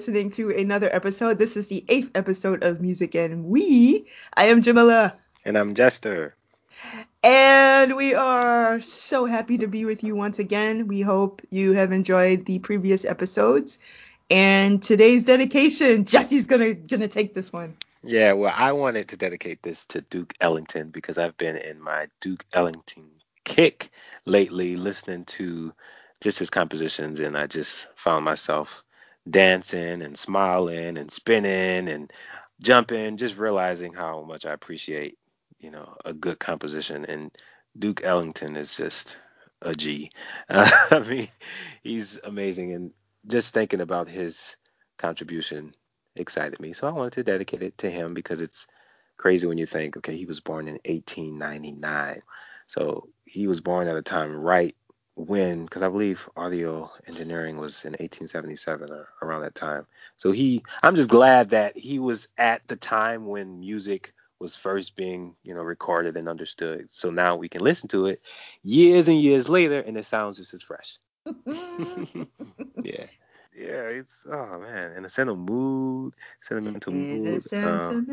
listening 0.00 0.30
to 0.30 0.48
another 0.48 0.88
episode. 0.90 1.36
This 1.36 1.58
is 1.58 1.66
the 1.66 1.84
eighth 1.86 2.12
episode 2.14 2.64
of 2.64 2.80
Music 2.80 3.14
and 3.14 3.44
We. 3.44 4.06
I 4.32 4.46
am 4.46 4.62
Jamilah. 4.62 5.12
And 5.44 5.58
I'm 5.58 5.74
Jesse. 5.74 6.28
And 7.22 7.94
we 7.94 8.14
are 8.14 8.80
so 8.80 9.26
happy 9.26 9.58
to 9.58 9.66
be 9.66 9.84
with 9.84 10.02
you 10.02 10.14
once 10.14 10.38
again. 10.38 10.88
We 10.88 11.02
hope 11.02 11.42
you 11.50 11.72
have 11.72 11.92
enjoyed 11.92 12.46
the 12.46 12.60
previous 12.60 13.04
episodes. 13.04 13.78
And 14.30 14.82
today's 14.82 15.24
dedication, 15.24 16.06
Jesse's 16.06 16.46
gonna 16.46 16.72
gonna 16.72 17.06
take 17.06 17.34
this 17.34 17.52
one. 17.52 17.76
Yeah, 18.02 18.32
well, 18.32 18.54
I 18.56 18.72
wanted 18.72 19.08
to 19.08 19.18
dedicate 19.18 19.62
this 19.62 19.84
to 19.88 20.00
Duke 20.00 20.32
Ellington 20.40 20.88
because 20.88 21.18
I've 21.18 21.36
been 21.36 21.58
in 21.58 21.78
my 21.78 22.08
Duke 22.22 22.46
Ellington 22.54 23.10
kick 23.44 23.90
lately, 24.24 24.78
listening 24.78 25.26
to 25.26 25.74
just 26.22 26.38
his 26.38 26.48
compositions, 26.48 27.20
and 27.20 27.36
I 27.36 27.46
just 27.46 27.90
found 27.96 28.24
myself 28.24 28.82
dancing 29.28 30.02
and 30.02 30.18
smiling 30.18 30.96
and 30.98 31.10
spinning 31.10 31.88
and 31.88 32.12
jumping, 32.60 33.16
just 33.16 33.36
realizing 33.36 33.92
how 33.92 34.22
much 34.22 34.46
I 34.46 34.52
appreciate, 34.52 35.18
you 35.58 35.70
know, 35.70 35.96
a 36.04 36.12
good 36.12 36.38
composition. 36.38 37.04
And 37.06 37.30
Duke 37.78 38.02
Ellington 38.04 38.56
is 38.56 38.76
just 38.76 39.18
a 39.62 39.74
G. 39.74 40.10
Uh, 40.48 40.70
I 40.90 41.00
mean, 41.00 41.28
he's 41.82 42.18
amazing, 42.24 42.72
and 42.72 42.90
just 43.26 43.52
thinking 43.52 43.80
about 43.80 44.08
his 44.08 44.56
contribution 44.98 45.72
excited 46.16 46.60
me. 46.60 46.72
So 46.72 46.86
I 46.88 46.92
wanted 46.92 47.12
to 47.14 47.22
dedicate 47.24 47.62
it 47.62 47.78
to 47.78 47.90
him 47.90 48.14
because 48.14 48.40
it's 48.40 48.66
crazy 49.16 49.46
when 49.46 49.58
you 49.58 49.66
think, 49.66 49.96
okay, 49.98 50.16
he 50.16 50.26
was 50.26 50.40
born 50.40 50.68
in 50.68 50.74
1899. 50.86 52.22
So 52.68 53.08
he 53.24 53.46
was 53.46 53.60
born 53.60 53.88
at 53.88 53.96
a 53.96 54.02
time 54.02 54.32
right 54.32 54.76
when, 55.26 55.64
because 55.64 55.82
I 55.82 55.88
believe 55.88 56.28
audio 56.36 56.90
engineering 57.06 57.56
was 57.56 57.84
in 57.84 57.92
1877 57.92 58.90
or 58.90 59.08
around 59.22 59.42
that 59.42 59.54
time. 59.54 59.86
So 60.16 60.32
he, 60.32 60.62
I'm 60.82 60.96
just 60.96 61.08
glad 61.10 61.50
that 61.50 61.76
he 61.76 61.98
was 61.98 62.28
at 62.38 62.66
the 62.68 62.76
time 62.76 63.26
when 63.26 63.60
music 63.60 64.12
was 64.38 64.56
first 64.56 64.96
being, 64.96 65.34
you 65.42 65.54
know, 65.54 65.62
recorded 65.62 66.16
and 66.16 66.28
understood. 66.28 66.86
So 66.90 67.10
now 67.10 67.36
we 67.36 67.48
can 67.48 67.62
listen 67.62 67.88
to 67.88 68.06
it 68.06 68.22
years 68.62 69.08
and 69.08 69.20
years 69.20 69.48
later, 69.48 69.80
and 69.80 69.96
it 69.96 70.06
sounds 70.06 70.38
just 70.38 70.54
as 70.54 70.62
fresh. 70.62 70.98
yeah 72.82 73.06
yeah, 73.56 73.88
it's 73.88 74.26
oh 74.30 74.60
man, 74.60 74.92
in 74.96 75.04
a 75.04 75.10
sentimental 75.10 75.36
mood, 75.36 76.14
sentimental 76.42 76.92
in 76.92 77.08
mood. 77.08 77.42
Sentimental 77.42 77.90
um, 77.90 78.06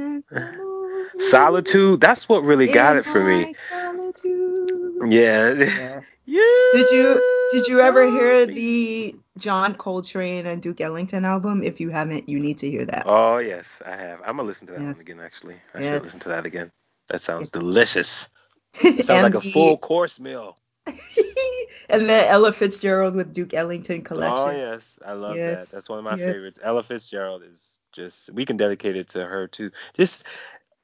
mood. 0.57 0.76
Solitude. 1.17 2.01
That's 2.01 2.27
what 2.29 2.43
really 2.43 2.67
got 2.67 2.97
it 2.97 3.05
for 3.05 3.23
me. 3.23 3.53
Solitude. 3.69 4.69
Yeah. 5.07 5.53
yeah. 5.53 6.01
yeah. 6.25 6.71
Did 6.73 6.89
you 6.91 7.49
did 7.51 7.67
you 7.67 7.79
ever 7.79 8.09
hear 8.09 8.45
the 8.45 9.15
John 9.37 9.75
Coltrane 9.75 10.45
and 10.45 10.61
Duke 10.61 10.81
Ellington 10.81 11.25
album? 11.25 11.63
If 11.63 11.79
you 11.79 11.89
haven't, 11.89 12.27
you 12.27 12.39
need 12.39 12.57
to 12.59 12.69
hear 12.69 12.85
that. 12.85 13.03
Oh 13.05 13.37
yes, 13.37 13.81
I 13.85 13.95
have. 13.95 14.19
I'm 14.21 14.37
gonna 14.37 14.43
listen 14.43 14.67
to 14.67 14.73
that 14.73 14.81
yes. 14.81 14.95
one 14.95 15.01
again. 15.01 15.19
Actually, 15.19 15.55
I 15.73 15.81
yes. 15.81 15.93
should 15.93 16.03
listen 16.03 16.19
to 16.21 16.29
that 16.29 16.45
again. 16.45 16.71
That 17.09 17.21
sounds 17.21 17.51
delicious. 17.51 18.27
It 18.83 19.05
sounds 19.05 19.23
like 19.23 19.33
a 19.33 19.39
the, 19.39 19.51
full 19.51 19.75
course 19.77 20.19
meal. 20.19 20.57
and 21.89 22.03
then 22.03 22.27
Ella 22.27 22.51
Fitzgerald 22.51 23.15
with 23.15 23.33
Duke 23.33 23.55
Ellington 23.55 24.01
oh, 24.01 24.03
collection. 24.03 24.37
Oh 24.37 24.51
yes, 24.51 24.99
I 25.03 25.13
love 25.13 25.35
yes. 25.35 25.69
that. 25.69 25.75
That's 25.75 25.89
one 25.89 25.97
of 25.97 26.05
my 26.05 26.15
yes. 26.15 26.33
favorites. 26.33 26.59
Ella 26.61 26.83
Fitzgerald 26.83 27.41
is 27.43 27.79
just 27.93 28.31
we 28.31 28.45
can 28.45 28.57
dedicate 28.57 28.95
it 28.95 29.09
to 29.09 29.25
her 29.25 29.47
too. 29.47 29.71
Just 29.95 30.25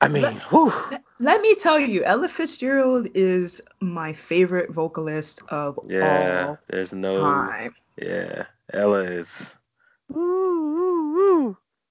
I 0.04 0.08
mean, 0.10 0.42
let, 0.52 1.04
let, 1.20 1.42
me 1.42 1.56
tell 1.56 1.80
you, 1.80 2.04
Ella 2.04 2.28
Fitzgerald 2.28 3.08
is 3.14 3.62
my 3.80 4.14
favorite 4.14 4.72
vocalist 4.72 5.42
of 5.50 5.80
yeah, 5.88 6.48
all 6.48 6.60
there's 6.68 6.94
no 6.94 7.22
time. 7.22 7.74
Yeah, 7.98 8.46
Ella 8.74 9.04
is. 9.04 9.56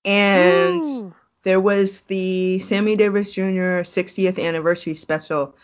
And 0.05 1.15
there 1.43 1.61
was 1.61 2.03
the 2.03 2.59
Sammy 2.59 2.97
Davis 2.97 3.33
Jr. 3.33 3.81
60th 3.83 4.43
anniversary 4.43 4.95
special 4.95 5.57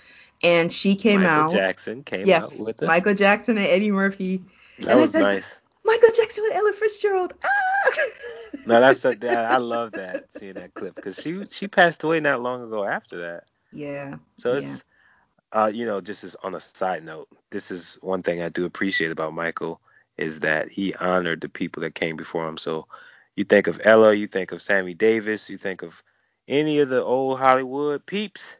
and 0.42 0.72
she 0.72 0.94
came 0.94 1.22
Michael 1.22 1.34
out. 1.34 1.44
Michael 1.46 1.58
Jackson 1.58 2.02
came 2.04 2.26
yes, 2.26 2.54
out 2.54 2.66
with 2.66 2.82
it. 2.82 2.86
Michael 2.86 3.14
Jackson 3.14 3.58
and 3.58 3.66
Eddie 3.66 3.90
Murphy. 3.90 4.42
That 4.80 4.92
and 4.92 5.00
was 5.00 5.12
said, 5.12 5.22
nice. 5.22 5.44
Michael 5.84 6.10
Jackson 6.14 6.44
with 6.44 6.54
Ella 6.54 6.72
Fitzgerald. 6.74 7.34
Ah! 7.42 7.90
no, 8.66 8.80
that's 8.80 9.04
a, 9.04 9.14
that, 9.14 9.50
I 9.50 9.56
love 9.58 9.92
that 9.92 10.26
seeing 10.38 10.54
that 10.54 10.74
clip 10.74 10.94
because 10.94 11.20
she 11.20 11.46
she 11.50 11.68
passed 11.68 12.02
away 12.02 12.20
not 12.20 12.42
long 12.42 12.62
ago 12.62 12.84
after 12.84 13.18
that. 13.18 13.44
Yeah. 13.72 14.16
So 14.38 14.54
it's 14.54 14.84
yeah. 15.52 15.62
uh 15.62 15.66
you 15.66 15.86
know 15.86 16.00
just 16.00 16.24
as 16.24 16.36
on 16.42 16.54
a 16.54 16.60
side 16.60 17.04
note, 17.04 17.28
this 17.50 17.70
is 17.70 17.98
one 18.00 18.22
thing 18.22 18.42
I 18.42 18.48
do 18.48 18.64
appreciate 18.64 19.10
about 19.10 19.34
Michael 19.34 19.80
is 20.16 20.40
that 20.40 20.68
he 20.68 20.94
honored 20.94 21.40
the 21.40 21.48
people 21.48 21.82
that 21.82 21.94
came 21.94 22.16
before 22.16 22.48
him. 22.48 22.56
So 22.56 22.86
you 23.36 23.44
think 23.44 23.66
of 23.68 23.80
Ella, 23.84 24.14
you 24.14 24.26
think 24.26 24.52
of 24.52 24.62
Sammy 24.62 24.94
Davis, 24.94 25.48
you 25.48 25.58
think 25.58 25.82
of 25.82 26.02
any 26.48 26.80
of 26.80 26.88
the 26.88 27.02
old 27.02 27.38
Hollywood 27.38 28.04
peeps 28.04 28.56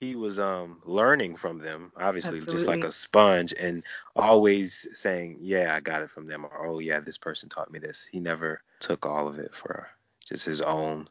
he 0.00 0.16
was 0.16 0.38
um 0.38 0.80
learning 0.84 1.36
from 1.36 1.58
them 1.58 1.92
obviously 1.96 2.38
Absolutely. 2.38 2.54
just 2.54 2.66
like 2.68 2.84
a 2.84 2.92
sponge 2.92 3.54
and 3.58 3.82
always 4.16 4.88
saying 4.94 5.36
yeah 5.40 5.74
i 5.74 5.80
got 5.80 6.02
it 6.02 6.10
from 6.10 6.26
them 6.26 6.44
or 6.44 6.66
oh 6.66 6.78
yeah 6.78 7.00
this 7.00 7.18
person 7.18 7.48
taught 7.48 7.70
me 7.70 7.78
this. 7.78 8.06
He 8.10 8.18
never 8.20 8.62
took 8.80 9.06
all 9.06 9.28
of 9.28 9.38
it 9.38 9.54
for 9.54 9.88
just 10.26 10.44
his 10.46 10.60
own 10.62 11.08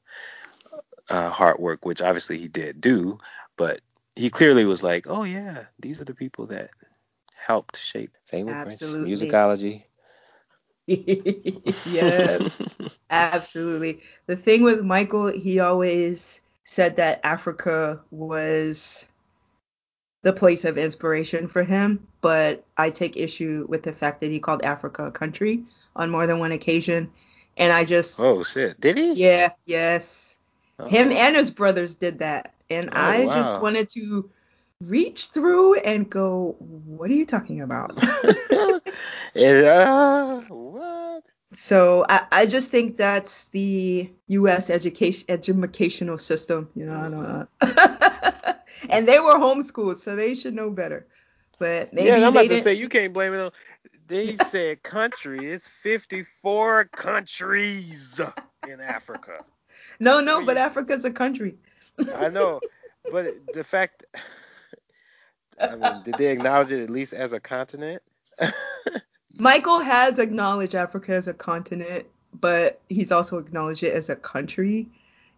uh, 1.10 1.30
hard 1.30 1.60
work 1.60 1.86
which 1.86 2.02
obviously 2.02 2.38
he 2.38 2.48
did 2.48 2.82
do 2.82 3.18
but 3.58 3.82
he 4.16 4.30
clearly 4.30 4.66
was 4.66 4.84
like 4.84 5.06
oh 5.08 5.24
yeah 5.24 5.66
these 5.80 6.02
are 6.02 6.06
the 6.06 6.14
people 6.14 6.48
that 6.48 6.72
helped 7.36 7.78
shape 7.78 8.12
famous 8.26 8.56
musicology. 8.92 9.84
Yes 11.86 12.64
absolutely. 13.10 14.02
The 14.26 14.36
thing 14.36 14.64
with 14.64 14.82
michael 14.84 15.28
he 15.28 15.60
always 15.60 16.39
said 16.70 16.98
that 16.98 17.20
Africa 17.24 18.00
was 18.12 19.08
the 20.22 20.32
place 20.32 20.66
of 20.66 20.78
inspiration 20.78 21.48
for 21.48 21.64
him, 21.64 22.08
but 22.22 22.64
I 22.78 22.92
take 22.92 23.18
issue 23.18 23.66
with 23.68 23.82
the 23.82 23.92
fact 23.92 24.22
that 24.22 24.30
he 24.30 24.40
called 24.40 24.62
Africa 24.62 25.06
a 25.06 25.12
country 25.12 25.64
on 25.96 26.12
more 26.12 26.28
than 26.28 26.38
one 26.38 26.52
occasion. 26.52 27.12
And 27.58 27.74
I 27.74 27.86
just 27.86 28.20
Oh 28.20 28.44
shit. 28.44 28.80
Did 28.80 28.98
he? 28.98 29.14
Yeah, 29.14 29.50
yes. 29.66 30.36
Oh. 30.78 30.88
Him 30.88 31.12
and 31.12 31.36
his 31.36 31.50
brothers 31.50 31.96
did 31.96 32.20
that. 32.20 32.54
And 32.70 32.90
oh, 32.90 32.96
I 32.96 33.26
wow. 33.26 33.34
just 33.34 33.62
wanted 33.62 33.90
to 33.90 34.30
reach 34.80 35.26
through 35.26 35.80
and 35.80 36.08
go, 36.08 36.56
What 36.60 37.10
are 37.10 37.16
you 37.16 37.26
talking 37.26 37.62
about? 37.62 38.00
yeah. 39.34 40.38
Uh, 40.38 40.42
what? 40.54 41.09
So 41.54 42.06
I, 42.08 42.26
I 42.32 42.46
just 42.46 42.70
think 42.70 42.98
that's 42.98 43.48
the 43.50 44.12
U.S. 44.28 44.70
education 44.70 45.26
educational 45.30 46.18
system, 46.18 46.70
you 46.76 46.86
know. 46.86 46.96
I 46.96 47.10
don't 47.10 47.24
know. 47.24 48.54
and 48.90 49.08
they 49.08 49.20
were 49.20 49.36
homeschooled, 49.36 49.98
so 49.98 50.16
they 50.16 50.36
should 50.36 50.54
know 50.54 50.70
better. 50.70 51.08
But 51.58 51.94
maybe 51.94 52.08
yeah, 52.08 52.28
I'm 52.28 52.36
about 52.36 52.50
to 52.50 52.62
say 52.62 52.74
you 52.74 52.88
can't 52.88 53.14
blame 53.14 53.34
it 53.34 53.40
on. 53.40 53.52
They 54.08 54.38
said 54.38 54.84
country. 54.84 55.52
It's 55.52 55.68
54 55.68 56.86
countries 56.86 58.22
in 58.68 58.82
Africa. 58.82 59.40
No, 60.00 60.20
no, 60.20 60.44
but 60.44 60.58
Africa's 60.58 61.06
a 61.06 61.12
country. 61.12 61.56
I 62.16 62.30
know, 62.30 62.60
but 63.12 63.36
the 63.54 63.64
fact. 63.64 64.04
I 65.60 65.76
mean, 65.76 66.02
did 66.04 66.16
they 66.16 66.32
acknowledge 66.32 66.72
it 66.72 66.84
at 66.84 66.90
least 66.90 67.14
as 67.14 67.34
a 67.34 67.40
continent? 67.40 68.02
Michael 69.38 69.80
has 69.80 70.20
acknowledged 70.20 70.76
Africa 70.76 71.14
as 71.14 71.28
a 71.28 71.34
continent, 71.34 72.06
but 72.40 72.82
he's 72.90 73.12
also 73.12 73.38
acknowledged 73.38 73.84
it 73.84 73.94
as 73.94 74.10
a 74.10 74.16
country. 74.16 74.88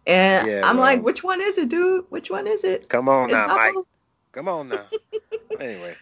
And 0.06 0.48
yeah, 0.48 0.62
I'm 0.64 0.76
well, 0.76 0.86
like, 0.86 1.02
which 1.02 1.22
one 1.22 1.40
is 1.40 1.58
it, 1.58 1.68
dude? 1.68 2.06
Which 2.08 2.30
one 2.30 2.46
is 2.46 2.64
it? 2.64 2.88
Come 2.88 3.08
on 3.08 3.24
it's 3.24 3.32
now, 3.32 3.54
Mike. 3.54 3.74
Come 4.32 4.48
on 4.48 4.68
now. 4.68 4.86
anyway. 5.60 5.94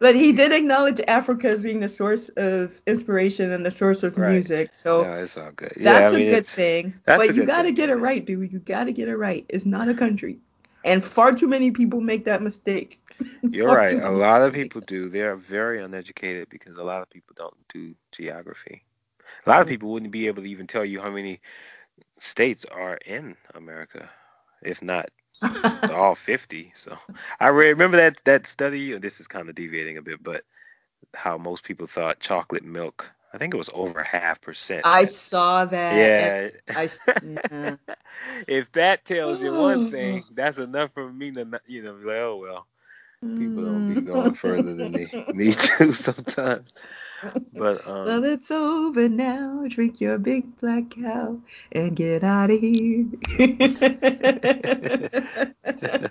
But 0.00 0.16
he 0.16 0.32
did 0.32 0.52
acknowledge 0.52 1.00
Africa 1.06 1.48
as 1.48 1.62
being 1.62 1.80
the 1.80 1.88
source 1.88 2.28
of 2.30 2.80
inspiration 2.86 3.52
and 3.52 3.64
the 3.64 3.70
source 3.70 4.02
of 4.02 4.18
right. 4.18 4.32
music. 4.32 4.74
So 4.74 5.04
no, 5.04 5.14
it's 5.22 5.36
all 5.36 5.52
good. 5.52 5.72
Yeah, 5.76 5.84
that's 5.84 6.12
I 6.12 6.16
mean, 6.16 6.28
a 6.28 6.30
good 6.32 6.46
thing. 6.46 6.94
But 7.04 7.34
you 7.34 7.44
got 7.44 7.62
to 7.62 7.72
get 7.72 7.90
it 7.90 7.96
right, 7.96 8.24
dude. 8.24 8.52
You 8.52 8.58
got 8.58 8.84
to 8.84 8.92
get 8.92 9.08
it 9.08 9.16
right. 9.16 9.44
It's 9.48 9.64
not 9.64 9.88
a 9.88 9.94
country. 9.94 10.38
And 10.84 11.02
far 11.02 11.32
too 11.32 11.46
many 11.46 11.70
people 11.70 12.00
make 12.00 12.24
that 12.26 12.42
mistake. 12.42 13.00
You're 13.50 13.70
right. 13.70 13.98
A 14.00 14.10
lot 14.10 14.42
of 14.42 14.52
people 14.52 14.80
do. 14.80 15.08
They're 15.08 15.36
very 15.36 15.82
uneducated 15.82 16.48
because 16.50 16.76
a 16.78 16.84
lot 16.84 17.02
of 17.02 17.10
people 17.10 17.34
don't 17.36 17.56
do 17.72 17.94
geography. 18.12 18.84
A 19.46 19.50
lot 19.50 19.62
of 19.62 19.68
people 19.68 19.90
wouldn't 19.90 20.12
be 20.12 20.26
able 20.26 20.42
to 20.42 20.48
even 20.48 20.66
tell 20.66 20.84
you 20.84 21.00
how 21.00 21.10
many 21.10 21.40
states 22.18 22.64
are 22.64 22.96
in 23.06 23.36
America, 23.54 24.08
if 24.62 24.82
not 24.82 25.10
all 25.92 26.14
50. 26.14 26.72
So 26.74 26.96
I 27.40 27.48
remember 27.48 27.96
that 27.98 28.22
that 28.24 28.46
study. 28.46 28.94
Oh, 28.94 28.98
this 28.98 29.20
is 29.20 29.26
kind 29.26 29.48
of 29.48 29.54
deviating 29.54 29.98
a 29.98 30.02
bit, 30.02 30.22
but 30.22 30.44
how 31.14 31.38
most 31.38 31.64
people 31.64 31.86
thought 31.86 32.20
chocolate 32.20 32.64
milk 32.64 33.10
I 33.34 33.38
think 33.38 33.52
it 33.52 33.58
was 33.58 33.70
over 33.74 34.02
half 34.04 34.40
percent. 34.40 34.82
I 34.86 35.06
saw 35.06 35.64
that. 35.64 35.92
Yeah. 35.92 36.50
I, 36.76 36.88
if 38.46 38.70
that 38.72 39.04
tells 39.04 39.42
you 39.42 39.52
one 39.52 39.80
thing, 39.80 40.22
that's 40.34 40.58
enough 40.58 40.92
for 40.94 41.12
me 41.12 41.32
to, 41.32 41.60
you 41.66 41.82
know, 41.82 41.94
like, 41.94 42.16
oh 42.16 42.36
well. 42.40 42.66
People 43.36 43.64
don't 43.64 43.86
be 43.86 43.98
going 43.98 44.34
further 44.34 44.74
than 44.74 44.92
they 44.92 45.12
need 45.32 45.58
to 45.58 45.92
sometimes. 45.96 46.72
But 47.54 47.86
um, 47.86 48.04
well, 48.04 48.24
it's 48.24 48.50
over 48.50 49.08
now. 49.08 49.64
Drink 49.68 50.00
your 50.00 50.18
big 50.18 50.58
black 50.60 50.90
cow 50.90 51.40
and 51.72 51.96
get 51.96 52.22
out 52.24 52.50
of 52.50 52.60
here. 52.60 53.06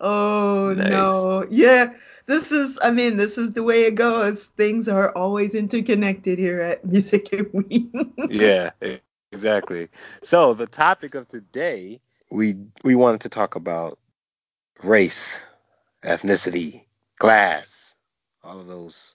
oh 0.00 0.74
Nice. 0.74 0.76
no, 0.76 1.46
yeah. 1.50 1.92
This 2.26 2.52
is, 2.52 2.78
I 2.82 2.90
mean, 2.90 3.16
this 3.16 3.38
is 3.38 3.52
the 3.52 3.62
way 3.62 3.84
it 3.84 3.94
goes. 3.96 4.46
Things 4.46 4.88
are 4.88 5.12
always 5.16 5.54
interconnected 5.54 6.38
here 6.38 6.60
at 6.60 6.84
Music 6.84 7.32
and 7.32 7.50
We. 7.52 7.90
yeah, 8.28 8.70
exactly. 9.32 9.88
So 10.22 10.54
the 10.54 10.66
topic 10.66 11.14
of 11.14 11.28
today, 11.28 12.00
we 12.30 12.56
we 12.82 12.94
wanted 12.94 13.20
to 13.22 13.28
talk 13.28 13.54
about 13.54 13.98
race, 14.82 15.40
ethnicity, 16.04 16.84
class, 17.18 17.94
all 18.42 18.60
of 18.60 18.66
those 18.66 19.14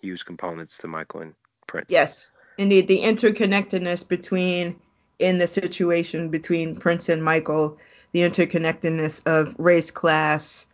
huge 0.00 0.24
components 0.24 0.78
to 0.78 0.88
Michael 0.88 1.20
and 1.20 1.34
Prince. 1.66 1.86
Yes, 1.88 2.30
indeed, 2.58 2.88
the 2.88 3.00
interconnectedness 3.00 4.06
between 4.06 4.80
in 5.18 5.38
the 5.38 5.46
situation 5.46 6.30
between 6.30 6.76
Prince 6.76 7.08
and 7.08 7.22
Michael, 7.22 7.78
the 8.12 8.20
interconnectedness 8.20 9.22
of 9.26 9.54
race, 9.58 9.90
class. 9.90 10.66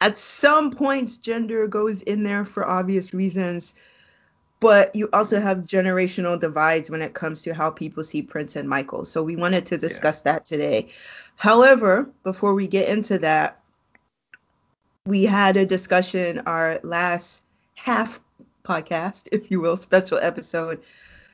At 0.00 0.18
some 0.18 0.70
points, 0.70 1.18
gender 1.18 1.66
goes 1.66 2.02
in 2.02 2.22
there 2.22 2.44
for 2.44 2.68
obvious 2.68 3.14
reasons, 3.14 3.74
but 4.62 4.94
you 4.94 5.08
also 5.12 5.40
have 5.40 5.58
generational 5.58 6.38
divides 6.38 6.88
when 6.88 7.02
it 7.02 7.14
comes 7.14 7.42
to 7.42 7.52
how 7.52 7.68
people 7.68 8.04
see 8.04 8.22
Prince 8.22 8.54
and 8.54 8.68
Michael. 8.68 9.04
So 9.04 9.20
we 9.20 9.34
wanted 9.34 9.66
to 9.66 9.76
discuss 9.76 10.20
that 10.20 10.44
today. 10.44 10.90
However, 11.34 12.08
before 12.22 12.54
we 12.54 12.68
get 12.68 12.88
into 12.88 13.18
that, 13.18 13.60
we 15.04 15.24
had 15.24 15.56
a 15.56 15.66
discussion 15.66 16.42
our 16.46 16.78
last 16.84 17.42
half 17.74 18.20
podcast, 18.64 19.28
if 19.32 19.50
you 19.50 19.60
will, 19.60 19.76
special 19.76 20.18
episode 20.18 20.80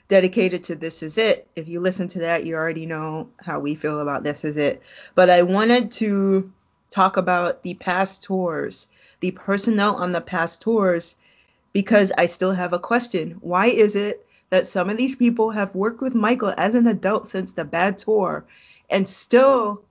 dedicated 0.08 0.64
to 0.64 0.74
This 0.74 1.02
Is 1.02 1.18
It. 1.18 1.46
If 1.54 1.68
you 1.68 1.80
listen 1.80 2.08
to 2.08 2.20
that, 2.20 2.46
you 2.46 2.54
already 2.54 2.86
know 2.86 3.28
how 3.42 3.60
we 3.60 3.74
feel 3.74 4.00
about 4.00 4.22
This 4.22 4.42
Is 4.42 4.56
It. 4.56 4.82
But 5.14 5.28
I 5.28 5.42
wanted 5.42 5.92
to 5.92 6.50
talk 6.90 7.18
about 7.18 7.62
the 7.62 7.74
past 7.74 8.22
tours, 8.22 8.88
the 9.20 9.32
personnel 9.32 9.96
on 9.96 10.12
the 10.12 10.22
past 10.22 10.62
tours, 10.62 11.16
because 11.72 12.12
I 12.16 12.26
still 12.26 12.52
have 12.52 12.72
a 12.72 12.78
question. 12.78 13.38
Why 13.40 13.66
is 13.66 13.96
it 13.96 14.26
that 14.50 14.66
some 14.66 14.88
of 14.90 14.96
these 14.96 15.16
people 15.16 15.50
have 15.50 15.74
worked 15.74 16.00
with 16.00 16.14
Michael 16.14 16.54
as 16.56 16.74
an 16.74 16.86
adult 16.86 17.28
since 17.28 17.52
the 17.52 17.64
bad 17.64 17.98
tour 17.98 18.46
and 18.88 19.06
still 19.06 19.82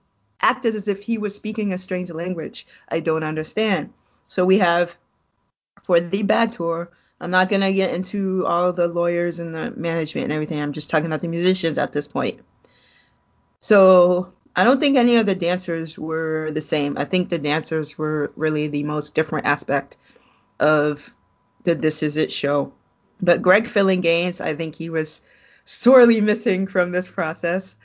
acted 0.42 0.76
as 0.76 0.88
if 0.88 1.04
he 1.04 1.18
was 1.18 1.36
speaking 1.36 1.74
a 1.74 1.78
strange 1.78 2.10
language? 2.10 2.66
I 2.90 3.00
don't 3.00 3.24
understand. 3.24 3.94
So 4.28 4.46
we 4.46 4.58
have 4.58 4.96
for 5.84 6.00
the 6.00 6.24
bad 6.24 6.52
tour. 6.52 6.92
I'm 7.20 7.32
not 7.32 7.50
gonna 7.50 7.72
get 7.72 7.94
into 7.94 8.46
all 8.46 8.74
the 8.74 8.88
lawyers 8.88 9.40
and 9.40 9.54
the 9.54 9.72
management 9.72 10.26
and 10.26 10.34
everything. 10.34 10.62
I'm 10.62 10.74
just 10.74 10.90
talking 10.90 11.08
about 11.08 11.22
the 11.22 11.28
musicians 11.28 11.78
at 11.78 11.94
this 11.94 12.08
point. 12.08 12.42
So 13.60 14.34
I 14.56 14.64
don't 14.64 14.80
think 14.80 14.98
any 14.98 15.18
of 15.18 15.26
the 15.26 15.36
dancers 15.36 15.98
were 15.98 16.52
the 16.52 16.62
same. 16.62 16.98
I 16.98 17.06
think 17.06 17.30
the 17.30 17.40
dancers 17.40 17.98
were 17.98 18.32
really 18.36 18.68
the 18.68 18.84
most 18.84 19.14
different 19.16 19.46
aspect 19.46 19.98
of 20.60 21.14
the 21.68 21.75
This 21.75 22.02
Is 22.02 22.18
It 22.18 22.31
show. 22.31 22.74
But 23.22 23.42
Greg 23.42 23.66
Phillinganes, 23.66 24.40
I 24.42 24.56
think 24.56 24.75
he 24.75 24.90
was 24.90 25.22
sorely 25.66 26.22
missing 26.31 26.66
from 26.66 26.92
this 26.92 27.08
process. 27.08 27.75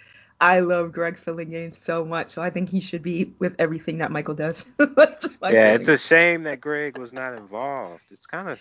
I 0.40 0.60
love 0.60 0.92
Greg 0.92 1.18
Phillinganes 1.24 1.80
so 1.80 2.04
much, 2.04 2.28
so 2.28 2.42
I 2.42 2.50
think 2.50 2.68
he 2.68 2.80
should 2.80 3.02
be 3.02 3.34
with 3.38 3.54
everything 3.58 3.98
that 3.98 4.10
Michael 4.10 4.34
does. 4.34 4.64
That's 4.78 5.28
just 5.28 5.40
my 5.40 5.50
Yeah, 5.50 5.74
it's 5.74 5.88
a 5.88 5.98
shame 5.98 6.44
that 6.44 6.60
Greg 6.60 6.98
was 6.98 7.12
not 7.12 7.38
involved. 7.38 8.02
It's 8.10 8.26
kind 8.26 8.48
of 8.48 8.60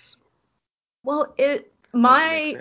well, 1.04 1.34
it 1.38 1.72
my 1.94 2.56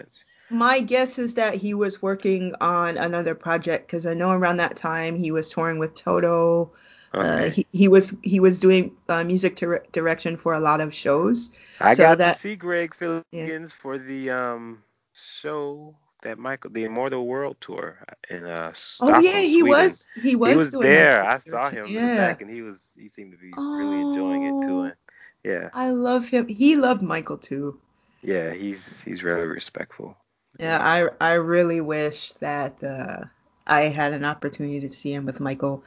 my 0.51 0.81
guess 0.81 1.19
is 1.19 1.35
that 1.35 1.55
he 1.55 1.75
was 1.75 2.03
working 2.03 2.55
on 2.61 2.97
another 2.97 3.35
project 3.35 3.87
because 3.87 4.07
I 4.07 4.15
know 4.15 4.31
around 4.31 4.57
that 4.57 4.77
time 4.77 5.17
he 5.17 5.31
was 5.31 5.51
touring 5.51 5.79
with 5.79 5.95
Toto. 5.95 6.73
Uh, 7.12 7.51
he, 7.51 7.67
he 7.73 7.89
was 7.89 8.17
he 8.23 8.39
was 8.39 8.61
doing 8.61 8.93
uh, 9.09 9.25
music 9.25 9.57
dir- 9.57 9.85
direction 9.93 10.37
for 10.37 10.53
a 10.55 10.61
lot 10.61 10.81
of 10.81 10.95
shows. 10.95 11.51
I 11.81 11.95
so 11.95 12.05
got 12.05 12.19
that- 12.19 12.35
to 12.37 12.41
see 12.41 12.57
Greg 12.57 12.95
Phillinganes 12.99 13.73
for 13.73 13.99
the 13.99 14.31
um 14.31 14.83
show 15.15 15.97
that 16.23 16.39
Michael, 16.39 16.71
the 16.71 16.85
Immortal 16.85 17.27
World 17.27 17.57
tour 17.61 17.99
in 18.29 18.45
uh 18.45 18.73
Oh 19.01 19.19
yeah, 19.19 19.41
he 19.41 19.61
Sweden. 19.61 19.69
was 19.69 20.09
he 20.15 20.37
was 20.37 20.51
he 20.51 20.57
was 20.57 20.71
doing 20.71 20.87
there. 20.89 21.25
I 21.25 21.39
saw 21.39 21.69
him 21.71 21.87
in 21.87 21.95
the 21.95 22.01
back, 22.17 22.43
and 22.43 22.51
he 22.51 22.62
was 22.62 22.81
he 22.97 23.09
seemed 23.09 23.33
to 23.33 23.39
be 23.39 23.51
really 23.57 24.01
enjoying 24.03 24.43
it 24.45 24.67
too. 24.67 24.79
Oh. 24.79 24.83
And 24.85 24.95
yeah, 25.43 25.71
I 25.75 25.91
love 25.91 26.29
him. 26.29 26.47
He 26.47 26.77
loved 26.77 27.03
Michael 27.03 27.39
too. 27.39 27.81
yeah, 28.23 28.53
he's 28.53 29.03
he's 29.03 29.25
really 29.25 29.47
respectful. 29.47 30.17
Yeah, 30.61 30.79
I 30.81 31.09
I 31.21 31.35
really 31.35 31.81
wish 31.81 32.33
that 32.33 32.85
uh, 32.85 33.25
I 33.67 33.83
had 33.83 34.12
an 34.12 34.25
opportunity 34.25 34.81
to 34.87 34.93
see 34.95 35.12
him 35.12 35.25
with 35.27 35.41
Michael. 35.41 35.83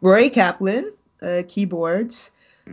Rory 0.00 0.30
Kaplan, 0.30 0.92
uh, 1.22 1.42
keyboards. 1.48 2.30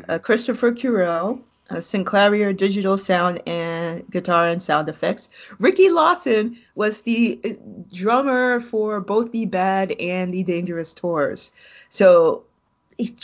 Uh, 0.10 0.18
Christopher 0.18 0.72
Currell, 0.72 1.42
uh, 1.70 1.76
Synclavier 1.76 2.56
digital 2.56 2.98
sound 2.98 3.42
and 3.48 4.10
guitar 4.10 4.48
and 4.48 4.62
sound 4.62 4.90
effects. 4.90 5.30
Ricky 5.60 5.90
Lawson 5.90 6.58
was 6.76 7.04
the 7.04 7.40
uh, 7.46 7.50
drummer 7.94 8.60
for 8.60 9.00
both 9.00 9.32
the 9.32 9.46
Bad 9.46 9.92
and 10.00 10.34
the 10.34 10.44
Dangerous 10.44 10.94
tours. 10.94 11.52
So 11.90 12.44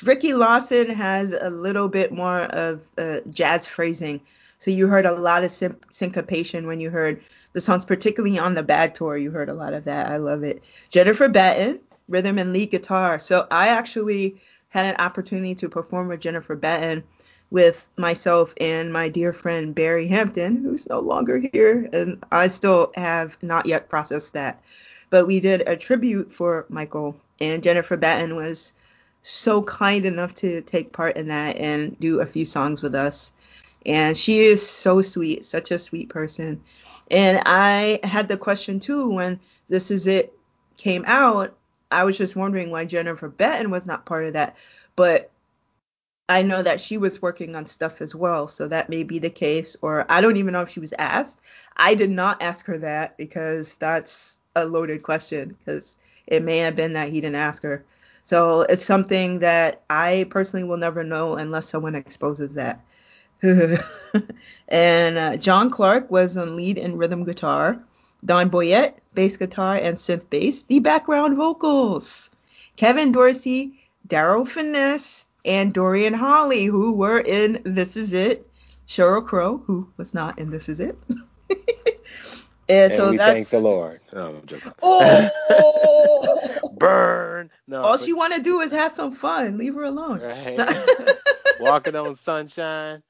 Ricky 0.04 0.34
Lawson 0.34 0.90
has 0.90 1.34
a 1.34 1.50
little 1.50 1.88
bit 1.88 2.12
more 2.12 2.42
of 2.42 2.82
uh, 2.98 3.22
jazz 3.32 3.68
phrasing. 3.68 4.22
So 4.60 4.72
you 4.72 4.88
heard 4.88 5.06
a 5.06 5.14
lot 5.14 5.44
of 5.44 5.52
syn- 5.52 5.80
syncopation 5.90 6.68
when 6.68 6.80
you 6.80 6.90
heard 6.90 7.24
the 7.54 7.62
songs, 7.62 7.86
particularly 7.86 8.38
on 8.38 8.54
the 8.54 8.64
Bad 8.64 8.94
tour. 8.94 9.18
You 9.18 9.32
heard 9.32 9.50
a 9.50 9.54
lot 9.54 9.74
of 9.74 9.86
that. 9.86 10.08
I 10.08 10.18
love 10.18 10.44
it. 10.44 10.64
Jennifer 10.90 11.28
Batten, 11.28 11.80
rhythm 12.10 12.38
and 12.38 12.52
lead 12.52 12.72
guitar. 12.72 13.20
So 13.20 13.48
I 13.50 13.70
actually 13.70 14.42
had 14.70 14.86
an 14.86 15.02
opportunity 15.02 15.56
to 15.56 15.70
perform 15.70 16.10
with 16.10 16.20
Jennifer 16.20 16.56
Batten 16.56 17.04
with 17.52 17.88
myself 17.98 18.54
and 18.60 18.94
my 18.94 19.10
dear 19.10 19.34
friend 19.34 19.74
Barry 19.74 20.08
Hampton, 20.08 20.58
who's 20.58 20.88
no 20.88 21.00
longer 21.00 21.42
here, 21.52 21.90
and 21.92 22.24
I 22.32 22.48
still 22.48 22.92
have 22.96 23.38
not 23.42 23.66
yet 23.66 23.90
processed 23.90 24.34
that. 24.34 24.62
But 25.10 25.26
we 25.26 25.40
did 25.40 25.68
a 25.68 25.76
tribute 25.76 26.32
for 26.32 26.66
Michael, 26.70 27.20
and 27.40 27.64
Jennifer 27.64 27.98
Batten 27.98 28.36
was 28.36 28.74
so 29.22 29.64
kind 29.64 30.06
enough 30.06 30.36
to 30.36 30.62
take 30.62 30.94
part 30.94 31.18
in 31.18 31.28
that 31.30 31.58
and 31.58 32.00
do 32.00 32.20
a 32.20 32.26
few 32.26 32.46
songs 32.46 32.82
with 32.82 32.94
us. 32.94 33.34
And 33.86 34.16
she 34.16 34.40
is 34.40 34.68
so 34.68 35.02
sweet, 35.02 35.44
such 35.46 35.72
a 35.72 35.80
sweet 35.80 36.10
person. 36.10 36.62
And 37.10 37.42
I 37.46 38.00
had 38.04 38.28
the 38.28 38.38
question 38.38 38.80
too 38.80 39.10
when 39.10 39.40
This 39.68 39.90
Is 39.90 40.06
It 40.06 40.38
came 40.78 41.04
out. 41.08 41.56
I 41.92 42.04
was 42.04 42.18
just 42.18 42.36
wondering 42.36 42.72
why 42.72 42.86
Jennifer 42.86 43.30
Batten 43.30 43.72
was 43.72 43.86
not 43.86 44.06
part 44.06 44.26
of 44.26 44.34
that. 44.34 44.58
But 44.96 45.32
I 46.28 46.44
know 46.44 46.62
that 46.62 46.80
she 46.80 46.98
was 46.98 47.22
working 47.22 47.56
on 47.56 47.66
stuff 47.66 48.02
as 48.02 48.14
well, 48.14 48.48
so 48.48 48.68
that 48.68 48.90
may 48.90 49.04
be 49.04 49.18
the 49.18 49.32
case. 49.32 49.76
Or 49.82 50.06
I 50.10 50.22
don't 50.22 50.38
even 50.38 50.54
know 50.54 50.62
if 50.62 50.70
she 50.70 50.80
was 50.80 50.94
asked. 51.00 51.40
I 51.76 51.96
did 51.96 52.12
not 52.12 52.42
ask 52.42 52.66
her 52.68 52.78
that 52.80 53.18
because 53.18 53.76
that's 53.78 54.42
a 54.56 54.66
loaded 54.66 55.04
question 55.04 55.58
because 55.58 55.98
it 56.28 56.44
may 56.44 56.60
have 56.60 56.76
been 56.76 56.94
that 56.94 57.10
he 57.10 57.22
didn't 57.22 57.36
ask 57.36 57.64
her. 57.64 57.84
So 58.24 58.62
it's 58.62 58.86
something 58.86 59.40
that 59.40 59.82
I 59.90 60.28
personally 60.30 60.64
will 60.64 60.78
never 60.78 61.04
know 61.04 61.36
unless 61.36 61.68
someone 61.68 61.96
exposes 61.96 62.54
that. 62.54 62.80
and 63.42 65.18
uh, 65.18 65.38
John 65.38 65.72
Clark 65.72 66.12
was 66.12 66.38
on 66.38 66.56
lead 66.56 66.78
and 66.78 67.00
rhythm 67.00 67.24
guitar. 67.24 67.80
Don 68.26 68.50
Boyette, 68.50 68.96
bass 69.14 69.38
guitar 69.38 69.76
and 69.76 69.98
synth 69.98 70.30
bass, 70.30 70.64
the 70.64 70.80
background 70.80 71.38
vocals. 71.38 72.30
Kevin 72.76 73.12
Dorsey, 73.12 73.80
Darryl 74.08 74.48
Phinnessee, 74.48 75.26
and 75.46 75.74
Dorian 75.74 76.14
Holley, 76.14 76.66
who 76.66 76.96
were 76.96 77.20
in 77.20 77.62
This 77.64 77.96
Is 77.98 78.14
It. 78.14 78.46
Sheryl 78.88 79.26
Crow, 79.26 79.58
who 79.58 79.88
was 79.98 80.14
not 80.14 80.40
in 80.40 80.50
This 80.50 80.68
Is 80.68 80.80
It. 80.80 80.98
and, 81.50 82.92
And 82.92 82.94
so 82.94 83.12
we 83.12 83.18
that's. 83.18 83.34
thank 83.34 83.48
the 83.50 83.60
Lord. 83.60 84.02
No, 84.12 84.36
I'm 84.38 84.46
joking. 84.48 84.74
Oh! 84.82 86.70
Burn. 86.78 87.50
No. 87.68 87.82
All 87.84 87.94
but- 87.94 88.00
she 88.02 88.14
want 88.14 88.34
to 88.34 88.42
do 88.42 88.62
is 88.62 88.72
have 88.72 88.94
some 88.94 89.16
fun. 89.16 89.58
Leave 89.58 89.76
her 89.76 89.84
alone. 89.84 90.20
Right. 90.22 90.60
Walking 91.60 91.96
on 91.96 92.16
sunshine. 92.16 93.04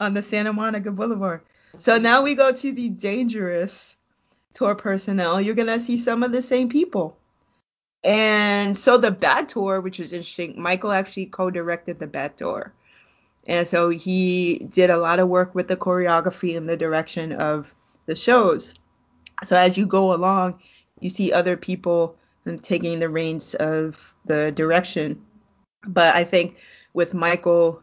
On 0.00 0.14
the 0.14 0.22
Santa 0.22 0.52
Monica 0.52 0.92
Boulevard. 0.92 1.42
So 1.76 1.98
now 1.98 2.22
we 2.22 2.34
go 2.34 2.52
to 2.52 2.72
the 2.72 2.88
dangerous 2.88 3.96
tour 4.54 4.74
personnel. 4.74 5.40
You're 5.40 5.54
gonna 5.54 5.80
see 5.80 5.98
some 5.98 6.22
of 6.22 6.32
the 6.32 6.42
same 6.42 6.68
people. 6.68 7.18
And 8.04 8.76
so 8.76 8.96
the 8.96 9.10
bad 9.10 9.48
tour, 9.48 9.80
which 9.80 9.98
was 9.98 10.12
interesting, 10.12 10.60
Michael 10.60 10.92
actually 10.92 11.26
co-directed 11.26 11.98
the 11.98 12.06
bad 12.06 12.36
tour. 12.38 12.72
And 13.46 13.66
so 13.66 13.88
he 13.88 14.58
did 14.70 14.90
a 14.90 14.98
lot 14.98 15.18
of 15.18 15.28
work 15.28 15.54
with 15.54 15.68
the 15.68 15.76
choreography 15.76 16.56
and 16.56 16.68
the 16.68 16.76
direction 16.76 17.32
of 17.32 17.74
the 18.06 18.14
shows. 18.14 18.74
So 19.44 19.56
as 19.56 19.76
you 19.76 19.86
go 19.86 20.14
along, 20.14 20.60
you 21.00 21.10
see 21.10 21.32
other 21.32 21.56
people 21.56 22.16
taking 22.62 22.98
the 22.98 23.08
reins 23.08 23.54
of 23.54 24.14
the 24.24 24.52
direction. 24.52 25.22
But 25.86 26.14
I 26.14 26.24
think 26.24 26.58
with 26.94 27.14
Michael 27.14 27.82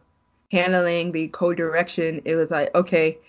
handling 0.51 1.12
the 1.12 1.27
co-direction, 1.30 2.22
it 2.25 2.36
was 2.36 2.51
like, 2.51 2.74
okay, 2.75 3.20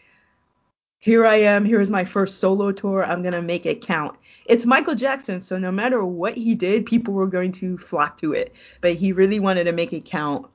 here 1.06 1.24
I 1.24 1.36
am. 1.36 1.64
Here's 1.64 1.88
my 1.88 2.04
first 2.04 2.40
solo 2.40 2.72
tour. 2.72 3.04
I'm 3.04 3.22
gonna 3.22 3.40
make 3.40 3.64
it 3.64 3.80
count. 3.80 4.18
It's 4.44 4.66
Michael 4.66 4.96
Jackson, 4.96 5.40
so 5.40 5.56
no 5.56 5.70
matter 5.70 6.04
what 6.04 6.34
he 6.34 6.56
did, 6.56 6.84
people 6.84 7.14
were 7.14 7.28
going 7.28 7.52
to 7.52 7.78
flock 7.78 8.16
to 8.22 8.32
it. 8.32 8.56
But 8.80 8.94
he 8.94 9.12
really 9.12 9.38
wanted 9.38 9.64
to 9.64 9.72
make 9.72 9.92
it 9.92 10.04
count, 10.04 10.48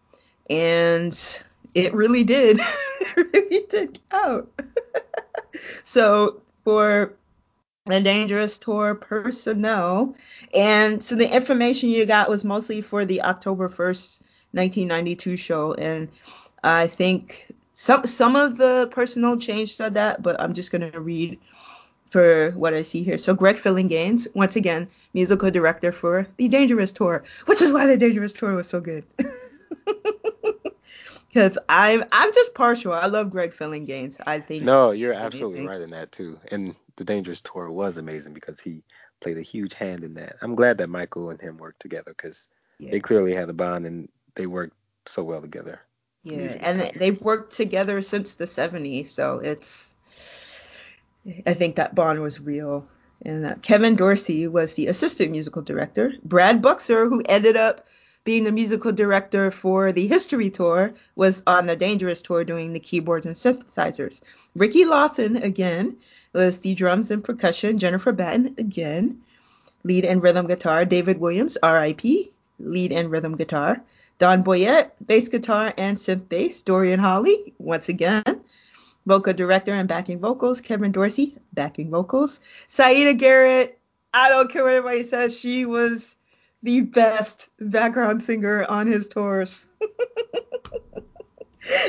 and 0.49 1.17
it 1.73 1.93
really 1.93 2.25
did. 2.25 2.59
it 2.99 3.15
really 3.33 3.65
did 3.69 3.99
count. 4.09 4.49
so 5.85 6.41
for 6.65 7.13
a 7.89 8.01
dangerous 8.01 8.57
tour 8.57 8.93
personnel, 8.93 10.15
and 10.53 11.01
so 11.01 11.15
the 11.15 11.33
information 11.33 11.91
you 11.91 12.05
got 12.05 12.29
was 12.29 12.43
mostly 12.43 12.81
for 12.81 13.05
the 13.05 13.21
October 13.21 13.69
1st, 13.69 14.21
1992 14.51 15.37
show, 15.37 15.73
and 15.75 16.09
I 16.61 16.87
think 16.87 17.47
some 17.81 18.05
some 18.05 18.35
of 18.35 18.57
the 18.57 18.87
personnel 18.91 19.37
changed 19.37 19.81
on 19.81 19.93
that, 19.93 20.21
but 20.21 20.39
I'm 20.39 20.53
just 20.53 20.71
gonna 20.71 20.99
read 20.99 21.39
for 22.11 22.51
what 22.51 22.75
I 22.75 22.83
see 22.83 23.01
here. 23.01 23.17
So 23.17 23.33
Greg 23.33 23.55
Phillinganes, 23.55 24.27
once 24.35 24.55
again, 24.55 24.87
musical 25.15 25.49
director 25.49 25.91
for 25.91 26.27
the 26.37 26.47
Dangerous 26.47 26.93
Tour, 26.93 27.23
which 27.47 27.59
is 27.59 27.73
why 27.73 27.87
the 27.87 27.97
Dangerous 27.97 28.33
Tour 28.33 28.53
was 28.53 28.69
so 28.69 28.79
good. 28.81 29.05
Because 31.33 31.57
I'm 31.69 32.03
I'm 32.11 32.33
just 32.33 32.53
partial. 32.55 32.91
I 32.91 33.05
love 33.05 33.29
Greg 33.29 33.53
Phillinganes. 33.53 34.17
I 34.27 34.39
think. 34.41 34.65
No, 34.65 34.91
you're 34.91 35.13
absolutely 35.13 35.59
amazing. 35.59 35.67
right 35.67 35.81
in 35.81 35.89
that 35.91 36.11
too. 36.11 36.37
And 36.51 36.75
the 36.97 37.05
Dangerous 37.05 37.39
Tour 37.39 37.71
was 37.71 37.95
amazing 37.95 38.33
because 38.33 38.59
he 38.59 38.83
played 39.21 39.37
a 39.37 39.41
huge 39.41 39.73
hand 39.73 40.03
in 40.03 40.15
that. 40.15 40.35
I'm 40.41 40.55
glad 40.55 40.77
that 40.79 40.89
Michael 40.89 41.29
and 41.29 41.39
him 41.39 41.57
worked 41.57 41.81
together 41.81 42.13
because 42.17 42.49
yeah. 42.79 42.91
they 42.91 42.99
clearly 42.99 43.33
had 43.33 43.49
a 43.49 43.53
bond 43.53 43.85
and 43.85 44.09
they 44.35 44.45
worked 44.45 44.75
so 45.05 45.23
well 45.23 45.39
together. 45.39 45.79
Yeah, 46.23 46.57
and 46.59 46.91
they've 46.95 47.19
worked 47.21 47.53
together 47.53 48.01
since 48.01 48.35
the 48.35 48.45
70s, 48.45 49.09
so 49.09 49.39
it's. 49.39 49.95
I 51.45 51.53
think 51.53 51.75
that 51.75 51.93
bond 51.93 52.19
was 52.21 52.39
real. 52.39 52.87
And 53.23 53.45
uh, 53.45 53.55
Kevin 53.61 53.95
Dorsey 53.95 54.47
was 54.47 54.73
the 54.73 54.87
assistant 54.87 55.31
musical 55.31 55.61
director. 55.61 56.13
Brad 56.23 56.61
Buxer, 56.61 57.07
who 57.07 57.21
ended 57.25 57.55
up 57.55 57.87
being 58.23 58.43
the 58.43 58.51
musical 58.51 58.91
director 58.91 59.51
for 59.51 59.91
the 59.91 60.07
History 60.07 60.49
Tour, 60.49 60.93
was 61.15 61.43
on 61.45 61.67
the 61.67 61.75
Dangerous 61.75 62.21
Tour 62.21 62.43
doing 62.43 62.73
the 62.73 62.79
keyboards 62.79 63.25
and 63.25 63.35
synthesizers. 63.35 64.21
Ricky 64.55 64.85
Lawson, 64.85 65.37
again, 65.37 65.97
was 66.33 66.59
the 66.61 66.75
drums 66.75 67.11
and 67.11 67.23
percussion. 67.23 67.77
Jennifer 67.77 68.11
Batten, 68.11 68.55
again, 68.57 69.21
lead 69.83 70.05
and 70.05 70.21
rhythm 70.23 70.47
guitar. 70.47 70.85
David 70.85 71.19
Williams, 71.19 71.57
RIP, 71.63 72.03
lead 72.59 72.91
and 72.91 73.11
rhythm 73.11 73.37
guitar. 73.37 73.81
Don 74.21 74.43
Boyette, 74.43 74.91
bass 75.03 75.29
guitar 75.29 75.73
and 75.79 75.97
synth 75.97 76.29
bass. 76.29 76.61
Dorian 76.61 76.99
Holley, 76.99 77.55
once 77.57 77.89
again. 77.89 78.23
Vocal 79.07 79.33
director 79.33 79.73
and 79.73 79.89
backing 79.89 80.19
vocals. 80.19 80.61
Kevin 80.61 80.91
Dorsey, 80.91 81.35
backing 81.53 81.89
vocals. 81.89 82.39
Siedah 82.69 83.17
Garrett, 83.17 83.79
I 84.13 84.29
don't 84.29 84.51
care 84.51 84.63
what 84.63 84.73
anybody 84.73 85.05
says, 85.05 85.35
she 85.35 85.65
was 85.65 86.15
the 86.61 86.81
best 86.81 87.49
background 87.59 88.21
singer 88.21 88.63
on 88.69 88.85
his 88.85 89.07
tours. 89.07 89.67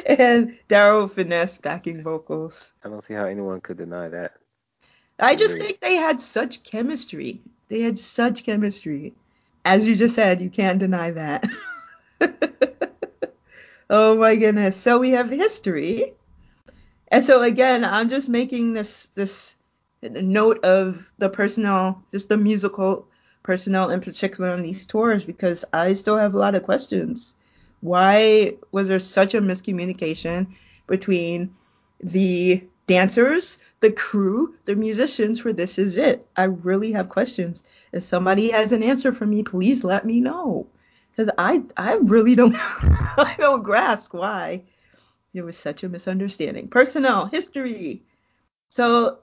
and 0.06 0.58
Darryl 0.70 1.12
Phinnessee 1.12 1.60
backing 1.60 2.02
vocals. 2.02 2.72
I 2.82 2.88
don't 2.88 3.04
see 3.04 3.12
how 3.12 3.26
anyone 3.26 3.60
could 3.60 3.76
deny 3.76 4.08
that. 4.08 4.38
I 5.20 5.36
just 5.36 5.58
think 5.58 5.80
they 5.80 5.96
had 5.96 6.18
such 6.18 6.62
chemistry. 6.62 7.42
They 7.68 7.82
had 7.82 7.98
such 7.98 8.44
chemistry. 8.44 9.12
As 9.66 9.84
you 9.84 9.96
just 9.96 10.14
said, 10.14 10.40
you 10.40 10.48
can't 10.48 10.78
deny 10.78 11.10
that. 11.10 11.44
oh 13.90 14.16
my 14.16 14.36
goodness. 14.36 14.76
So 14.76 14.98
we 14.98 15.10
have 15.10 15.30
history. 15.30 16.14
And 17.08 17.24
so 17.24 17.42
again, 17.42 17.84
I'm 17.84 18.08
just 18.08 18.28
making 18.28 18.72
this 18.72 19.06
this 19.14 19.56
note 20.02 20.64
of 20.64 21.12
the 21.18 21.28
personnel, 21.28 22.02
just 22.10 22.28
the 22.28 22.36
musical 22.36 23.08
personnel 23.42 23.90
in 23.90 24.00
particular 24.00 24.50
on 24.50 24.62
these 24.62 24.86
tours 24.86 25.26
because 25.26 25.64
I 25.72 25.92
still 25.92 26.16
have 26.16 26.34
a 26.34 26.38
lot 26.38 26.54
of 26.54 26.62
questions. 26.62 27.36
Why 27.80 28.56
was 28.70 28.88
there 28.88 28.98
such 28.98 29.34
a 29.34 29.40
miscommunication 29.40 30.54
between 30.86 31.54
the 32.00 32.62
dancers, 32.86 33.58
the 33.80 33.90
crew, 33.90 34.54
the 34.64 34.76
musicians 34.76 35.40
for 35.40 35.52
This 35.52 35.78
Is 35.78 35.98
It? 35.98 36.26
I 36.36 36.44
really 36.44 36.92
have 36.92 37.08
questions. 37.08 37.62
If 37.92 38.04
somebody 38.04 38.50
has 38.50 38.72
an 38.72 38.82
answer 38.82 39.12
for 39.12 39.26
me, 39.26 39.42
please 39.42 39.84
let 39.84 40.06
me 40.06 40.20
know. 40.20 40.68
Because 41.14 41.32
I 41.38 41.62
I 41.76 41.94
really 41.94 42.34
don't 42.34 42.54
I 42.58 43.36
don't 43.38 43.62
grasp 43.62 44.14
why 44.14 44.62
there 45.34 45.44
was 45.44 45.56
such 45.56 45.82
a 45.82 45.88
misunderstanding. 45.88 46.68
Personnel, 46.68 47.26
history. 47.26 48.02
So 48.68 49.18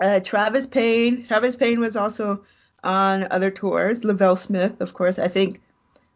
uh, 0.00 0.20
Travis 0.20 0.66
Payne. 0.66 1.22
Travis 1.22 1.56
Payne 1.56 1.80
was 1.80 1.96
also 1.96 2.44
on 2.82 3.26
other 3.30 3.50
tours. 3.50 4.04
Lavelle 4.04 4.36
Smith, 4.36 4.80
of 4.80 4.94
course. 4.94 5.18
I 5.18 5.28
think, 5.28 5.60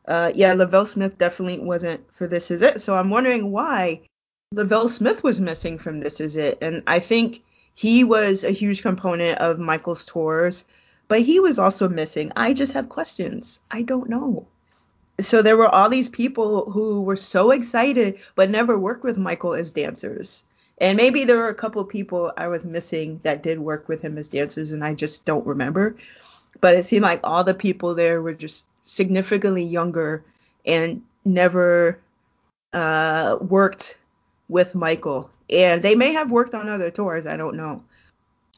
uh, 0.07 0.33
yeah, 0.35 0.55
Lavelle 0.55 0.87
Smith 0.87 1.19
definitely 1.19 1.59
wasn't 1.59 2.13
for 2.15 2.27
This 2.27 2.51
Is 2.51 2.63
It. 2.63 2.81
So 2.81 2.97
I'm 2.97 3.11
wondering 3.11 3.51
why 3.51 4.03
Lavelle 4.53 4.89
Smith 4.89 5.23
was 5.23 5.41
missing 5.41 5.79
from 5.79 6.01
This 6.01 6.21
Is 6.21 6.37
It. 6.37 6.59
And 6.61 6.83
I 6.87 6.99
think 7.01 7.43
he 7.75 8.05
was 8.05 8.45
a 8.45 8.51
huge 8.51 8.83
component 8.83 9.39
of 9.39 9.59
Michael's 9.59 10.05
tours, 10.05 10.65
but 11.09 11.21
he 11.21 11.41
was 11.41 11.59
also 11.59 11.89
missing. 11.89 12.33
I 12.37 12.53
just 12.55 12.73
have 12.73 12.89
questions. 12.89 13.61
I 13.71 13.83
don't 13.83 14.09
know. 14.09 14.47
So 15.21 15.43
there 15.43 15.57
were 15.57 15.69
all 15.69 15.89
these 15.89 16.09
people 16.09 16.71
who 16.71 17.03
were 17.03 17.17
so 17.17 17.51
excited 17.51 18.21
but 18.35 18.51
never 18.51 18.79
worked 18.79 19.05
with 19.05 19.19
Michael 19.19 19.55
as 19.55 19.71
dancers. 19.71 20.45
And 20.79 20.97
maybe 20.97 21.25
there 21.25 21.37
were 21.39 21.49
a 21.49 21.55
couple 21.55 21.85
people 21.85 22.33
I 22.37 22.49
was 22.49 22.65
missing 22.65 23.21
that 23.23 23.43
did 23.43 23.59
work 23.59 23.89
with 23.89 24.01
him 24.01 24.17
as 24.17 24.29
dancers 24.31 24.73
and 24.73 24.83
I 24.85 24.95
just 24.95 25.25
don't 25.25 25.47
remember 25.47 25.97
but 26.61 26.77
it 26.77 26.85
seemed 26.85 27.03
like 27.03 27.21
all 27.25 27.45
the 27.45 27.55
people 27.55 27.95
there 27.95 28.23
were 28.23 28.35
just 28.35 28.67
significantly 28.83 29.65
younger 29.65 30.25
and 30.67 31.03
never 31.25 31.99
uh, 32.73 33.39
worked 33.41 33.99
with 34.49 34.75
Michael. 34.75 35.31
And 35.49 35.83
they 35.83 35.95
may 35.95 36.13
have 36.13 36.31
worked 36.31 36.55
on 36.55 36.69
other 36.69 36.91
tours, 36.91 37.27
I 37.27 37.37
don't 37.37 37.57
know. 37.57 37.83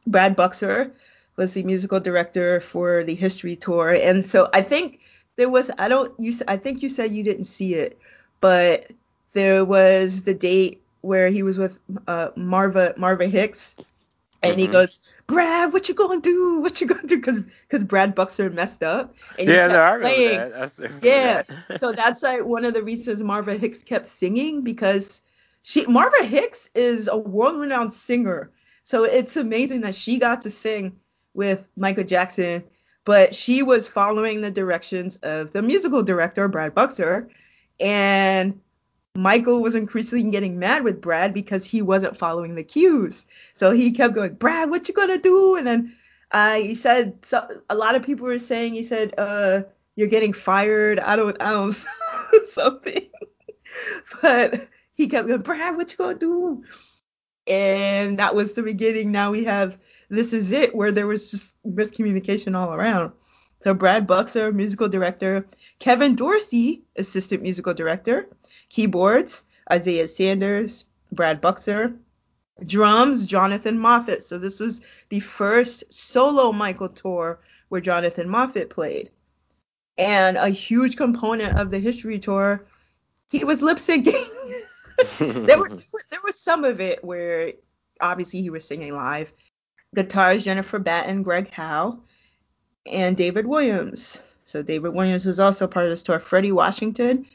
Brad 0.07 0.37
Buxer 0.37 0.92
was 1.37 1.54
the 1.54 1.62
musical 1.62 2.00
director 2.00 2.61
for 2.61 3.04
the 3.04 3.14
History 3.14 3.57
Tour, 3.57 3.95
and 3.95 4.25
so 4.25 4.50
I 4.52 4.62
think 4.62 5.00
there 5.36 5.48
was 5.48 5.70
I 5.78 5.88
don't 5.88 6.12
you 6.18 6.34
I 6.48 6.56
think 6.56 6.82
you 6.82 6.88
said 6.88 7.12
you 7.12 7.22
didn't 7.22 7.44
see 7.44 7.74
it, 7.74 7.98
but 8.40 8.92
there 9.32 9.64
was 9.64 10.22
the 10.22 10.34
date 10.34 10.82
where 11.00 11.28
he 11.28 11.42
was 11.42 11.58
with 11.58 11.78
uh, 12.06 12.30
Marva 12.36 12.94
Marva 12.96 13.26
Hicks, 13.26 13.76
and 14.42 14.52
mm-hmm. 14.52 14.60
he 14.60 14.66
goes, 14.66 14.98
Brad, 15.26 15.72
what 15.72 15.88
you 15.88 15.94
gonna 15.94 16.20
do? 16.20 16.60
What 16.60 16.80
you 16.80 16.86
gonna 16.86 17.06
do? 17.06 17.16
Because 17.16 17.40
because 17.40 17.84
Brad 17.84 18.14
Buxer 18.14 18.50
messed 18.50 18.82
up. 18.82 19.14
And 19.38 19.48
yeah, 19.48 19.66
no, 19.68 19.82
I 19.82 19.98
playing. 20.00 20.38
that. 20.38 20.72
yeah, 21.02 21.42
that. 21.68 21.80
so 21.80 21.92
that's 21.92 22.22
like 22.22 22.44
one 22.44 22.64
of 22.64 22.74
the 22.74 22.82
reasons 22.82 23.22
Marva 23.22 23.54
Hicks 23.54 23.82
kept 23.82 24.06
singing 24.06 24.62
because 24.62 25.22
she 25.62 25.86
Marva 25.86 26.24
Hicks 26.24 26.70
is 26.74 27.08
a 27.08 27.16
world-renowned 27.16 27.92
singer. 27.92 28.50
So 28.84 29.04
it's 29.04 29.36
amazing 29.36 29.82
that 29.82 29.94
she 29.94 30.18
got 30.18 30.40
to 30.42 30.50
sing 30.50 30.96
with 31.34 31.68
Michael 31.76 32.04
Jackson, 32.04 32.64
but 33.04 33.35
she 33.35 33.62
was 33.62 33.88
following 33.88 34.40
the 34.40 34.50
directions 34.50 35.16
of 35.16 35.52
the 35.52 35.62
musical 35.62 36.02
director 36.02 36.49
Brad 36.49 36.75
Buxer, 36.75 37.28
and 37.80 38.61
Michael 39.14 39.61
was 39.61 39.75
increasingly 39.75 40.30
getting 40.30 40.59
mad 40.59 40.85
with 40.85 41.00
Brad 41.00 41.35
because 41.35 41.64
he 41.64 41.82
wasn't 41.82 42.16
following 42.16 42.54
the 42.54 42.64
cues. 42.64 43.26
So 43.54 43.71
he 43.71 43.92
kept 43.92 44.14
going, 44.14 44.35
Brad, 44.35 44.71
what 44.71 44.88
you 44.88 44.94
gonna 44.94 45.18
do? 45.18 45.56
And 45.56 45.66
then 45.66 45.92
uh, 46.30 46.56
he 46.56 46.75
said, 46.75 47.25
so, 47.25 47.61
a 47.68 47.75
lot 47.75 47.94
of 47.94 48.02
people 48.02 48.26
were 48.26 48.38
saying, 48.38 48.75
he 48.75 48.85
said, 48.85 49.14
uh, 49.18 49.62
you're 49.97 50.09
getting 50.09 50.32
fired. 50.32 50.99
I 50.99 51.16
don't, 51.16 51.37
I 51.42 51.50
don't, 51.50 51.76
something. 52.49 53.09
but 54.23 54.68
he 54.94 55.09
kept 55.09 55.28
going, 55.28 55.42
Brad, 55.42 55.76
what 55.76 55.90
you 55.90 55.99
gonna 55.99 56.18
do? 56.18 56.64
And 57.46 58.18
that 58.18 58.34
was 58.34 58.52
the 58.52 58.62
beginning. 58.62 59.11
Now 59.11 59.30
we 59.30 59.44
have 59.44 59.78
This 60.08 60.32
Is 60.32 60.52
It, 60.52 60.75
where 60.75 60.92
there 60.92 61.06
was 61.06 61.30
just 61.30 61.56
miscommunication 61.66 62.56
all 62.56 62.72
around. 62.72 63.12
So 63.62 63.75
Brad 63.75 64.06
Buxer, 64.06 64.52
musical 64.52 64.88
director, 64.88 65.46
Kevin 65.78 66.14
Dorsey, 66.16 66.82
assistant 66.96 67.42
musical 67.42 67.75
director, 67.75 68.28
keyboards, 68.68 69.44
Isaiah 69.70 70.08
Sanders, 70.08 70.84
Brad 71.12 71.40
Buxer, 71.40 71.94
drums, 72.64 73.26
Jonathan 73.26 73.78
Moffett. 73.78 74.22
So 74.22 74.38
this 74.38 74.58
was 74.58 74.80
the 75.08 75.20
first 75.20 75.92
solo 75.92 76.52
Michael 76.52 76.88
tour 76.88 77.40
where 77.68 77.80
Jonathan 77.80 78.28
Moffett 78.28 78.70
played. 78.70 79.11
And 79.99 80.37
a 80.37 80.49
huge 80.49 80.96
component 80.96 81.58
of 81.58 81.70
the 81.70 81.78
history 81.78 82.18
tour, 82.18 82.66
he 83.30 83.44
was 83.44 83.62
lip 83.62 83.78
syncing. 83.78 84.28
there 85.18 85.59
were 85.59 85.68
there 86.11 86.21
was 86.25 86.38
some 86.38 86.64
of 86.64 86.80
it 86.80 87.04
where 87.04 87.52
obviously 88.00 88.42
he 88.42 88.50
was 88.50 88.64
singing 88.64 88.94
live. 88.94 89.32
Guitars 89.94 90.44
Jennifer 90.44 90.78
Batten, 90.78 91.23
Greg 91.23 91.50
Howe. 91.50 92.00
and 92.87 93.16
David 93.16 93.47
Williams. 93.47 94.35
So 94.44 94.62
David 94.62 94.94
Williams 94.94 95.26
was 95.26 95.38
also 95.38 95.66
part 95.66 95.87
of 95.87 95.90
this 95.90 96.02
tour. 96.02 96.18
Freddie 96.18 96.52
Washington, 96.52 97.26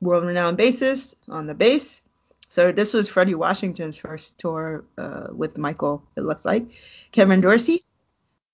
world-renowned 0.00 0.58
bassist 0.58 1.14
on 1.28 1.46
the 1.46 1.54
bass. 1.54 2.02
So 2.48 2.70
this 2.70 2.94
was 2.94 3.08
Freddie 3.08 3.34
Washington's 3.34 3.98
first 3.98 4.38
tour 4.38 4.84
uh, 4.96 5.26
with 5.32 5.58
Michael, 5.58 6.04
it 6.16 6.22
looks 6.22 6.44
like. 6.44 6.70
Kevin 7.10 7.40
Dorsey, 7.40 7.82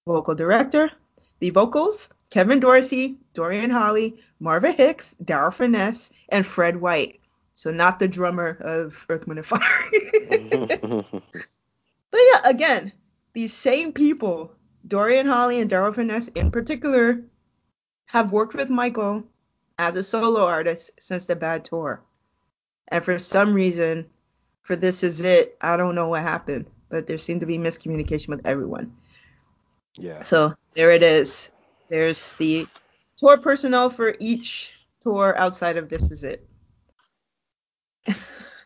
vocal 0.06 0.34
director. 0.34 0.90
The 1.40 1.50
vocals, 1.50 2.08
Kevin 2.30 2.60
Dorsey, 2.60 3.18
Dorian 3.34 3.70
Holley, 3.70 4.16
Marva 4.38 4.72
Hicks, 4.72 5.14
Darryl 5.22 5.54
Phinnessee, 5.54 6.10
and 6.28 6.46
Fred 6.46 6.80
White. 6.80 7.19
So 7.60 7.70
not 7.70 7.98
the 7.98 8.08
drummer 8.08 8.56
of 8.58 9.04
Earth, 9.10 9.28
Wind, 9.28 9.40
and 9.40 9.46
Fire. 9.46 9.60
but 12.10 12.20
yeah, 12.32 12.40
again, 12.46 12.90
these 13.34 13.52
same 13.52 13.92
people, 13.92 14.54
Dorian 14.88 15.26
Holley 15.26 15.60
and 15.60 15.70
Darryl 15.70 15.94
Phinnessee 15.94 16.34
in 16.38 16.50
particular, 16.50 17.22
have 18.06 18.32
worked 18.32 18.54
with 18.54 18.70
Michael 18.70 19.24
as 19.78 19.96
a 19.96 20.02
solo 20.02 20.46
artist 20.46 20.92
since 20.98 21.26
the 21.26 21.36
Bad 21.36 21.66
Tour. 21.66 22.02
And 22.88 23.04
for 23.04 23.18
some 23.18 23.52
reason, 23.52 24.06
for 24.62 24.74
This 24.74 25.02
Is 25.02 25.22
It, 25.22 25.58
I 25.60 25.76
don't 25.76 25.94
know 25.94 26.08
what 26.08 26.22
happened, 26.22 26.64
but 26.88 27.06
there 27.06 27.18
seemed 27.18 27.40
to 27.40 27.46
be 27.46 27.58
miscommunication 27.58 28.28
with 28.28 28.46
everyone. 28.46 28.96
Yeah. 29.96 30.22
So 30.22 30.54
there 30.72 30.92
it 30.92 31.02
is. 31.02 31.50
There's 31.90 32.32
the 32.38 32.66
tour 33.18 33.36
personnel 33.36 33.90
for 33.90 34.16
each 34.18 34.72
tour 35.02 35.36
outside 35.36 35.76
of 35.76 35.90
This 35.90 36.10
Is 36.10 36.24
It. 36.24 36.46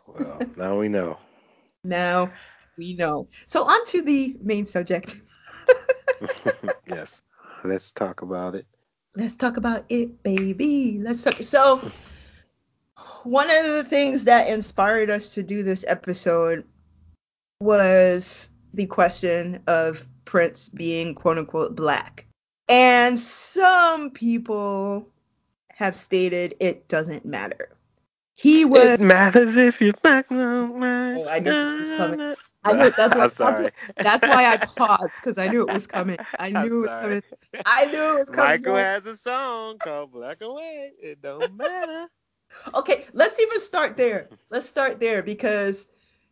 Well, 0.08 0.40
now 0.56 0.78
we 0.78 0.88
know. 0.88 1.18
Now 1.82 2.32
we 2.76 2.94
know. 2.94 3.28
So 3.46 3.64
on 3.64 3.86
to 3.86 4.02
the 4.02 4.36
main 4.40 4.66
subject. 4.66 5.20
yes. 6.86 7.22
Let's 7.64 7.92
talk 7.92 8.22
about 8.22 8.54
it. 8.54 8.66
Let's 9.16 9.36
talk 9.36 9.56
about 9.56 9.84
it, 9.88 10.22
baby. 10.22 10.98
Let's 11.00 11.22
talk. 11.22 11.34
So 11.36 11.80
one 13.22 13.48
of 13.50 13.64
the 13.64 13.84
things 13.84 14.24
that 14.24 14.48
inspired 14.48 15.10
us 15.10 15.34
to 15.34 15.42
do 15.42 15.62
this 15.62 15.84
episode 15.88 16.64
was 17.60 18.50
the 18.74 18.86
question 18.86 19.62
of 19.66 20.06
Prince 20.24 20.68
being 20.68 21.14
quote 21.14 21.38
unquote 21.38 21.74
black. 21.74 22.26
And 22.68 23.18
some 23.18 24.10
people 24.10 25.08
have 25.70 25.96
stated 25.96 26.56
it 26.60 26.88
doesn't 26.88 27.24
matter. 27.24 27.70
He 28.36 28.64
was. 28.64 28.84
It 28.84 29.00
matters 29.00 29.56
if 29.56 29.80
you're 29.80 29.92
black. 29.94 30.30
No, 30.30 30.72
oh, 30.74 31.28
I 31.28 31.38
knew 31.38 31.52
this 31.52 31.90
was 31.90 31.98
coming. 31.98 32.36
I 32.64 32.72
knew 32.72 32.90
that's, 32.96 33.14
what, 33.14 33.36
that's, 33.36 33.60
what, 33.60 33.72
that's 33.98 34.26
why 34.26 34.52
I 34.52 34.56
paused 34.56 35.16
because 35.16 35.36
I 35.36 35.48
knew 35.48 35.68
it 35.68 35.72
was 35.72 35.86
coming. 35.86 36.16
I 36.38 36.50
knew 36.50 36.84
it 36.84 36.88
was 36.88 37.00
coming. 37.00 37.22
I 37.66 37.84
knew 37.86 38.10
it 38.12 38.18
was 38.20 38.30
coming. 38.30 38.62
Michael 38.62 38.76
has 38.76 39.06
a 39.06 39.16
song 39.16 39.78
called 39.78 40.12
Black 40.12 40.38
and 40.40 40.50
White. 40.50 40.92
It 41.00 41.20
don't 41.20 41.54
matter. 41.56 42.06
okay, 42.74 43.04
let's 43.12 43.38
even 43.38 43.60
start 43.60 43.96
there. 43.96 44.28
Let's 44.50 44.68
start 44.68 44.98
there 44.98 45.22
because 45.22 45.88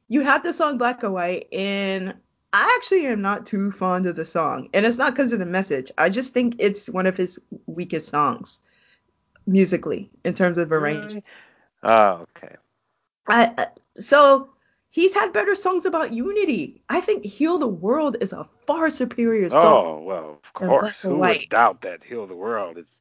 you 0.08 0.22
had 0.22 0.42
the 0.42 0.52
song 0.52 0.78
Black 0.78 1.02
and 1.02 1.12
White, 1.12 1.48
and 1.52 2.14
I 2.52 2.76
actually 2.78 3.06
am 3.06 3.20
not 3.20 3.46
too 3.46 3.70
fond 3.70 4.06
of 4.06 4.16
the 4.16 4.24
song, 4.24 4.68
and 4.72 4.86
it's 4.86 4.98
not 4.98 5.12
because 5.14 5.32
of 5.32 5.38
the 5.38 5.46
message. 5.46 5.90
I 5.98 6.08
just 6.08 6.32
think 6.32 6.56
it's 6.58 6.88
one 6.88 7.06
of 7.06 7.16
his 7.16 7.38
weakest 7.66 8.08
songs 8.08 8.60
musically 9.46 10.10
in 10.24 10.34
terms 10.34 10.56
of 10.56 10.72
arrangement. 10.72 11.24
Mm. 11.24 11.30
Oh, 11.82 12.26
okay. 12.36 12.56
I, 13.26 13.46
uh, 13.56 13.66
so 13.94 14.50
he's 14.90 15.14
had 15.14 15.32
better 15.32 15.54
songs 15.54 15.86
about 15.86 16.12
unity. 16.12 16.82
I 16.88 17.00
think 17.00 17.24
"Heal 17.24 17.58
the 17.58 17.68
World" 17.68 18.16
is 18.20 18.32
a 18.32 18.48
far 18.66 18.90
superior 18.90 19.48
song. 19.48 19.62
Oh 19.64 20.02
well, 20.02 20.40
of 20.42 20.52
course. 20.52 20.96
Who 20.98 21.16
would 21.16 21.48
doubt 21.48 21.82
that 21.82 22.04
"Heal 22.04 22.26
the 22.26 22.36
World" 22.36 22.78
is 22.78 23.00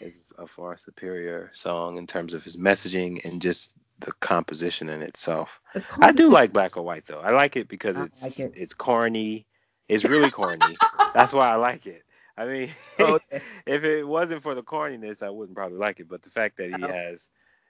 is 0.00 0.32
a 0.38 0.46
far 0.46 0.76
superior 0.76 1.50
song 1.54 1.96
in 1.96 2.06
terms 2.06 2.34
of 2.34 2.44
his 2.44 2.56
messaging 2.56 3.24
and 3.24 3.42
just 3.42 3.74
the 4.00 4.12
composition 4.12 4.88
in 4.88 5.02
itself. 5.02 5.60
I 6.00 6.12
do 6.12 6.30
like 6.30 6.52
Black 6.52 6.76
or 6.76 6.82
White 6.82 7.06
though. 7.06 7.20
I 7.20 7.30
like 7.30 7.56
it 7.56 7.68
because 7.68 7.98
it's 7.98 8.22
like 8.22 8.38
it. 8.38 8.52
it's 8.56 8.74
corny. 8.74 9.46
It's 9.88 10.04
really 10.08 10.30
corny. 10.30 10.76
That's 11.14 11.32
why 11.32 11.48
I 11.50 11.56
like 11.56 11.86
it. 11.86 12.04
I 12.36 12.46
mean, 12.46 12.70
oh, 13.00 13.18
if 13.66 13.82
it 13.82 14.04
wasn't 14.04 14.42
for 14.42 14.54
the 14.54 14.62
corniness, 14.62 15.22
I 15.22 15.30
wouldn't 15.30 15.56
probably 15.56 15.78
like 15.78 15.98
it. 15.98 16.08
But 16.08 16.22
the 16.22 16.30
fact 16.30 16.58
that 16.58 16.68
he 16.68 16.84
oh. 16.84 16.86
has, 16.86 17.28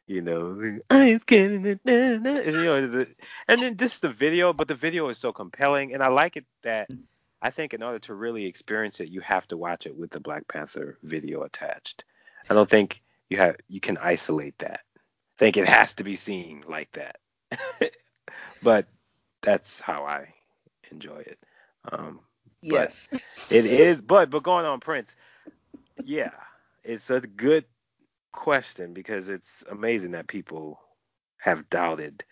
you 0.09 0.23
know, 0.23 0.79
I'm 0.91 1.21
getting 1.27 1.65
it, 1.67 1.81
you 1.85 2.65
know, 2.65 3.07
and 3.47 3.63
then 3.63 3.77
just 3.77 4.03
the 4.03 4.09
video. 4.09 4.53
But 4.53 4.69
the 4.69 4.75
video 4.75 5.09
is 5.09 5.19
so 5.19 5.33
compelling, 5.33 5.95
and 5.95 6.03
I 6.03 6.09
like 6.09 6.37
it 6.37 6.47
that 6.63 6.89
I 7.41 7.51
think 7.51 7.75
in 7.75 7.83
order 7.83 7.99
to 8.01 8.15
really 8.15 8.47
experience 8.47 9.01
it, 9.01 9.11
you 9.11 9.21
have 9.21 9.47
to 9.49 9.57
watch 9.57 9.87
it 9.87 9.97
with 9.97 10.11
the 10.11 10.21
Black 10.21 10.49
Panther 10.49 10.99
video 11.03 11.43
attached. 11.43 12.05
I 12.51 12.55
don't 12.55 12.69
think 12.69 13.03
you 13.29 13.37
have 13.37 13.57
you 13.69 13.81
can 13.81 13.99
isolate 13.99 14.59
that 14.59 14.81
I 14.97 15.39
think 15.39 15.57
it 15.57 15.69
has 15.69 15.95
to 15.95 16.05
be 16.05 16.17
seen 16.17 16.65
like 16.67 16.91
that. 16.93 17.19
but 18.63 18.87
that's 19.43 19.81
how 19.81 20.05
I 20.05 20.35
enjoy 20.91 21.19
it. 21.19 21.39
Um, 21.93 22.21
yes. 22.61 23.47
it 23.53 23.67
is, 23.67 24.01
but 24.01 24.31
but 24.31 24.43
going 24.43 24.65
on 24.65 24.81
Prince, 24.81 25.15
yeah, 26.03 26.33
it's 26.83 27.11
a 27.11 27.21
good 27.21 27.67
question 28.39 28.95
because 28.95 29.29
it's 29.29 29.65
amazing 29.69 30.13
that 30.13 30.29
people 30.29 30.81
have 31.39 31.69
doubted 31.71 32.25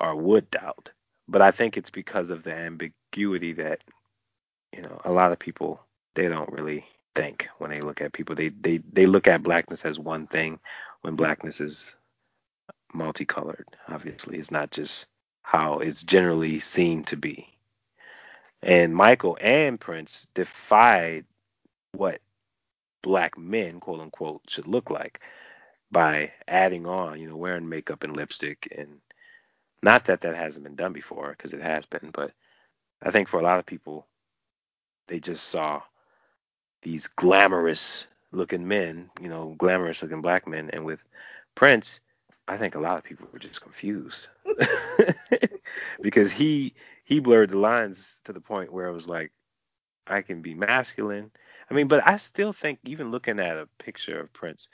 or 0.00 0.16
would 0.16 0.50
doubt. 0.50 0.90
But 1.28 1.40
I 1.40 1.52
think 1.52 1.76
it's 1.76 1.90
because 1.90 2.30
of 2.30 2.42
the 2.42 2.52
ambiguity 2.52 3.52
that 3.52 3.84
you 4.74 4.82
know 4.82 5.00
a 5.04 5.12
lot 5.12 5.30
of 5.30 5.38
people 5.38 5.80
they 6.14 6.28
don't 6.28 6.52
really 6.52 6.84
think 7.14 7.48
when 7.58 7.70
they 7.70 7.80
look 7.80 8.00
at 8.00 8.12
people. 8.12 8.34
They 8.34 8.48
they 8.48 8.78
they 8.92 9.06
look 9.06 9.28
at 9.28 9.44
blackness 9.44 9.84
as 9.84 10.00
one 10.00 10.26
thing 10.26 10.58
when 11.02 11.14
blackness 11.14 11.60
is 11.60 11.94
multicolored. 12.92 13.66
Obviously, 13.88 14.36
it's 14.38 14.50
not 14.50 14.72
just 14.72 15.06
how 15.42 15.78
it's 15.78 16.02
generally 16.02 16.58
seen 16.58 17.04
to 17.04 17.16
be. 17.16 17.46
And 18.62 18.96
Michael 18.96 19.38
and 19.40 19.78
Prince 19.80 20.26
defied 20.34 21.24
what 21.92 22.20
black 23.02 23.38
men, 23.38 23.80
quote 23.80 24.00
unquote, 24.00 24.42
should 24.48 24.66
look 24.66 24.90
like 24.90 25.20
by 25.90 26.32
adding 26.46 26.86
on, 26.86 27.20
you 27.20 27.28
know, 27.28 27.36
wearing 27.36 27.68
makeup 27.68 28.04
and 28.04 28.16
lipstick. 28.16 28.68
And 28.76 29.00
not 29.82 30.04
that 30.06 30.20
that 30.22 30.36
hasn't 30.36 30.64
been 30.64 30.76
done 30.76 30.92
before, 30.92 31.30
because 31.30 31.52
it 31.52 31.62
has 31.62 31.86
been, 31.86 32.10
but 32.12 32.32
I 33.02 33.10
think 33.10 33.28
for 33.28 33.40
a 33.40 33.44
lot 33.44 33.58
of 33.58 33.66
people, 33.66 34.06
they 35.08 35.20
just 35.20 35.48
saw 35.48 35.82
these 36.82 37.06
glamorous 37.08 38.06
looking 38.32 38.66
men, 38.68 39.10
you 39.20 39.28
know, 39.28 39.54
glamorous 39.58 40.02
looking 40.02 40.22
black 40.22 40.46
men. 40.46 40.70
And 40.72 40.84
with 40.84 41.02
Prince, 41.54 42.00
I 42.46 42.56
think 42.56 42.74
a 42.74 42.80
lot 42.80 42.98
of 42.98 43.04
people 43.04 43.28
were 43.32 43.38
just 43.38 43.60
confused 43.60 44.28
because 46.02 46.32
he 46.32 46.74
he 47.04 47.20
blurred 47.20 47.50
the 47.50 47.58
lines 47.58 48.20
to 48.24 48.32
the 48.32 48.40
point 48.40 48.72
where 48.72 48.86
it 48.86 48.92
was 48.92 49.08
like 49.08 49.32
I 50.06 50.22
can 50.22 50.42
be 50.42 50.54
masculine. 50.54 51.30
I 51.70 51.74
mean, 51.74 51.88
but 51.88 52.06
I 52.06 52.16
still 52.16 52.52
think 52.52 52.80
even 52.84 53.10
looking 53.10 53.38
at 53.40 53.56
a 53.58 53.68
picture 53.78 54.20
of 54.20 54.32
Prince 54.32 54.68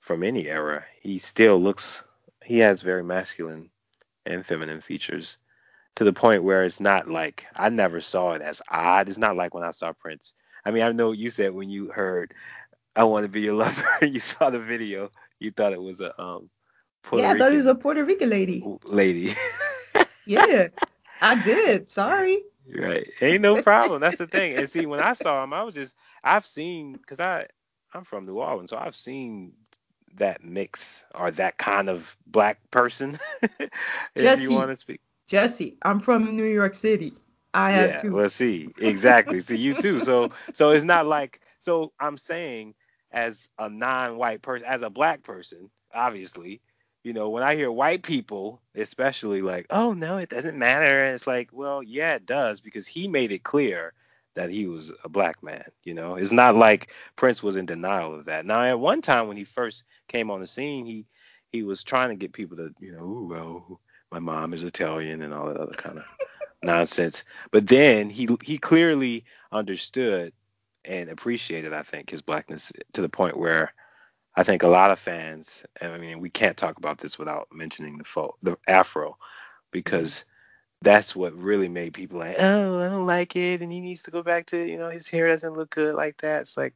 from 0.00 0.22
any 0.22 0.48
era, 0.48 0.84
he 1.00 1.18
still 1.18 1.60
looks 1.60 2.02
he 2.44 2.58
has 2.58 2.82
very 2.82 3.02
masculine 3.02 3.70
and 4.26 4.44
feminine 4.44 4.80
features 4.80 5.38
to 5.96 6.04
the 6.04 6.12
point 6.12 6.44
where 6.44 6.64
it's 6.64 6.80
not 6.80 7.08
like 7.08 7.46
I 7.56 7.68
never 7.68 8.00
saw 8.00 8.32
it 8.32 8.42
as 8.42 8.62
odd. 8.68 9.08
It's 9.08 9.18
not 9.18 9.36
like 9.36 9.54
when 9.54 9.64
I 9.64 9.70
saw 9.70 9.92
Prince. 9.92 10.32
I 10.64 10.70
mean, 10.70 10.82
I 10.82 10.92
know 10.92 11.12
you 11.12 11.30
said 11.30 11.52
when 11.54 11.70
you 11.70 11.90
heard 11.90 12.34
I 12.96 13.04
want 13.04 13.24
to 13.24 13.28
be 13.28 13.42
your 13.42 13.54
lover, 13.64 13.86
you 14.02 14.20
saw 14.20 14.50
the 14.50 14.60
video, 14.60 15.10
you 15.38 15.50
thought 15.50 15.72
it 15.72 15.82
was 15.82 16.00
a 16.00 16.20
um 16.20 16.50
Puerto 17.02 17.22
yeah, 17.22 17.32
Rican 17.32 17.42
I 17.42 17.44
thought 17.44 17.50
he 17.52 17.56
was 17.56 17.66
a 17.66 17.74
Puerto 17.74 18.04
Rican 18.04 18.30
lady. 18.30 18.64
Lady. 18.84 19.34
yeah, 20.26 20.68
I 21.20 21.42
did. 21.44 21.88
Sorry. 21.88 22.42
Right. 22.72 23.08
Ain't 23.20 23.42
no 23.42 23.58
problem. 23.58 24.00
That's 24.00 24.16
the 24.16 24.26
thing. 24.26 24.54
And 24.54 24.68
see, 24.70 24.86
when 24.86 25.00
I 25.00 25.14
saw 25.14 25.42
him, 25.44 25.52
I 25.52 25.62
was 25.62 25.74
just 25.74 25.94
I've 26.22 26.46
seen 26.46 26.96
because 26.96 27.20
I 27.20 27.46
I'm 27.92 28.04
from 28.04 28.26
New 28.26 28.38
Orleans, 28.38 28.70
so 28.70 28.76
I've 28.76 28.96
seen 28.96 29.52
that 30.16 30.44
mix 30.44 31.04
or 31.14 31.30
that 31.32 31.58
kind 31.58 31.88
of 31.88 32.16
black 32.26 32.58
person. 32.70 33.18
if 33.60 33.70
Jesse, 34.16 34.42
you 34.42 34.52
want 34.52 34.70
to 34.70 34.76
speak. 34.76 35.00
Jesse, 35.28 35.76
I'm 35.82 36.00
from 36.00 36.36
New 36.36 36.44
York 36.44 36.74
City. 36.74 37.14
I 37.52 37.70
have 37.72 37.90
yeah. 37.90 38.10
Well, 38.10 38.28
see, 38.28 38.68
exactly. 38.78 39.40
see, 39.40 39.56
you 39.56 39.74
too. 39.74 40.00
So 40.00 40.30
so 40.54 40.70
it's 40.70 40.84
not 40.84 41.06
like 41.06 41.40
so 41.60 41.92
I'm 42.00 42.16
saying 42.16 42.74
as 43.12 43.48
a 43.58 43.68
non-white 43.68 44.42
person, 44.42 44.66
as 44.66 44.82
a 44.82 44.90
black 44.90 45.22
person, 45.22 45.70
obviously, 45.94 46.60
you 47.04 47.12
know, 47.12 47.28
when 47.28 47.42
I 47.42 47.54
hear 47.54 47.70
white 47.70 48.02
people, 48.02 48.60
especially 48.74 49.42
like, 49.42 49.66
oh 49.70 49.92
no, 49.92 50.16
it 50.16 50.30
doesn't 50.30 50.58
matter, 50.58 51.04
and 51.04 51.14
it's 51.14 51.26
like, 51.26 51.50
well, 51.52 51.82
yeah, 51.82 52.14
it 52.14 52.26
does 52.26 52.60
because 52.60 52.86
he 52.86 53.06
made 53.06 53.30
it 53.30 53.44
clear 53.44 53.92
that 54.34 54.50
he 54.50 54.66
was 54.66 54.90
a 55.04 55.08
black 55.08 55.42
man. 55.42 55.64
You 55.84 55.94
know, 55.94 56.16
it's 56.16 56.32
not 56.32 56.56
like 56.56 56.90
Prince 57.14 57.42
was 57.42 57.56
in 57.56 57.66
denial 57.66 58.14
of 58.14 58.24
that. 58.24 58.46
Now, 58.46 58.62
at 58.64 58.80
one 58.80 59.02
time 59.02 59.28
when 59.28 59.36
he 59.36 59.44
first 59.44 59.84
came 60.08 60.30
on 60.30 60.40
the 60.40 60.46
scene, 60.46 60.86
he 60.86 61.06
he 61.52 61.62
was 61.62 61.84
trying 61.84 62.08
to 62.08 62.16
get 62.16 62.32
people 62.32 62.56
to, 62.56 62.74
you 62.80 62.92
know, 62.92 63.28
well, 63.30 63.80
my 64.10 64.18
mom 64.18 64.54
is 64.54 64.62
Italian 64.62 65.22
and 65.22 65.32
all 65.32 65.46
that 65.46 65.58
other 65.58 65.74
kind 65.74 65.98
of 65.98 66.04
nonsense. 66.62 67.22
But 67.50 67.66
then 67.66 68.08
he 68.08 68.28
he 68.42 68.56
clearly 68.56 69.24
understood 69.52 70.32
and 70.86 71.10
appreciated, 71.10 71.74
I 71.74 71.82
think, 71.82 72.10
his 72.10 72.22
blackness 72.22 72.72
to 72.94 73.02
the 73.02 73.08
point 73.10 73.36
where 73.36 73.74
I 74.36 74.42
think 74.42 74.62
a 74.62 74.68
lot 74.68 74.90
of 74.90 74.98
fans, 74.98 75.64
I 75.80 75.96
mean, 75.98 76.20
we 76.20 76.30
can't 76.30 76.56
talk 76.56 76.78
about 76.78 76.98
this 76.98 77.18
without 77.18 77.48
mentioning 77.52 77.98
the 77.98 78.04
fo- 78.04 78.36
the 78.42 78.56
afro, 78.66 79.16
because 79.70 80.24
that's 80.82 81.14
what 81.14 81.34
really 81.34 81.68
made 81.68 81.94
people 81.94 82.18
like, 82.18 82.36
oh, 82.38 82.80
I 82.80 82.88
don't 82.88 83.06
like 83.06 83.36
it, 83.36 83.62
and 83.62 83.70
he 83.70 83.80
needs 83.80 84.02
to 84.02 84.10
go 84.10 84.22
back 84.22 84.46
to, 84.46 84.58
you 84.58 84.78
know, 84.78 84.90
his 84.90 85.08
hair 85.08 85.28
doesn't 85.28 85.54
look 85.54 85.70
good 85.70 85.94
like 85.94 86.20
that. 86.22 86.42
It's 86.42 86.56
like, 86.56 86.74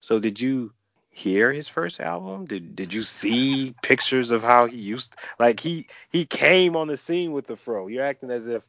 so 0.00 0.18
did 0.18 0.40
you 0.40 0.72
hear 1.16 1.50
his 1.50 1.66
first 1.66 1.98
album? 1.98 2.44
Did 2.44 2.76
did 2.76 2.92
you 2.92 3.02
see 3.02 3.74
pictures 3.82 4.30
of 4.30 4.42
how 4.42 4.66
he 4.66 4.76
used 4.76 5.16
like 5.38 5.60
he 5.60 5.86
he 6.10 6.26
came 6.26 6.76
on 6.76 6.88
the 6.88 6.98
scene 6.98 7.32
with 7.32 7.46
the 7.46 7.56
fro. 7.56 7.86
You're 7.86 8.04
acting 8.04 8.30
as 8.30 8.46
if 8.46 8.64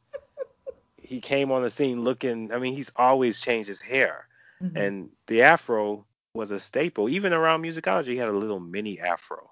he 1.01 1.19
came 1.19 1.51
on 1.51 1.61
the 1.63 1.69
scene 1.69 2.03
looking 2.03 2.53
I 2.53 2.59
mean, 2.59 2.73
he's 2.73 2.91
always 2.95 3.41
changed 3.41 3.67
his 3.67 3.81
hair. 3.81 4.27
Mm-hmm. 4.63 4.77
And 4.77 5.09
the 5.27 5.43
afro 5.43 6.05
was 6.33 6.51
a 6.51 6.59
staple. 6.59 7.09
Even 7.09 7.33
around 7.33 7.63
musicology, 7.63 8.07
he 8.07 8.17
had 8.17 8.29
a 8.29 8.37
little 8.37 8.59
mini 8.59 8.99
afro. 8.99 9.51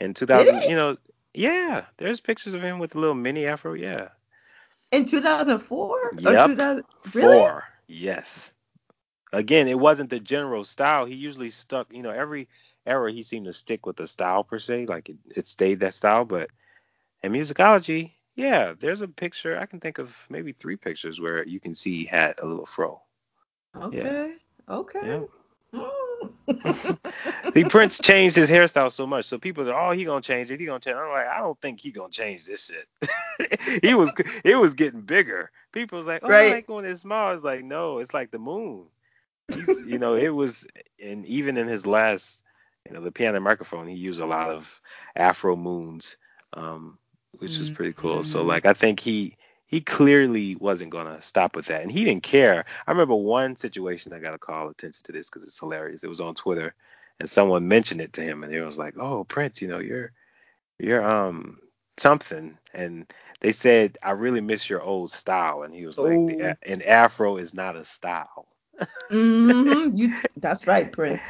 In 0.00 0.14
2000, 0.14 0.70
you 0.70 0.76
know, 0.76 0.96
yeah, 1.32 1.84
there's 1.96 2.20
pictures 2.20 2.54
of 2.54 2.62
him 2.62 2.78
with 2.78 2.94
a 2.94 2.98
little 2.98 3.14
mini 3.14 3.46
afro, 3.46 3.74
yeah. 3.74 4.08
In 4.90 5.04
2004? 5.04 6.12
Yep. 6.18 6.46
2000, 6.50 6.84
really? 7.14 7.38
Four. 7.38 7.64
Yes 7.86 8.52
again, 9.32 9.68
it 9.68 9.78
wasn't 9.78 10.10
the 10.10 10.20
general 10.20 10.64
style. 10.64 11.04
He 11.04 11.14
usually 11.14 11.50
stuck, 11.50 11.92
you 11.92 12.02
know, 12.02 12.10
every 12.10 12.48
era 12.86 13.10
he 13.10 13.22
seemed 13.22 13.46
to 13.46 13.52
stick 13.52 13.86
with 13.86 13.96
the 13.96 14.06
style 14.06 14.44
per 14.44 14.58
se, 14.58 14.86
like 14.86 15.08
it, 15.08 15.16
it 15.34 15.48
stayed 15.48 15.80
that 15.80 15.94
style. 15.94 16.24
But 16.24 16.50
in 17.22 17.32
musicology, 17.32 18.12
yeah, 18.36 18.74
there's 18.78 19.00
a 19.00 19.08
picture. 19.08 19.58
I 19.58 19.66
can 19.66 19.80
think 19.80 19.98
of 19.98 20.14
maybe 20.28 20.52
three 20.52 20.76
pictures 20.76 21.20
where 21.20 21.46
you 21.46 21.60
can 21.60 21.74
see 21.74 21.96
he 21.98 22.04
had 22.04 22.38
a 22.40 22.46
little 22.46 22.66
fro. 22.66 23.02
Okay. 23.74 24.34
Yeah. 24.68 24.74
Okay. 24.74 25.00
Yeah. 25.02 25.20
See, 27.54 27.64
Prince 27.64 27.98
changed 27.98 28.36
his 28.36 28.50
hairstyle 28.50 28.92
so 28.92 29.06
much, 29.06 29.26
so 29.26 29.38
people 29.38 29.68
are, 29.68 29.88
oh, 29.88 29.92
he 29.92 30.04
gonna 30.04 30.20
change 30.20 30.50
it. 30.50 30.60
He 30.60 30.66
gonna 30.66 30.80
change. 30.80 30.96
I'm 30.96 31.08
like, 31.10 31.26
I 31.26 31.38
don't 31.38 31.60
think 31.60 31.80
he 31.80 31.90
gonna 31.90 32.10
change 32.10 32.46
this 32.46 32.70
shit. 32.70 33.80
he 33.82 33.94
was, 33.94 34.10
it 34.44 34.56
was 34.56 34.74
getting 34.74 35.00
bigger. 35.02 35.50
People 35.72 35.98
was 35.98 36.06
like, 36.06 36.22
oh, 36.22 36.28
right. 36.28 36.50
I 36.50 36.54
like 36.54 36.68
when 36.68 36.84
it's 36.84 37.00
small. 37.02 37.34
It's 37.34 37.44
like, 37.44 37.64
no, 37.64 37.98
it's 37.98 38.14
like 38.14 38.30
the 38.30 38.38
moon 38.38 38.86
you 39.48 39.98
know, 39.98 40.14
it 40.14 40.28
was, 40.28 40.66
and 41.02 41.24
even 41.26 41.56
in 41.56 41.66
his 41.66 41.86
last, 41.86 42.42
you 42.86 42.94
know, 42.94 43.02
the 43.02 43.12
piano 43.12 43.40
microphone, 43.40 43.86
he 43.86 43.94
used 43.94 44.20
a 44.20 44.26
lot 44.26 44.50
of 44.50 44.80
Afro 45.16 45.56
moons, 45.56 46.16
um, 46.54 46.98
which 47.38 47.52
mm-hmm. 47.52 47.60
was 47.60 47.70
pretty 47.70 47.92
cool. 47.92 48.24
So 48.24 48.40
mm-hmm. 48.40 48.48
like, 48.48 48.66
I 48.66 48.72
think 48.72 49.00
he 49.00 49.36
he 49.72 49.80
clearly 49.80 50.54
wasn't 50.54 50.90
gonna 50.90 51.22
stop 51.22 51.56
with 51.56 51.64
that, 51.66 51.80
and 51.80 51.90
he 51.90 52.04
didn't 52.04 52.22
care. 52.22 52.66
I 52.86 52.90
remember 52.90 53.14
one 53.14 53.56
situation 53.56 54.12
I 54.12 54.18
got 54.18 54.32
to 54.32 54.38
call 54.38 54.68
attention 54.68 55.00
to 55.04 55.12
this 55.12 55.30
because 55.30 55.44
it's 55.44 55.58
hilarious. 55.58 56.04
It 56.04 56.10
was 56.10 56.20
on 56.20 56.34
Twitter, 56.34 56.74
and 57.18 57.28
someone 57.28 57.66
mentioned 57.68 58.02
it 58.02 58.12
to 58.12 58.20
him, 58.20 58.44
and 58.44 58.52
he 58.52 58.60
was 58.60 58.76
like, 58.76 58.98
"Oh, 58.98 59.24
Prince, 59.24 59.62
you 59.62 59.68
know, 59.68 59.78
you're 59.78 60.12
you're 60.78 61.02
um 61.02 61.58
something," 61.96 62.58
and 62.74 63.10
they 63.40 63.52
said, 63.52 63.96
"I 64.02 64.10
really 64.10 64.42
miss 64.42 64.68
your 64.68 64.82
old 64.82 65.10
style," 65.10 65.62
and 65.62 65.74
he 65.74 65.86
was 65.86 65.96
like, 65.96 66.18
oh. 66.18 66.52
"An 66.70 66.82
afro 66.82 67.38
is 67.38 67.54
not 67.54 67.74
a 67.74 67.86
style." 67.86 68.46
mm-hmm. 69.10 69.96
You 69.96 70.14
t- 70.14 70.28
that's 70.36 70.66
right, 70.66 70.92
Prince. 70.92 71.22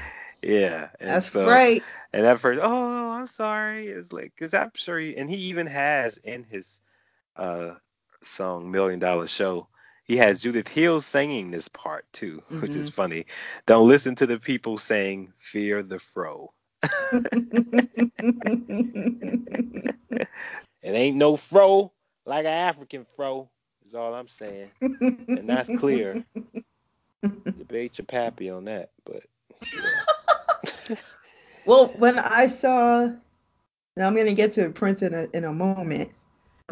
Yeah, 0.42 0.88
that's 0.98 1.30
so, 1.30 1.46
right. 1.46 1.80
And 2.12 2.26
at 2.26 2.40
first, 2.40 2.58
oh, 2.60 3.10
I'm 3.12 3.28
sorry. 3.28 3.86
It's 3.86 4.12
like, 4.12 4.32
cause 4.36 4.52
I'm 4.52 4.72
sure, 4.74 4.98
he, 4.98 5.16
and 5.16 5.30
he 5.30 5.36
even 5.36 5.68
has 5.68 6.16
in 6.16 6.42
his 6.42 6.80
uh 7.36 7.74
song 8.24 8.70
Million 8.70 8.98
Dollar 8.98 9.28
Show, 9.28 9.68
he 10.04 10.16
has 10.16 10.40
Judith 10.40 10.68
Hill 10.68 11.00
singing 11.00 11.50
this 11.50 11.68
part 11.68 12.06
too, 12.12 12.42
mm-hmm. 12.44 12.60
which 12.60 12.74
is 12.74 12.88
mm-hmm. 12.88 12.94
funny. 12.94 13.26
Don't 13.66 13.88
listen 13.88 14.14
to 14.16 14.26
the 14.26 14.38
people 14.38 14.78
saying 14.78 15.32
"Fear 15.38 15.84
the 15.84 15.98
Fro." 15.98 16.52
it 17.12 17.86
ain't 20.82 21.16
no 21.16 21.36
fro 21.36 21.92
like 22.26 22.44
an 22.44 22.52
African 22.52 23.06
fro. 23.16 23.48
Is 23.86 23.94
all 23.94 24.14
I'm 24.14 24.28
saying, 24.28 24.70
and 24.80 25.48
that's 25.48 25.70
clear. 25.78 26.24
Debate 27.22 27.98
your 27.98 28.06
pappy 28.06 28.50
on 28.50 28.64
that, 28.64 28.90
but. 29.04 29.22
Yeah. 30.88 30.96
well, 31.66 31.88
when 31.98 32.18
I 32.18 32.48
saw, 32.48 33.10
now 33.96 34.06
I'm 34.06 34.16
gonna 34.16 34.34
get 34.34 34.52
to 34.54 34.70
Prince 34.70 35.02
in 35.02 35.14
a 35.14 35.28
in 35.32 35.44
a 35.44 35.52
moment, 35.52 36.10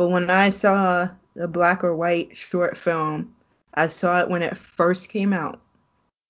but 0.01 0.09
when 0.09 0.31
I 0.31 0.49
saw 0.49 1.11
the 1.35 1.47
black 1.47 1.85
or 1.85 1.95
white 1.95 2.35
short 2.35 2.75
film, 2.75 3.35
I 3.75 3.89
saw 3.89 4.21
it 4.21 4.31
when 4.31 4.43
it 4.43 4.57
first 4.57 5.11
came 5.11 5.35
out, 5.35 5.61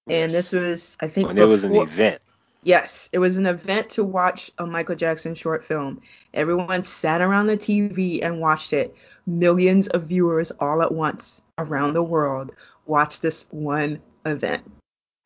yes. 0.08 0.24
and 0.24 0.34
this 0.34 0.50
was 0.50 0.96
I 0.98 1.06
think 1.06 1.28
when 1.28 1.36
before, 1.36 1.48
it 1.48 1.52
was 1.52 1.62
an 1.62 1.76
event. 1.76 2.20
Yes, 2.64 3.08
it 3.12 3.20
was 3.20 3.38
an 3.38 3.46
event 3.46 3.90
to 3.90 4.02
watch 4.02 4.50
a 4.58 4.66
Michael 4.66 4.96
Jackson 4.96 5.36
short 5.36 5.64
film. 5.64 6.00
Everyone 6.34 6.82
sat 6.82 7.20
around 7.20 7.46
the 7.46 7.56
TV 7.56 8.18
and 8.24 8.40
watched 8.40 8.72
it. 8.72 8.92
Millions 9.24 9.86
of 9.86 10.02
viewers 10.02 10.50
all 10.58 10.82
at 10.82 10.90
once 10.90 11.40
around 11.56 11.92
the 11.92 12.02
world 12.02 12.52
watched 12.86 13.22
this 13.22 13.46
one 13.52 14.00
event. 14.26 14.68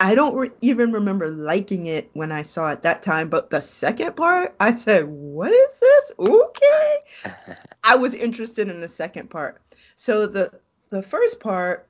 I 0.05 0.15
don't 0.15 0.37
re- 0.37 0.51
even 0.61 0.93
remember 0.93 1.31
liking 1.31 1.87
it 1.87 2.11
when 2.13 2.31
I 2.31 2.43
saw 2.43 2.71
it 2.71 2.83
that 2.83 3.03
time, 3.03 3.31
but 3.31 3.49
the 3.49 3.63
second 3.63 4.15
part, 4.17 4.55
I 4.61 4.77
said, 4.77 5.07
"What 5.07 5.51
is 5.51 5.81
this?" 5.81 6.13
Okay. 6.19 7.57
I 7.85 7.97
was 7.97 8.15
interested 8.15 8.69
in 8.69 8.83
the 8.83 8.89
second 8.89 9.31
part. 9.31 9.63
So 9.97 10.27
the 10.27 10.53
the 10.91 11.03
first 11.03 11.41
part, 11.41 11.89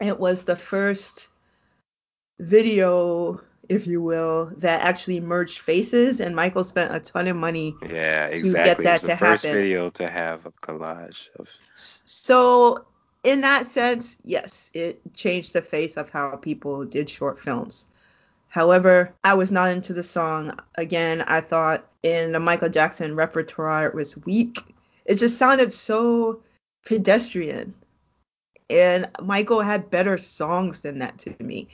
it 0.00 0.20
was 0.20 0.44
the 0.44 0.54
first 0.54 1.30
video, 2.38 3.40
if 3.68 3.88
you 3.88 4.02
will, 4.02 4.52
that 4.58 4.82
actually 4.82 5.18
merged 5.18 5.58
faces, 5.58 6.20
and 6.20 6.36
Michael 6.36 6.62
spent 6.62 6.94
a 6.94 7.00
ton 7.00 7.26
of 7.26 7.34
money 7.34 7.74
yeah, 7.82 8.26
exactly. 8.26 8.50
to 8.50 8.54
get 8.54 8.84
that 8.84 9.00
to 9.00 9.16
happen. 9.16 9.26
First 9.32 9.44
video 9.44 9.90
to 9.90 10.08
have 10.08 10.46
a 10.46 10.52
collage 10.52 11.26
of. 11.40 11.50
So 11.74 12.86
in 13.24 13.40
that 13.42 13.66
sense, 13.66 14.16
yes, 14.24 14.70
it 14.72 15.00
changed 15.14 15.52
the 15.52 15.62
face 15.62 15.96
of 15.96 16.10
how 16.10 16.36
people 16.36 16.84
did 16.84 17.10
short 17.10 17.38
films. 17.38 17.86
However, 18.48 19.14
I 19.22 19.34
was 19.34 19.52
not 19.52 19.70
into 19.70 19.92
the 19.92 20.02
song. 20.02 20.58
Again, 20.76 21.22
I 21.22 21.40
thought 21.40 21.86
in 22.02 22.32
the 22.32 22.40
Michael 22.40 22.70
Jackson 22.70 23.14
repertoire 23.14 23.86
it 23.86 23.94
was 23.94 24.16
weak. 24.24 24.60
It 25.04 25.16
just 25.16 25.36
sounded 25.36 25.72
so 25.72 26.40
pedestrian. 26.86 27.74
And 28.70 29.08
Michael 29.22 29.60
had 29.60 29.90
better 29.90 30.18
songs 30.18 30.82
than 30.82 30.98
that 31.00 31.18
to 31.20 31.34
me. 31.40 31.68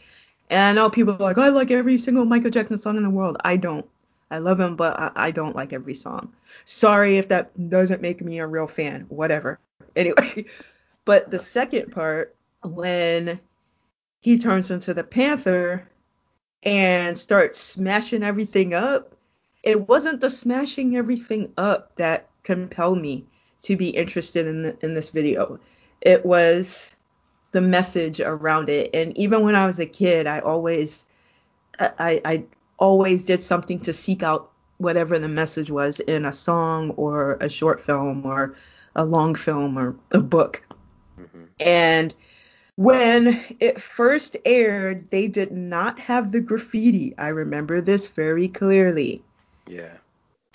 And 0.51 0.61
I 0.61 0.73
know 0.73 0.91
people 0.91 1.15
are 1.15 1.19
like, 1.19 1.39
oh, 1.39 1.43
I 1.43 1.49
like 1.49 1.71
every 1.71 1.99
single 1.99 2.25
Michael 2.25 2.51
Jackson 2.51 2.79
song 2.79 2.97
in 2.97 3.03
the 3.03 3.11
world. 3.11 3.37
I 3.45 3.57
don't. 3.57 3.89
I 4.31 4.39
love 4.39 4.59
him, 4.59 4.77
but 4.77 4.99
I, 4.99 5.11
I 5.15 5.31
don't 5.31 5.57
like 5.57 5.73
every 5.73 5.95
song. 5.95 6.33
Sorry 6.65 7.19
if 7.19 7.29
that 7.29 7.71
doesn't 7.71 8.03
make 8.03 8.21
me 8.21 8.39
a 8.41 8.47
real 8.47 8.67
fan. 8.67 9.07
Whatever. 9.09 9.59
Anyway, 9.97 10.47
but 11.05 11.31
the 11.31 11.39
second 11.39 11.93
part, 11.93 12.35
when 12.63 13.41
he 14.21 14.39
turns 14.39 14.71
into 14.71 14.95
the 14.95 15.05
Panther 15.05 15.89
and 16.63 17.17
starts 17.17 17.59
smashing 17.61 18.23
everything 18.23 18.75
up, 18.75 19.15
it 19.63 19.89
wasn't 19.89 20.21
the 20.21 20.31
smashing 20.31 20.97
everything 20.97 21.53
up 21.57 21.95
that 21.97 22.29
compelled 22.43 23.01
me 23.01 23.27
to 23.63 23.77
be 23.77 23.89
interested 23.89 24.47
in 24.47 24.77
in 24.83 24.95
this 24.95 25.11
video. 25.11 25.59
It 26.01 26.25
was 26.25 26.91
the 27.53 27.61
message 27.61 28.21
around 28.21 28.69
it. 28.69 28.91
And 28.93 29.17
even 29.17 29.43
when 29.43 29.55
I 29.55 29.67
was 29.67 29.79
a 29.79 29.87
kid, 29.87 30.27
I 30.27 30.41
always 30.41 31.07
I, 31.79 32.21
I 32.25 32.45
always 32.79 33.25
did 33.25 33.43
something 33.43 33.81
to 33.81 33.93
seek 33.93 34.23
out 34.23 34.51
whatever 34.79 35.19
the 35.19 35.29
message 35.29 35.71
was 35.71 36.01
in 36.01 36.25
a 36.25 36.33
song 36.33 36.91
or 36.91 37.35
a 37.41 37.49
short 37.49 37.81
film 37.81 38.27
or 38.27 38.55
a 38.97 39.05
long 39.05 39.35
film 39.35 39.79
or 39.79 39.97
a 40.13 40.21
book. 40.21 40.64
Mm-hmm. 41.19 41.45
And 41.61 42.15
when 42.77 43.41
it 43.61 43.81
first 43.81 44.37
aired, 44.45 45.11
they 45.11 45.29
did 45.29 45.53
not 45.53 46.01
have 46.01 46.33
the 46.33 46.41
graffiti. 46.41 47.15
I 47.17 47.29
remember 47.29 47.81
this 47.81 48.09
very 48.09 48.49
clearly. 48.49 49.23
Yeah. 49.69 49.93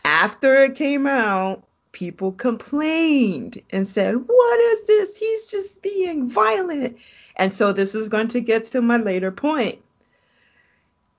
After 0.03 0.55
it 0.55 0.75
came 0.75 1.07
out, 1.07 1.63
people 1.91 2.31
complained 2.31 3.61
and 3.71 3.87
said, 3.87 4.15
What 4.15 4.59
is 4.59 4.87
this? 4.87 5.17
He's 5.17 5.47
just 5.47 5.81
being 5.81 6.29
violent. 6.29 6.99
And 7.35 7.53
so 7.53 7.71
this 7.71 7.95
is 7.95 8.09
going 8.09 8.29
to 8.29 8.41
get 8.41 8.65
to 8.65 8.81
my 8.81 8.97
later 8.97 9.31
point. 9.31 9.79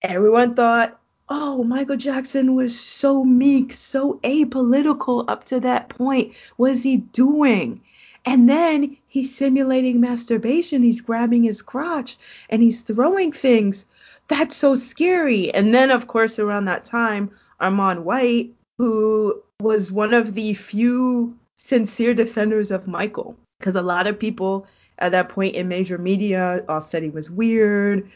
Everyone 0.02 0.54
thought, 0.54 0.98
Oh, 1.28 1.62
Michael 1.62 1.96
Jackson 1.96 2.56
was 2.56 2.78
so 2.78 3.24
meek, 3.24 3.72
so 3.72 4.14
apolitical 4.24 5.24
up 5.28 5.44
to 5.44 5.60
that 5.60 5.88
point. 5.88 6.34
What 6.56 6.72
is 6.72 6.82
he 6.82 6.96
doing? 6.96 7.82
And 8.24 8.48
then 8.48 8.96
he's 9.06 9.34
simulating 9.34 10.00
masturbation. 10.00 10.82
He's 10.82 11.00
grabbing 11.00 11.42
his 11.42 11.62
crotch 11.62 12.16
and 12.48 12.62
he's 12.62 12.82
throwing 12.82 13.32
things. 13.32 13.86
That's 14.28 14.56
so 14.56 14.74
scary. 14.74 15.52
And 15.52 15.72
then, 15.72 15.90
of 15.90 16.06
course, 16.06 16.38
around 16.38 16.66
that 16.66 16.84
time, 16.84 17.30
Armond 17.60 18.02
White, 18.02 18.52
who 18.78 19.42
was 19.60 19.90
one 19.90 20.14
of 20.14 20.34
the 20.34 20.54
few 20.54 21.36
sincere 21.56 22.14
defenders 22.14 22.70
of 22.70 22.86
Michael, 22.86 23.36
because 23.58 23.76
a 23.76 23.82
lot 23.82 24.06
of 24.06 24.18
people 24.18 24.66
at 24.98 25.12
that 25.12 25.28
point 25.28 25.54
in 25.54 25.68
major 25.68 25.98
media 25.98 26.64
all 26.68 26.80
said 26.80 27.02
he 27.02 27.10
was 27.10 27.30
weird, 27.30 28.10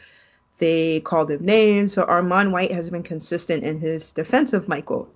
They 0.58 1.00
called 1.00 1.30
him 1.30 1.44
names. 1.44 1.94
So 1.94 2.04
Armond 2.04 2.52
White 2.52 2.72
has 2.72 2.90
been 2.90 3.02
consistent 3.02 3.64
in 3.64 3.80
his 3.80 4.12
defense 4.12 4.52
of 4.52 4.68
Michael. 4.68 5.08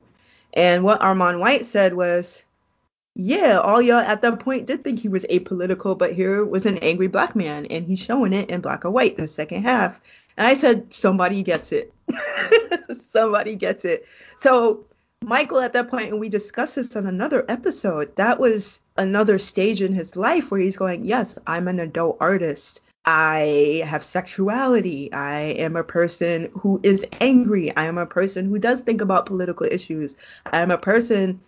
And 0.54 0.82
what 0.82 1.00
Armond 1.00 1.40
White 1.40 1.66
said 1.66 1.94
was, 1.94 2.44
yeah, 3.20 3.58
all 3.58 3.82
y'all 3.82 3.96
at 3.96 4.22
that 4.22 4.38
point 4.38 4.68
did 4.68 4.84
think 4.84 5.00
he 5.00 5.08
was 5.08 5.26
apolitical, 5.28 5.98
but 5.98 6.12
here 6.12 6.44
was 6.44 6.66
an 6.66 6.78
angry 6.78 7.08
black 7.08 7.34
man, 7.34 7.66
and 7.66 7.84
he's 7.84 7.98
showing 7.98 8.32
it 8.32 8.48
in 8.48 8.60
black 8.60 8.84
or 8.84 8.92
white 8.92 9.16
the 9.16 9.26
second 9.26 9.62
half. 9.62 10.00
And 10.36 10.46
I 10.46 10.54
said, 10.54 10.94
somebody 10.94 11.42
gets 11.42 11.72
it. 11.72 11.92
somebody 13.10 13.56
gets 13.56 13.84
it. 13.84 14.06
So 14.36 14.84
Michael 15.20 15.58
at 15.58 15.72
that 15.72 15.88
point, 15.88 16.12
and 16.12 16.20
we 16.20 16.28
discussed 16.28 16.76
this 16.76 16.94
on 16.94 17.08
another 17.08 17.44
episode, 17.48 18.14
that 18.14 18.38
was 18.38 18.78
another 18.96 19.40
stage 19.40 19.82
in 19.82 19.92
his 19.92 20.14
life 20.14 20.52
where 20.52 20.60
he's 20.60 20.76
going, 20.76 21.04
yes, 21.04 21.36
I'm 21.44 21.66
an 21.66 21.80
adult 21.80 22.18
artist. 22.20 22.82
I 23.04 23.82
have 23.84 24.04
sexuality. 24.04 25.12
I 25.12 25.40
am 25.40 25.74
a 25.74 25.82
person 25.82 26.50
who 26.52 26.78
is 26.84 27.04
angry. 27.20 27.76
I 27.76 27.86
am 27.86 27.98
a 27.98 28.06
person 28.06 28.46
who 28.46 28.60
does 28.60 28.82
think 28.82 29.00
about 29.00 29.26
political 29.26 29.66
issues. 29.66 30.14
I 30.46 30.60
am 30.60 30.70
a 30.70 30.78
person 30.78 31.40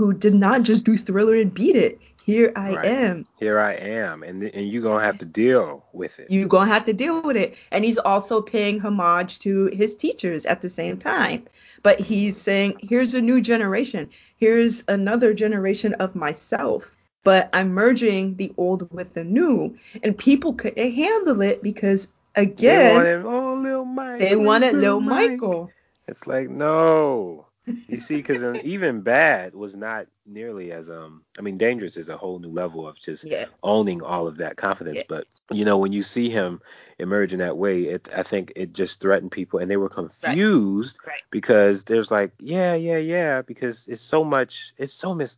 who 0.00 0.14
did 0.14 0.32
not 0.32 0.62
just 0.62 0.86
do 0.86 0.96
Thriller 0.96 1.34
and 1.34 1.52
beat 1.52 1.76
it. 1.76 2.00
Here 2.24 2.52
I 2.56 2.74
right. 2.74 2.86
am. 2.86 3.26
Here 3.38 3.58
I 3.60 3.74
am, 3.74 4.22
and 4.22 4.42
and 4.42 4.66
you're 4.66 4.82
gonna 4.82 5.04
have 5.04 5.18
to 5.18 5.26
deal 5.26 5.84
with 5.92 6.18
it. 6.18 6.30
You're 6.30 6.48
gonna 6.48 6.70
have 6.70 6.86
to 6.86 6.94
deal 6.94 7.20
with 7.20 7.36
it, 7.36 7.56
and 7.70 7.84
he's 7.84 7.98
also 7.98 8.40
paying 8.40 8.80
homage 8.80 9.40
to 9.40 9.66
his 9.66 9.94
teachers 9.94 10.46
at 10.46 10.62
the 10.62 10.70
same 10.70 10.96
time. 10.96 11.44
But 11.82 12.00
he's 12.00 12.40
saying, 12.40 12.78
here's 12.80 13.14
a 13.14 13.20
new 13.20 13.42
generation. 13.42 14.08
Here's 14.38 14.84
another 14.88 15.34
generation 15.34 15.92
of 15.94 16.14
myself. 16.14 16.96
But 17.22 17.50
I'm 17.52 17.74
merging 17.74 18.36
the 18.36 18.54
old 18.56 18.90
with 18.90 19.12
the 19.12 19.24
new, 19.24 19.76
and 20.02 20.16
people 20.16 20.54
couldn't 20.54 20.92
handle 20.92 21.42
it 21.42 21.62
because 21.62 22.08
again, 22.36 22.94
they 22.94 22.96
wanted, 22.96 23.26
oh, 23.26 23.52
little 23.52 23.84
Mike. 23.84 24.20
They 24.20 24.36
wanted 24.36 24.76
little 24.76 25.02
Michael. 25.02 25.70
It's 26.08 26.26
like 26.26 26.48
no, 26.48 27.48
you 27.88 27.98
see, 27.98 28.16
because 28.16 28.42
even 28.62 29.00
bad 29.00 29.54
was 29.54 29.76
not 29.76 30.06
nearly 30.26 30.72
as 30.72 30.88
um. 30.88 31.22
I 31.38 31.42
mean, 31.42 31.58
dangerous 31.58 31.96
is 31.96 32.08
a 32.08 32.16
whole 32.16 32.38
new 32.38 32.50
level 32.50 32.86
of 32.86 32.98
just 32.98 33.24
yeah. 33.24 33.46
owning 33.62 34.02
all 34.02 34.26
of 34.26 34.36
that 34.38 34.56
confidence. 34.56 34.98
Yeah. 34.98 35.04
But 35.08 35.26
you 35.50 35.64
know, 35.64 35.78
when 35.78 35.92
you 35.92 36.02
see 36.02 36.30
him 36.30 36.60
emerge 36.98 37.32
in 37.32 37.38
that 37.40 37.56
way, 37.56 37.82
it 37.82 38.08
I 38.16 38.22
think 38.22 38.52
it 38.56 38.72
just 38.72 39.00
threatened 39.00 39.32
people, 39.32 39.58
and 39.58 39.70
they 39.70 39.76
were 39.76 39.88
confused 39.88 40.98
right. 41.04 41.12
Right. 41.12 41.22
because 41.30 41.84
there's 41.84 42.10
like, 42.10 42.32
yeah, 42.38 42.74
yeah, 42.74 42.98
yeah, 42.98 43.42
because 43.42 43.88
it's 43.88 44.02
so 44.02 44.24
much, 44.24 44.74
it's 44.78 44.92
so 44.92 45.14
mis. 45.14 45.36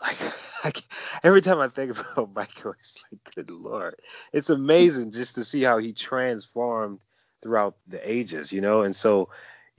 Like, 0.00 0.18
like 0.64 0.82
every 1.22 1.40
time 1.40 1.58
I 1.58 1.68
think 1.68 1.98
about 2.12 2.34
Michael, 2.34 2.74
it's 2.78 3.02
like, 3.10 3.34
good 3.34 3.50
lord, 3.50 3.96
it's 4.32 4.50
amazing 4.50 5.10
just 5.10 5.34
to 5.34 5.44
see 5.44 5.62
how 5.62 5.78
he 5.78 5.92
transformed 5.92 7.00
throughout 7.42 7.76
the 7.86 8.10
ages, 8.10 8.52
you 8.52 8.60
know, 8.60 8.82
and 8.82 8.94
so 8.94 9.30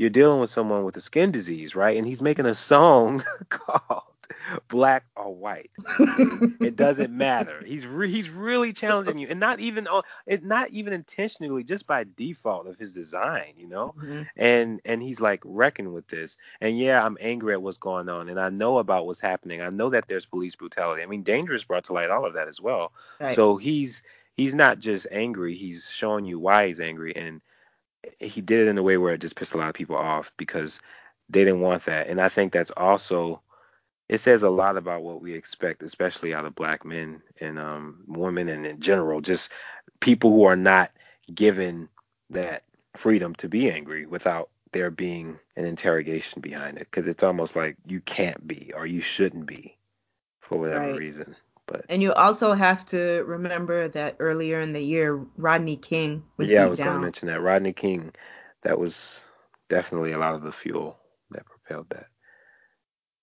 you're 0.02 0.10
dealing 0.10 0.40
with 0.40 0.50
someone 0.50 0.84
with 0.84 0.98
a 0.98 1.02
skin 1.02 1.32
disease, 1.32 1.76
right? 1.76 1.96
And 1.96 2.08
he's 2.08 2.24
making 2.24 2.48
a 2.48 2.56
song 2.56 3.24
called 3.50 4.02
Black 4.68 5.06
or 5.16 5.36
White. 5.36 5.70
it 6.60 6.76
doesn't 6.76 7.16
matter. 7.16 7.62
He's 7.64 7.86
re- 7.86 8.10
he's 8.10 8.32
really 8.32 8.74
challenging 8.74 9.20
you, 9.20 9.28
and 9.30 9.40
not 9.40 9.60
even 9.60 9.88
on 9.88 10.02
it, 10.26 10.44
not 10.44 10.72
even 10.72 10.94
intentionally, 10.94 11.64
just 11.64 11.86
by 11.86 12.08
default 12.18 12.66
of 12.66 12.80
his 12.80 12.96
design, 12.96 13.54
you 13.58 13.68
know. 13.68 13.94
Mm-hmm. 13.96 14.24
And 14.38 14.82
and 14.86 15.04
he's 15.04 15.22
like 15.22 15.42
reckoning 15.46 15.94
with 15.94 16.08
this. 16.08 16.36
And 16.60 16.80
yeah, 16.80 17.06
I'm 17.06 17.20
angry 17.22 17.54
at 17.54 17.62
what's 17.62 17.78
going 17.78 18.10
on, 18.10 18.28
and 18.28 18.40
I 18.40 18.50
know 18.50 18.80
about 18.80 19.06
what's 19.06 19.20
happening. 19.20 19.62
I 19.62 19.70
know 19.70 19.92
that 19.92 20.08
there's 20.08 20.26
police 20.26 20.56
brutality. 20.56 21.04
I 21.04 21.06
mean, 21.06 21.22
Dangerous 21.22 21.64
brought 21.64 21.84
to 21.86 21.94
light 21.94 22.10
all 22.10 22.26
of 22.26 22.34
that 22.34 22.48
as 22.48 22.60
well. 22.60 22.92
Right. 23.20 23.36
So 23.36 23.58
he's 23.58 24.02
he's 24.34 24.56
not 24.56 24.80
just 24.80 25.06
angry. 25.12 25.56
He's 25.56 25.88
showing 25.88 26.26
you 26.26 26.40
why 26.40 26.70
he's 26.70 26.80
angry, 26.80 27.16
and 27.16 27.40
he 28.20 28.42
did 28.42 28.68
it 28.68 28.70
in 28.70 28.78
a 28.78 28.84
way 28.84 28.98
where 28.98 29.14
it 29.14 29.22
just 29.22 29.36
pissed 29.36 29.54
a 29.54 29.58
lot 29.58 29.70
of 29.70 29.76
people 29.76 29.96
off 29.96 30.32
because 30.38 30.80
they 31.30 31.44
didn't 31.44 31.62
want 31.62 31.86
that. 31.86 32.08
And 32.08 32.20
I 32.20 32.30
think 32.30 32.52
that's 32.52 32.72
also 32.72 33.42
it 34.12 34.20
says 34.20 34.44
a 34.44 34.50
lot 34.50 34.76
about 34.76 35.04
what 35.04 35.22
we 35.22 35.34
expect, 35.34 35.82
especially 35.84 36.34
out 36.34 36.46
of 36.46 36.54
black 36.54 36.84
men 36.84 37.22
and 37.40 37.58
um, 37.58 38.04
women 38.08 38.50
and 38.50 38.66
in 38.66 38.82
general, 38.82 39.22
just 39.22 39.50
people 40.02 40.32
who 40.32 40.44
are 40.44 40.58
not 40.58 40.92
given 41.34 41.88
that 42.30 42.64
freedom 42.94 43.34
to 43.36 43.48
be 43.48 43.72
angry 43.72 44.06
without 44.06 44.50
there 44.74 44.92
being 44.92 45.40
an 45.56 45.64
interrogation 45.64 46.42
behind 46.42 46.78
it. 46.78 46.88
Because 46.92 47.08
it's 47.08 47.24
almost 47.24 47.56
like 47.56 47.78
you 47.88 48.02
can't 48.02 48.46
be 48.46 48.74
or 48.76 48.86
you 48.86 49.00
shouldn't 49.00 49.46
be 49.46 49.78
for 50.42 50.60
whatever 50.60 50.92
right. 50.92 51.00
reason. 51.00 51.34
But 51.72 51.86
and 51.88 52.02
you 52.02 52.12
also 52.14 52.52
have 52.54 52.86
to 52.88 53.24
remember 53.26 53.88
that 53.88 54.18
earlier 54.20 54.60
in 54.60 54.74
the 54.74 54.82
year, 54.82 55.16
Rodney 55.38 55.78
King 55.78 56.24
was 56.36 56.52
yeah, 56.52 56.66
I 56.66 56.68
was 56.68 56.80
going 56.80 56.94
to 56.94 57.00
mention 57.00 57.28
that 57.30 57.42
Rodney 57.42 57.72
King. 57.72 58.12
That 58.64 58.78
was 58.78 59.26
definitely 59.70 60.12
a 60.12 60.20
lot 60.20 60.36
of 60.36 60.42
the 60.42 60.52
fuel 60.52 60.98
that 61.30 61.46
propelled 61.46 61.90
that. 61.92 62.08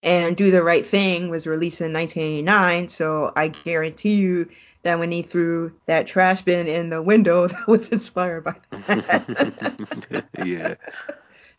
And 0.03 0.37
Do 0.37 0.51
the 0.51 0.63
Right 0.63 0.87
Thing 0.87 1.29
was 1.29 1.47
released 1.47 1.81
in 1.81 1.93
1989, 1.93 2.89
so 2.89 3.33
I 3.37 3.49
guarantee 3.49 4.15
you 4.15 4.49
that 4.83 4.99
when 4.99 5.11
he 5.11 5.23
threw 5.23 5.73
that 5.87 6.07
trash 6.07 6.41
bin 6.43 6.67
in 6.69 6.89
the 6.89 7.03
window, 7.03 7.47
that 7.49 7.69
was 7.69 7.91
inspired 7.91 8.45
by 8.45 8.55
that. 8.71 10.25
yeah. 10.45 10.75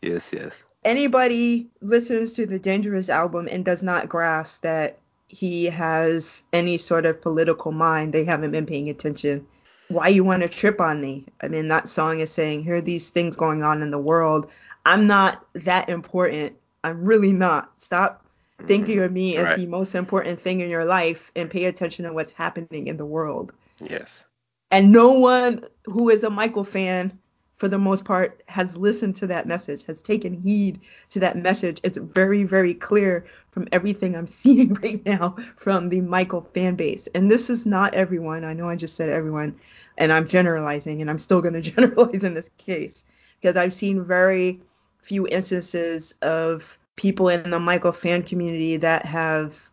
Yes, 0.00 0.32
yes. 0.32 0.64
Anybody 0.82 1.68
listens 1.82 2.32
to 2.32 2.46
the 2.46 2.58
Dangerous 2.58 3.10
album 3.10 3.46
and 3.48 3.64
does 3.64 3.82
not 3.82 4.08
grasp 4.08 4.62
that 4.62 4.98
he 5.30 5.66
has 5.66 6.42
any 6.52 6.76
sort 6.76 7.06
of 7.06 7.22
political 7.22 7.70
mind, 7.70 8.12
they 8.12 8.24
haven't 8.24 8.50
been 8.50 8.66
paying 8.66 8.90
attention. 8.90 9.46
Why 9.86 10.08
you 10.08 10.24
want 10.24 10.42
to 10.42 10.48
trip 10.48 10.80
on 10.80 11.00
me? 11.00 11.24
I 11.40 11.46
mean, 11.46 11.68
that 11.68 11.88
song 11.88 12.18
is 12.18 12.32
saying, 12.32 12.64
here 12.64 12.76
are 12.76 12.80
these 12.80 13.10
things 13.10 13.36
going 13.36 13.62
on 13.62 13.80
in 13.80 13.92
the 13.92 13.98
world. 13.98 14.50
I'm 14.84 15.06
not 15.06 15.46
that 15.54 15.88
important. 15.88 16.56
I'm 16.82 17.04
really 17.04 17.32
not. 17.32 17.70
Stop 17.80 18.24
mm-hmm. 18.58 18.66
thinking 18.66 18.98
of 18.98 19.12
me 19.12 19.36
as 19.36 19.44
right. 19.44 19.56
the 19.56 19.66
most 19.66 19.94
important 19.94 20.40
thing 20.40 20.62
in 20.62 20.68
your 20.68 20.84
life 20.84 21.30
and 21.36 21.48
pay 21.48 21.66
attention 21.66 22.06
to 22.06 22.12
what's 22.12 22.32
happening 22.32 22.88
in 22.88 22.96
the 22.96 23.06
world. 23.06 23.52
Yes. 23.78 24.24
And 24.72 24.90
no 24.90 25.12
one 25.12 25.64
who 25.84 26.08
is 26.08 26.24
a 26.24 26.30
Michael 26.30 26.64
fan 26.64 27.16
for 27.60 27.68
the 27.68 27.78
most 27.78 28.06
part, 28.06 28.42
has 28.48 28.74
listened 28.74 29.14
to 29.16 29.26
that 29.26 29.46
message, 29.46 29.84
has 29.84 30.00
taken 30.00 30.32
heed 30.32 30.80
to 31.10 31.20
that 31.20 31.36
message. 31.36 31.78
It's 31.84 31.98
very, 31.98 32.42
very 32.42 32.72
clear 32.72 33.26
from 33.50 33.68
everything 33.70 34.16
I'm 34.16 34.26
seeing 34.42 34.72
right 34.74 35.04
now 35.04 35.36
from 35.58 35.90
the 35.90 36.00
Michael 36.00 36.48
fan 36.54 36.74
base. 36.76 37.06
And 37.14 37.30
this 37.30 37.50
is 37.50 37.66
not 37.66 37.92
everyone. 37.92 38.46
I 38.46 38.54
know 38.54 38.70
I 38.70 38.76
just 38.76 38.96
said 38.96 39.10
everyone, 39.10 39.60
and 39.98 40.10
I'm 40.10 40.26
generalizing, 40.26 41.02
and 41.02 41.10
I'm 41.10 41.18
still 41.18 41.42
going 41.42 41.52
to 41.60 41.60
generalize 41.60 42.24
in 42.24 42.32
this 42.32 42.48
case 42.56 43.04
because 43.38 43.58
I've 43.58 43.74
seen 43.74 44.06
very 44.06 44.62
few 45.02 45.28
instances 45.28 46.14
of 46.22 46.78
people 46.96 47.28
in 47.28 47.50
the 47.50 47.60
Michael 47.60 47.92
fan 47.92 48.22
community 48.22 48.78
that 48.78 49.04
have 49.04 49.69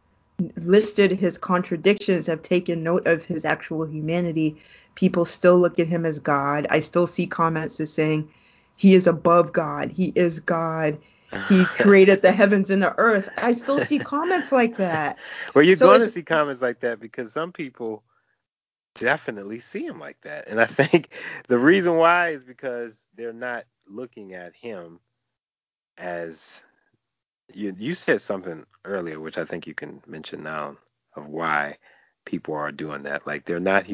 listed 0.55 1.11
his 1.11 1.37
contradictions, 1.37 2.27
have 2.27 2.41
taken 2.41 2.83
note 2.83 3.07
of 3.07 3.25
his 3.25 3.45
actual 3.45 3.85
humanity. 3.85 4.57
People 4.95 5.25
still 5.25 5.57
look 5.57 5.79
at 5.79 5.87
him 5.87 6.05
as 6.05 6.19
God. 6.19 6.67
I 6.69 6.79
still 6.79 7.07
see 7.07 7.27
comments 7.27 7.79
as 7.79 7.91
saying 7.91 8.29
he 8.75 8.93
is 8.93 9.07
above 9.07 9.53
God. 9.53 9.91
He 9.91 10.11
is 10.15 10.39
God. 10.39 10.99
He 11.49 11.65
created 11.77 12.21
the 12.21 12.31
heavens 12.31 12.69
and 12.69 12.81
the 12.81 12.97
earth. 12.97 13.29
I 13.37 13.53
still 13.53 13.79
see 13.79 13.99
comments 13.99 14.51
like 14.51 14.77
that. 14.77 15.17
Well, 15.55 15.65
you're 15.65 15.75
so 15.75 15.87
going 15.87 16.01
to 16.01 16.09
see 16.09 16.23
comments 16.23 16.61
like 16.61 16.81
that 16.81 16.99
because 16.99 17.33
some 17.33 17.51
people 17.51 18.03
definitely 18.93 19.59
see 19.59 19.85
him 19.85 19.99
like 19.99 20.21
that. 20.21 20.47
And 20.47 20.61
I 20.61 20.65
think 20.65 21.09
the 21.47 21.57
reason 21.57 21.95
why 21.95 22.29
is 22.29 22.43
because 22.43 23.05
they're 23.15 23.33
not 23.33 23.65
looking 23.87 24.33
at 24.33 24.55
him 24.55 24.99
as 25.97 26.61
you 27.53 27.75
you 27.77 27.93
said 27.93 28.21
something 28.21 28.65
earlier, 28.85 29.19
which 29.19 29.37
I 29.37 29.45
think 29.45 29.67
you 29.67 29.73
can 29.73 30.01
mention 30.07 30.43
now, 30.43 30.77
of 31.15 31.27
why 31.27 31.77
people 32.25 32.53
are 32.55 32.71
doing 32.71 33.03
that. 33.03 33.25
Like 33.25 33.45
they're 33.45 33.59
not 33.59 33.85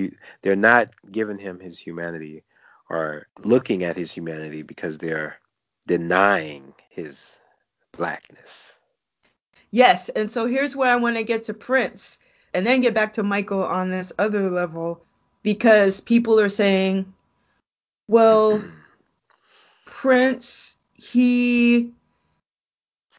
they're 0.41 0.55
not 0.55 0.89
giving 1.11 1.37
him 1.37 1.59
his 1.59 1.79
humanity 1.79 2.43
or 2.89 3.27
looking 3.43 3.83
at 3.83 3.95
his 3.95 4.11
humanity 4.11 4.61
because 4.61 4.97
they're 4.97 5.37
denying 5.87 6.73
his 6.89 7.39
blackness. 7.91 8.77
Yes, 9.71 10.09
and 10.09 10.29
so 10.29 10.45
here's 10.45 10.75
where 10.75 10.91
I 10.91 10.97
want 10.97 11.17
to 11.17 11.23
get 11.23 11.45
to 11.45 11.53
Prince 11.53 12.19
and 12.53 12.65
then 12.65 12.81
get 12.81 12.93
back 12.93 13.13
to 13.13 13.23
Michael 13.23 13.63
on 13.63 13.89
this 13.89 14.11
other 14.19 14.51
level 14.51 15.03
because 15.41 15.99
people 15.99 16.39
are 16.39 16.49
saying, 16.49 17.11
well, 18.07 18.63
Prince, 19.85 20.77
he 20.93 21.91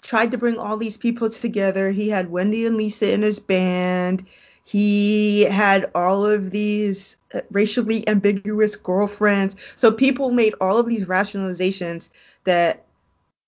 tried 0.05 0.31
to 0.33 0.39
bring 0.39 0.59
all 0.59 0.77
these 0.77 0.99
people 0.99 1.31
together. 1.31 1.91
He 1.91 2.11
had 2.11 2.31
Wendy 2.31 2.67
and 2.67 2.77
Lisa 2.77 3.11
in 3.11 3.23
his 3.23 3.41
band. 3.41 4.25
He 4.65 5.43
had 5.43 5.91
all 5.95 6.27
of 6.27 6.51
these 6.51 7.17
uh, 7.33 7.41
racially 7.51 8.07
ambiguous 8.07 8.77
girlfriends. 8.77 9.57
So 9.77 9.91
people 9.91 10.31
made 10.31 10.55
all 10.61 10.79
of 10.79 10.87
these 10.87 11.07
rationalizations 11.07 12.11
that 12.45 12.85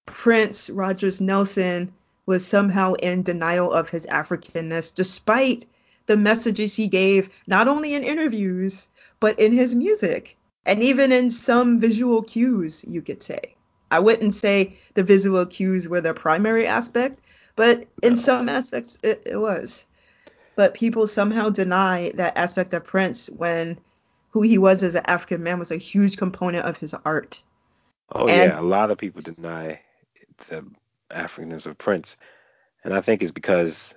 Prince 0.07 0.71
Rogers 0.71 1.21
Nelson 1.21 1.93
was 2.25 2.45
somehow 2.45 2.95
in 2.95 3.23
denial 3.23 3.73
of 3.73 3.91
his 3.91 4.07
Africanness, 4.07 4.95
despite 4.95 5.67
the 6.07 6.17
messages 6.17 6.75
he 6.75 6.89
gave, 6.89 7.39
not 7.47 7.69
only 7.69 7.95
in 7.95 8.03
interviews, 8.03 8.89
but 9.21 9.39
in 9.39 9.53
his 9.53 9.75
music. 9.75 10.37
And 10.65 10.83
even 10.83 11.13
in 11.13 11.31
some 11.31 11.81
visual 11.81 12.23
cues, 12.23 12.85
you 12.87 13.03
could 13.03 13.23
say. 13.23 13.56
I 13.97 14.01
wouldn't 14.01 14.35
say 14.35 14.75
the 14.93 15.03
visual 15.03 15.47
cues 15.47 15.89
were 15.89 16.03
the 16.03 16.13
primary 16.13 16.67
aspect, 16.67 17.19
but 17.57 17.87
in 18.03 18.11
no. 18.11 18.17
some 18.17 18.51
aspects 18.51 18.99
it, 19.03 19.23
it 19.25 19.39
was. 19.39 19.87
But 20.55 20.75
people 20.75 21.07
somehow 21.07 21.49
deny 21.49 22.13
that 22.17 22.37
aspect 22.37 22.75
of 22.75 22.85
Prince 22.85 23.31
when 23.31 23.79
who 24.33 24.43
he 24.43 24.59
was 24.59 24.83
as 24.83 24.97
an 24.97 25.05
African 25.07 25.43
man 25.43 25.59
was 25.59 25.71
a 25.71 25.79
huge 25.79 26.19
component 26.19 26.67
of 26.67 26.77
his 26.77 26.93
art. 27.07 27.43
Oh 28.13 28.29
and, 28.29 28.53
yeah, 28.53 28.61
a 28.61 28.63
lot 28.63 28.91
of 28.91 28.99
people 28.99 29.23
deny 29.23 29.81
the 30.49 30.67
Africanness 31.11 31.65
of 31.65 31.79
Prince, 31.79 32.19
and 32.85 32.93
I 32.93 33.01
think 33.01 33.23
it's 33.23 33.33
because 33.33 33.95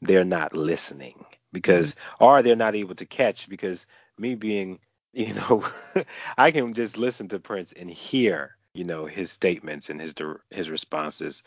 they're 0.00 0.24
not 0.24 0.54
listening, 0.54 1.24
because 1.52 1.90
mm-hmm. 1.90 2.24
or 2.24 2.42
they're 2.42 2.54
not 2.54 2.76
able 2.76 2.94
to 2.94 3.04
catch. 3.04 3.48
Because 3.48 3.84
me 4.16 4.36
being, 4.36 4.78
you 5.12 5.34
know, 5.34 5.66
I 6.38 6.52
can 6.52 6.72
just 6.72 6.96
listen 6.96 7.26
to 7.30 7.40
Prince 7.40 7.72
and 7.72 7.90
hear, 7.90 8.54
you 8.74 8.84
know, 8.84 9.06
his 9.06 9.30
statements 9.30 9.90
and 9.90 10.00
his 10.00 10.14
his 10.50 10.70
responses, 10.70 11.42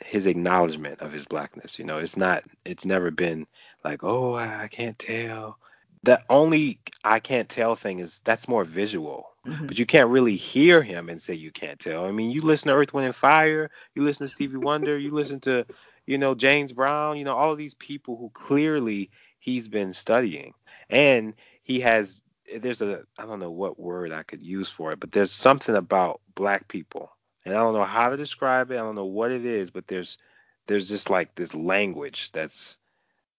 his 0.00 0.26
acknowledgement 0.26 1.00
of 1.00 1.12
his 1.12 1.26
blackness. 1.26 1.78
You 1.78 1.84
know, 1.84 1.98
it's 1.98 2.16
not, 2.16 2.44
it's 2.64 2.84
never 2.84 3.10
been 3.10 3.46
like, 3.84 4.02
oh, 4.02 4.34
I 4.34 4.68
can't 4.70 4.98
tell. 4.98 5.58
The 6.02 6.20
only 6.28 6.80
I 7.02 7.20
can't 7.20 7.48
tell 7.48 7.76
thing 7.76 8.00
is 8.00 8.20
that's 8.24 8.48
more 8.48 8.64
visual 8.64 9.34
Mm-hmm. 9.46 9.66
But 9.66 9.78
you 9.78 9.86
can't 9.86 10.08
really 10.08 10.36
hear 10.36 10.82
him 10.82 11.08
and 11.08 11.20
say 11.20 11.34
you 11.34 11.50
can't 11.50 11.78
tell. 11.78 12.06
I 12.06 12.12
mean, 12.12 12.30
you 12.30 12.40
listen 12.40 12.68
to 12.68 12.74
Earth, 12.74 12.94
Wind, 12.94 13.06
and 13.06 13.14
Fire, 13.14 13.70
you 13.94 14.02
listen 14.02 14.26
to 14.26 14.32
Stevie 14.32 14.56
Wonder, 14.56 14.98
you 14.98 15.10
listen 15.10 15.40
to, 15.40 15.66
you 16.06 16.18
know, 16.18 16.34
James 16.34 16.72
Brown, 16.72 17.18
you 17.18 17.24
know, 17.24 17.36
all 17.36 17.52
of 17.52 17.58
these 17.58 17.74
people 17.74 18.16
who 18.16 18.30
clearly 18.30 19.10
he's 19.38 19.68
been 19.68 19.92
studying. 19.92 20.54
And 20.88 21.34
he 21.62 21.80
has, 21.80 22.22
Eh, 22.50 22.58
there's 22.58 22.82
a, 22.82 23.04
I 23.18 23.26
don't 23.26 23.40
know 23.40 23.50
what 23.50 23.78
word 23.78 24.12
I 24.12 24.22
could 24.22 24.42
use 24.42 24.68
for 24.68 24.92
it, 24.92 25.00
but 25.00 25.12
there's 25.12 25.32
something 25.32 25.74
about 25.74 26.20
black 26.34 26.68
people. 26.68 27.10
And 27.44 27.54
I 27.54 27.58
don't 27.58 27.74
know 27.74 27.84
how 27.84 28.10
to 28.10 28.16
describe 28.16 28.70
it. 28.70 28.76
I 28.76 28.80
don't 28.80 28.94
know 28.94 29.04
what 29.04 29.30
it 29.30 29.44
is, 29.44 29.70
but 29.70 29.86
there's, 29.86 30.18
there's 30.66 30.88
just 30.88 31.10
like 31.10 31.34
this 31.34 31.54
language 31.54 32.32
that's, 32.32 32.76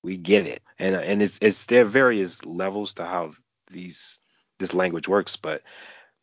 we 0.04 0.18
get 0.18 0.46
it. 0.46 0.62
And, 0.78 0.96
and 0.96 1.22
it's, 1.22 1.40
it's, 1.42 1.66
there 1.66 1.82
are 1.82 1.86
various 1.86 2.46
levels 2.46 2.94
to 2.96 3.06
how 3.06 3.32
these, 3.72 4.20
this 4.60 4.74
language 4.74 5.08
works, 5.08 5.36
but 5.36 5.64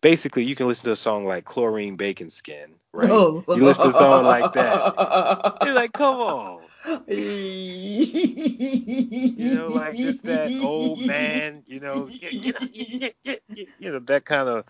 basically 0.00 0.44
you 0.44 0.54
can 0.54 0.68
listen 0.68 0.84
to 0.84 0.92
a 0.92 0.96
song 0.96 1.26
like 1.26 1.44
Cloreen 1.44 1.96
Bacon 1.96 2.30
Skin, 2.30 2.74
right? 2.92 3.10
Oh. 3.10 3.44
You 3.48 3.64
listen 3.64 3.84
to 3.84 3.90
a 3.90 3.92
song 3.92 4.24
like 4.24 4.52
that. 4.52 5.58
You're 5.64 5.74
like, 5.74 5.92
come 5.92 6.20
on. 6.20 6.62
You 7.06 8.06
know, 9.54 9.66
like 9.66 9.94
just 9.94 10.22
that 10.24 10.50
old 10.64 11.04
man, 11.06 11.62
you 11.66 11.80
know, 11.80 12.08
you, 12.08 12.52
know, 12.52 12.58
you 13.54 13.92
know, 13.92 13.98
that 14.00 14.24
kind 14.24 14.48
of 14.48 14.64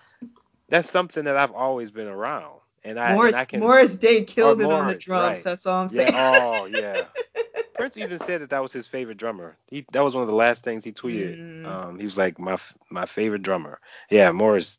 that's 0.68 0.90
something 0.90 1.24
that 1.24 1.36
I've 1.36 1.52
always 1.52 1.90
been 1.90 2.08
around. 2.08 2.60
And 2.84 2.98
I, 2.98 3.14
Morris, 3.14 3.34
and 3.34 3.40
I 3.40 3.44
can, 3.44 3.60
Morris 3.60 3.94
Day 3.94 4.24
killed 4.24 4.60
it 4.60 4.66
on 4.70 4.88
the 4.88 4.94
drums. 4.94 5.36
Right. 5.36 5.44
That's 5.44 5.66
all 5.66 5.82
I'm 5.82 5.88
saying. 5.88 6.12
Yeah, 6.12 6.58
oh 6.60 6.66
yeah. 6.66 7.02
Prince 7.76 7.96
even 7.96 8.18
said 8.18 8.42
that 8.42 8.50
that 8.50 8.62
was 8.62 8.72
his 8.72 8.86
favorite 8.86 9.18
drummer. 9.18 9.56
He 9.68 9.86
that 9.92 10.02
was 10.02 10.14
one 10.14 10.22
of 10.22 10.28
the 10.28 10.34
last 10.34 10.64
things 10.64 10.84
he 10.84 10.92
tweeted. 10.92 11.38
Mm. 11.38 11.66
Um, 11.66 11.98
he 11.98 12.04
was 12.04 12.18
like 12.18 12.38
my 12.38 12.58
my 12.90 13.06
favorite 13.06 13.42
drummer. 13.42 13.80
Yeah, 14.10 14.32
Morris 14.32 14.78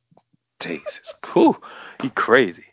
takes. 0.59 0.99
It's 0.99 1.13
cool. 1.21 1.63
He 2.01 2.09
crazy. 2.09 2.65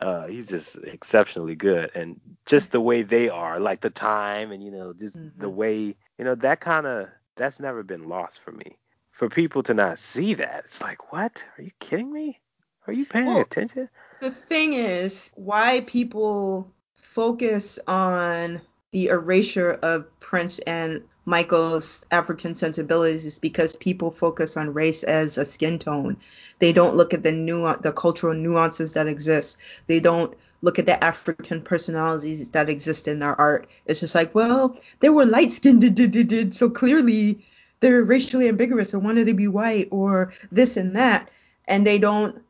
Uh, 0.00 0.26
he's 0.26 0.46
just 0.46 0.76
exceptionally 0.76 1.56
good, 1.56 1.90
and 1.94 2.20
just 2.46 2.70
the 2.70 2.80
way 2.80 3.02
they 3.02 3.28
are, 3.28 3.58
like 3.58 3.80
the 3.80 3.90
time, 3.90 4.52
and 4.52 4.62
you 4.62 4.70
know, 4.70 4.92
just 4.92 5.16
mm-hmm. 5.16 5.40
the 5.40 5.48
way, 5.48 5.96
you 6.18 6.24
know, 6.24 6.34
that 6.36 6.60
kind 6.60 6.86
of 6.86 7.08
that's 7.36 7.60
never 7.60 7.82
been 7.82 8.08
lost 8.08 8.40
for 8.40 8.52
me. 8.52 8.76
For 9.10 9.28
people 9.28 9.64
to 9.64 9.74
not 9.74 9.98
see 9.98 10.34
that, 10.34 10.62
it's 10.66 10.80
like, 10.80 11.12
what? 11.12 11.42
Are 11.56 11.62
you 11.62 11.72
kidding 11.80 12.12
me? 12.12 12.40
Are 12.86 12.92
you 12.92 13.04
paying 13.04 13.26
well, 13.26 13.40
attention? 13.40 13.88
The 14.20 14.30
thing 14.30 14.74
is, 14.74 15.32
why 15.34 15.80
people 15.86 16.72
focus 16.94 17.78
on 17.86 18.60
the 18.92 19.08
erasure 19.08 19.78
of 19.82 20.06
Prince 20.20 20.58
and 20.60 21.02
Michael's 21.26 22.06
African 22.10 22.54
sensibilities 22.54 23.26
is 23.26 23.38
because 23.38 23.76
people 23.76 24.10
focus 24.10 24.56
on 24.56 24.72
race 24.72 25.02
as 25.02 25.36
a 25.36 25.44
skin 25.44 25.78
tone. 25.78 26.16
They 26.58 26.72
don't 26.72 26.96
look 26.96 27.12
at 27.12 27.22
the 27.22 27.32
nuance, 27.32 27.82
the 27.82 27.92
cultural 27.92 28.34
nuances 28.34 28.94
that 28.94 29.06
exist. 29.06 29.58
They 29.86 30.00
don't 30.00 30.34
look 30.62 30.78
at 30.78 30.86
the 30.86 31.04
African 31.04 31.60
personalities 31.60 32.50
that 32.50 32.70
exist 32.70 33.08
in 33.08 33.18
their 33.18 33.38
art. 33.38 33.68
It's 33.84 34.00
just 34.00 34.14
like, 34.14 34.34
well, 34.34 34.76
they 35.00 35.10
were 35.10 35.26
light 35.26 35.52
skinned, 35.52 36.54
so 36.54 36.70
clearly 36.70 37.44
they're 37.80 38.02
racially 38.02 38.48
ambiguous 38.48 38.94
or 38.94 38.98
wanted 38.98 39.26
to 39.26 39.34
be 39.34 39.48
white 39.48 39.88
or 39.90 40.32
this 40.50 40.78
and 40.78 40.96
that, 40.96 41.28
and 41.66 41.86
they 41.86 41.98
don't 41.98 42.42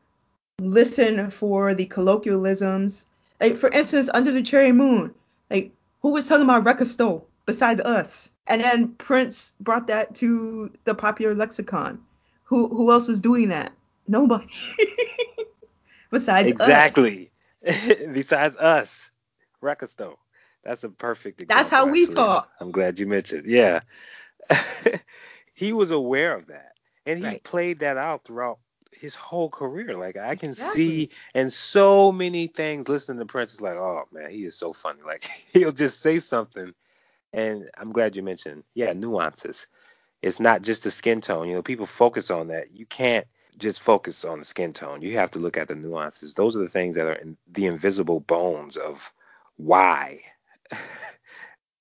listen 0.59 1.29
for 1.31 1.75
the 1.75 1.85
colloquialisms. 1.85 3.05
Like 3.41 3.57
for 3.57 3.69
instance, 3.69 4.09
under 4.13 4.31
the 4.31 4.41
cherry 4.41 4.71
moon, 4.71 5.13
like 5.51 5.73
who 6.01 6.11
was 6.11 6.27
talking 6.27 6.43
about 6.43 6.63
Wrecka 6.63 6.85
Stow 6.85 7.25
besides 7.45 7.81
us? 7.81 8.29
And 8.47 8.61
then 8.61 8.89
Prince 8.95 9.53
brought 9.59 9.87
that 9.87 10.15
to 10.15 10.71
the 10.85 10.95
popular 10.95 11.35
lexicon. 11.35 12.01
Who 12.43 12.67
who 12.67 12.91
else 12.91 13.07
was 13.07 13.21
doing 13.21 13.49
that? 13.49 13.71
Nobody. 14.07 14.47
Besides 16.11 16.49
exactly. 16.49 17.31
Besides 17.61 18.55
us, 18.55 19.11
Wrecka 19.61 19.87
Stow. 19.89 20.17
That's 20.63 20.83
a 20.83 20.89
perfect 20.89 21.41
example. 21.41 21.63
That's 21.63 21.69
how 21.69 21.85
we 21.85 22.07
talk. 22.07 22.49
I'm 22.59 22.71
glad 22.71 22.99
you 22.99 23.07
mentioned. 23.07 23.45
Yeah. 23.45 23.81
he 25.53 25.73
was 25.73 25.91
aware 25.91 26.35
of 26.35 26.47
that. 26.47 26.73
And 27.05 27.19
he 27.19 27.25
right. 27.25 27.43
played 27.43 27.79
that 27.79 27.97
out 27.97 28.25
throughout 28.25 28.59
his 28.99 29.15
whole 29.15 29.49
career. 29.49 29.97
Like 29.97 30.17
I 30.17 30.35
can 30.35 30.51
exactly. 30.51 30.85
see 30.85 31.09
and 31.33 31.51
so 31.51 32.11
many 32.11 32.47
things 32.47 32.89
listening 32.89 33.19
to 33.19 33.25
Prince 33.25 33.53
is 33.53 33.61
like, 33.61 33.75
oh 33.75 34.07
man, 34.11 34.29
he 34.29 34.45
is 34.45 34.55
so 34.55 34.73
funny. 34.73 34.99
Like 35.05 35.29
he'll 35.53 35.71
just 35.71 36.01
say 36.01 36.19
something 36.19 36.73
and 37.33 37.69
I'm 37.77 37.91
glad 37.91 38.15
you 38.15 38.23
mentioned, 38.23 38.63
yeah, 38.73 38.93
nuances. 38.93 39.67
It's 40.21 40.39
not 40.39 40.61
just 40.61 40.83
the 40.83 40.91
skin 40.91 41.21
tone. 41.21 41.47
You 41.47 41.55
know, 41.55 41.61
people 41.61 41.85
focus 41.85 42.29
on 42.29 42.47
that. 42.47 42.75
You 42.75 42.85
can't 42.85 43.25
just 43.57 43.79
focus 43.79 44.25
on 44.25 44.39
the 44.39 44.45
skin 44.45 44.73
tone. 44.73 45.01
You 45.01 45.17
have 45.17 45.31
to 45.31 45.39
look 45.39 45.57
at 45.57 45.67
the 45.67 45.75
nuances. 45.75 46.33
Those 46.33 46.55
are 46.55 46.59
the 46.59 46.69
things 46.69 46.95
that 46.95 47.05
are 47.05 47.13
in 47.13 47.37
the 47.51 47.67
invisible 47.67 48.19
bones 48.19 48.77
of 48.77 49.13
why 49.57 50.19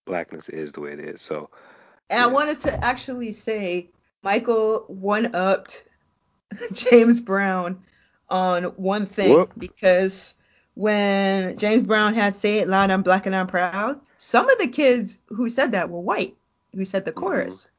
blackness 0.06 0.48
is 0.48 0.72
the 0.72 0.80
way 0.80 0.92
it 0.92 1.00
is. 1.00 1.22
So, 1.22 1.50
and 2.10 2.20
yeah. 2.20 2.24
I 2.24 2.28
wanted 2.28 2.60
to 2.60 2.84
actually 2.84 3.32
say 3.32 3.90
Michael 4.22 4.84
one 4.88 5.34
upped 5.34 5.84
James 6.72 7.20
Brown 7.20 7.80
on 8.28 8.64
one 8.64 9.06
thing 9.06 9.32
Whoop. 9.32 9.52
because 9.56 10.34
when 10.74 11.56
James 11.58 11.86
Brown 11.86 12.14
had 12.14 12.34
"Say 12.34 12.58
It 12.58 12.68
Loud, 12.68 12.90
I'm 12.90 13.02
Black 13.02 13.26
and 13.26 13.34
I'm 13.34 13.46
Proud," 13.46 14.00
some 14.16 14.48
of 14.48 14.58
the 14.58 14.68
kids 14.68 15.18
who 15.28 15.48
said 15.48 15.72
that 15.72 15.90
were 15.90 16.00
white, 16.00 16.36
who 16.74 16.84
said 16.84 17.04
the 17.04 17.10
mm-hmm. 17.10 17.20
chorus. 17.20 17.64
Mm-hmm. 17.64 17.72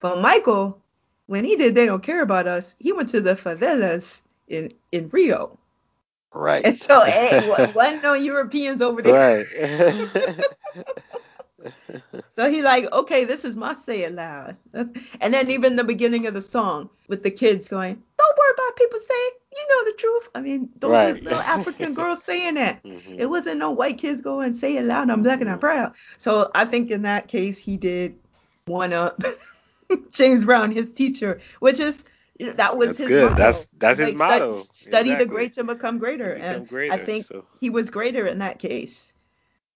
But 0.00 0.22
Michael, 0.22 0.80
when 1.26 1.44
he 1.44 1.56
did 1.56 1.74
"They 1.74 1.86
Don't 1.86 2.02
Care 2.02 2.22
About 2.22 2.46
Us," 2.46 2.76
he 2.78 2.92
went 2.92 3.10
to 3.10 3.20
the 3.20 3.34
favelas 3.34 4.22
in 4.48 4.72
in 4.92 5.08
Rio. 5.08 5.58
Right. 6.32 6.64
And 6.64 6.76
so, 6.76 7.02
hey, 7.04 7.48
wasn't 7.74 8.02
no 8.02 8.14
Europeans 8.14 8.82
over 8.82 9.02
there. 9.02 9.46
Right. 9.54 10.44
so 12.34 12.50
he 12.50 12.62
like, 12.62 12.90
okay, 12.92 13.24
this 13.24 13.44
is 13.44 13.56
my 13.56 13.74
say 13.74 14.02
it 14.02 14.14
loud. 14.14 14.56
And 14.72 15.34
then 15.34 15.50
even 15.50 15.76
the 15.76 15.84
beginning 15.84 16.26
of 16.26 16.34
the 16.34 16.40
song 16.40 16.90
with 17.08 17.22
the 17.22 17.30
kids 17.30 17.68
going, 17.68 18.02
don't 18.18 18.38
worry 18.38 18.52
about 18.54 18.76
people 18.76 18.98
saying, 19.06 19.30
you 19.56 19.68
know 19.68 19.90
the 19.90 19.96
truth. 19.98 20.28
I 20.34 20.40
mean, 20.40 20.68
those 20.78 20.90
right. 20.90 21.22
little 21.22 21.40
African 21.40 21.94
girls 22.00 22.22
saying 22.22 22.54
that. 22.54 22.82
Mm-hmm. 22.84 23.18
It 23.18 23.28
wasn't 23.28 23.58
no 23.58 23.70
white 23.72 23.98
kids 23.98 24.20
going 24.20 24.54
say 24.54 24.76
it 24.76 24.84
loud. 24.84 25.10
I'm 25.10 25.22
black 25.22 25.40
and 25.40 25.50
I'm 25.50 25.56
mm-hmm. 25.56 25.60
proud. 25.60 25.94
So 26.16 26.50
I 26.54 26.64
think 26.64 26.90
in 26.90 27.02
that 27.02 27.28
case 27.28 27.58
he 27.58 27.76
did 27.76 28.16
one 28.66 28.92
up 28.92 29.20
James 30.12 30.44
Brown, 30.44 30.70
his 30.70 30.92
teacher, 30.92 31.40
which 31.60 31.80
is 31.80 32.04
you 32.38 32.46
know, 32.46 32.52
that 32.52 32.76
was 32.76 32.88
that's 32.88 32.98
his 32.98 33.08
good. 33.08 33.30
motto. 33.30 33.36
That's 33.36 33.68
that's 33.78 33.98
like, 33.98 34.08
his 34.10 34.18
motto. 34.18 34.52
Study 34.52 35.10
exactly. 35.10 35.24
the 35.24 35.30
great 35.30 35.52
to 35.54 35.64
become 35.64 35.98
greater, 35.98 36.34
become 36.34 36.54
and 36.54 36.68
greater, 36.68 36.94
I 36.94 36.98
think 36.98 37.26
so. 37.26 37.44
he 37.60 37.70
was 37.70 37.90
greater 37.90 38.26
in 38.26 38.38
that 38.38 38.58
case. 38.58 39.07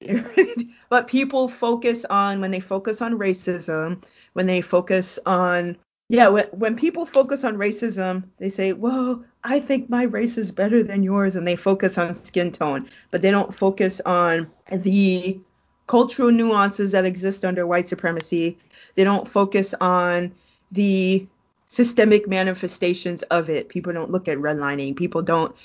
But 0.89 1.07
people 1.07 1.49
focus 1.49 2.05
on 2.05 2.41
when 2.41 2.51
they 2.51 2.61
focus 2.61 3.01
on 3.01 3.19
racism, 3.19 4.03
when 4.35 4.47
they 4.47 4.61
focus 4.61 5.19
on 5.25 5.77
yeah, 6.09 6.29
when, 6.29 6.45
when 6.49 6.77
people 6.77 7.07
focus 7.07 7.43
on 7.43 7.57
racism, 7.57 8.25
they 8.37 8.51
say, 8.51 8.75
well, 8.75 9.25
I 9.43 9.61
think 9.61 9.89
my 9.89 10.03
race 10.03 10.37
is 10.37 10.53
better 10.53 10.83
than 10.83 11.03
yours, 11.03 11.37
and 11.37 11.49
they 11.49 11.57
focus 11.57 11.97
on 11.97 12.15
skin 12.15 12.53
tone, 12.53 12.91
but 13.11 13.23
they 13.23 13.31
don't 13.31 13.55
focus 13.55 13.99
on 14.05 14.51
the 14.71 15.41
cultural 15.87 16.31
nuances 16.31 16.93
that 16.93 17.07
exist 17.07 17.47
under 17.47 17.67
white 17.67 17.89
supremacy. 17.89 18.59
They 18.95 19.05
don't 19.05 19.27
focus 19.27 19.75
on 19.81 20.33
the 20.71 21.27
systemic 21.69 22.29
manifestations 22.29 23.23
of 23.23 23.49
it. 23.49 23.71
People 23.71 23.95
don't 23.95 24.11
look 24.11 24.29
at 24.29 24.37
redlining. 24.37 24.97
People 24.97 25.23
don't 25.23 25.57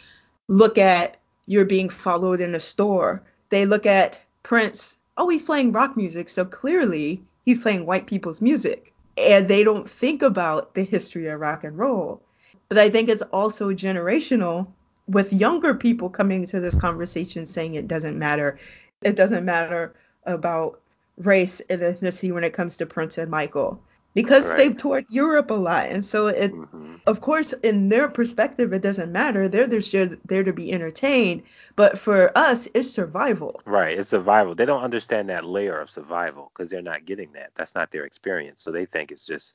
look 0.48 0.78
at 0.78 1.18
you're 1.46 1.66
being 1.66 1.90
followed 1.90 2.40
in 2.40 2.56
a 2.56 2.60
store. 2.60 3.24
They 3.50 3.66
look 3.66 3.86
at 3.86 4.18
Prince, 4.48 4.98
oh, 5.18 5.28
he's 5.28 5.44
playing 5.44 5.74
rock 5.74 5.98
music, 5.98 6.30
so 6.30 6.46
clearly 6.46 7.22
he's 7.44 7.60
playing 7.60 7.86
white 7.86 8.08
people's 8.08 8.42
music 8.42 8.94
and 9.18 9.46
they 9.46 9.62
don't 9.62 9.90
think 9.90 10.22
about 10.22 10.74
the 10.74 10.86
history 10.86 11.28
of 11.28 11.42
rock 11.42 11.66
and 11.66 11.78
roll. 11.78 12.22
But 12.70 12.78
I 12.78 12.90
think 12.90 13.10
it's 13.10 13.24
also 13.34 13.74
generational 13.74 14.68
with 15.06 15.34
younger 15.34 15.76
people 15.76 16.10
coming 16.10 16.46
to 16.46 16.62
this 16.62 16.76
conversation 16.76 17.46
saying 17.46 17.76
it 17.76 17.90
doesn't 17.90 18.18
matter. 18.18 18.58
It 19.02 19.18
doesn't 19.18 19.44
matter 19.44 19.94
about 20.26 20.80
race 21.18 21.62
and 21.70 21.82
ethnicity 21.82 22.32
when 22.32 22.46
it 22.46 22.54
comes 22.54 22.78
to 22.78 22.86
Prince 22.86 23.18
and 23.18 23.30
Michael 23.30 23.84
because 24.14 24.46
right. 24.46 24.58
they've 24.58 24.78
toured 24.78 25.06
Europe 25.10 25.52
a 25.52 25.56
lot. 25.56 25.88
And 25.88 26.04
so 26.04 26.28
it 26.28 26.52
mm-hmm. 26.52 26.96
of 27.06 27.22
course 27.22 27.54
in 27.54 27.90
their 27.90 28.10
perspective 28.10 28.74
it 28.74 28.82
doesn't 28.82 29.12
matter. 29.12 29.48
They're 29.48 29.68
just 29.68 30.16
there 30.28 30.44
to 30.44 30.54
be 30.54 30.72
entertained. 30.74 31.44
But 31.76 32.00
for 32.00 32.36
us 32.38 32.68
it's 32.74 32.90
survival. 32.90 33.62
Right, 33.66 33.98
it's 33.98 34.10
survival. 34.10 34.56
They 34.56 34.66
don't 34.66 34.84
understand 34.84 35.30
that 35.30 35.46
layer 35.46 35.80
of 35.80 35.90
survival 35.90 36.52
because 36.54 36.70
they're 36.70 36.82
not 36.82 37.06
getting 37.06 37.34
that. 37.34 37.52
That's 37.56 37.76
not 37.76 37.92
their 37.92 38.06
experience. 38.06 38.62
So 38.62 38.72
they 38.72 38.86
think 38.86 39.12
it's 39.12 39.26
just 39.26 39.54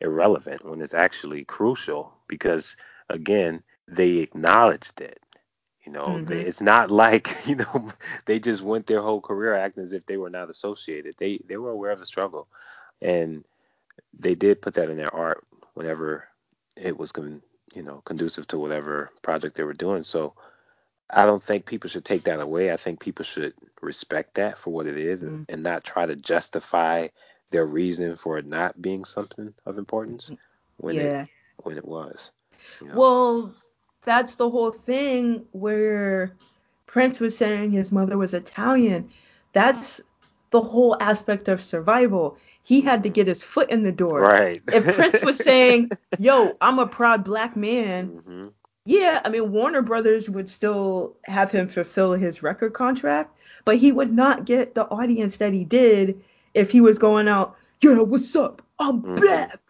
irrelevant 0.00 0.64
when 0.64 0.80
it's 0.80 0.94
actually 0.94 1.44
crucial 1.44 2.12
because 2.26 2.76
again, 3.08 3.62
they 3.86 4.18
acknowledged 4.18 5.00
it. 5.00 5.20
You 5.84 5.92
know, 5.92 6.06
mm-hmm. 6.06 6.26
they, 6.26 6.40
it's 6.40 6.60
not 6.60 6.90
like 6.90 7.28
you 7.46 7.56
know 7.56 7.90
they 8.26 8.38
just 8.38 8.62
went 8.62 8.86
their 8.86 9.02
whole 9.02 9.20
career 9.20 9.54
acting 9.54 9.84
as 9.84 9.92
if 9.92 10.06
they 10.06 10.16
were 10.16 10.30
not 10.30 10.50
associated. 10.50 11.16
They 11.18 11.40
they 11.46 11.56
were 11.56 11.70
aware 11.70 11.90
of 11.90 11.98
the 11.98 12.06
struggle, 12.06 12.48
and 13.00 13.44
they 14.18 14.34
did 14.34 14.62
put 14.62 14.74
that 14.74 14.90
in 14.90 14.96
their 14.96 15.14
art 15.14 15.44
whenever 15.74 16.28
it 16.76 16.96
was 16.96 17.12
con, 17.12 17.42
you 17.74 17.82
know 17.82 18.02
conducive 18.04 18.46
to 18.48 18.58
whatever 18.58 19.10
project 19.22 19.56
they 19.56 19.64
were 19.64 19.72
doing. 19.72 20.02
So 20.02 20.34
I 21.12 21.24
don't 21.24 21.42
think 21.42 21.66
people 21.66 21.90
should 21.90 22.04
take 22.04 22.24
that 22.24 22.40
away. 22.40 22.72
I 22.72 22.76
think 22.76 23.00
people 23.00 23.24
should 23.24 23.54
respect 23.80 24.34
that 24.34 24.58
for 24.58 24.70
what 24.70 24.86
it 24.86 24.96
is 24.96 25.22
mm-hmm. 25.22 25.34
and, 25.34 25.46
and 25.48 25.62
not 25.62 25.84
try 25.84 26.06
to 26.06 26.16
justify 26.16 27.08
their 27.50 27.66
reason 27.66 28.16
for 28.16 28.38
it 28.38 28.46
not 28.46 28.80
being 28.80 29.04
something 29.04 29.52
of 29.66 29.78
importance 29.78 30.30
when 30.76 30.96
yeah. 30.96 31.22
it 31.22 31.28
when 31.62 31.76
it 31.76 31.84
was. 31.84 32.30
You 32.80 32.88
know? 32.88 32.94
Well, 32.94 33.54
that's 34.04 34.36
the 34.36 34.48
whole 34.48 34.70
thing 34.70 35.46
where 35.52 36.36
Prince 36.86 37.20
was 37.20 37.36
saying 37.36 37.72
his 37.72 37.92
mother 37.92 38.16
was 38.16 38.34
Italian. 38.34 39.10
That's 39.52 40.00
the 40.50 40.60
whole 40.60 40.96
aspect 41.00 41.48
of 41.48 41.62
survival. 41.62 42.36
He 42.62 42.80
had 42.80 43.02
to 43.04 43.08
get 43.08 43.26
his 43.26 43.44
foot 43.44 43.70
in 43.70 43.82
the 43.82 43.92
door. 43.92 44.20
Right. 44.20 44.62
if 44.72 44.94
Prince 44.94 45.22
was 45.22 45.36
saying, 45.44 45.90
"Yo, 46.18 46.54
I'm 46.60 46.78
a 46.78 46.86
proud 46.86 47.24
black 47.24 47.56
man," 47.56 48.08
mm-hmm. 48.08 48.46
yeah, 48.84 49.20
I 49.24 49.28
mean 49.28 49.52
Warner 49.52 49.82
Brothers 49.82 50.28
would 50.28 50.48
still 50.48 51.16
have 51.24 51.50
him 51.50 51.68
fulfill 51.68 52.12
his 52.12 52.42
record 52.42 52.72
contract, 52.72 53.38
but 53.64 53.76
he 53.76 53.92
would 53.92 54.12
not 54.12 54.44
get 54.44 54.74
the 54.74 54.86
audience 54.86 55.38
that 55.38 55.52
he 55.52 55.64
did 55.64 56.22
if 56.54 56.70
he 56.70 56.80
was 56.80 56.98
going 56.98 57.28
out, 57.28 57.56
"Yeah, 57.80 58.00
what's 58.00 58.34
up? 58.36 58.62
I'm 58.78 59.02
mm-hmm. 59.02 59.14
black." 59.16 59.60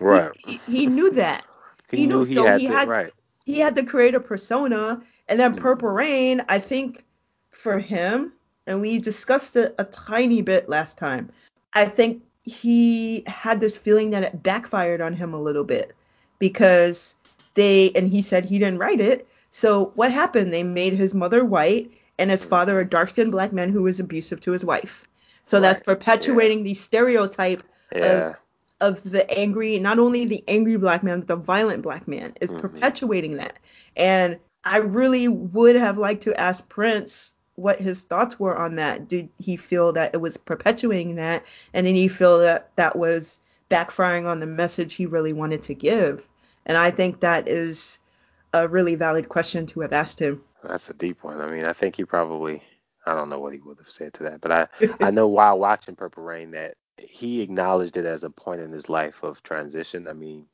Right. 0.00 0.30
He, 0.46 0.60
he, 0.66 0.86
knew 0.86 1.10
that. 1.12 1.44
He, 1.90 1.98
he 1.98 2.06
knew, 2.06 2.20
knew 2.20 2.24
he 2.24 2.34
so 2.34 2.46
had 2.46 2.60
he 2.60 2.66
to, 2.66 2.72
had 2.72 2.88
right 2.88 3.12
he 3.46 3.60
had 3.60 3.76
to 3.76 3.84
create 3.84 4.14
a 4.14 4.20
persona. 4.20 5.00
And 5.28 5.40
then 5.40 5.56
Purple 5.56 5.88
mm-hmm. 5.88 5.96
Rain, 5.96 6.44
I 6.48 6.58
think 6.58 7.04
for 7.50 7.78
him, 7.78 8.32
and 8.66 8.80
we 8.80 8.98
discussed 8.98 9.56
it 9.56 9.74
a 9.78 9.84
tiny 9.84 10.42
bit 10.42 10.68
last 10.68 10.98
time, 10.98 11.30
I 11.72 11.86
think 11.86 12.22
he 12.42 13.24
had 13.26 13.60
this 13.60 13.76
feeling 13.76 14.10
that 14.10 14.22
it 14.22 14.42
backfired 14.42 15.00
on 15.00 15.14
him 15.14 15.34
a 15.34 15.40
little 15.40 15.64
bit 15.64 15.94
because 16.38 17.14
they, 17.54 17.90
and 17.94 18.08
he 18.08 18.22
said 18.22 18.44
he 18.44 18.58
didn't 18.58 18.78
write 18.78 19.00
it. 19.00 19.26
So 19.50 19.92
what 19.94 20.12
happened? 20.12 20.52
They 20.52 20.62
made 20.62 20.92
his 20.92 21.14
mother 21.14 21.44
white 21.44 21.90
and 22.18 22.30
his 22.30 22.44
father 22.44 22.78
a 22.78 22.82
mm-hmm. 22.82 22.90
dark 22.90 23.10
skinned 23.10 23.32
black 23.32 23.52
man 23.52 23.70
who 23.70 23.82
was 23.82 24.00
abusive 24.00 24.40
to 24.42 24.52
his 24.52 24.64
wife. 24.64 25.08
So 25.44 25.60
that's 25.60 25.80
perpetuating 25.80 26.58
yeah. 26.58 26.64
the 26.64 26.74
stereotype 26.74 27.62
yeah. 27.94 28.30
of 28.30 28.36
of 28.78 29.02
the 29.02 29.30
angry, 29.30 29.78
not 29.78 29.98
only 29.98 30.26
the 30.26 30.44
angry 30.48 30.76
black 30.76 31.02
man, 31.02 31.20
but 31.20 31.28
the 31.28 31.36
violent 31.36 31.82
black 31.82 32.06
man 32.06 32.34
is 32.40 32.50
mm-hmm. 32.50 32.60
perpetuating 32.60 33.36
that. 33.36 33.58
And 33.96 34.38
I 34.64 34.78
really 34.78 35.28
would 35.28 35.76
have 35.76 35.96
liked 35.96 36.24
to 36.24 36.38
ask 36.38 36.68
Prince 36.68 37.35
what 37.56 37.80
his 37.80 38.04
thoughts 38.04 38.38
were 38.38 38.56
on 38.56 38.76
that. 38.76 39.08
Did 39.08 39.28
he 39.38 39.56
feel 39.56 39.92
that 39.94 40.14
it 40.14 40.18
was 40.18 40.36
perpetuating 40.36 41.16
that? 41.16 41.44
And 41.74 41.86
did 41.86 41.94
he 41.94 42.08
feel 42.08 42.38
that 42.40 42.70
that 42.76 42.96
was 42.96 43.40
backfiring 43.70 44.26
on 44.26 44.40
the 44.40 44.46
message 44.46 44.94
he 44.94 45.06
really 45.06 45.32
wanted 45.32 45.62
to 45.62 45.74
give? 45.74 46.26
And 46.66 46.76
I 46.76 46.90
think 46.90 47.20
that 47.20 47.48
is 47.48 47.98
a 48.52 48.68
really 48.68 48.94
valid 48.94 49.28
question 49.28 49.66
to 49.66 49.80
have 49.80 49.92
asked 49.92 50.20
him. 50.20 50.42
That's 50.62 50.90
a 50.90 50.94
deep 50.94 51.22
one. 51.24 51.40
I 51.40 51.46
mean, 51.46 51.64
I 51.64 51.72
think 51.72 51.96
he 51.96 52.04
probably, 52.04 52.62
I 53.06 53.14
don't 53.14 53.30
know 53.30 53.38
what 53.38 53.52
he 53.52 53.60
would 53.60 53.78
have 53.78 53.90
said 53.90 54.14
to 54.14 54.24
that, 54.24 54.40
but 54.40 54.52
I, 54.52 54.68
I 55.00 55.10
know 55.10 55.28
while 55.28 55.58
watching 55.58 55.96
Purple 55.96 56.24
Rain 56.24 56.52
that 56.52 56.74
he 56.98 57.42
acknowledged 57.42 57.96
it 57.96 58.04
as 58.04 58.24
a 58.24 58.30
point 58.30 58.60
in 58.60 58.70
his 58.70 58.88
life 58.88 59.22
of 59.22 59.42
transition. 59.42 60.08
I 60.08 60.12
mean, 60.12 60.46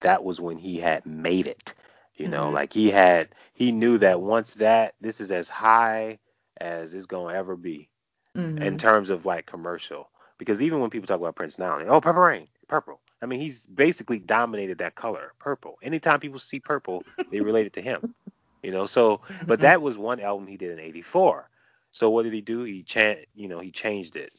that 0.00 0.24
was 0.24 0.40
when 0.40 0.58
he 0.58 0.78
had 0.78 1.06
made 1.06 1.46
it. 1.46 1.74
You 2.14 2.26
know, 2.26 2.46
mm-hmm. 2.46 2.54
like 2.54 2.72
he 2.72 2.90
had 2.90 3.28
he 3.52 3.70
knew 3.70 3.98
that 3.98 4.20
once 4.20 4.54
that 4.54 4.94
this 5.00 5.20
is 5.20 5.30
as 5.30 5.48
high 5.48 6.18
as 6.60 6.94
it's 6.94 7.06
gonna 7.06 7.34
ever 7.34 7.56
be 7.56 7.88
mm-hmm. 8.36 8.58
in 8.58 8.78
terms 8.78 9.10
of 9.10 9.26
like 9.26 9.46
commercial. 9.46 10.10
Because 10.38 10.62
even 10.62 10.80
when 10.80 10.90
people 10.90 11.06
talk 11.06 11.18
about 11.18 11.34
Prince 11.34 11.58
now, 11.58 11.76
like, 11.78 11.88
oh 11.88 12.00
Purple 12.00 12.22
Rain, 12.22 12.48
purple. 12.68 13.00
I 13.20 13.26
mean, 13.26 13.40
he's 13.40 13.66
basically 13.66 14.20
dominated 14.20 14.78
that 14.78 14.94
color, 14.94 15.32
purple. 15.40 15.76
Anytime 15.82 16.20
people 16.20 16.38
see 16.38 16.60
purple, 16.60 17.02
they 17.32 17.40
relate 17.40 17.66
it 17.66 17.72
to 17.74 17.82
him. 17.82 18.14
You 18.62 18.70
know, 18.70 18.86
so 18.86 19.20
but 19.46 19.60
that 19.60 19.82
was 19.82 19.96
one 19.96 20.20
album 20.20 20.46
he 20.46 20.56
did 20.56 20.70
in 20.70 20.80
'84. 20.80 21.48
So 21.90 22.10
what 22.10 22.24
did 22.24 22.32
he 22.32 22.40
do? 22.40 22.64
He 22.64 22.82
chant, 22.82 23.20
you 23.34 23.48
know, 23.48 23.60
he 23.60 23.70
changed 23.70 24.16
it 24.16 24.32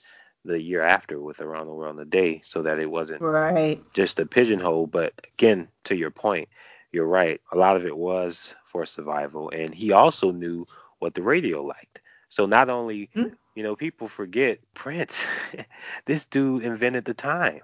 the 0.45 0.61
year 0.61 0.82
after 0.82 1.20
with 1.20 1.41
Around 1.41 1.67
the 1.67 1.74
World 1.74 1.95
in 1.95 2.01
a 2.01 2.05
Day 2.05 2.41
so 2.45 2.61
that 2.61 2.80
it 2.80 2.89
wasn't 2.89 3.22
right. 3.22 3.82
just 3.93 4.20
a 4.20 4.26
pigeonhole. 4.26 4.88
But 4.88 5.13
again, 5.34 5.67
to 5.86 5.95
your 5.95 6.11
point, 6.11 6.49
you're 6.91 7.07
right. 7.07 7.41
A 7.51 7.57
lot 7.57 7.76
of 7.76 7.86
it 7.86 7.97
was 7.97 8.53
for 8.72 8.86
survival. 8.86 9.49
And 9.49 9.74
he 9.74 9.91
also 9.91 10.32
knew 10.32 10.65
what 10.99 11.13
the 11.13 11.22
radio 11.22 11.63
liked. 11.63 11.99
So 12.30 12.45
not 12.45 12.69
only, 12.69 13.09
mm-hmm. 13.15 13.34
you 13.55 13.63
know, 13.63 13.75
people 13.75 14.07
forget 14.07 14.59
Prince, 14.73 15.25
this 16.05 16.25
dude 16.25 16.63
invented 16.63 17.05
the 17.05 17.13
time. 17.13 17.61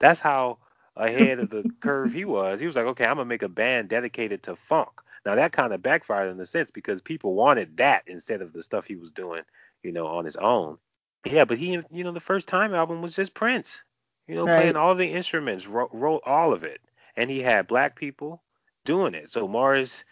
That's 0.00 0.20
how 0.20 0.58
ahead 0.96 1.38
of 1.38 1.50
the 1.50 1.70
curve 1.80 2.12
he 2.12 2.24
was. 2.24 2.60
He 2.60 2.66
was 2.66 2.76
like, 2.76 2.86
okay, 2.86 3.04
I'm 3.04 3.16
going 3.16 3.26
to 3.26 3.28
make 3.28 3.42
a 3.42 3.48
band 3.48 3.88
dedicated 3.88 4.42
to 4.44 4.56
funk. 4.56 4.90
Now 5.24 5.36
that 5.36 5.52
kind 5.52 5.72
of 5.72 5.82
backfired 5.82 6.30
in 6.30 6.40
a 6.40 6.46
sense 6.46 6.70
because 6.70 7.02
people 7.02 7.34
wanted 7.34 7.76
that 7.78 8.04
instead 8.06 8.42
of 8.42 8.52
the 8.52 8.62
stuff 8.62 8.86
he 8.86 8.96
was 8.96 9.10
doing, 9.10 9.42
you 9.82 9.92
know, 9.92 10.06
on 10.06 10.24
his 10.24 10.36
own. 10.36 10.78
Yeah, 11.24 11.44
but 11.44 11.58
he, 11.58 11.80
you 11.90 12.04
know, 12.04 12.12
the 12.12 12.20
first 12.20 12.48
time 12.48 12.74
album 12.74 13.02
was 13.02 13.14
just 13.14 13.34
Prince. 13.34 13.82
You 14.26 14.34
know, 14.34 14.46
right. 14.46 14.60
playing 14.60 14.76
all 14.76 14.94
the 14.94 15.12
instruments, 15.12 15.66
wrote, 15.66 15.90
wrote 15.92 16.22
all 16.26 16.52
of 16.52 16.62
it, 16.62 16.80
and 17.16 17.30
he 17.30 17.40
had 17.40 17.66
black 17.66 17.96
people 17.96 18.42
doing 18.84 19.14
it. 19.14 19.30
So 19.30 19.48
Morris, 19.48 20.04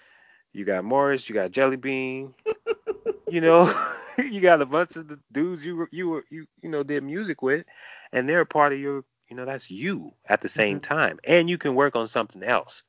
you 0.56 0.64
got 0.64 0.84
Morris, 0.84 1.28
you 1.28 1.34
got 1.34 1.50
Jellybean, 1.50 2.32
you 3.28 3.40
know, 3.40 3.74
you 4.18 4.40
got 4.40 4.62
a 4.62 4.66
bunch 4.66 4.96
of 4.96 5.08
the 5.08 5.18
dudes 5.30 5.64
you 5.64 5.76
were, 5.76 5.88
you 5.92 6.08
were 6.08 6.24
you 6.30 6.46
you 6.62 6.70
know 6.70 6.82
did 6.82 7.02
music 7.04 7.42
with, 7.42 7.66
and 8.12 8.28
they're 8.28 8.40
a 8.40 8.46
part 8.46 8.72
of 8.72 8.78
your, 8.78 9.04
you 9.28 9.36
know, 9.36 9.44
that's 9.44 9.70
you 9.70 10.14
at 10.26 10.40
the 10.40 10.48
same 10.48 10.80
mm-hmm. 10.80 10.94
time, 10.94 11.18
and 11.24 11.50
you 11.50 11.58
can 11.58 11.74
work 11.74 11.94
on 11.94 12.08
something 12.08 12.42
else. 12.42 12.82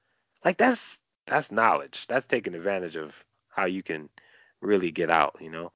Like 0.46 0.58
that's 0.58 1.00
that's 1.26 1.52
knowledge. 1.52 2.06
That's 2.08 2.26
taking 2.26 2.56
advantage 2.56 2.96
of 2.96 3.14
how 3.50 3.66
you 3.66 3.84
can 3.84 4.10
really 4.62 4.92
get 4.92 5.10
out, 5.10 5.38
you 5.42 5.50
know. 5.50 5.72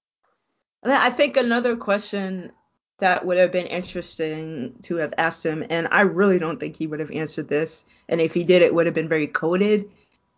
I 0.84 1.12
think 1.12 1.38
another 1.38 1.76
question 1.76 2.52
that 3.00 3.26
would 3.26 3.38
have 3.38 3.52
been 3.52 3.68
interesting 3.68 4.76
to 4.84 4.96
have 4.96 5.14
asked 5.18 5.46
him, 5.46 5.66
and 5.70 5.88
I 5.92 6.02
really 6.02 6.40
don't 6.40 6.60
think 6.60 6.76
he 6.76 6.88
would 6.88 7.00
have 7.00 7.12
answered 7.12 7.48
this, 7.48 7.84
and 8.08 8.22
if 8.22 8.34
he 8.34 8.44
did, 8.44 8.62
it 8.62 8.74
would 8.74 8.86
have 8.86 8.96
been 8.96 9.10
very 9.10 9.28
coded. 9.28 9.90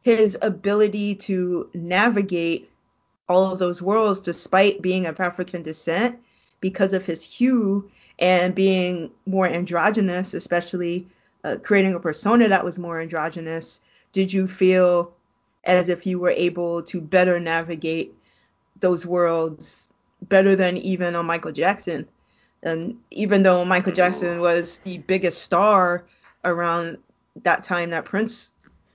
His 0.04 0.38
ability 0.42 1.16
to 1.16 1.70
navigate 1.74 2.70
all 3.28 3.52
of 3.52 3.60
those 3.60 3.82
worlds 3.82 4.20
despite 4.20 4.82
being 4.82 5.06
of 5.06 5.20
African 5.20 5.64
descent 5.64 6.20
because 6.60 6.94
of 6.94 7.06
his 7.06 7.24
hue 7.24 7.90
and 8.20 8.54
being 8.54 9.12
more 9.26 9.48
androgynous, 9.48 10.34
especially 10.34 11.08
uh, 11.44 11.58
creating 11.64 11.96
a 11.96 12.00
persona 12.00 12.48
that 12.50 12.64
was 12.64 12.78
more 12.78 13.02
androgynous. 13.02 13.82
Did 14.12 14.32
you 14.32 14.48
feel 14.48 15.14
as 15.64 15.90
if 15.90 16.06
you 16.06 16.20
were 16.20 16.32
able 16.32 16.84
to 16.84 17.00
better 17.00 17.40
navigate 17.40 18.14
those 18.80 19.06
worlds 19.06 19.92
better 20.22 20.56
than 20.56 20.78
even 20.78 21.16
on 21.16 21.26
Michael 21.26 21.52
Jackson. 21.52 22.08
And 22.62 23.00
even 23.12 23.44
though 23.44 23.66
Michael 23.66 23.94
Jackson 23.94 24.40
was 24.40 24.78
the 24.80 24.98
biggest 25.00 25.42
star 25.42 26.06
around 26.44 26.98
that 27.44 27.64
time 27.64 27.90
that 27.90 28.06
Prince 28.06 28.54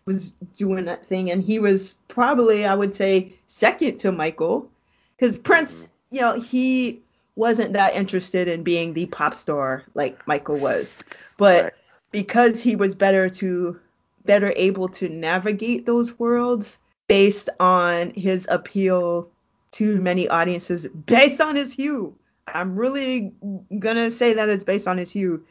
was 0.09 0.31
doing 0.57 0.87
that 0.87 1.07
thing, 1.07 1.31
and 1.31 1.43
he 1.43 1.59
was 1.59 1.97
probably, 2.09 2.65
I 2.65 2.75
would 2.75 2.95
say, 2.95 3.35
second 3.47 3.99
to 3.99 4.11
Michael, 4.11 4.69
because 5.17 5.39
Prince, 5.39 5.75
mm-hmm. 5.85 6.17
you 6.17 6.21
know, 6.23 6.41
he 6.41 7.03
wasn't 7.37 7.75
that 7.75 7.95
interested 7.95 8.49
in 8.49 8.65
being 8.65 8.95
the 8.95 9.07
pop 9.07 9.35
star 9.35 9.85
like 9.95 10.27
Michael 10.27 10.57
was, 10.57 10.99
but 11.37 11.65
right. 11.65 11.73
because 12.11 12.63
he 12.63 12.75
was 12.75 12.95
better 12.95 13.29
to 13.29 13.79
better 14.25 14.53
able 14.57 14.89
to 14.89 15.09
navigate 15.09 15.87
those 15.87 16.19
worlds 16.19 16.79
based 17.07 17.49
on 17.61 18.11
his 18.17 18.47
appeal 18.51 19.31
to 19.71 20.01
many 20.01 20.27
audiences 20.29 20.89
based 20.89 21.41
on 21.41 21.55
his 21.55 21.73
hue. 21.73 22.17
I'm 22.47 22.77
really 22.77 23.33
gonna 23.79 24.11
say 24.11 24.33
that 24.33 24.49
it's 24.49 24.65
based 24.65 24.89
on 24.89 24.97
his 24.97 25.13
hue. 25.13 25.45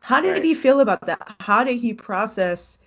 How 0.00 0.20
did 0.20 0.32
right. 0.32 0.44
he 0.44 0.54
feel 0.54 0.80
about 0.80 1.06
that? 1.06 1.36
How 1.40 1.64
did 1.64 1.78
he 1.78 1.94
process 1.94 2.78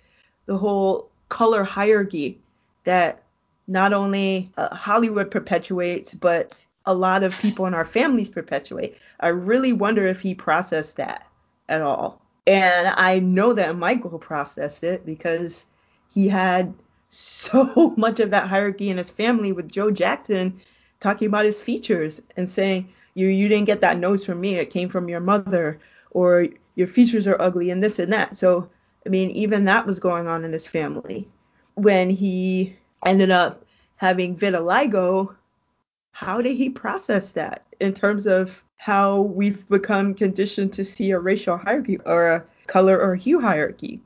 the 0.48 0.56
whole 0.56 1.10
color 1.28 1.62
hierarchy 1.62 2.40
that 2.84 3.22
not 3.66 3.92
only 3.92 4.50
uh, 4.56 4.74
Hollywood 4.74 5.30
perpetuates, 5.30 6.14
but 6.14 6.54
a 6.86 6.94
lot 6.94 7.22
of 7.22 7.38
people 7.38 7.66
in 7.66 7.74
our 7.74 7.84
families 7.84 8.30
perpetuate. 8.30 8.96
I 9.20 9.28
really 9.28 9.74
wonder 9.74 10.06
if 10.06 10.22
he 10.22 10.34
processed 10.34 10.96
that 10.96 11.26
at 11.68 11.82
all. 11.82 12.22
And 12.46 12.88
I 12.88 13.18
know 13.18 13.52
that 13.52 13.76
Michael 13.76 14.18
processed 14.18 14.82
it 14.82 15.04
because 15.04 15.66
he 16.08 16.28
had 16.28 16.72
so 17.10 17.94
much 17.98 18.18
of 18.18 18.30
that 18.30 18.48
hierarchy 18.48 18.88
in 18.88 18.96
his 18.96 19.10
family 19.10 19.52
with 19.52 19.70
Joe 19.70 19.90
Jackson 19.90 20.60
talking 20.98 21.28
about 21.28 21.44
his 21.44 21.60
features 21.60 22.22
and 22.38 22.48
saying, 22.48 22.88
you 23.12 23.26
you 23.28 23.48
didn't 23.48 23.66
get 23.66 23.82
that 23.82 23.98
nose 23.98 24.24
from 24.24 24.40
me, 24.40 24.54
it 24.54 24.70
came 24.70 24.88
from 24.88 25.08
your 25.10 25.20
mother, 25.20 25.78
or 26.10 26.46
your 26.74 26.86
features 26.86 27.26
are 27.26 27.40
ugly 27.40 27.68
and 27.68 27.82
this 27.82 27.98
and 27.98 28.12
that. 28.12 28.36
So 28.36 28.70
I 29.08 29.10
mean, 29.10 29.30
even 29.30 29.64
that 29.64 29.86
was 29.86 30.00
going 30.00 30.28
on 30.28 30.44
in 30.44 30.52
his 30.52 30.66
family. 30.66 31.26
When 31.76 32.10
he 32.10 32.76
ended 33.06 33.30
up 33.30 33.64
having 33.96 34.36
vitiligo, 34.36 35.34
how 36.12 36.42
did 36.42 36.54
he 36.54 36.68
process 36.68 37.32
that 37.32 37.64
in 37.80 37.94
terms 37.94 38.26
of 38.26 38.62
how 38.76 39.22
we've 39.22 39.66
become 39.70 40.12
conditioned 40.12 40.74
to 40.74 40.84
see 40.84 41.12
a 41.12 41.18
racial 41.18 41.56
hierarchy 41.56 41.98
or 42.04 42.28
a 42.28 42.44
color 42.66 43.00
or 43.00 43.14
hue 43.14 43.40
hierarchy? 43.40 44.02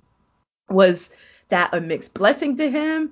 Was 0.69 1.11
that 1.49 1.75
a 1.75 1.81
mixed 1.81 2.15
blessing 2.15 2.57
to 2.59 2.71
him? 2.71 3.11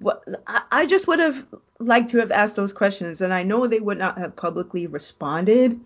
What 0.00 0.22
I 0.70 0.84
just 0.84 1.08
would 1.08 1.20
have 1.20 1.46
liked 1.78 2.10
to 2.10 2.18
have 2.18 2.32
asked 2.32 2.56
those 2.56 2.74
questions, 2.74 3.22
and 3.22 3.32
I 3.32 3.44
know 3.44 3.66
they 3.66 3.80
would 3.80 3.96
not 3.96 4.18
have 4.18 4.36
publicly 4.36 4.86
responded, 4.88 5.80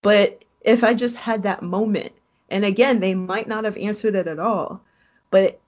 but 0.00 0.42
if 0.62 0.82
I 0.82 0.94
just 0.94 1.16
had 1.16 1.42
that 1.42 1.60
moment, 1.62 2.12
and 2.50 2.64
again, 2.64 3.00
they 3.00 3.14
might 3.14 3.48
not 3.48 3.64
have 3.64 3.76
answered 3.76 4.14
it 4.14 4.26
at 4.26 4.38
all, 4.38 4.82
but 5.30 5.60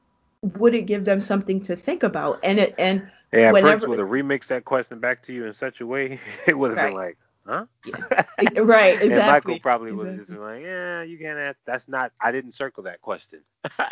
would 0.43 0.74
it 0.74 0.83
give 0.83 1.05
them 1.05 1.20
something 1.20 1.62
to 1.62 1.76
think 1.76 2.03
about? 2.03 2.41
And 2.43 2.59
it 2.59 2.74
and 2.78 3.09
yeah, 3.33 3.53
whenever, 3.53 3.87
Prince 3.87 3.89
would 3.89 3.99
have 3.99 4.09
remixed 4.09 4.49
that 4.49 4.64
question 4.64 4.99
back 4.99 5.22
to 5.24 5.33
you 5.33 5.47
in 5.47 5.53
such 5.53 5.80
a 5.80 5.87
way 5.87 6.20
it 6.47 6.59
would 6.59 6.70
have 6.70 6.76
right. 6.76 6.89
been 6.89 6.95
like, 6.95 7.18
huh? 7.47 7.66
Yeah. 7.87 8.61
right, 8.61 8.95
exactly. 8.95 9.12
and 9.12 9.26
Michael 9.26 9.59
probably 9.61 9.91
exactly. 9.91 9.93
would 9.93 10.07
have 10.07 10.16
just 10.18 10.30
been 10.30 10.41
like, 10.41 10.62
yeah, 10.62 11.03
you 11.03 11.18
can't 11.18 11.39
ask. 11.39 11.59
That's 11.64 11.89
not. 11.89 12.12
I 12.20 12.33
didn't 12.33 12.53
circle 12.53 12.85
that 12.85 13.01
question. 13.01 13.41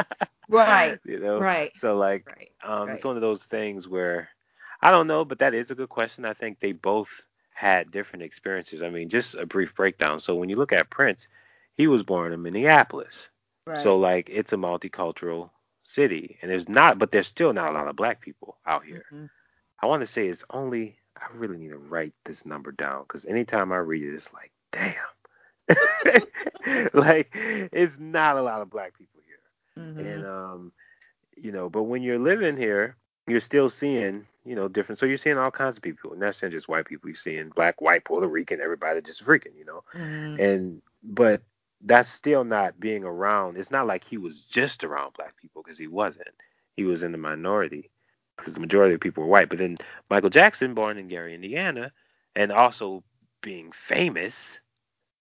right. 0.48 0.98
You 1.04 1.20
know. 1.20 1.38
Right. 1.38 1.72
So 1.76 1.96
like, 1.96 2.28
right. 2.28 2.50
um, 2.62 2.88
right. 2.88 2.96
it's 2.96 3.04
one 3.04 3.16
of 3.16 3.22
those 3.22 3.44
things 3.44 3.86
where 3.88 4.28
I 4.82 4.90
don't 4.90 5.06
know, 5.06 5.24
but 5.24 5.38
that 5.38 5.54
is 5.54 5.70
a 5.70 5.74
good 5.74 5.88
question. 5.88 6.24
I 6.24 6.34
think 6.34 6.60
they 6.60 6.72
both 6.72 7.08
had 7.52 7.90
different 7.90 8.22
experiences. 8.22 8.82
I 8.82 8.90
mean, 8.90 9.08
just 9.08 9.34
a 9.34 9.46
brief 9.46 9.74
breakdown. 9.74 10.20
So 10.20 10.34
when 10.34 10.48
you 10.48 10.56
look 10.56 10.72
at 10.72 10.90
Prince, 10.90 11.28
he 11.80 11.86
was 11.86 12.02
born 12.02 12.34
in 12.34 12.42
Minneapolis. 12.42 13.30
Right. 13.66 13.78
So 13.78 13.98
like, 13.98 14.28
it's 14.30 14.52
a 14.52 14.56
multicultural 14.56 15.48
city, 15.82 16.38
and 16.42 16.50
there's 16.50 16.68
not, 16.68 16.98
but 16.98 17.10
there's 17.10 17.26
still 17.26 17.54
not 17.54 17.70
a 17.70 17.72
lot 17.72 17.88
of 17.88 17.96
black 17.96 18.20
people 18.20 18.58
out 18.66 18.84
here. 18.84 19.06
Mm-hmm. 19.10 19.26
I 19.82 19.86
want 19.86 20.02
to 20.02 20.06
say 20.06 20.28
it's 20.28 20.44
only. 20.50 20.98
I 21.16 21.26
really 21.34 21.56
need 21.56 21.70
to 21.70 21.78
write 21.78 22.12
this 22.24 22.44
number 22.44 22.70
down 22.70 23.02
because 23.02 23.24
anytime 23.24 23.72
I 23.72 23.78
read 23.78 24.02
it, 24.02 24.14
it's 24.14 24.32
like, 24.32 24.52
damn. 24.72 24.94
like 26.92 27.30
it's 27.32 27.98
not 27.98 28.36
a 28.36 28.42
lot 28.42 28.60
of 28.60 28.70
black 28.70 28.96
people 28.96 29.20
here, 29.26 29.84
mm-hmm. 29.84 30.00
and 30.00 30.26
um, 30.26 30.72
you 31.36 31.52
know, 31.52 31.70
but 31.70 31.84
when 31.84 32.02
you're 32.02 32.18
living 32.18 32.56
here, 32.56 32.96
you're 33.26 33.40
still 33.40 33.70
seeing, 33.70 34.26
you 34.44 34.54
know, 34.54 34.68
different. 34.68 34.98
So 34.98 35.06
you're 35.06 35.16
seeing 35.16 35.38
all 35.38 35.50
kinds 35.50 35.76
of 35.76 35.82
people, 35.82 36.14
not 36.16 36.34
saying 36.34 36.50
just 36.50 36.68
white 36.68 36.86
people. 36.86 37.08
You're 37.08 37.16
seeing 37.16 37.50
black, 37.50 37.80
white, 37.80 38.04
Puerto 38.04 38.26
Rican, 38.26 38.60
everybody 38.60 39.00
just 39.00 39.24
freaking, 39.24 39.56
you 39.56 39.64
know. 39.64 39.84
Mm-hmm. 39.94 40.40
And 40.40 40.82
but 41.02 41.42
that's 41.82 42.10
still 42.10 42.44
not 42.44 42.78
being 42.78 43.04
around. 43.04 43.56
It's 43.56 43.70
not 43.70 43.86
like 43.86 44.04
he 44.04 44.18
was 44.18 44.42
just 44.42 44.84
around 44.84 45.14
black 45.14 45.36
people 45.36 45.62
because 45.62 45.78
he 45.78 45.86
wasn't. 45.86 46.28
He 46.76 46.84
was 46.84 47.02
in 47.02 47.12
the 47.12 47.18
minority 47.18 47.90
because 48.36 48.54
the 48.54 48.60
majority 48.60 48.94
of 48.94 49.00
people 49.00 49.22
were 49.22 49.30
white. 49.30 49.48
But 49.48 49.58
then 49.58 49.78
Michael 50.08 50.30
Jackson, 50.30 50.74
born 50.74 50.98
in 50.98 51.08
Gary, 51.08 51.34
Indiana, 51.34 51.92
and 52.36 52.52
also 52.52 53.02
being 53.42 53.72
famous 53.72 54.58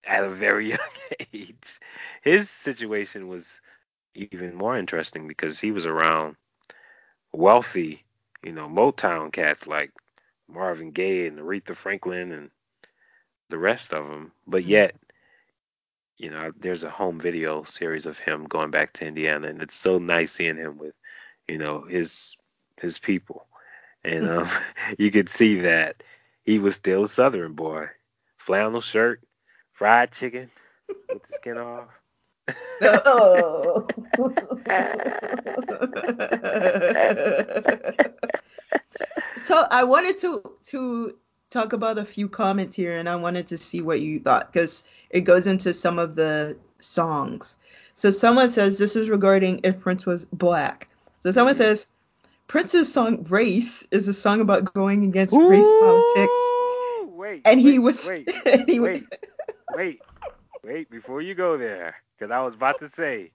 at 0.05 0.23
a 0.23 0.29
very 0.29 0.69
young 0.71 0.79
age, 1.33 1.79
his 2.21 2.49
situation 2.49 3.27
was 3.27 3.61
even 4.15 4.55
more 4.55 4.77
interesting 4.77 5.27
because 5.27 5.59
he 5.59 5.71
was 5.71 5.85
around 5.85 6.35
wealthy, 7.31 8.03
you 8.43 8.51
know, 8.51 8.67
Motown 8.67 9.31
cats 9.31 9.67
like 9.67 9.91
Marvin 10.47 10.91
Gaye 10.91 11.27
and 11.27 11.39
Aretha 11.39 11.75
Franklin 11.75 12.31
and 12.31 12.49
the 13.49 13.57
rest 13.57 13.93
of 13.93 14.07
them. 14.07 14.31
But 14.47 14.61
mm-hmm. 14.61 14.71
yet, 14.71 14.95
you 16.19 16.29
know, 16.29 16.51
there's 16.59 16.83
a 16.83 16.89
home 16.89 17.19
video 17.19 17.63
series 17.63 18.05
of 18.05 18.19
him 18.19 18.43
going 18.43 18.71
back 18.71 18.91
to 18.93 19.05
Indiana, 19.05 19.47
and 19.47 19.61
it's 19.61 19.75
so 19.75 19.97
nice 19.97 20.33
seeing 20.33 20.57
him 20.57 20.77
with, 20.77 20.93
you 21.47 21.57
know, 21.57 21.83
his 21.83 22.35
his 22.79 22.99
people, 22.99 23.47
and 24.03 24.29
um, 24.29 24.49
you 24.97 25.11
could 25.11 25.29
see 25.29 25.61
that 25.61 26.03
he 26.43 26.59
was 26.59 26.75
still 26.75 27.05
a 27.05 27.09
Southern 27.09 27.53
boy, 27.53 27.87
flannel 28.37 28.81
shirt, 28.81 29.21
fried 29.71 30.11
chicken 30.11 30.51
with 30.87 31.23
the 31.23 31.33
skin 31.33 31.57
off. 31.57 31.87
oh. 32.81 33.87
so 39.37 39.65
I 39.71 39.85
wanted 39.85 40.19
to 40.19 40.57
to 40.65 41.15
talk 41.49 41.73
about 41.73 41.97
a 41.97 42.05
few 42.05 42.29
comments 42.29 42.75
here, 42.75 42.95
and 42.95 43.09
I 43.09 43.15
wanted 43.15 43.47
to 43.47 43.57
see 43.57 43.81
what 43.81 43.99
you 43.99 44.19
thought 44.19 44.51
because 44.51 44.83
it 45.09 45.21
goes 45.21 45.47
into 45.47 45.73
some 45.73 45.99
of 45.99 46.15
the 46.15 46.57
songs. 46.79 47.57
So 47.95 48.09
someone 48.09 48.49
says 48.49 48.77
this 48.77 48.95
is 48.95 49.09
regarding 49.09 49.61
if 49.63 49.79
Prince 49.79 50.05
was 50.05 50.25
black. 50.25 50.87
So 51.19 51.31
someone 51.31 51.55
mm-hmm. 51.55 51.63
says 51.63 51.87
Prince's 52.47 52.91
song 52.91 53.23
"Race" 53.25 53.85
is 53.91 54.07
a 54.07 54.13
song 54.13 54.41
about 54.41 54.73
going 54.73 55.03
against 55.03 55.33
Ooh, 55.33 55.49
race 55.49 55.71
politics. 55.81 56.33
Wait, 57.17 57.41
and 57.45 57.59
he 57.59 57.79
wait, 57.79 57.79
was 57.79 58.07
wait, 58.07 58.29
he 58.67 58.79
wait, 58.79 59.03
wait, 59.75 60.01
wait 60.63 60.89
before 60.89 61.21
you 61.21 61.35
go 61.35 61.57
there, 61.57 61.95
because 62.17 62.31
I 62.31 62.41
was 62.41 62.55
about 62.55 62.79
to 62.79 62.89
say 62.89 63.31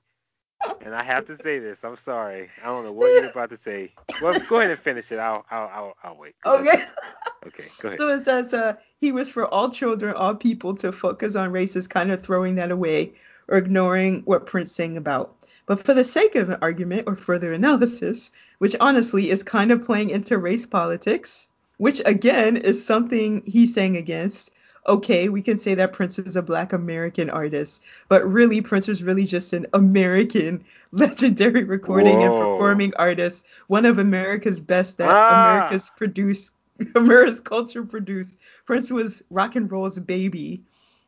and 0.85 0.95
I 0.95 1.03
have 1.03 1.27
to 1.27 1.37
say 1.37 1.59
this. 1.59 1.85
I'm 1.85 1.97
sorry. 1.97 2.49
I 2.63 2.67
don't 2.67 2.85
know 2.85 2.93
what 2.93 3.09
you're 3.09 3.31
about 3.31 3.51
to 3.51 3.57
say. 3.57 3.93
Well, 4.23 4.39
go 4.49 4.59
ahead 4.59 4.71
and 4.71 4.79
finish 4.79 5.11
it. 5.13 5.19
I'll 5.19 5.45
I'll 5.51 5.69
I'll, 5.69 5.97
I'll 6.03 6.17
wait. 6.17 6.35
Okay. 6.45 6.85
Okay. 7.47 7.65
Go 7.81 7.89
ahead. 7.89 7.99
So 7.99 8.09
it 8.09 8.25
says 8.25 8.55
uh, 8.55 8.77
he 9.01 9.13
was 9.13 9.31
for 9.31 9.47
all 9.47 9.71
children, 9.71 10.15
all 10.15 10.35
people. 10.35 10.75
To 10.77 10.93
focus 10.93 11.37
on 11.37 11.53
race 11.53 11.77
is 11.77 11.87
kind 11.87 12.11
of 12.11 12.23
throwing 12.23 12.57
that 12.57 12.71
away 12.71 13.15
or 13.49 13.59
ignoring 13.59 14.23
what 14.25 14.47
Prince 14.47 14.73
sang 14.73 14.97
about. 14.97 15.35
But 15.67 15.85
for 15.85 15.95
the 15.95 16.05
sake 16.05 16.35
of 16.35 16.51
an 16.51 16.59
argument 16.61 17.05
or 17.07 17.15
further 17.15 17.53
analysis, 17.53 18.31
which 18.59 18.77
honestly 18.81 19.31
is 19.31 19.43
kind 19.43 19.71
of 19.73 19.85
playing 19.85 20.11
into 20.11 20.39
race 20.39 20.67
politics, 20.67 21.49
which 21.79 22.03
again 22.05 22.57
is 22.57 22.85
something 22.85 23.43
he's 23.47 23.75
saying 23.75 23.97
against, 23.97 24.51
okay, 24.87 25.29
we 25.29 25.43
can 25.43 25.59
say 25.59 25.75
that 25.75 25.93
Prince 25.93 26.19
is 26.19 26.37
a 26.37 26.43
black 26.43 26.73
American 26.73 27.31
artist, 27.31 27.83
but 28.09 28.31
really 28.31 28.61
Prince 28.61 28.89
was 28.89 29.03
really 29.03 29.25
just 29.25 29.53
an 29.53 29.67
American 29.73 30.65
legendary 30.93 31.65
recording 31.65 32.19
Whoa. 32.19 32.27
and 32.27 32.35
performing 32.35 32.93
artist, 32.97 33.47
one 33.67 33.87
of 33.87 33.99
America's 33.99 34.61
best 34.61 34.99
that 34.99 35.09
ah. 35.09 35.29
America's 35.29 35.91
produced, 35.97 36.53
America's 36.95 37.41
culture 37.41 37.85
produced. 37.85 38.37
Prince 38.67 38.91
was 38.91 39.23
rock 39.31 39.57
and 39.57 39.71
roll's 39.71 39.99
baby. 39.99 40.63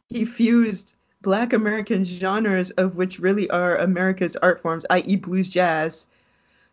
He 0.08 0.24
fused 0.24 0.94
black 1.22 1.52
American 1.52 2.04
genres 2.04 2.70
of 2.72 2.96
which 2.96 3.18
really 3.18 3.50
are 3.50 3.76
America's 3.76 4.36
art 4.36 4.60
forms, 4.60 4.86
i.e. 4.90 5.16
blues 5.16 5.48
jazz. 5.48 6.06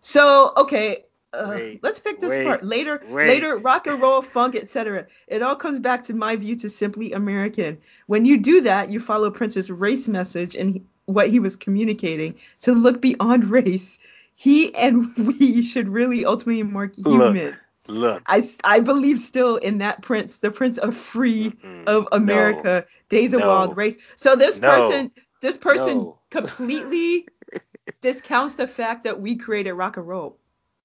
So, 0.01 0.51
okay, 0.57 1.05
uh, 1.33 1.59
let's 1.81 1.99
pick 1.99 2.19
this 2.19 2.29
wait, 2.29 2.45
part 2.45 2.63
later. 2.63 3.01
Wait. 3.09 3.27
Later, 3.27 3.57
rock 3.57 3.87
and 3.87 4.01
roll, 4.01 4.21
funk, 4.21 4.55
etc. 4.55 5.07
It 5.27 5.41
all 5.41 5.55
comes 5.55 5.79
back 5.79 6.03
to 6.03 6.13
my 6.13 6.35
view 6.35 6.55
to 6.57 6.69
simply 6.69 7.13
American. 7.13 7.79
When 8.05 8.25
you 8.25 8.37
do 8.37 8.61
that, 8.61 8.89
you 8.89 8.99
follow 8.99 9.31
Prince's 9.31 9.71
race 9.71 10.07
message 10.07 10.55
and 10.55 10.85
what 11.05 11.29
he 11.29 11.39
was 11.39 11.55
communicating 11.55 12.35
to 12.61 12.73
look 12.73 13.01
beyond 13.01 13.45
race. 13.49 13.97
He 14.35 14.73
and 14.75 15.15
we 15.39 15.63
should 15.63 15.89
really 15.89 16.25
ultimately 16.25 16.61
be 16.61 16.69
more 16.69 16.91
human. 16.95 17.45
Look, 17.45 17.55
look. 17.88 18.23
I, 18.27 18.49
I 18.63 18.79
believe 18.79 19.19
still 19.19 19.57
in 19.57 19.79
that 19.79 20.01
Prince, 20.01 20.38
the 20.38 20.51
Prince 20.51 20.77
of 20.77 20.95
free 20.95 21.51
mm 21.51 21.84
of 21.86 22.07
America, 22.13 22.86
no, 22.88 22.93
Days 23.09 23.34
of 23.34 23.41
no, 23.41 23.49
Wild 23.49 23.75
Race. 23.75 23.97
So 24.15 24.36
this 24.36 24.59
no, 24.59 24.69
person, 24.69 25.11
this 25.41 25.57
person 25.57 26.13
completely 26.29 27.27
discounts 28.01 28.55
the 28.55 28.67
fact 28.67 29.03
that 29.03 29.19
we 29.19 29.36
created 29.36 29.73
rock 29.73 29.97
and 29.97 30.07
roll. 30.07 30.38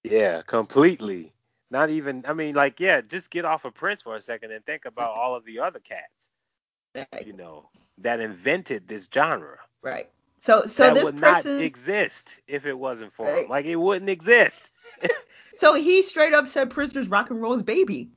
Yeah, 0.03 0.43
completely. 0.43 1.33
Not 1.71 1.91
even. 1.91 2.25
I 2.27 2.33
mean, 2.33 2.55
like, 2.55 2.81
yeah, 2.81 3.01
just 3.01 3.31
get 3.31 3.45
off 3.45 3.65
of 3.65 3.75
Prince 3.75 4.03
for 4.03 4.17
a 4.17 4.21
second 4.23 4.53
and 4.53 4.65
think 4.65 4.85
about 4.87 5.17
all 5.17 5.37
of 5.37 5.45
the 5.45 5.61
other 5.61 5.81
cats. 5.81 6.31
You 7.25 7.35
know, 7.35 7.69
that 7.99 8.19
invented 8.21 8.89
this 8.89 9.09
genre. 9.13 9.59
Right. 9.83 10.09
So, 10.39 10.63
so 10.63 10.85
that 10.85 10.95
this 10.95 11.05
would 11.05 11.19
person 11.19 11.57
not 11.57 11.63
exist 11.63 12.35
if 12.47 12.65
it 12.67 12.77
wasn't 12.77 13.13
for 13.13 13.27
right. 13.27 13.45
him. 13.45 13.51
Like, 13.51 13.67
it 13.67 13.77
wouldn't 13.77 14.11
exist. 14.11 14.65
so 15.59 15.75
he 15.75 16.03
straight 16.03 16.35
up 16.35 16.47
said 16.47 16.71
Prisoners 16.71 17.09
rock 17.09 17.31
and 17.31 17.43
roll's 17.43 17.65
baby. 17.65 18.11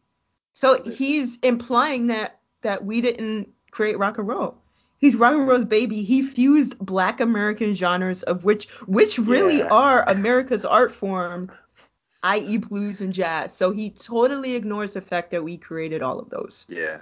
So 0.53 0.81
he's 0.83 1.39
implying 1.39 2.07
that 2.07 2.39
that 2.61 2.85
we 2.85 3.01
didn't 3.01 3.49
create 3.71 3.97
rock 3.97 4.19
and 4.19 4.27
roll. 4.27 4.57
He's 4.99 5.15
rock 5.15 5.33
and 5.33 5.47
roll's 5.47 5.65
baby. 5.65 6.03
He 6.03 6.21
fused 6.21 6.77
Black 6.77 7.19
American 7.19 7.73
genres 7.73 8.21
of 8.21 8.43
which 8.43 8.69
which 8.85 9.17
really 9.17 9.59
yeah. 9.59 9.69
are 9.69 10.07
America's 10.07 10.65
art 10.65 10.91
form 10.91 11.51
i.e. 12.23 12.57
blues 12.57 13.01
and 13.01 13.11
jazz. 13.11 13.55
So 13.55 13.71
he 13.71 13.89
totally 13.89 14.53
ignores 14.53 14.93
the 14.93 15.01
fact 15.01 15.31
that 15.31 15.43
we 15.43 15.57
created 15.57 16.03
all 16.03 16.19
of 16.19 16.29
those. 16.29 16.67
Yeah. 16.69 17.01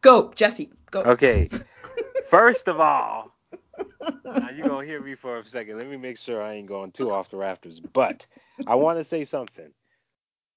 Go, 0.00 0.32
Jesse. 0.34 0.70
Go. 0.90 1.02
Okay. 1.02 1.48
First 2.28 2.66
of 2.66 2.80
all, 2.80 3.35
now 4.34 4.48
you're 4.50 4.64
gonna 4.64 4.86
hear 4.86 5.00
me 5.00 5.14
for 5.14 5.38
a 5.38 5.44
second. 5.46 5.78
Let 5.78 5.86
me 5.88 5.96
make 5.96 6.18
sure 6.18 6.42
I 6.42 6.54
ain't 6.54 6.68
going 6.68 6.92
too 6.92 7.12
off 7.12 7.30
the 7.30 7.38
rafters. 7.38 7.80
But 7.80 8.26
I 8.66 8.76
want 8.76 8.98
to 8.98 9.04
say 9.04 9.24
something. 9.24 9.72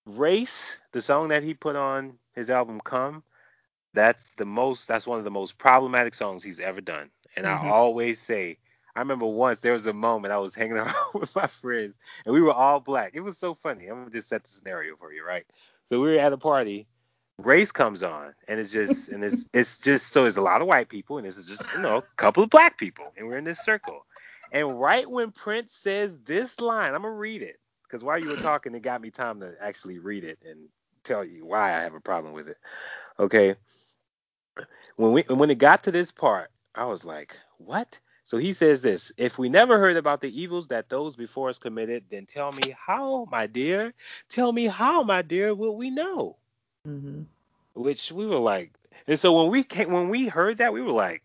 Race, 0.06 0.76
the 0.92 1.02
song 1.02 1.30
that 1.30 1.44
he 1.44 1.54
put 1.54 1.76
on 1.76 2.18
his 2.34 2.50
album 2.50 2.80
Come, 2.82 3.24
that's 3.94 4.32
the 4.36 4.46
most 4.46 4.88
that's 4.88 5.08
one 5.08 5.20
of 5.20 5.26
the 5.26 5.32
most 5.32 5.58
problematic 5.58 6.14
songs 6.16 6.44
he's 6.44 6.60
ever 6.60 6.82
done. 6.82 7.10
And 7.36 7.46
Mhm. 7.46 7.48
I 7.48 7.58
always 7.70 8.20
say, 8.20 8.58
I 8.96 9.00
remember 9.00 9.26
once 9.26 9.62
there 9.62 9.74
was 9.74 9.88
a 9.88 9.94
moment 9.94 10.34
I 10.34 10.38
was 10.38 10.56
hanging 10.56 10.78
out 10.78 11.14
with 11.14 11.34
my 11.36 11.48
friends 11.48 11.96
and 12.26 12.34
we 12.34 12.42
were 12.42 12.54
all 12.54 12.80
black. 12.80 13.12
It 13.16 13.22
was 13.22 13.38
so 13.38 13.54
funny. 13.56 13.88
I'm 13.88 14.00
gonna 14.00 14.12
just 14.12 14.30
set 14.30 14.44
the 14.44 14.50
scenario 14.50 14.96
for 14.98 15.12
you, 15.14 15.26
right? 15.26 15.46
So 15.86 16.00
we 16.02 16.10
were 16.12 16.20
at 16.20 16.34
a 16.34 16.38
party, 16.38 16.88
race 17.46 17.72
comes 17.72 18.04
on, 18.04 18.34
and 18.48 18.60
it's 18.60 18.72
just 18.72 19.10
and 19.10 19.24
it's 19.24 19.48
it's 19.54 19.80
just 19.82 20.10
so 20.10 20.26
it's 20.26 20.38
a 20.38 20.42
lot 20.42 20.62
of 20.62 20.68
white 20.68 20.90
people 20.90 21.18
and 21.18 21.28
it's 21.28 21.42
just 21.44 21.64
you 21.76 21.82
know 21.82 21.98
a 21.98 22.04
couple 22.18 22.44
of 22.44 22.50
black 22.50 22.78
people, 22.78 23.06
and 23.18 23.28
we're 23.28 23.38
in 23.38 23.46
this 23.46 23.60
circle. 23.60 24.06
And 24.52 24.80
right 24.80 25.10
when 25.10 25.32
Prince 25.32 25.74
says 25.74 26.18
this 26.26 26.60
line, 26.60 26.96
I'm 26.96 27.04
gonna 27.04 27.14
read 27.14 27.42
it 27.42 27.58
because 27.84 28.04
while 28.04 28.20
you 28.20 28.30
were 28.30 28.38
talking, 28.38 28.76
it 28.76 28.82
got 28.82 29.02
me 29.02 29.12
time 29.12 29.40
to 29.42 29.54
actually 29.62 30.00
read 30.00 30.24
it 30.24 30.40
and 30.48 30.70
tell 31.04 31.24
you 31.26 31.46
why 31.46 31.70
I 31.78 31.82
have 31.82 31.94
a 31.96 32.00
problem 32.02 32.34
with 32.34 32.48
it. 32.50 32.58
Okay. 33.20 33.56
When 34.98 35.14
we 35.14 35.24
when 35.24 35.50
it 35.50 35.58
got 35.60 35.84
to 35.84 35.92
this 35.92 36.12
part, 36.12 36.52
I 36.76 36.86
was 36.86 37.06
like, 37.06 37.36
what? 37.58 37.98
So 38.24 38.38
he 38.38 38.54
says 38.54 38.82
this: 38.82 39.12
If 39.18 39.40
we 39.40 39.50
never 39.50 39.80
heard 39.80 39.98
about 39.98 40.22
the 40.22 40.42
evils 40.42 40.68
that 40.70 40.90
those 40.90 41.16
before 41.16 41.50
us 41.50 41.60
committed, 41.60 42.06
then 42.12 42.26
tell 42.28 42.52
me 42.52 42.76
how, 42.78 43.28
my 43.32 43.48
dear. 43.48 43.94
Tell 44.30 44.52
me 44.52 44.66
how, 44.66 45.04
my 45.04 45.22
dear, 45.24 45.56
will 45.56 45.76
we 45.76 45.90
know? 45.90 46.38
Hmm 46.86 47.24
Which 47.76 48.12
we 48.12 48.26
were 48.26 48.40
like, 48.40 48.72
and 49.08 49.20
so 49.20 49.34
when 49.34 49.52
we 49.52 49.64
came, 49.64 49.92
when 49.92 50.10
we 50.10 50.28
heard 50.28 50.58
that, 50.60 50.74
we 50.74 50.82
were 50.82 50.92
like, 50.92 51.24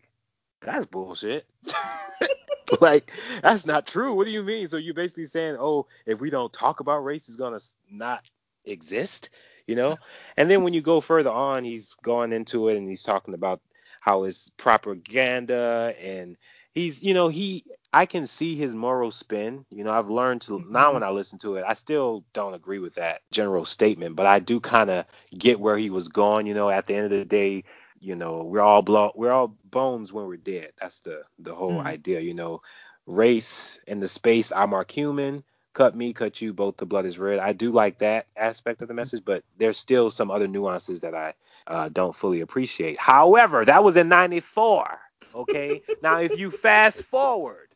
that's 0.61 0.85
bullshit. 0.85 1.45
like 2.81 3.11
that's 3.41 3.65
not 3.65 3.87
true. 3.87 4.13
What 4.13 4.25
do 4.25 4.31
you 4.31 4.43
mean? 4.43 4.67
So 4.67 4.77
you're 4.77 4.93
basically 4.93 5.27
saying, 5.27 5.57
oh, 5.59 5.87
if 6.05 6.21
we 6.21 6.29
don't 6.29 6.51
talk 6.53 6.79
about 6.79 6.99
race, 7.03 7.27
it's 7.27 7.37
gonna 7.37 7.59
not 7.89 8.23
exist, 8.65 9.29
you 9.67 9.75
know? 9.75 9.99
And 10.37 10.49
then 10.49 10.63
when 10.63 10.73
you 10.73 10.81
go 10.81 11.01
further 11.01 11.31
on, 11.31 11.63
he's 11.63 11.93
going 12.03 12.33
into 12.33 12.69
it 12.69 12.77
and 12.77 12.87
he's 12.89 13.03
talking 13.03 13.33
about 13.33 13.61
how 14.01 14.23
it's 14.23 14.49
propaganda 14.57 15.93
and 16.01 16.37
he's, 16.73 17.03
you 17.03 17.13
know, 17.13 17.27
he 17.29 17.65
I 17.95 18.07
can 18.07 18.27
see 18.27 18.55
his 18.55 18.75
moral 18.75 19.11
spin. 19.11 19.65
You 19.71 19.85
know, 19.85 19.93
I've 19.93 20.09
learned 20.09 20.43
to 20.43 20.63
now 20.69 20.93
when 20.93 21.03
I 21.03 21.11
listen 21.11 21.39
to 21.39 21.55
it, 21.55 21.65
I 21.67 21.75
still 21.75 22.25
don't 22.33 22.53
agree 22.55 22.79
with 22.79 22.95
that 22.95 23.21
general 23.31 23.65
statement, 23.65 24.15
but 24.17 24.27
I 24.27 24.39
do 24.39 24.61
kind 24.61 24.91
of 24.91 25.05
get 25.37 25.59
where 25.59 25.77
he 25.77 25.91
was 25.91 26.09
going. 26.09 26.47
You 26.47 26.55
know, 26.55 26.69
at 26.69 26.87
the 26.87 26.95
end 26.95 27.05
of 27.05 27.11
the 27.11 27.25
day, 27.25 27.63
you 27.99 28.15
know, 28.15 28.43
we're 28.43 28.61
all 28.61 28.83
blo- 28.83 29.13
we're 29.15 29.31
all 29.33 29.57
bones 29.65 30.13
when 30.13 30.27
we're 30.27 30.37
dead. 30.37 30.73
That's 30.81 31.01
the 31.01 31.23
the 31.39 31.55
whole 31.55 31.81
Mm. 31.81 31.85
idea. 31.85 32.21
You 32.21 32.35
know, 32.35 32.61
race 33.07 33.79
and 33.87 34.03
the 34.03 34.09
space. 34.09 34.51
I'm 34.51 34.73
our 34.73 34.85
human. 34.89 35.43
Cut 35.73 35.95
me, 35.95 36.13
cut 36.13 36.41
you. 36.41 36.53
Both 36.53 36.77
the 36.77 36.85
blood 36.85 37.05
is 37.05 37.19
red. 37.19 37.39
I 37.39 37.53
do 37.53 37.71
like 37.71 37.99
that 37.99 38.27
aspect 38.37 38.81
of 38.81 38.89
the 38.89 38.95
message, 38.95 39.23
but 39.25 39.43
there's 39.57 39.77
still 39.77 40.11
some 40.11 40.31
other 40.31 40.47
nuances 40.47 41.01
that 41.01 41.15
I 41.15 41.33
uh, 41.67 41.89
don't 41.89 42.15
fully 42.15 42.41
appreciate. 42.41 42.99
However, 42.99 43.65
that 43.65 43.83
was 43.83 43.97
in 43.97 44.09
'94. 44.09 44.99
Okay. 45.35 45.83
now, 46.01 46.19
if 46.21 46.35
you 46.37 46.51
fast 46.51 47.01
forward 47.03 47.74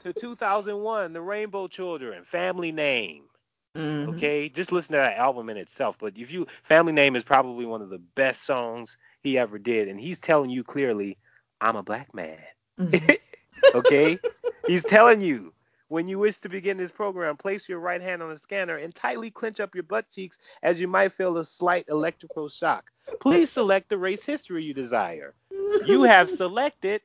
to 0.00 0.12
2001, 0.12 1.12
The 1.12 1.20
Rainbow 1.22 1.68
Children, 1.68 2.24
Family 2.24 2.72
Name. 2.72 3.24
Mhm. 3.76 4.24
Okay, 4.24 4.48
just 4.48 4.72
listen 4.72 4.92
to 4.92 4.98
that 4.98 5.16
album 5.18 5.48
in 5.50 5.56
itself. 5.56 5.96
But 5.98 6.16
if 6.16 6.30
you, 6.32 6.46
Family 6.62 6.92
Name 6.92 7.16
is 7.16 7.24
probably 7.24 7.66
one 7.66 7.82
of 7.82 7.90
the 7.90 7.98
best 7.98 8.44
songs 8.44 8.96
he 9.22 9.38
ever 9.38 9.58
did, 9.58 9.88
and 9.88 10.00
he's 10.00 10.20
telling 10.20 10.50
you 10.50 10.64
clearly, 10.64 11.18
I'm 11.60 11.76
a 11.76 11.82
black 11.82 12.14
man. 12.14 12.38
Mhm. 12.78 13.14
Okay, 13.74 14.20
he's 14.66 14.84
telling 14.84 15.20
you. 15.20 15.54
When 15.88 16.08
you 16.08 16.18
wish 16.18 16.38
to 16.40 16.48
begin 16.48 16.76
this 16.78 16.90
program, 16.92 17.36
place 17.36 17.68
your 17.68 17.78
right 17.80 18.00
hand 18.00 18.22
on 18.22 18.30
the 18.30 18.38
scanner 18.38 18.76
and 18.76 18.94
tightly 18.94 19.30
clench 19.30 19.60
up 19.60 19.74
your 19.74 19.82
butt 19.84 20.10
cheeks 20.10 20.38
as 20.62 20.80
you 20.80 20.86
might 20.88 21.12
feel 21.12 21.36
a 21.38 21.44
slight 21.44 21.86
electrical 21.88 22.48
shock. 22.48 22.90
Please 23.20 23.50
select 23.50 23.88
the 23.88 23.98
race 23.98 24.24
history 24.24 24.62
you 24.64 24.74
desire. 24.74 25.34
You 25.80 26.02
have 26.04 26.30
selected 26.30 27.02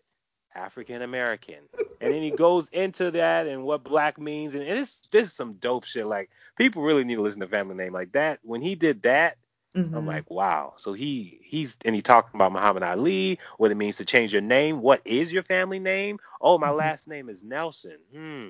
African 0.55 1.01
American. 1.01 1.59
And 2.01 2.11
then 2.13 2.21
he 2.23 2.31
goes 2.31 2.67
into 2.71 3.11
that 3.11 3.47
and 3.47 3.63
what 3.63 3.83
black 3.83 4.19
means. 4.19 4.55
And 4.55 4.63
it's 4.63 5.01
this 5.11 5.27
is 5.27 5.33
some 5.33 5.53
dope 5.55 5.85
shit. 5.85 6.05
Like 6.07 6.29
people 6.57 6.83
really 6.83 7.03
need 7.03 7.15
to 7.15 7.21
listen 7.21 7.41
to 7.41 7.47
Family 7.47 7.75
Name 7.75 7.93
like 7.93 8.13
that. 8.13 8.39
When 8.43 8.61
he 8.61 8.75
did 8.75 9.03
that, 9.03 9.37
I'm 9.93 10.05
Mhm. 10.05 10.05
like, 10.05 10.29
wow. 10.29 10.73
So 10.77 10.93
he 10.93 11.39
he's 11.43 11.77
and 11.85 11.95
he 11.95 12.01
talking 12.01 12.31
about 12.35 12.51
Muhammad 12.51 12.83
Ali, 12.83 13.39
what 13.57 13.71
it 13.71 13.75
means 13.75 13.97
to 13.97 14.05
change 14.05 14.33
your 14.33 14.41
name. 14.41 14.81
What 14.81 15.01
is 15.05 15.31
your 15.33 15.43
family 15.43 15.79
name? 15.79 16.19
Oh, 16.41 16.57
my 16.57 16.69
Mhm. 16.69 16.71
last 16.71 17.07
name 17.07 17.29
is 17.29 17.43
Nelson. 17.43 17.97
Hmm. 18.13 18.49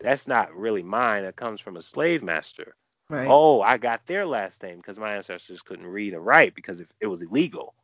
That's 0.00 0.26
not 0.26 0.54
really 0.54 0.82
mine. 0.82 1.24
It 1.24 1.36
comes 1.36 1.60
from 1.60 1.76
a 1.76 1.82
slave 1.82 2.22
master. 2.22 2.74
right. 3.08 3.38
Oh, 3.38 3.60
I 3.62 3.76
got 3.78 4.06
their 4.06 4.26
last 4.26 4.62
name 4.62 4.76
because 4.78 4.98
my 4.98 5.14
ancestors 5.16 5.62
couldn't 5.62 5.86
read 5.86 6.14
or 6.14 6.20
write 6.20 6.54
because 6.54 6.80
if 6.80 6.92
it 7.00 7.06
was 7.06 7.22
illegal. 7.22 7.74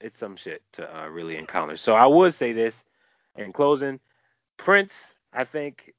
It's 0.00 0.18
some 0.18 0.36
shit 0.36 0.62
to 0.72 0.98
uh, 0.98 1.08
really 1.08 1.36
encounter. 1.36 1.76
So 1.76 1.94
I 1.94 2.06
would 2.06 2.34
say 2.34 2.52
this 2.52 2.84
in 3.36 3.52
closing. 3.52 4.00
Prince, 4.56 5.14
I 5.32 5.44
think, 5.44 5.92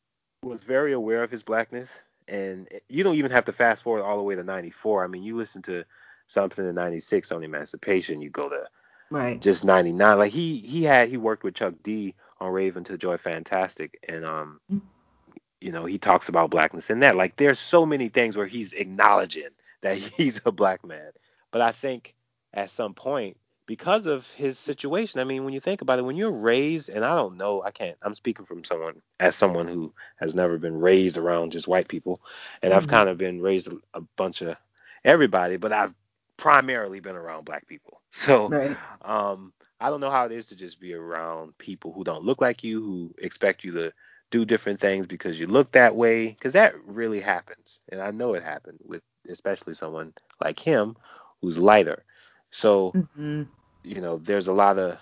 was 0.43 0.63
very 0.63 0.93
aware 0.93 1.23
of 1.23 1.31
his 1.31 1.43
blackness, 1.43 2.01
and 2.27 2.67
you 2.87 3.03
don't 3.03 3.15
even 3.15 3.31
have 3.31 3.45
to 3.45 3.53
fast 3.53 3.83
forward 3.83 4.03
all 4.03 4.17
the 4.17 4.23
way 4.23 4.35
to 4.35 4.43
'94. 4.43 5.03
I 5.03 5.07
mean, 5.07 5.23
you 5.23 5.35
listen 5.37 5.61
to 5.63 5.83
something 6.27 6.67
in 6.67 6.75
'96 6.75 7.31
on 7.31 7.43
Emancipation, 7.43 8.21
you 8.21 8.29
go 8.29 8.49
to 8.49 8.65
Right. 9.11 9.41
just 9.41 9.65
'99. 9.65 10.17
Like 10.19 10.31
he 10.31 10.57
he 10.57 10.83
had 10.83 11.09
he 11.09 11.17
worked 11.17 11.43
with 11.43 11.55
Chuck 11.55 11.73
D 11.83 12.15
on 12.39 12.51
Rave 12.51 12.75
Un2 12.75 12.97
Joy 12.99 13.17
Fantastic, 13.17 13.97
and 14.07 14.23
um, 14.23 14.59
you 15.59 15.71
know, 15.71 15.85
he 15.85 15.97
talks 15.97 16.29
about 16.29 16.51
blackness 16.51 16.89
in 16.89 16.99
that. 17.01 17.15
Like 17.15 17.35
there's 17.35 17.59
so 17.59 17.85
many 17.85 18.09
things 18.09 18.37
where 18.37 18.47
he's 18.47 18.73
acknowledging 18.73 19.49
that 19.81 19.97
he's 19.97 20.41
a 20.45 20.51
black 20.51 20.85
man, 20.85 21.11
but 21.51 21.61
I 21.61 21.71
think 21.71 22.15
at 22.53 22.69
some 22.69 22.93
point 22.93 23.37
because 23.69 24.07
of 24.07 24.29
his 24.33 24.59
situation. 24.59 25.21
I 25.21 25.25
mean, 25.25 25.45
when 25.45 25.53
you 25.53 25.61
think 25.61 25.81
about 25.81 25.99
it, 25.99 26.03
when 26.05 26.17
you're 26.17 26.31
raised, 26.31 26.89
and 26.89 27.05
I 27.05 27.15
don't 27.15 27.37
know, 27.37 27.63
I 27.63 27.71
can't, 27.71 27.97
I'm 28.03 28.15
speaking 28.15 28.45
from 28.45 28.65
someone, 28.65 29.01
as 29.19 29.35
someone 29.35 29.67
who 29.67 29.93
has 30.17 30.35
never 30.35 30.57
been 30.57 30.79
raised 30.79 31.17
around 31.17 31.53
just 31.53 31.67
white 31.67 31.89
people, 31.89 32.21
and 32.63 32.73
I've 32.73 32.87
Mhm. 32.87 33.01
kind 33.01 33.09
of 33.09 33.17
been 33.17 33.41
raised 33.41 33.69
a, 33.69 33.77
a 33.95 34.01
bunch 34.17 34.41
of 34.41 34.57
everybody, 35.05 35.57
but 35.57 35.73
I've 35.73 35.93
primarily 36.37 36.99
been 37.01 37.15
around 37.15 37.45
black 37.45 37.67
people. 37.67 38.01
So, 38.11 38.55
Right. 38.55 38.79
um, 39.03 39.53
I 39.79 39.89
don't 39.89 40.01
know 40.01 40.11
how 40.11 40.25
it 40.25 40.31
is 40.33 40.47
to 40.47 40.55
just 40.55 40.79
be 40.79 40.93
around 40.93 41.57
people 41.57 41.93
who 41.93 42.03
don't 42.03 42.23
look 42.25 42.41
like 42.41 42.63
you, 42.63 42.81
who 42.81 43.15
expect 43.19 43.63
you 43.63 43.73
to 43.73 43.93
do 44.31 44.45
different 44.45 44.79
things 44.79 45.07
because 45.07 45.39
you 45.39 45.47
look 45.47 45.71
that 45.73 45.95
way, 45.95 46.27
because 46.29 46.53
that 46.53 46.73
really 46.85 47.21
happens, 47.21 47.79
and 47.91 48.01
I 48.01 48.11
know 48.11 48.33
it 48.35 48.43
happened 48.43 48.79
with 48.85 49.01
especially 49.29 49.73
someone 49.73 50.13
like 50.41 50.59
him 50.59 50.95
who's 51.41 51.57
lighter. 51.57 52.03
So, 52.51 52.95
Mhm. 52.95 53.47
You 53.83 54.01
know, 54.01 54.17
there's 54.17 54.47
a 54.47 54.53
lot 54.53 54.77
of 54.77 54.97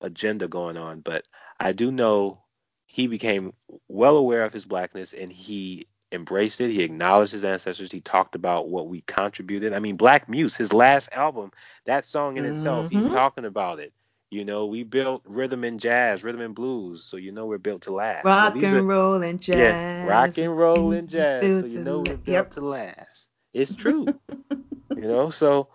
agenda 0.00 0.48
going 0.48 0.76
on, 0.76 1.00
but 1.00 1.24
I 1.58 1.72
do 1.72 1.90
know 1.90 2.42
he 2.86 3.06
became 3.06 3.52
well 3.88 4.16
aware 4.16 4.44
of 4.44 4.52
his 4.52 4.64
blackness 4.64 5.12
and 5.12 5.32
he 5.32 5.86
embraced 6.12 6.60
it. 6.60 6.70
He 6.70 6.82
acknowledged 6.82 7.32
his 7.32 7.44
ancestors. 7.44 7.90
He 7.92 8.00
talked 8.00 8.34
about 8.34 8.68
what 8.68 8.88
we 8.88 9.02
contributed. 9.02 9.72
I 9.72 9.78
mean, 9.80 9.96
Black 9.96 10.28
Muse, 10.28 10.56
his 10.56 10.72
last 10.72 11.08
album, 11.12 11.50
that 11.86 12.04
song 12.06 12.36
in 12.36 12.44
itself, 12.44 12.88
he's 12.88 13.06
Mhm. 13.06 13.08
talking 13.08 13.44
about 13.44 13.80
it. 13.80 13.92
You 14.30 14.44
know, 14.44 14.66
we 14.66 14.82
built 14.84 15.22
rhythm 15.26 15.64
and 15.64 15.80
jazz, 15.80 16.22
rhythm 16.24 16.40
and 16.40 16.54
blues, 16.54 17.04
so 17.04 17.16
you 17.16 17.32
know 17.32 17.46
we're 17.46 17.58
built 17.58 17.82
to 17.82 17.92
last. 17.92 18.40
Rock 18.40 18.52
these 18.52 18.72
and 18.72 18.74
are 18.74 18.88
roll 18.88 19.22
and 19.22 19.40
jazz. 19.40 19.50
yeah, 19.50 19.76
rock 20.00 20.38
and 20.38 20.56
roll 20.56 20.92
and 20.92 21.08
jazz, 21.08 21.56
so 21.56 21.66
you 21.66 21.78
know 21.80 22.00
we're 22.00 22.16
built 22.16 22.50
Yep. 22.50 22.52
to 22.52 22.60
last. 22.60 23.28
It's 23.52 23.74
true. 23.74 24.10
you 24.96 25.02
know, 25.06 25.30
so 25.30 25.68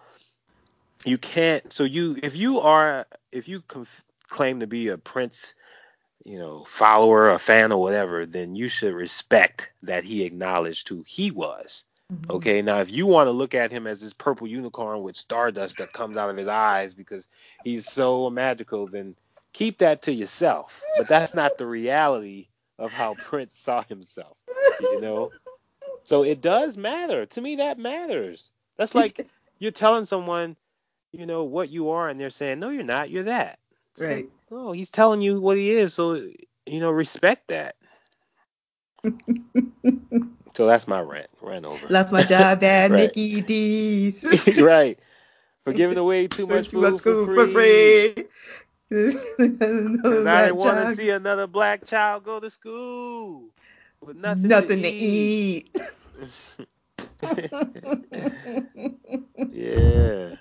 you 1.05 1.17
can't 1.17 1.71
so 1.71 1.83
you 1.83 2.17
if 2.21 2.35
you 2.35 2.59
are 2.59 3.05
if 3.31 3.47
you 3.47 3.61
conf- 3.61 4.03
claim 4.29 4.59
to 4.59 4.67
be 4.67 4.87
a 4.89 4.97
prince 4.97 5.53
you 6.23 6.37
know 6.39 6.63
follower 6.65 7.29
a 7.29 7.39
fan 7.39 7.71
or 7.71 7.81
whatever 7.81 8.25
then 8.25 8.55
you 8.55 8.67
should 8.69 8.93
respect 8.93 9.69
that 9.83 10.03
he 10.03 10.23
acknowledged 10.23 10.87
who 10.89 11.03
he 11.07 11.31
was. 11.31 11.83
Mhm. 12.11 12.29
okay 12.29 12.61
now 12.61 12.79
if 12.79 12.91
you 12.91 13.05
want 13.07 13.27
to 13.27 13.31
look 13.31 13.53
at 13.55 13.71
him 13.71 13.87
as 13.87 14.01
this 14.01 14.13
purple 14.13 14.47
unicorn 14.47 15.01
with 15.01 15.15
stardust 15.15 15.77
that 15.77 15.91
comes 15.93 16.17
out 16.17 16.29
of 16.29 16.37
his 16.37 16.47
eyes 16.47 16.93
because 16.93 17.27
he's 17.63 17.85
so 17.85 18.29
magical 18.29 18.87
then 18.87 19.15
keep 19.53 19.79
that 19.79 20.03
to 20.03 20.11
yourself. 20.13 20.85
But 20.95 21.07
that's 21.07 21.33
not 21.33 21.57
the 21.57 21.65
reality 21.67 22.49
of 22.77 22.93
how 22.93 23.15
prince 23.15 23.57
saw 23.57 23.83
himself 23.83 24.37
you 24.79 24.97
know? 24.97 25.31
So 26.03 26.23
it 26.23 26.41
does 26.41 26.77
matter. 26.77 27.25
To 27.25 27.41
me 27.41 27.57
that 27.57 27.77
matters. 27.79 28.51
That's 28.77 28.95
like 28.95 29.21
you're 29.59 29.71
telling 29.71 30.05
someone 30.05 30.55
you 31.11 31.25
know 31.25 31.43
what 31.43 31.69
you 31.69 31.89
are 31.89 32.09
and 32.09 32.19
they're 32.19 32.29
saying 32.29 32.59
no 32.59 32.69
you're 32.69 32.83
not 32.83 33.09
you're 33.09 33.23
that 33.23 33.59
like, 34.09 34.25
Right. 34.25 34.29
no 34.51 34.71
he's 34.71 34.91
telling 34.91 35.21
you 35.21 35.39
what 35.39 35.57
he 35.57 35.71
is 35.71 35.93
so 35.93 36.13
you 36.65 36.79
know 36.79 36.91
respect 36.91 37.47
that 37.47 37.75
so 40.55 40.65
that's 40.65 40.87
my 40.87 41.01
rant 41.01 41.29
ran 41.41 41.65
over. 41.65 41.89
Lost 41.89 42.11
my 42.11 42.23
job 42.23 42.63
at 42.63 42.91
Right. 42.91 42.91
Mickey 42.91 43.41
D's. 43.41 44.25
right. 44.57 44.99
For 45.63 45.73
giving 45.73 45.97
away 45.97 46.27
too 46.27 46.47
much 46.47 46.69
Too 46.69 46.79
much 46.79 46.97
food 46.97 46.97
school 46.97 47.15
for 47.15 47.27
for 47.33 47.47
free. 47.47 47.47
free. 47.47 48.15
Because 48.89 50.25
I 50.25 50.41
didn't 50.43 50.57
want 50.57 50.77
to 50.77 50.87
see 50.87 51.09
another 51.09 51.47
black 51.47 51.85
child 51.85 52.23
go 52.23 52.39
to 52.39 52.49
school 52.49 53.49
with 54.01 54.15
nothing, 54.17 54.51
nothing, 54.51 54.81
to, 54.83 54.83
to 54.83 54.89
eat. 54.89 55.69
yeah. 59.49 60.35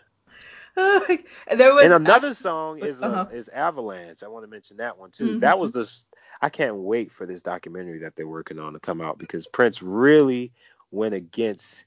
And 0.77 1.19
there 1.61 1.75
was 1.75 1.85
And 1.85 1.95
another 1.95 2.31
song 2.35 2.79
is 2.79 3.01
uh, 3.03 3.07
uh-huh. 3.07 3.27
is 3.33 3.49
Avalanche. 3.49 4.23
I 4.23 4.29
want 4.29 4.45
to 4.45 4.51
mention 4.51 4.77
that 4.79 4.99
one 4.99 5.11
too. 5.11 5.37
Mhm. 5.37 5.41
That 5.41 5.59
was 5.59 5.73
this. 5.73 6.07
I 6.41 6.49
can't 6.49 6.77
wait 6.77 7.13
for 7.13 7.27
this 7.27 7.43
documentary 7.43 7.99
that 8.01 8.17
they're 8.17 8.29
working 8.29 8.59
on 8.59 8.73
to 8.75 8.81
come 8.81 9.01
out 9.01 9.19
because 9.19 9.47
Prince 9.47 9.83
really 9.83 10.53
went 10.91 11.15
against 11.15 11.85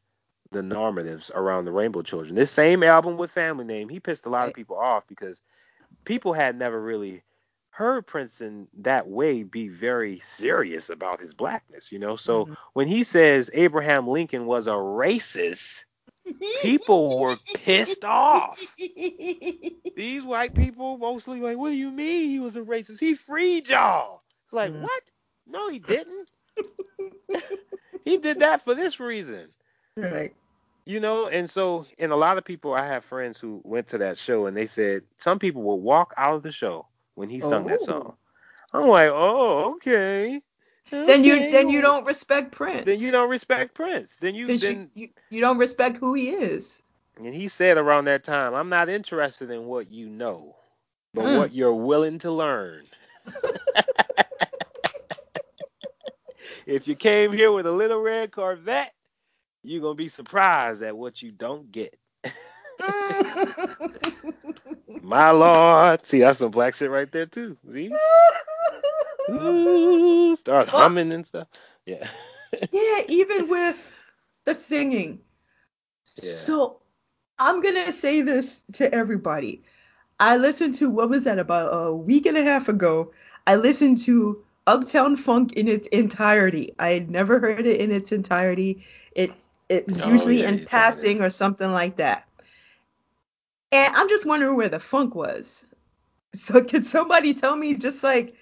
the 0.52 0.62
normatives 0.62 1.34
around 1.34 1.66
the 1.66 1.72
Rainbow 1.72 2.02
Children. 2.02 2.36
This 2.36 2.52
same 2.52 2.84
album 2.84 3.18
with 3.18 3.32
Family 3.32 3.66
Name, 3.66 3.90
he 3.90 4.00
pissed 4.00 4.26
a 4.26 4.30
lot 4.30 4.48
of 4.48 4.54
people 4.54 4.78
off 4.78 5.08
because 5.08 5.42
people 6.06 6.34
had 6.34 6.58
never 6.58 6.80
really 6.82 7.24
heard 7.72 8.06
Prince 8.06 8.42
in 8.42 8.68
that 8.80 9.08
way 9.08 9.44
be 9.44 9.68
very 9.68 10.20
serious 10.20 10.90
about 10.90 11.20
his 11.20 11.34
blackness, 11.34 11.92
you 11.92 12.00
know. 12.00 12.16
So 12.16 12.46
Mhm. 12.46 12.58
when 12.74 12.88
he 12.88 13.04
says 13.04 13.50
Abraham 13.54 14.08
Lincoln 14.08 14.46
was 14.46 14.68
a 14.68 14.72
racist, 14.72 15.84
people 16.60 17.20
were 17.20 17.40
pissed 17.54 18.04
off. 18.06 18.76
These 19.96 20.24
white 20.24 20.54
people 20.56 20.98
mostly 20.98 21.40
like, 21.42 21.58
what 21.58 21.70
do 21.70 21.76
you 21.76 21.92
mean 21.92 22.30
he 22.30 22.40
was 22.40 22.56
a 22.56 22.62
racist? 22.62 23.00
He 23.00 23.14
freed 23.16 23.68
y'all. 23.70 24.22
It's 24.46 24.54
like, 24.54 24.72
Mhm. 24.72 24.74
what? 24.74 25.04
No, 25.46 25.70
he 25.70 25.80
didn't. 25.80 26.30
he 28.06 28.18
did 28.18 28.40
that 28.40 28.64
for 28.64 28.74
this 28.76 29.00
reason. 29.00 29.54
right. 29.98 30.34
You 30.86 31.00
know, 31.00 31.28
and 31.28 31.50
so 31.50 31.86
and 32.00 32.12
a 32.12 32.16
lot 32.16 32.38
of 32.38 32.46
people 32.46 32.74
I 32.74 32.86
have 32.88 33.04
friends 33.06 33.40
who 33.40 33.62
went 33.64 33.88
to 33.90 34.00
that 34.00 34.18
show 34.18 34.46
and 34.48 34.56
they 34.56 34.66
said 34.68 35.04
some 35.18 35.40
people 35.40 35.62
would 35.64 35.76
walk 35.84 36.14
out 36.18 36.36
of 36.36 36.44
the 36.44 36.52
show 36.52 36.88
when 37.16 37.30
he 37.30 37.42
sung 37.42 37.66
that 37.66 37.82
Oh. 37.82 37.84
song. 37.84 38.16
I'm 38.74 38.88
like, 38.88 39.10
oh, 39.12 39.74
okay. 39.76 40.42
Then 40.92 41.24
you 41.24 41.52
then 41.52 41.70
you 41.70 41.82
don't 41.82 42.06
respect 42.06 42.52
Prince. 42.52 42.86
then 42.86 43.00
you 43.00 43.12
don't 43.12 43.30
respect 43.30 43.74
Prince. 43.74 44.12
Then 44.20 44.36
you 44.36 44.58
then 44.58 44.90
you, 44.94 45.04
you 45.04 45.10
you 45.30 45.42
don't 45.42 45.58
respect 45.58 45.98
who 45.98 46.14
he 46.14 46.30
is. 46.30 46.82
And 47.18 47.34
he 47.34 47.48
said 47.48 47.78
around 47.78 48.06
that 48.06 48.24
time, 48.24 48.54
I'm 48.56 48.70
not 48.70 48.90
interested 48.90 49.52
in 49.52 49.66
what 49.66 49.92
you 49.92 50.10
know, 50.10 50.56
but 51.14 51.26
Mm. 51.26 51.38
what 51.38 51.54
you're 51.54 51.74
willing 51.74 52.20
to 52.20 52.32
learn. 52.32 52.86
if 56.66 56.88
you 56.88 56.96
came 56.96 57.32
here 57.32 57.52
with 57.52 57.68
a 57.68 57.72
little 57.72 58.02
red 58.02 58.32
Corvette, 58.32 58.94
you're 59.64 59.82
going 59.82 59.96
to 59.96 60.04
be 60.04 60.10
surprised 60.10 60.82
at 60.82 60.98
what 60.98 61.22
you 61.22 61.32
don't 61.32 61.72
get. 61.72 61.96
My 65.02 65.32
Lord. 65.32 66.06
See, 66.06 66.20
that's 66.20 66.40
some 66.40 66.52
black 66.52 66.76
shit 66.76 66.90
right 66.90 67.12
there, 67.12 67.26
too. 67.26 67.58
See? 67.72 67.92
Ooh, 69.30 70.36
start 70.36 70.72
Well- 70.72 70.82
humming 70.82 71.12
and 71.14 71.26
stuff. 71.26 71.48
Yeah. 71.86 72.08
yeah, 72.72 73.02
even 73.08 73.50
with 73.50 74.02
the 74.46 74.54
singing. 74.56 75.20
Yeah. 76.22 76.30
So 76.32 76.82
I'm 77.40 77.62
gonna 77.62 77.92
say 77.92 78.22
this 78.22 78.64
to 78.74 78.94
everybody. 78.94 79.64
I 80.20 80.38
listened 80.38 80.76
to 80.76 80.90
what 80.90 81.10
was 81.10 81.24
that 81.26 81.40
about 81.40 81.70
a 81.74 81.94
week 81.94 82.26
and 82.26 82.38
a 82.38 82.44
half 82.44 82.70
ago. 82.70 83.12
I 83.48 83.56
listened 83.56 84.00
to 84.02 84.44
Uptown 84.68 85.18
Funk 85.18 85.54
in 85.54 85.68
its 85.68 85.88
entirety. 85.88 86.76
I 86.80 86.92
had 86.92 87.10
never 87.10 87.40
heard 87.40 87.66
it 87.66 87.82
in 87.82 87.92
its 87.92 88.12
entirety. 88.12 88.84
It 89.14 89.32
it 89.70 89.88
was 89.88 90.02
Oh, 90.04 90.12
usually 90.12 90.42
yeah, 90.42 90.50
in 90.50 90.60
you 90.60 90.60
told 90.60 90.62
me 90.62 90.66
passing 90.70 91.22
or 91.22 91.30
something 91.30 91.72
like 91.72 91.98
that. 91.98 92.28
And 93.72 93.96
I'm 93.96 94.08
just 94.08 94.26
wondering 94.26 94.56
where 94.56 94.70
the 94.70 94.80
funk 94.80 95.16
was. 95.16 95.66
So 96.36 96.64
can 96.64 96.84
somebody 96.84 97.34
tell 97.34 97.56
me 97.56 97.76
just 97.76 98.04
like 98.04 98.36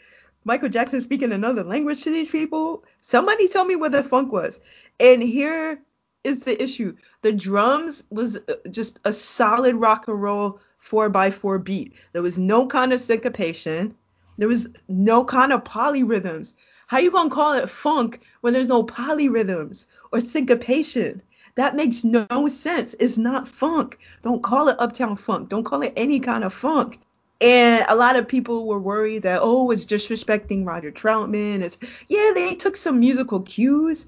Michael 0.44 0.70
Jackson 0.70 1.02
speaking 1.02 1.32
another 1.32 1.64
language 1.64 2.04
to 2.04 2.10
these 2.10 2.32
people? 2.32 2.84
Somebody 3.02 3.48
tell 3.48 3.66
me 3.66 3.76
where 3.76 3.89
the 3.89 4.04
funk 4.04 4.32
was. 4.32 4.60
And 5.00 5.22
here 5.22 5.80
is 6.24 6.44
the 6.44 6.62
issue. 6.62 6.96
The 7.22 7.32
drums 7.32 8.04
was 8.10 8.38
uh, 8.38 8.56
just 8.70 9.00
a 9.06 9.14
solid 9.14 9.76
rock 9.76 10.08
and 10.08 10.22
roll 10.22 10.60
4x4 10.84 11.64
beat. 11.64 11.94
There 12.14 12.22
was 12.22 12.38
no 12.38 12.66
kind 12.66 12.92
of 12.92 13.02
syncopation. 13.02 13.96
There 14.38 14.48
was 14.48 14.68
no 14.88 15.24
kind 15.24 15.54
of 15.54 15.64
polyrhythms. 15.64 16.56
How 16.88 16.98
you 16.98 17.12
going 17.12 17.30
to 17.30 17.36
call 17.36 17.54
it 17.54 17.70
funk 17.70 18.22
when 18.42 18.54
there's 18.54 18.68
no 18.68 18.84
polyrhythms 18.84 19.86
or 20.12 20.20
syncopation? 20.20 21.22
That 21.56 21.76
makes 21.76 22.04
no 22.04 22.48
sense. 22.48 22.96
It's 23.00 23.18
not 23.18 23.48
funk. 23.48 24.00
Don't 24.22 24.42
call 24.42 24.70
it 24.70 24.80
uptown 24.80 25.18
funk. 25.18 25.50
Don't 25.50 25.64
call 25.64 25.84
it 25.84 25.94
any 25.96 26.20
kind 26.20 26.44
of 26.44 26.54
funk. 26.54 27.00
And 27.42 27.86
a 27.89 27.96
lot 27.96 28.18
of 28.18 28.28
people 28.28 28.68
were 28.68 28.80
worried 28.80 29.24
that 29.24 29.39
oh, 29.42 29.72
it's 29.72 29.86
disrespecting 29.86 30.66
Roger 30.66 30.92
Troutman. 30.92 31.62
It's 31.62 31.80
yeah, 32.08 32.32
they 32.36 32.54
took 32.54 32.78
some 32.78 33.00
musical 33.00 33.42
cues, 33.42 34.06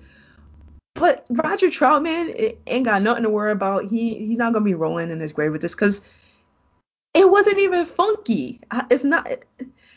but 0.93 1.25
Roger 1.29 1.67
Troutman 1.67 2.57
ain't 2.67 2.85
got 2.85 3.01
nothing 3.01 3.23
to 3.23 3.29
worry 3.29 3.51
about. 3.51 3.85
He 3.85 4.13
he's 4.15 4.37
not 4.37 4.53
gonna 4.53 4.63
be 4.63 4.75
rolling 4.75 5.09
in 5.09 5.19
his 5.19 5.33
grave 5.33 5.51
with 5.51 5.61
this 5.61 5.73
because 5.73 6.03
it 7.15 7.29
wasn't 7.29 7.57
even 7.57 7.87
funky. 7.87 8.61
It's 8.91 9.03
not. 9.03 9.27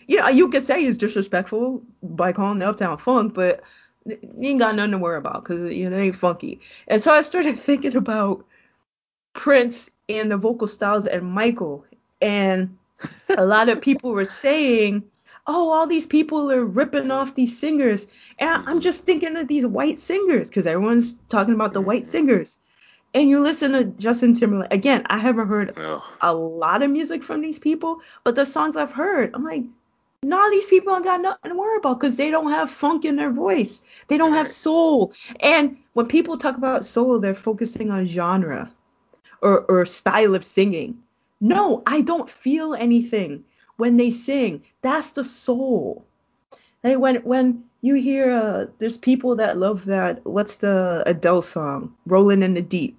You 0.07 0.19
know, 0.19 0.29
you 0.29 0.49
could 0.49 0.65
say 0.65 0.85
it's 0.85 0.99
disrespectful 0.99 1.83
by 2.03 2.33
calling 2.33 2.59
the 2.59 2.69
Uptown 2.69 2.97
Funk, 2.97 3.35
but 3.35 3.63
you 4.07 4.19
ain't 4.41 4.61
got 4.61 4.77
nothing 4.77 4.93
to 4.93 4.99
worry 4.99 5.19
about 5.19 5.45
because 5.45 5.73
you 5.73 5.91
know 5.91 5.99
it 5.99 6.03
ain't 6.03 6.17
funky. 6.17 6.61
And 6.89 7.03
so 7.03 7.13
I 7.13 7.21
started 7.21 7.57
thinking 7.59 7.97
about 7.97 8.47
Prince 9.35 9.91
and 10.09 10.33
the 10.33 10.39
vocal 10.39 10.69
styles 10.69 11.07
and 11.07 11.27
Michael, 11.27 11.85
and 12.23 12.79
a 13.37 13.47
lot 13.47 13.69
of 13.69 13.81
people 13.81 14.13
were 14.13 14.25
saying, 14.25 15.05
"Oh, 15.47 15.71
all 15.71 15.87
these 15.87 16.07
people 16.07 16.51
are 16.51 16.65
ripping 16.65 17.11
off 17.11 17.35
these 17.35 17.59
singers," 17.59 18.07
and 18.39 18.63
I'm 18.67 18.81
just 18.81 19.05
thinking 19.05 19.37
of 19.37 19.49
these 19.49 19.67
white 19.67 19.99
singers 19.99 20.49
because 20.49 20.67
everyone's 20.67 21.15
talking 21.29 21.55
about 21.55 21.73
the 21.73 21.81
white 21.81 22.05
Mhm. 22.05 22.11
singers. 22.11 22.59
And 23.15 23.29
you 23.29 23.41
listen 23.41 23.73
to 23.73 23.85
Justin 23.85 24.35
Timberlake 24.35 24.73
again. 24.73 25.03
I 25.07 25.19
haven't 25.19 25.49
heard 25.49 25.75
Oh. 25.79 26.03
a 26.21 26.35
lot 26.35 26.83
of 26.83 26.91
music 26.91 27.23
from 27.23 27.41
these 27.41 27.59
people, 27.59 28.01
but 28.25 28.35
the 28.35 28.45
songs 28.45 28.77
I've 28.77 28.93
heard, 28.93 29.31
I'm 29.35 29.45
like, 29.45 29.65
no, 30.23 30.51
these 30.51 30.67
people 30.67 30.95
ain't 30.95 31.05
got 31.05 31.21
nothing 31.23 31.53
to 31.53 31.57
worry 31.57 31.77
about 31.79 32.01
because 32.01 32.17
they 32.17 32.31
don't 32.31 32.51
have 32.51 32.69
funk 32.71 33.05
in 33.05 33.17
their 33.17 33.31
voice. 33.31 33.83
They 34.09 34.19
don't 34.19 34.33
have 34.33 34.49
soul. 34.49 35.13
And 35.41 35.77
when 35.93 36.07
people 36.07 36.37
talk 36.37 36.57
about 36.57 36.85
soul, 36.85 37.21
they're 37.21 37.35
focusing 37.35 37.91
on 37.91 38.07
genre 38.07 38.71
or, 39.41 39.61
or 39.69 39.85
style 39.85 40.35
of 40.35 40.45
singing. 40.45 41.03
No, 41.41 41.83
I 41.87 42.01
don't 42.01 42.31
feel 42.31 42.75
anything 42.75 43.45
when 43.77 43.97
they 43.97 44.11
sing. 44.11 44.63
That's 44.83 45.13
the 45.13 45.25
soul. 45.25 46.07
Hey, 46.83 46.97
when 46.97 47.17
when 47.17 47.65
you 47.83 47.95
hear 47.95 48.31
uh, 48.31 48.67
there's 48.79 48.97
people 48.97 49.37
that 49.37 49.59
love 49.59 49.85
that 49.87 50.25
what's 50.25 50.59
the 50.59 51.03
Adele 51.07 51.43
song, 51.43 51.95
Rolling 52.07 52.43
in 52.43 52.55
the 52.55 52.63
Deep. 52.63 52.99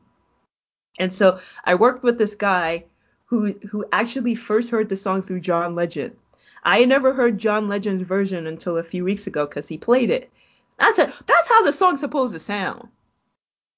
And 0.99 1.13
so 1.13 1.39
I 1.63 1.75
worked 1.75 2.03
with 2.03 2.17
this 2.17 2.35
guy 2.35 2.85
who 3.25 3.53
who 3.69 3.85
actually 3.91 4.35
first 4.35 4.69
heard 4.69 4.89
the 4.89 4.97
song 4.97 5.21
through 5.21 5.41
John 5.41 5.75
Legend. 5.75 6.15
I 6.63 6.85
never 6.85 7.13
heard 7.13 7.37
John 7.37 7.67
Legend's 7.67 8.01
version 8.01 8.47
until 8.47 8.77
a 8.77 8.83
few 8.83 9.03
weeks 9.03 9.27
ago 9.27 9.45
because 9.45 9.67
he 9.67 9.77
played 9.77 10.09
it. 10.09 10.29
That's 10.77 10.95
said, 10.95 11.13
that's 11.25 11.49
how 11.49 11.63
the 11.63 11.71
song's 11.71 12.01
supposed 12.01 12.33
to 12.33 12.39
sound. 12.39 12.89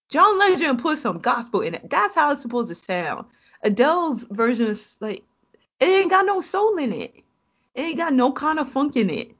John 0.09 0.39
Legend 0.39 0.79
put 0.79 0.97
some 0.97 1.19
gospel 1.19 1.61
in 1.61 1.75
it. 1.75 1.89
That's 1.89 2.15
how 2.15 2.31
it's 2.31 2.41
supposed 2.41 2.69
to 2.69 2.75
sound. 2.75 3.25
Adele's 3.63 4.23
version 4.23 4.67
is 4.67 4.97
like, 5.01 5.23
it 5.79 5.85
ain't 5.85 6.09
got 6.09 6.25
no 6.25 6.41
soul 6.41 6.77
in 6.77 6.93
it. 6.93 7.13
It 7.75 7.81
ain't 7.81 7.97
got 7.97 8.13
no 8.13 8.31
kind 8.31 8.59
of 8.59 8.69
funk 8.71 8.95
in 8.95 9.09
it. 9.09 9.31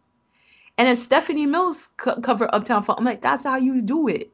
And 0.77 0.87
then 0.87 0.95
Stephanie 0.95 1.45
Mills 1.45 1.89
co- 1.97 2.21
cover 2.21 2.53
Uptown 2.53 2.83
Funk. 2.83 2.99
I'm 2.99 3.05
like, 3.05 3.21
that's 3.21 3.43
how 3.43 3.57
you 3.57 3.81
do 3.81 4.07
it. 4.07 4.31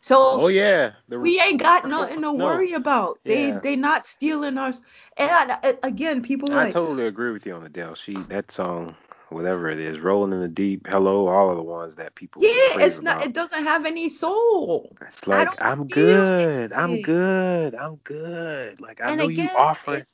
So 0.00 0.16
Oh 0.42 0.48
yeah. 0.48 0.92
The, 1.08 1.18
we 1.18 1.40
ain't 1.40 1.60
got 1.60 1.86
nothing 1.86 2.16
to 2.22 2.32
No. 2.32 2.34
worry 2.34 2.72
about. 2.72 3.18
They 3.24 3.48
Yeah. 3.48 3.60
they 3.60 3.76
not 3.76 4.06
stealing 4.06 4.58
our. 4.58 4.72
And 5.16 5.30
I, 5.30 5.58
I- 5.62 5.78
again, 5.82 6.22
people 6.22 6.50
I 6.50 6.64
like 6.64 6.72
totally 6.72 7.06
agree 7.06 7.30
with 7.32 7.46
you 7.46 7.54
on 7.54 7.64
Adele. 7.64 7.94
She 7.94 8.14
that 8.14 8.50
song, 8.50 8.96
whatever 9.30 9.68
it 9.68 9.78
is, 9.78 10.00
"Rolling 10.00 10.32
in 10.32 10.40
the 10.40 10.48
Deep," 10.48 10.86
"Hello," 10.86 11.28
all 11.28 11.50
of 11.50 11.56
the 11.56 11.62
ones 11.62 11.96
that 11.96 12.14
people 12.14 12.42
yeah, 12.42 12.84
it's 12.86 13.02
not. 13.02 13.16
about. 13.16 13.26
It 13.26 13.34
doesn't 13.34 13.64
have 13.64 13.86
any 13.86 14.08
soul. 14.08 14.96
It's 15.02 15.26
like 15.26 15.60
I'm 15.62 15.86
good, 15.88 16.72
I'm 16.72 17.00
good, 17.00 17.74
I'm 17.74 17.96
good. 17.96 18.80
Like 18.80 19.00
I 19.00 19.10
and 19.10 19.18
know 19.18 19.28
again, 19.28 19.46
you 19.46 19.58
offer 19.58 19.96
it, 19.96 20.06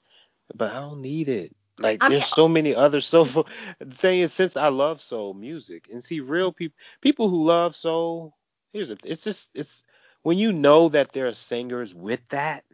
but 0.54 0.70
I 0.70 0.80
don't 0.80 1.02
need 1.02 1.28
it. 1.28 1.54
Like 1.78 2.02
I 2.02 2.08
mean- 2.08 2.18
there's 2.18 2.28
so 2.28 2.48
many 2.48 2.74
other 2.74 3.00
soulful. 3.00 3.46
The 3.78 3.94
thing 3.94 4.20
is, 4.20 4.32
since 4.32 4.56
I 4.56 4.68
love 4.68 5.02
soul 5.02 5.34
music 5.34 5.88
and 5.92 6.02
see 6.02 6.20
real 6.20 6.52
people, 6.52 6.76
people 7.00 7.28
who 7.28 7.44
love 7.44 7.76
soul, 7.76 8.34
here's 8.72 8.90
it. 8.90 9.00
It's 9.04 9.22
just 9.24 9.50
it's 9.54 9.82
when 10.22 10.38
you 10.38 10.52
know 10.52 10.88
that 10.90 11.12
there 11.12 11.26
are 11.28 11.34
singers 11.34 11.94
with 11.94 12.20
that, 12.28 12.64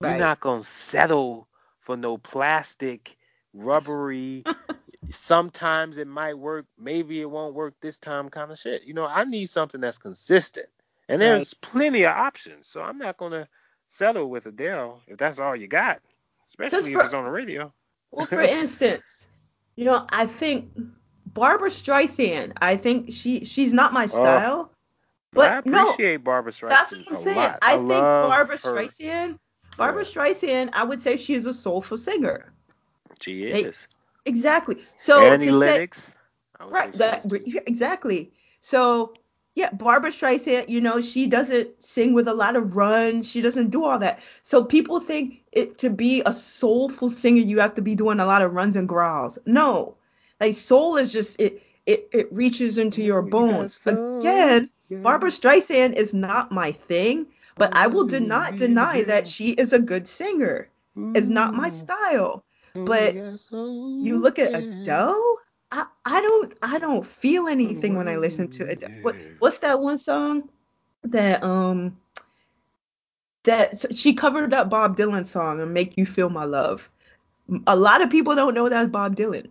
you're 0.00 0.14
not 0.14 0.40
gonna 0.40 0.62
settle 0.64 1.48
for 1.80 1.96
no 1.96 2.18
plastic, 2.18 3.16
rubbery. 3.52 4.46
sometimes 5.10 5.98
it 5.98 6.06
might 6.06 6.38
work, 6.38 6.66
maybe 6.78 7.20
it 7.20 7.30
won't 7.30 7.54
work 7.54 7.74
this 7.80 7.98
time 7.98 8.30
kind 8.30 8.50
of 8.50 8.58
shit. 8.58 8.84
You 8.84 8.94
know, 8.94 9.06
I 9.06 9.24
need 9.24 9.50
something 9.50 9.80
that's 9.80 9.98
consistent. 9.98 10.68
And 11.08 11.20
there's 11.20 11.54
right. 11.54 11.60
plenty 11.60 12.02
of 12.04 12.16
options. 12.16 12.68
So 12.68 12.80
I'm 12.80 12.98
not 12.98 13.16
gonna 13.16 13.48
settle 13.90 14.30
with 14.30 14.46
Adele 14.46 15.00
if 15.06 15.18
that's 15.18 15.38
all 15.38 15.54
you 15.54 15.68
got, 15.68 16.00
especially 16.50 16.92
for, 16.92 17.00
if 17.00 17.06
it's 17.06 17.14
on 17.14 17.24
the 17.24 17.30
radio. 17.30 17.72
well, 18.10 18.26
for 18.26 18.40
instance, 18.40 19.28
you 19.76 19.84
know, 19.84 20.06
I 20.08 20.26
think 20.26 20.70
Barbra 21.26 21.68
Streisand. 21.68 22.52
I 22.60 22.76
think 22.76 23.12
she 23.12 23.44
she's 23.44 23.72
not 23.72 23.92
my 23.92 24.04
oh, 24.04 24.08
style. 24.08 24.70
Oh, 24.70 24.74
but 25.32 25.52
I 25.52 25.58
appreciate 25.58 26.20
no, 26.20 26.24
Barbra 26.24 26.52
Streisand. 26.52 26.68
That's 26.70 26.92
what 26.92 27.06
I'm 27.08 27.22
saying. 27.22 27.36
Lot. 27.36 27.58
I, 27.60 27.74
I 27.74 27.76
think 27.76 27.88
Barbra 27.88 28.56
her. 28.56 28.74
Streisand. 28.74 29.38
Barbra 29.76 30.04
yeah. 30.04 30.10
Streisand. 30.10 30.70
I 30.72 30.84
would 30.84 31.02
say 31.02 31.16
she 31.16 31.34
is 31.34 31.46
a 31.46 31.54
soulful 31.54 31.98
singer. 31.98 32.52
She 33.20 33.44
is. 33.44 33.76
Exactly. 34.24 34.78
So 34.96 35.20
Annie 35.20 35.50
Lennox. 35.50 35.98
Say, 35.98 36.12
right. 36.68 36.92
That 36.94 37.24
exactly. 37.66 38.32
So 38.60 39.14
yeah, 39.54 39.70
Barbra 39.72 40.10
Streisand, 40.10 40.68
you 40.68 40.80
know, 40.80 41.00
she 41.00 41.26
doesn't 41.28 41.82
sing 41.82 42.12
with 42.12 42.26
a 42.26 42.34
lot 42.34 42.56
of 42.56 42.74
runs. 42.76 43.28
She 43.28 43.40
doesn't 43.40 43.70
do 43.70 43.84
all 43.84 43.98
that. 44.00 44.20
So 44.42 44.64
people 44.64 45.00
think 45.00 45.42
it 45.52 45.78
to 45.78 45.90
be 45.90 46.22
a 46.26 46.32
soulful 46.32 47.10
singer, 47.10 47.40
you 47.40 47.60
have 47.60 47.74
to 47.76 47.82
be 47.82 47.94
doing 47.94 48.18
a 48.20 48.26
lot 48.26 48.42
of 48.42 48.52
runs 48.52 48.76
and 48.76 48.88
growls. 48.88 49.38
No, 49.46 49.96
like 50.40 50.54
soul 50.54 50.96
is 50.96 51.12
just 51.12 51.40
it. 51.40 51.62
It, 51.86 52.08
it 52.12 52.32
reaches 52.32 52.78
into 52.78 53.02
your 53.02 53.20
bones. 53.22 53.78
Again, 53.86 54.70
Barbra 55.02 55.30
Streisand 55.30 55.94
is 55.94 56.14
not 56.14 56.50
my 56.50 56.72
thing, 56.72 57.26
but 57.58 57.70
I 57.74 57.88
will 57.88 58.04
do 58.04 58.20
not 58.20 58.56
deny 58.56 59.02
that 59.02 59.26
she 59.26 59.50
is 59.50 59.72
a 59.74 59.78
good 59.78 60.08
singer. 60.08 60.70
It's 61.14 61.28
not 61.28 61.54
my 61.54 61.68
style. 61.68 62.44
But 62.74 63.14
you 63.14 64.18
look 64.18 64.38
at 64.38 64.54
Adele, 64.54 65.38
I, 65.70 65.86
I 66.04 66.20
don't 66.20 66.52
I 66.62 66.78
don't 66.78 67.06
feel 67.06 67.46
anything 67.48 67.96
when 67.96 68.08
I 68.08 68.16
listen 68.16 68.48
to 68.48 68.66
it. 68.66 68.82
What, 69.02 69.16
what's 69.38 69.60
that 69.60 69.80
one 69.80 69.98
song 69.98 70.48
that 71.04 71.42
um 71.44 71.96
that 73.44 73.94
she 73.94 74.14
covered 74.14 74.52
up 74.52 74.70
Bob 74.70 74.96
Dylan 74.96 75.26
song 75.26 75.60
and 75.60 75.72
make 75.72 75.96
you 75.96 76.06
feel 76.06 76.30
my 76.30 76.44
love. 76.44 76.90
A 77.66 77.76
lot 77.76 78.02
of 78.02 78.10
people 78.10 78.34
don't 78.34 78.54
know 78.54 78.68
that's 78.68 78.88
Bob 78.88 79.16
Dylan. 79.16 79.48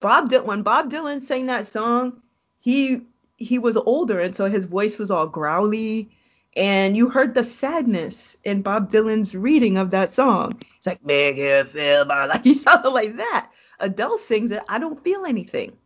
Bob 0.00 0.30
Dylan 0.30 0.46
when 0.46 0.62
Bob 0.62 0.90
Dylan 0.90 1.22
sang 1.22 1.46
that 1.46 1.66
song, 1.66 2.20
he 2.58 3.02
he 3.36 3.58
was 3.58 3.76
older 3.76 4.18
and 4.18 4.34
so 4.34 4.46
his 4.46 4.64
voice 4.64 4.98
was 4.98 5.10
all 5.10 5.26
growly 5.26 6.10
and 6.56 6.96
you 6.96 7.10
heard 7.10 7.34
the 7.34 7.44
sadness 7.44 8.35
in 8.46 8.62
Bob 8.62 8.90
Dylan's 8.90 9.34
reading 9.34 9.76
of 9.76 9.90
that 9.90 10.12
song. 10.12 10.62
It's 10.76 10.86
like 10.86 11.04
make 11.04 11.36
you 11.36 11.64
feel 11.64 12.04
my 12.04 12.26
like 12.26 12.44
he 12.44 12.54
sounded 12.64 12.90
like 12.90 13.16
that. 13.16 13.50
Adele 13.80 14.18
sings 14.18 14.52
it, 14.52 14.62
I 14.68 14.78
don't 14.78 15.02
feel 15.02 15.24
anything. 15.26 15.76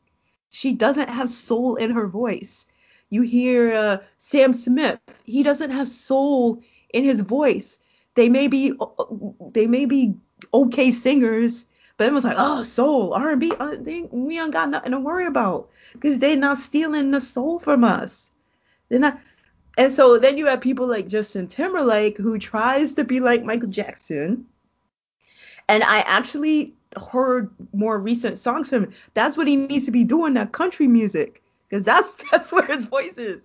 She 0.50 0.74
doesn't 0.74 1.08
have 1.08 1.30
soul 1.30 1.76
in 1.76 1.92
her 1.92 2.06
voice. 2.06 2.66
You 3.08 3.22
hear 3.22 3.74
uh, 3.74 3.96
Sam 4.18 4.52
Smith, 4.52 5.00
he 5.24 5.42
doesn't 5.42 5.70
have 5.70 5.88
soul 5.88 6.62
in 6.92 7.04
his 7.04 7.20
voice. 7.20 7.78
They 8.14 8.28
may 8.28 8.48
be 8.48 8.74
they 9.52 9.66
may 9.66 9.86
be 9.86 10.14
okay 10.52 10.92
singers, 10.92 11.64
but 11.96 12.08
it 12.08 12.12
was 12.12 12.24
like, 12.24 12.36
oh, 12.38 12.62
soul, 12.62 13.14
R&B, 13.14 13.52
uh, 13.58 13.76
they, 13.80 14.02
we 14.02 14.38
ain't 14.38 14.52
got 14.52 14.68
nothing 14.68 14.92
to 14.92 15.00
worry 15.00 15.26
about 15.26 15.70
because 15.92 16.18
they're 16.18 16.36
not 16.36 16.58
stealing 16.58 17.10
the 17.10 17.20
soul 17.20 17.58
from 17.58 17.84
us. 17.84 18.30
They're 18.90 18.98
not. 18.98 19.18
And 19.76 19.92
so 19.92 20.18
then 20.18 20.36
you 20.36 20.46
have 20.46 20.60
people 20.60 20.86
like 20.86 21.08
Justin 21.08 21.46
Timberlake 21.46 22.18
who 22.18 22.38
tries 22.38 22.94
to 22.94 23.04
be 23.04 23.20
like 23.20 23.44
Michael 23.44 23.68
Jackson. 23.68 24.46
And 25.68 25.82
I 25.84 26.00
actually 26.00 26.74
heard 27.10 27.50
more 27.72 27.98
recent 27.98 28.38
songs 28.38 28.68
from 28.68 28.84
him. 28.84 28.92
That's 29.14 29.36
what 29.36 29.46
he 29.46 29.56
needs 29.56 29.84
to 29.86 29.90
be 29.90 30.04
doing, 30.04 30.34
that 30.34 30.52
country 30.52 30.88
music, 30.88 31.42
because 31.68 31.84
that's 31.84 32.22
that's 32.30 32.52
where 32.52 32.66
his 32.66 32.84
voice 32.84 33.16
is. 33.16 33.42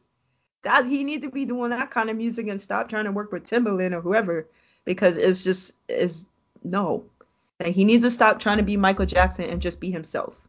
That 0.63 0.85
he 0.85 1.03
needs 1.03 1.23
to 1.23 1.29
be 1.29 1.45
doing 1.45 1.69
that 1.69 1.91
kind 1.91 2.09
of 2.09 2.17
music 2.17 2.47
and 2.47 2.59
stop 2.59 2.89
trying 2.89 3.05
to 3.05 3.11
work 3.11 3.31
with 3.31 3.47
Timbaland 3.47 3.93
or 3.93 4.01
whoever, 4.01 4.47
because 4.83 5.17
it's 5.17 5.43
just 5.43 5.73
is 5.87 6.27
no. 6.63 7.05
Like 7.59 7.75
he 7.75 7.85
needs 7.85 8.03
to 8.03 8.11
stop 8.11 8.39
trying 8.39 8.57
to 8.57 8.63
be 8.63 8.75
Michael 8.75 9.05
Jackson 9.05 9.49
and 9.49 9.61
just 9.61 9.79
be 9.79 9.91
himself. 9.91 10.41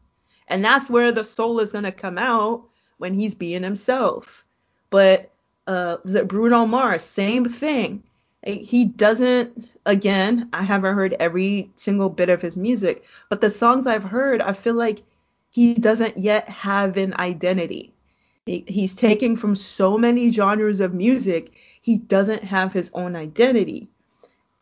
And 0.48 0.64
that's 0.64 0.88
where 0.88 1.12
the 1.12 1.24
soul 1.24 1.60
is 1.60 1.72
gonna 1.72 1.92
come 1.92 2.16
out 2.16 2.64
when 2.96 3.12
he's 3.12 3.34
being 3.34 3.62
himself. 3.62 4.42
But 4.88 5.30
uh, 5.66 5.96
Bruno 6.24 6.66
Mars, 6.66 7.02
same 7.02 7.48
thing. 7.48 8.02
He 8.46 8.84
doesn't 8.84 9.68
again 9.84 10.48
i 10.52 10.62
haven't 10.62 10.94
heard 10.94 11.16
every 11.18 11.70
single 11.74 12.08
bit 12.08 12.28
of 12.28 12.40
his 12.40 12.56
music 12.56 13.04
but 13.28 13.40
the 13.40 13.50
songs 13.50 13.88
i've 13.88 14.04
heard 14.04 14.40
i 14.40 14.52
feel 14.52 14.74
like 14.74 15.02
he 15.56 15.72
doesn't 15.72 16.18
yet 16.18 16.50
have 16.50 16.98
an 16.98 17.14
identity. 17.18 17.94
He's 18.44 18.94
taking 18.94 19.38
from 19.38 19.54
so 19.54 19.96
many 19.96 20.30
genres 20.30 20.80
of 20.80 20.92
music 20.92 21.54
he 21.80 21.96
doesn't 21.96 22.44
have 22.44 22.74
his 22.74 22.90
own 22.92 23.16
identity. 23.16 23.88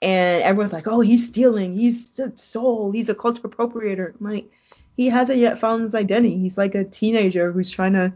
And 0.01 0.41
everyone's 0.45 0.73
like 0.73 0.87
oh 0.87 1.01
he's 1.01 1.27
stealing 1.27 1.75
he's 1.75 2.17
a 2.21 2.37
soul 2.39 2.93
he's 2.93 3.09
a 3.09 3.15
culture 3.17 3.43
appropriator. 3.43 4.15
I'm 4.21 4.33
like 4.33 4.53
he 4.97 5.09
hasn't 5.09 5.41
yet 5.41 5.59
found 5.59 5.83
his 5.83 5.97
identity. 5.97 6.39
He's 6.39 6.57
like 6.57 6.77
a 6.77 6.85
teenager 6.85 7.51
who's 7.51 7.73
trying 7.73 7.95
to 7.95 8.13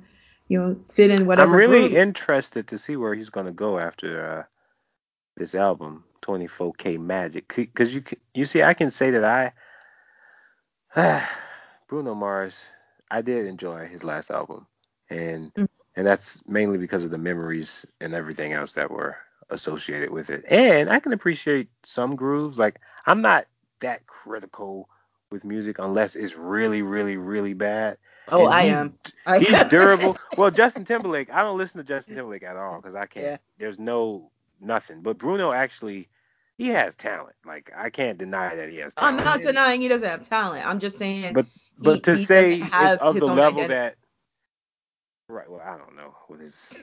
you 0.48 0.60
know 0.60 0.80
fit 0.90 1.10
in 1.10 1.26
whatever 1.26 1.52
i'm 1.52 1.56
really 1.56 1.88
group. 1.88 1.92
interested 1.92 2.68
to 2.68 2.78
see 2.78 2.96
where 2.96 3.14
he's 3.14 3.28
going 3.28 3.46
to 3.46 3.52
go 3.52 3.78
after 3.78 4.26
uh 4.26 4.42
this 5.36 5.54
album 5.54 6.04
24K 6.22 6.98
Magic 6.98 7.48
because 7.48 7.94
you 7.94 8.02
you 8.34 8.44
see 8.44 8.62
I 8.62 8.74
can 8.74 8.90
say 8.90 9.10
that 9.12 9.52
I 10.94 11.26
Bruno 11.88 12.14
Mars 12.14 12.68
I 13.10 13.22
did 13.22 13.46
enjoy 13.46 13.86
his 13.86 14.04
last 14.04 14.30
album 14.30 14.66
and 15.08 15.54
mm-hmm. 15.54 15.64
and 15.96 16.06
that's 16.06 16.42
mainly 16.46 16.78
because 16.78 17.04
of 17.04 17.10
the 17.10 17.18
memories 17.18 17.86
and 18.00 18.14
everything 18.14 18.52
else 18.52 18.72
that 18.74 18.90
were 18.90 19.16
associated 19.48 20.10
with 20.10 20.28
it 20.30 20.44
and 20.50 20.90
I 20.90 21.00
can 21.00 21.12
appreciate 21.12 21.68
some 21.82 22.16
grooves 22.16 22.58
like 22.58 22.80
I'm 23.06 23.22
not 23.22 23.46
that 23.80 24.06
critical 24.06 24.88
with 25.30 25.44
music 25.44 25.78
unless 25.78 26.16
it's 26.16 26.36
really 26.36 26.82
really 26.82 27.16
really 27.16 27.54
bad 27.54 27.98
Oh, 28.30 28.44
and 28.44 28.54
I 28.54 28.62
am. 28.64 28.94
he's 29.38 29.64
durable. 29.70 30.16
well, 30.36 30.50
Justin 30.50 30.84
Timberlake, 30.84 31.32
I 31.32 31.42
don't 31.42 31.58
listen 31.58 31.78
to 31.78 31.84
Justin 31.84 32.14
Timberlake 32.14 32.42
at 32.42 32.56
all 32.56 32.76
because 32.76 32.94
I 32.94 33.06
can't. 33.06 33.24
Yeah. 33.26 33.36
There's 33.58 33.78
no 33.78 34.30
nothing. 34.60 35.00
But 35.02 35.18
Bruno 35.18 35.52
actually 35.52 36.08
he 36.56 36.68
has 36.68 36.96
talent. 36.96 37.36
Like 37.46 37.72
I 37.76 37.90
can't 37.90 38.18
deny 38.18 38.54
that 38.56 38.68
he 38.68 38.78
has 38.78 38.94
talent. 38.94 39.20
I'm 39.20 39.24
not 39.24 39.40
denying 39.40 39.80
he 39.80 39.88
doesn't 39.88 40.08
have 40.08 40.28
talent. 40.28 40.66
I'm 40.66 40.78
just 40.78 40.98
saying 40.98 41.32
But 41.34 41.46
but 41.78 41.94
he, 41.94 42.00
to 42.00 42.16
he 42.16 42.24
say 42.24 42.54
it's 42.60 43.02
of 43.02 43.18
the 43.18 43.26
level 43.26 43.62
identity. 43.62 43.68
that 43.68 43.94
Right. 45.28 45.50
Well, 45.50 45.60
I 45.62 45.76
don't 45.76 45.94
know 45.96 46.14
what 46.26 46.40
his 46.40 46.76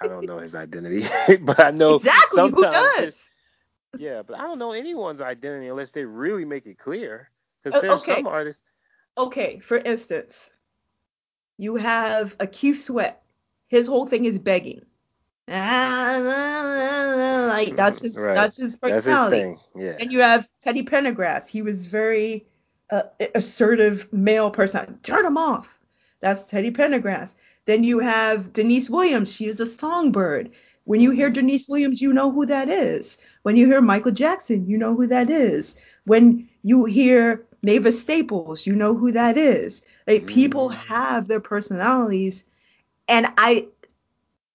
I 0.00 0.08
don't 0.08 0.26
know 0.26 0.38
his 0.38 0.54
identity, 0.54 1.04
but 1.40 1.58
I 1.60 1.70
know 1.70 1.96
exactly 1.96 2.50
who 2.50 2.62
does. 2.62 3.30
Yeah, 3.98 4.22
but 4.22 4.38
I 4.38 4.42
don't 4.42 4.58
know 4.58 4.72
anyone's 4.72 5.20
identity 5.20 5.68
unless 5.68 5.90
they 5.90 6.04
really 6.04 6.44
make 6.44 6.66
it 6.66 6.78
clear. 6.78 7.30
Because 7.62 7.82
there's 7.82 8.02
okay. 8.02 8.16
some 8.16 8.26
artists. 8.26 8.62
Okay, 9.16 9.58
for 9.58 9.78
instance, 9.78 10.50
you 11.56 11.76
have 11.76 12.36
a 12.38 12.46
Keith 12.46 12.82
Sweat. 12.82 13.22
His 13.66 13.86
whole 13.86 14.06
thing 14.06 14.24
is 14.24 14.38
begging. 14.38 14.82
like 15.48 15.56
that's 17.74 18.02
his 18.02 18.18
right. 18.18 18.34
that's 18.34 18.58
his 18.58 18.76
personality. 18.76 19.42
That's 19.42 19.60
his 19.74 19.82
yeah. 19.82 19.96
And 19.98 20.12
you 20.12 20.20
have 20.20 20.46
Teddy 20.62 20.82
Pendergrass. 20.82 21.48
He 21.48 21.62
was 21.62 21.86
very 21.86 22.46
uh, 22.90 23.04
assertive 23.34 24.12
male 24.12 24.50
person. 24.50 24.98
Turn 25.02 25.24
him 25.24 25.38
off. 25.38 25.78
That's 26.20 26.44
Teddy 26.44 26.70
Pendergrass. 26.70 27.34
Then 27.64 27.84
you 27.84 27.98
have 27.98 28.52
Deniece 28.52 28.90
Williams. 28.90 29.32
She 29.32 29.46
is 29.46 29.60
a 29.60 29.66
songbird. 29.66 30.50
When 30.84 31.00
you 31.00 31.10
hear 31.10 31.30
Deniece 31.30 31.68
Williams, 31.68 32.00
you 32.00 32.12
know 32.12 32.30
who 32.30 32.46
that 32.46 32.68
is. 32.68 33.18
When 33.42 33.56
you 33.56 33.66
hear 33.66 33.80
Michael 33.80 34.12
Jackson, 34.12 34.66
you 34.66 34.78
know 34.78 34.94
who 34.94 35.06
that 35.06 35.30
is. 35.30 35.76
When 36.04 36.48
you 36.62 36.86
hear 36.86 37.46
Mavis 37.62 38.00
Staples, 38.00 38.66
you 38.66 38.74
know 38.74 38.94
who 38.94 39.12
that 39.12 39.36
is. 39.36 39.82
Like 40.06 40.26
people 40.26 40.70
mm. 40.70 40.76
have 40.76 41.26
their 41.26 41.40
personalities, 41.40 42.44
and 43.08 43.26
I 43.36 43.68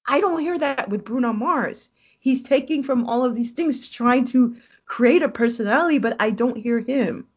I 0.05 0.19
don't 0.19 0.39
hear 0.39 0.57
that 0.57 0.89
with 0.89 1.05
Bruno 1.05 1.33
Mars. 1.33 1.89
He's 2.19 2.43
taking 2.43 2.83
from 2.83 3.07
all 3.09 3.25
of 3.25 3.35
these 3.35 3.51
things, 3.51 3.89
trying 3.89 4.25
to 4.25 4.55
create 4.85 5.23
a 5.23 5.29
personality, 5.29 5.97
but 5.97 6.15
I 6.19 6.31
don't 6.31 6.57
hear 6.57 6.79
him. 6.79 7.27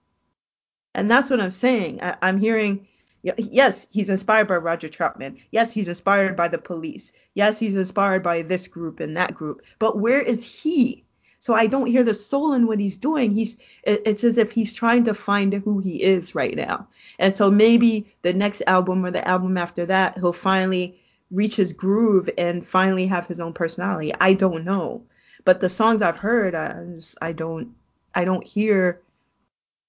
And 0.94 1.10
that's 1.10 1.30
what 1.30 1.40
I'm 1.40 1.50
saying. 1.50 2.00
I, 2.02 2.16
am 2.22 2.38
hearing, 2.38 2.86
yes, 3.22 3.86
he's 3.90 4.10
inspired 4.10 4.48
by 4.48 4.56
Roger 4.56 4.88
Troutman. 4.88 5.40
Yes, 5.50 5.72
he's 5.72 5.88
inspired 5.88 6.36
by 6.36 6.48
the 6.48 6.58
police. 6.58 7.12
Yes, 7.34 7.58
he's 7.58 7.76
inspired 7.76 8.22
by 8.22 8.42
this 8.42 8.68
group 8.68 9.00
and 9.00 9.16
that 9.16 9.34
group. 9.34 9.64
But 9.78 9.98
where 9.98 10.20
is 10.20 10.44
he? 10.44 11.05
So 11.46 11.54
I 11.54 11.68
don't 11.68 11.86
hear 11.86 12.04
the 12.04 12.14
soul 12.14 12.54
in 12.54 12.66
what 12.66 12.80
he's 12.80 12.98
doing. 12.98 13.32
He's 13.32 13.56
it's 13.84 14.24
as 14.24 14.38
if 14.38 14.52
he's 14.52 14.74
trying 14.74 15.04
to 15.04 15.14
find 15.14 15.54
who 15.54 15.78
he 15.80 16.02
is 16.02 16.34
right 16.34 16.56
now. 16.56 16.88
And 17.20 17.34
so 17.34 17.52
maybe 17.52 18.12
the 18.22 18.34
next 18.34 18.62
album 18.66 19.06
or 19.06 19.12
the 19.12 19.26
album 19.28 19.56
after 19.56 19.86
that, 19.86 20.18
he'll 20.18 20.32
finally 20.32 21.00
reach 21.30 21.56
his 21.56 21.72
groove 21.72 22.30
and 22.38 22.66
finally 22.66 23.06
have 23.06 23.28
his 23.28 23.40
own 23.40 23.52
personality. 23.54 24.12
I 24.20 24.34
don't 24.34 24.64
know, 24.64 25.06
but 25.44 25.60
the 25.60 25.68
songs 25.68 26.02
I've 26.02 26.18
heard, 26.18 26.56
I 26.56 26.84
just, 26.96 27.18
I 27.22 27.32
don't 27.32 27.76
I 28.14 28.24
don't 28.24 28.44
hear 28.46 29.02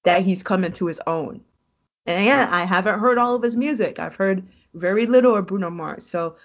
that 0.03 0.23
he's 0.23 0.43
coming 0.43 0.73
to 0.73 0.87
his 0.87 1.01
own. 1.07 1.41
And 2.05 2.21
again, 2.23 2.47
I 2.49 2.65
haven't 2.65 2.99
heard 2.99 3.17
all 3.17 3.35
of 3.35 3.43
his 3.43 3.57
music. 3.57 3.99
I've 3.99 4.15
heard 4.17 4.47
very 4.75 5.07
little 5.07 5.35
of 5.35 5.47
Bruno 5.47 5.71
Mars. 5.71 6.05
So 6.07 6.37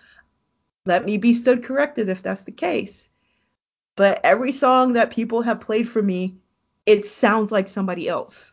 Let 0.86 1.04
me 1.04 1.16
be 1.18 1.34
stood 1.34 1.64
corrected 1.64 2.08
if 2.08 2.22
that's 2.22 2.42
the 2.42 2.52
case. 2.52 3.08
But 3.96 4.20
every 4.24 4.52
song 4.52 4.94
that 4.94 5.10
people 5.10 5.42
have 5.42 5.60
played 5.60 5.88
for 5.88 6.02
me, 6.02 6.36
it 6.86 7.06
sounds 7.06 7.52
like 7.52 7.68
somebody 7.68 8.08
else. 8.08 8.52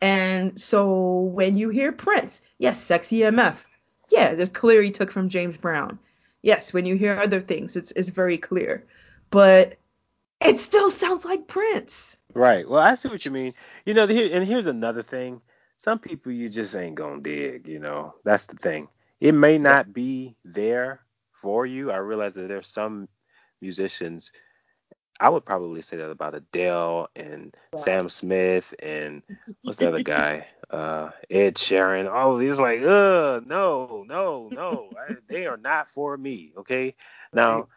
And 0.00 0.60
so 0.60 1.20
when 1.20 1.56
you 1.56 1.68
hear 1.68 1.92
Prince, 1.92 2.42
yes, 2.58 2.82
sexy 2.82 3.18
MF. 3.18 3.64
Yeah, 4.10 4.34
this 4.34 4.48
clearly 4.48 4.90
took 4.90 5.10
from 5.10 5.28
James 5.28 5.56
Brown. 5.56 5.98
Yes, 6.42 6.72
when 6.72 6.86
you 6.86 6.96
hear 6.96 7.14
other 7.14 7.40
things, 7.40 7.76
it's 7.76 7.92
it's 7.92 8.08
very 8.08 8.36
clear. 8.36 8.84
But 9.30 9.78
it 10.40 10.58
still 10.58 10.90
sounds 10.90 11.24
like 11.24 11.46
Prince. 11.46 12.16
Right. 12.34 12.68
Well, 12.68 12.82
I 12.82 12.96
see 12.96 13.08
what 13.08 13.24
you 13.24 13.30
mean. 13.30 13.52
You 13.86 13.94
know, 13.94 14.04
and 14.04 14.44
here's 14.44 14.66
another 14.66 15.02
thing. 15.02 15.40
Some 15.76 15.98
people 15.98 16.32
you 16.32 16.48
just 16.48 16.74
ain't 16.74 16.96
gonna 16.96 17.20
dig. 17.20 17.68
You 17.68 17.78
know, 17.78 18.14
that's 18.24 18.46
the 18.46 18.56
thing. 18.56 18.88
It 19.20 19.32
may 19.32 19.58
not 19.58 19.92
be 19.92 20.36
there 20.44 21.00
for 21.32 21.64
you. 21.64 21.92
I 21.92 21.98
realize 21.98 22.34
that 22.34 22.48
there's 22.48 22.66
some 22.66 23.08
musicians. 23.60 24.32
I 25.20 25.28
would 25.28 25.44
probably 25.44 25.82
say 25.82 25.98
that 25.98 26.10
about 26.10 26.34
Adele 26.34 27.08
and 27.14 27.54
wow. 27.72 27.80
Sam 27.80 28.08
Smith 28.08 28.74
and 28.82 29.22
what's 29.62 29.78
the 29.78 29.88
other 29.88 30.02
guy? 30.02 30.46
Uh, 30.70 31.10
Ed 31.30 31.56
Sheeran. 31.56 32.10
All 32.10 32.34
of 32.34 32.40
these 32.40 32.58
like, 32.58 32.80
uh, 32.80 33.40
no, 33.46 34.04
no, 34.08 34.48
no. 34.50 34.90
I, 34.98 35.16
they 35.28 35.46
are 35.46 35.56
not 35.56 35.88
for 35.88 36.16
me. 36.16 36.52
Okay. 36.58 36.94
Now, 37.32 37.68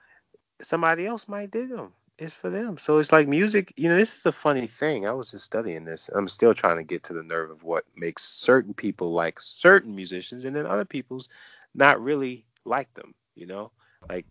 somebody 0.61 1.05
else 1.05 1.27
might 1.27 1.51
dig 1.51 1.69
them 1.69 1.91
it's 2.17 2.33
for 2.33 2.49
them. 2.49 2.77
So 2.77 2.99
it's 2.99 3.11
like 3.11 3.27
music, 3.27 3.73
you 3.75 3.89
know, 3.89 3.97
this 3.97 4.15
is 4.15 4.25
a 4.25 4.31
funny 4.31 4.67
thing. 4.67 5.05
I 5.05 5.11
was 5.11 5.31
just 5.31 5.45
studying 5.45 5.83
this. 5.83 6.09
I'm 6.13 6.27
still 6.27 6.53
trying 6.53 6.77
to 6.77 6.83
get 6.83 7.03
to 7.05 7.13
the 7.13 7.23
nerve 7.23 7.51
of 7.51 7.63
what 7.63 7.83
makes 7.95 8.23
certain 8.23 8.73
people 8.73 9.11
like 9.11 9.41
certain 9.41 9.95
musicians 9.95 10.45
and 10.45 10.55
then 10.55 10.65
other 10.65 10.86
people's 10.86 11.27
not 11.73 12.01
really 12.01 12.45
like 12.63 12.93
them, 12.93 13.13
you 13.36 13.45
know? 13.45 13.71
Like 14.07 14.25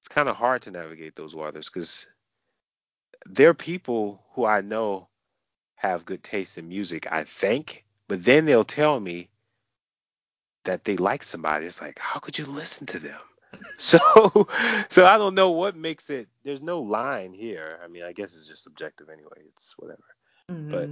it's 0.00 0.08
kind 0.08 0.28
of 0.28 0.36
hard 0.36 0.62
to 0.62 0.70
navigate 0.70 1.14
those 1.14 1.34
waters 1.34 1.68
cuz 1.68 2.08
there 3.26 3.50
are 3.50 3.54
people 3.54 4.22
who 4.32 4.44
I 4.44 4.60
know 4.60 5.08
have 5.76 6.04
good 6.04 6.22
taste 6.22 6.58
in 6.58 6.68
music, 6.68 7.06
I 7.10 7.24
think, 7.24 7.84
but 8.08 8.24
then 8.24 8.46
they'll 8.46 8.64
tell 8.64 8.98
me 8.98 9.28
that 10.64 10.84
they 10.84 10.96
like 10.96 11.22
somebody. 11.22 11.66
It's 11.66 11.80
like, 11.80 11.98
how 11.98 12.20
could 12.20 12.38
you 12.38 12.46
listen 12.46 12.86
to 12.88 12.98
them? 12.98 13.20
So, 13.78 13.98
so 14.90 15.06
I 15.06 15.16
don't 15.16 15.34
know 15.34 15.52
what 15.52 15.74
makes 15.74 16.10
it. 16.10 16.28
There's 16.44 16.62
no 16.62 16.80
line 16.80 17.32
here. 17.32 17.78
I 17.82 17.88
mean, 17.88 18.02
I 18.02 18.12
guess 18.12 18.34
it's 18.34 18.46
just 18.46 18.62
subjective 18.62 19.08
anyway. 19.08 19.38
It's 19.52 19.74
whatever. 19.78 20.04
Mm-hmm. 20.50 20.70
But 20.70 20.90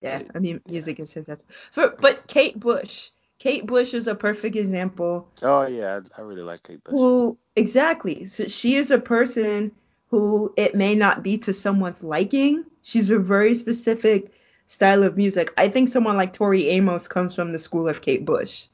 yeah, 0.00 0.18
it, 0.18 0.30
I 0.34 0.40
mean, 0.40 0.60
music 0.66 0.98
yeah. 0.98 1.04
is 1.04 1.10
subjective. 1.10 1.48
For, 1.70 1.94
but 2.00 2.26
Kate 2.26 2.58
Bush, 2.58 3.10
Kate 3.38 3.66
Bush 3.66 3.94
is 3.94 4.08
a 4.08 4.14
perfect 4.14 4.56
example. 4.56 5.28
Oh 5.42 5.66
yeah, 5.66 6.00
I, 6.16 6.20
I 6.20 6.24
really 6.24 6.42
like 6.42 6.64
Kate 6.64 6.82
Bush. 6.82 6.92
Who 6.92 7.38
exactly? 7.54 8.24
So 8.24 8.48
she 8.48 8.74
is 8.74 8.90
a 8.90 8.98
person 8.98 9.72
who 10.14 10.54
it 10.56 10.76
may 10.76 10.94
not 10.94 11.24
be 11.24 11.36
to 11.38 11.52
someone's 11.52 12.04
liking. 12.04 12.64
She's 12.82 13.10
a 13.10 13.18
very 13.18 13.52
specific 13.54 14.32
style 14.68 15.02
of 15.02 15.16
music. 15.16 15.52
I 15.56 15.68
think 15.68 15.88
someone 15.88 16.16
like 16.16 16.32
Tori 16.32 16.68
Amos 16.68 17.08
comes 17.08 17.34
from 17.34 17.50
the 17.50 17.58
school 17.58 17.88
of 17.88 18.00
Kate 18.00 18.24
Bush. 18.24 18.68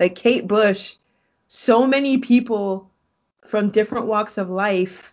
Like 0.00 0.14
Kate 0.14 0.48
Bush 0.48 0.94
so 1.48 1.86
many 1.86 2.16
people 2.16 2.90
from 3.44 3.68
different 3.68 4.06
walks 4.06 4.38
of 4.38 4.48
life 4.48 5.12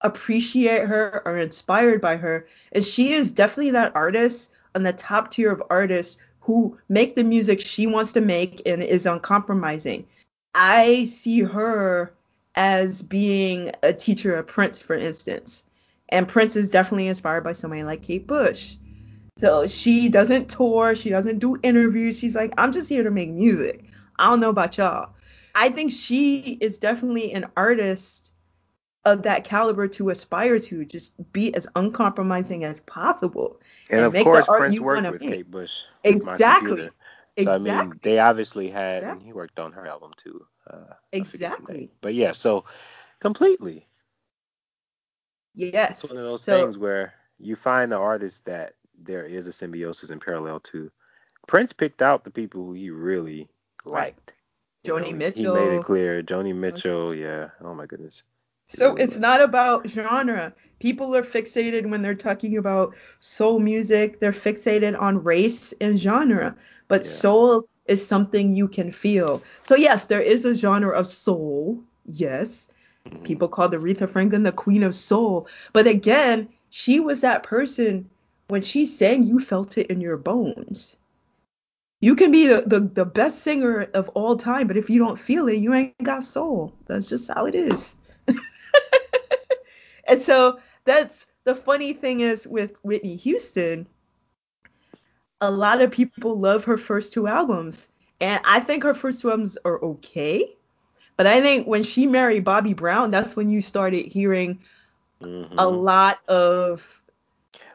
appreciate 0.00 0.86
her 0.86 1.22
or 1.24 1.38
inspired 1.38 2.00
by 2.00 2.16
her 2.16 2.46
and 2.72 2.84
she 2.84 3.12
is 3.12 3.30
definitely 3.30 3.70
that 3.70 3.94
artist 3.94 4.50
on 4.74 4.82
the 4.82 4.92
top 4.92 5.30
tier 5.30 5.52
of 5.52 5.62
artists 5.70 6.18
who 6.40 6.76
make 6.88 7.14
the 7.14 7.24
music 7.24 7.60
she 7.60 7.86
wants 7.86 8.12
to 8.12 8.20
make 8.20 8.60
and 8.66 8.82
is 8.82 9.06
uncompromising 9.06 10.04
i 10.54 11.04
see 11.04 11.40
her 11.40 12.12
as 12.54 13.02
being 13.02 13.72
a 13.82 13.92
teacher 13.92 14.36
of 14.36 14.46
prince 14.46 14.82
for 14.82 14.94
instance 14.94 15.64
and 16.08 16.28
prince 16.28 16.56
is 16.56 16.70
definitely 16.70 17.08
inspired 17.08 17.44
by 17.44 17.52
somebody 17.52 17.82
like 17.82 18.02
kate 18.02 18.26
bush 18.26 18.76
so 19.38 19.66
she 19.66 20.08
doesn't 20.08 20.50
tour 20.50 20.94
she 20.94 21.10
doesn't 21.10 21.38
do 21.38 21.58
interviews 21.62 22.18
she's 22.18 22.34
like 22.34 22.52
i'm 22.58 22.72
just 22.72 22.88
here 22.88 23.02
to 23.02 23.10
make 23.10 23.30
music 23.30 23.84
i 24.18 24.28
don't 24.28 24.40
know 24.40 24.50
about 24.50 24.76
y'all 24.76 25.14
I 25.54 25.70
think 25.70 25.92
she 25.92 26.58
is 26.60 26.78
definitely 26.78 27.32
an 27.32 27.46
artist 27.56 28.32
of 29.04 29.24
that 29.24 29.44
caliber 29.44 29.88
to 29.88 30.10
aspire 30.10 30.58
to. 30.58 30.84
Just 30.84 31.14
be 31.32 31.54
as 31.54 31.66
uncompromising 31.74 32.64
as 32.64 32.80
possible. 32.80 33.60
And, 33.90 34.00
and 34.00 34.16
of 34.16 34.24
course, 34.24 34.46
Prince 34.46 34.80
worked 34.80 35.10
with 35.10 35.20
make. 35.20 35.30
Kate 35.30 35.50
Bush. 35.50 35.82
Exactly. 36.04 36.90
So 37.38 37.50
exactly. 37.50 37.70
I 37.70 37.82
mean, 37.84 38.00
they 38.02 38.18
obviously 38.18 38.68
had, 38.68 38.98
exactly. 38.98 39.18
and 39.18 39.26
he 39.26 39.32
worked 39.32 39.58
on 39.58 39.72
her 39.72 39.86
album 39.86 40.12
too. 40.16 40.46
Uh, 40.70 40.94
exactly. 41.12 41.90
But 42.00 42.14
yeah, 42.14 42.32
so 42.32 42.64
completely. 43.20 43.86
Yes. 45.54 46.02
It's 46.04 46.12
one 46.12 46.18
of 46.18 46.24
those 46.24 46.42
so, 46.42 46.60
things 46.60 46.76
where 46.76 47.14
you 47.38 47.56
find 47.56 47.90
the 47.90 47.96
artist 47.96 48.44
that 48.44 48.74
there 49.02 49.24
is 49.24 49.46
a 49.46 49.52
symbiosis 49.52 50.10
in 50.10 50.20
parallel 50.20 50.60
to. 50.60 50.90
Prince 51.48 51.72
picked 51.72 52.02
out 52.02 52.24
the 52.24 52.30
people 52.30 52.64
who 52.64 52.72
he 52.72 52.90
really 52.90 53.48
liked. 53.84 54.34
Joni 54.84 55.12
know, 55.12 55.16
Mitchell. 55.16 55.54
He 55.54 55.60
made 55.60 55.78
it 55.78 55.84
clear. 55.84 56.22
Joni 56.22 56.54
Mitchell, 56.54 57.14
yeah. 57.14 57.48
Oh 57.62 57.74
my 57.74 57.86
goodness. 57.86 58.22
So 58.74 58.94
it's 58.94 59.18
not 59.18 59.42
about 59.42 59.88
genre. 59.88 60.54
People 60.78 61.14
are 61.14 61.22
fixated 61.22 61.88
when 61.88 62.00
they're 62.00 62.14
talking 62.14 62.56
about 62.56 62.96
soul 63.20 63.58
music. 63.58 64.18
They're 64.18 64.32
fixated 64.32 64.98
on 64.98 65.22
race 65.22 65.74
and 65.80 65.98
genre. 65.98 66.56
But 66.88 67.04
yeah. 67.04 67.10
soul 67.10 67.68
is 67.86 68.06
something 68.06 68.52
you 68.52 68.68
can 68.68 68.90
feel. 68.90 69.42
So 69.62 69.76
yes, 69.76 70.06
there 70.06 70.22
is 70.22 70.44
a 70.44 70.54
genre 70.54 70.98
of 70.98 71.06
soul. 71.06 71.82
Yes. 72.06 72.68
Mm-hmm. 73.06 73.24
People 73.24 73.48
call 73.48 73.68
Aretha 73.68 74.08
Franklin 74.08 74.42
the 74.42 74.52
queen 74.52 74.82
of 74.82 74.94
soul. 74.94 75.48
But 75.72 75.86
again, 75.86 76.48
she 76.70 76.98
was 77.00 77.20
that 77.20 77.42
person 77.42 78.08
when 78.48 78.62
she 78.62 78.86
sang, 78.86 79.22
you 79.22 79.40
felt 79.40 79.78
it 79.78 79.88
in 79.88 80.00
your 80.00 80.16
bones. 80.16 80.96
You 82.00 82.16
can 82.16 82.32
be 82.32 82.48
the, 82.48 82.62
the, 82.66 82.80
the 82.80 83.04
best 83.04 83.42
singer 83.42 83.88
of 83.94 84.08
all 84.10 84.36
time, 84.36 84.66
but 84.66 84.76
if 84.76 84.90
you 84.90 84.98
don't 84.98 85.18
feel 85.18 85.46
it, 85.48 85.58
you 85.58 85.72
ain't 85.72 85.94
got 86.02 86.24
soul. 86.24 86.72
That's 86.86 87.08
just 87.08 87.30
how 87.32 87.46
it 87.46 87.54
is. 87.54 87.96
And 90.12 90.22
so 90.22 90.58
that's 90.84 91.26
the 91.44 91.54
funny 91.54 91.92
thing 91.92 92.20
is 92.20 92.46
with 92.46 92.78
Whitney 92.84 93.16
Houston, 93.16 93.86
a 95.40 95.50
lot 95.50 95.82
of 95.82 95.90
people 95.90 96.38
love 96.38 96.64
her 96.64 96.78
first 96.78 97.12
two 97.12 97.26
albums. 97.26 97.88
And 98.20 98.40
I 98.44 98.60
think 98.60 98.84
her 98.84 98.94
first 98.94 99.20
two 99.20 99.30
albums 99.30 99.58
are 99.64 99.82
okay. 99.82 100.54
But 101.16 101.26
I 101.26 101.40
think 101.40 101.66
when 101.66 101.82
she 101.82 102.06
married 102.06 102.44
Bobby 102.44 102.74
Brown, 102.74 103.10
that's 103.10 103.34
when 103.34 103.48
you 103.48 103.60
started 103.60 104.06
hearing 104.06 104.60
mm-hmm. 105.20 105.58
a 105.58 105.66
lot 105.66 106.20
of 106.28 107.02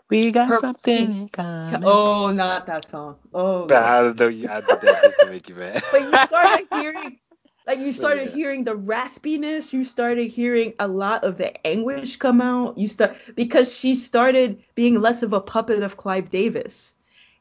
we 0.10 0.32
got 0.32 0.48
Her, 0.48 0.60
something 0.60 1.22
in 1.22 1.30
common. 1.34 1.84
Oh, 1.86 2.32
not 2.32 2.66
that 2.68 2.90
song. 2.90 3.18
Oh. 3.34 3.66
Nah, 3.66 3.76
I 3.78 4.02
don't 4.04 4.20
know. 4.20 4.28
I 4.28 4.30
did 4.30 4.42
that 4.44 5.02
just 5.04 5.20
to 5.20 5.30
make 5.30 5.50
you 5.50 5.56
mad. 5.56 5.84
but 5.92 6.02
you 6.02 6.08
started 6.10 6.68
hearing, 6.72 7.20
like 7.68 7.80
you 7.80 7.92
started 7.92 8.30
yeah. 8.30 8.36
hearing 8.36 8.64
the 8.64 8.76
raspiness. 8.76 9.74
You 9.74 9.84
started 9.84 10.30
hearing 10.30 10.74
a 10.80 10.88
lot 10.88 11.26
of 11.26 11.38
the 11.38 11.68
anguish 11.68 12.16
come 12.16 12.42
out. 12.42 12.78
You 12.78 12.88
start 12.88 13.18
because 13.36 13.78
she 13.78 13.94
started 13.94 14.64
being 14.74 15.02
less 15.02 15.22
of 15.22 15.34
a 15.34 15.42
puppet 15.42 15.84
of 15.84 15.98
Clive 15.98 16.30
Davis. 16.30 16.94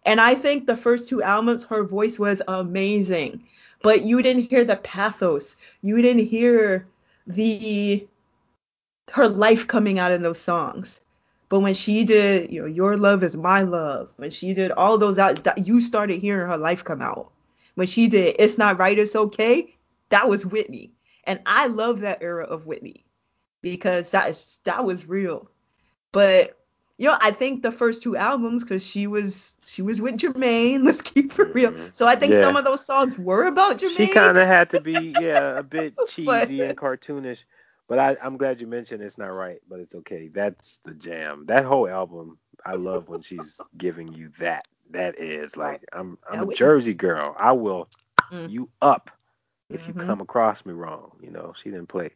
And 0.05 0.20
I 0.20 0.35
think 0.35 0.66
the 0.66 0.77
first 0.77 1.09
two 1.09 1.22
albums, 1.22 1.62
her 1.64 1.85
voice 1.85 2.18
was 2.18 2.43
amazing, 2.47 3.45
but 3.83 4.03
you 4.03 4.20
didn't 4.20 4.51
hear 4.51 4.64
the 4.64 4.77
pathos. 4.77 5.57
You 5.81 6.03
didn't 6.03 6.27
hear 6.27 6.87
the 7.27 8.07
her 9.12 9.29
life 9.29 9.68
coming 9.68 10.01
out 10.01 10.12
in 10.12 10.22
those 10.22 10.41
songs. 10.41 11.01
But 11.49 11.61
when 11.61 11.74
she 11.74 12.03
did, 12.03 12.51
you 12.51 12.62
know, 12.62 12.66
Your 12.66 12.97
Love 12.97 13.22
is 13.22 13.37
My 13.37 13.62
Love, 13.62 14.09
when 14.16 14.33
she 14.33 14.53
did 14.53 14.72
all 14.72 14.99
those 14.99 15.20
out, 15.20 15.47
you 15.64 15.81
started 15.81 16.20
hearing 16.20 16.49
her 16.49 16.59
life 16.59 16.83
come 16.83 17.01
out. 17.01 17.31
When 17.77 17.87
she 17.87 18.09
did 18.09 18.35
It's 18.41 18.59
Not 18.59 18.79
Right, 18.79 18.99
It's 18.99 19.14
Okay, 19.14 19.76
that 20.09 20.28
was 20.28 20.46
Whitney. 20.46 20.92
And 21.24 21.40
I 21.44 21.66
love 21.66 22.00
that 22.00 22.22
era 22.22 22.44
of 22.44 22.66
Whitney 22.66 23.04
because 23.62 24.11
that 24.11 24.28
is 24.28 24.59
that 24.64 24.84
was 24.84 25.09
real. 25.09 25.50
But 26.12 26.57
you 26.98 27.09
know, 27.09 27.18
I 27.20 27.30
think 27.30 27.62
the 27.62 27.72
first 27.72 28.02
two 28.02 28.16
albums, 28.16 28.62
because 28.62 28.84
she 28.84 29.07
was 29.07 29.59
she 29.66 29.82
was 29.82 30.00
with 30.00 30.16
Jermaine. 30.16 30.82
Let's 30.84 31.02
keep 31.02 31.38
it 31.38 31.54
real. 31.54 31.72
Mm-hmm. 31.72 31.88
So 31.92 32.07
I 32.07 32.16
think 32.16 32.32
yeah. 32.32 32.42
some 32.42 32.57
of 32.57 32.64
those 32.64 32.84
songs 32.84 33.18
were 33.18 33.46
about 33.46 33.78
Jermaine. 33.78 33.96
She 33.96 34.07
kind 34.07 34.38
of 34.38 34.46
had 34.46 34.70
to 34.70 34.80
be, 34.80 35.14
yeah, 35.20 35.59
a 35.59 35.62
bit 35.62 35.94
cheesy 36.09 36.26
but, 36.26 36.50
and 36.50 36.78
cartoonish. 36.78 37.44
But 37.88 37.98
I, 37.98 38.16
I'm 38.22 38.36
glad 38.36 38.61
you 38.61 38.66
mentioned 38.66 39.02
it's 39.02 39.18
not 39.18 39.28
right, 39.28 39.61
but 39.68 39.78
it's 39.78 39.94
okay. 39.94 40.28
That's 40.28 40.78
the 40.78 40.94
jam. 40.94 41.44
That 41.46 41.64
whole 41.64 41.88
album, 41.88 42.38
I 42.64 42.74
love 42.74 43.09
when 43.09 43.22
she's 43.22 43.61
giving 43.76 44.12
you 44.12 44.30
that. 44.38 44.66
That 44.90 45.18
is 45.18 45.57
like 45.57 45.84
I'm 45.92 46.16
I'm 46.30 46.48
a 46.48 46.54
Jersey 46.54 46.94
girl. 46.94 47.34
I 47.38 47.52
will 47.52 47.88
mm. 48.30 48.48
you 48.48 48.70
up 48.80 49.11
if 49.68 49.86
mm-hmm. 49.86 50.00
you 50.00 50.06
come 50.06 50.20
across 50.20 50.64
me 50.64 50.72
wrong. 50.72 51.12
You 51.20 51.30
know, 51.30 51.54
she 51.56 51.70
didn't 51.70 51.88
play. 51.88 52.10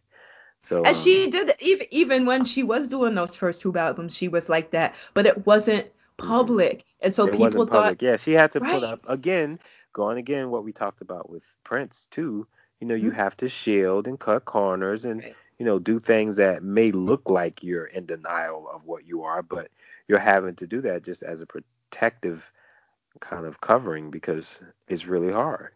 So 0.63 0.79
and 0.79 0.89
um, 0.89 0.95
she 0.95 1.31
did 1.31 1.53
even 1.61 1.87
even 1.91 2.27
when 2.27 2.45
she 2.45 2.63
was 2.63 2.89
doing 2.89 3.15
those 3.15 3.37
first 3.37 3.61
two 3.61 3.77
albums, 3.77 4.15
she 4.15 4.29
was 4.29 4.49
like 4.49 4.73
that, 4.73 4.95
but 5.15 5.27
it 5.27 5.47
wasn't 5.47 5.87
mm-hmm. 5.87 6.29
public, 6.29 6.85
and 7.01 7.15
so 7.15 7.27
people 7.29 7.67
thought, 7.67 8.03
yeah, 8.03 8.17
she 8.17 8.33
had 8.33 8.53
to 8.53 8.61
right. 8.61 8.75
put 8.75 8.85
up 8.85 9.05
again, 9.09 9.59
going 9.93 10.19
again 10.19 10.51
what 10.51 10.65
we 10.65 10.73
talked 10.73 11.01
about 11.01 11.31
with 11.31 11.45
Prince 11.65 12.07
too 12.11 12.47
you 12.81 12.87
know, 12.87 12.95
you 12.95 13.11
have 13.11 13.37
to 13.37 13.49
shield 13.49 14.09
and 14.09 14.19
cut 14.19 14.47
corners 14.47 15.05
and 15.05 15.23
you 15.59 15.67
know 15.67 15.79
do 15.79 15.99
things 15.99 16.37
that 16.37 16.63
may 16.63 16.91
look 16.91 17.29
like 17.29 17.63
you're 17.63 17.85
in 17.85 18.07
denial 18.07 18.69
of 18.73 18.87
what 18.87 19.07
you 19.07 19.23
are, 19.23 19.43
but 19.43 19.69
you're 20.09 20.19
having 20.19 20.57
to 20.57 20.67
do 20.67 20.81
that 20.81 21.05
just 21.05 21.23
as 21.23 21.43
a 21.43 21.47
protective 21.47 22.51
kind 23.21 23.45
of 23.45 23.61
covering 23.61 24.11
because 24.11 24.63
it's 24.89 25.07
really 25.07 25.33
hard. 25.33 25.73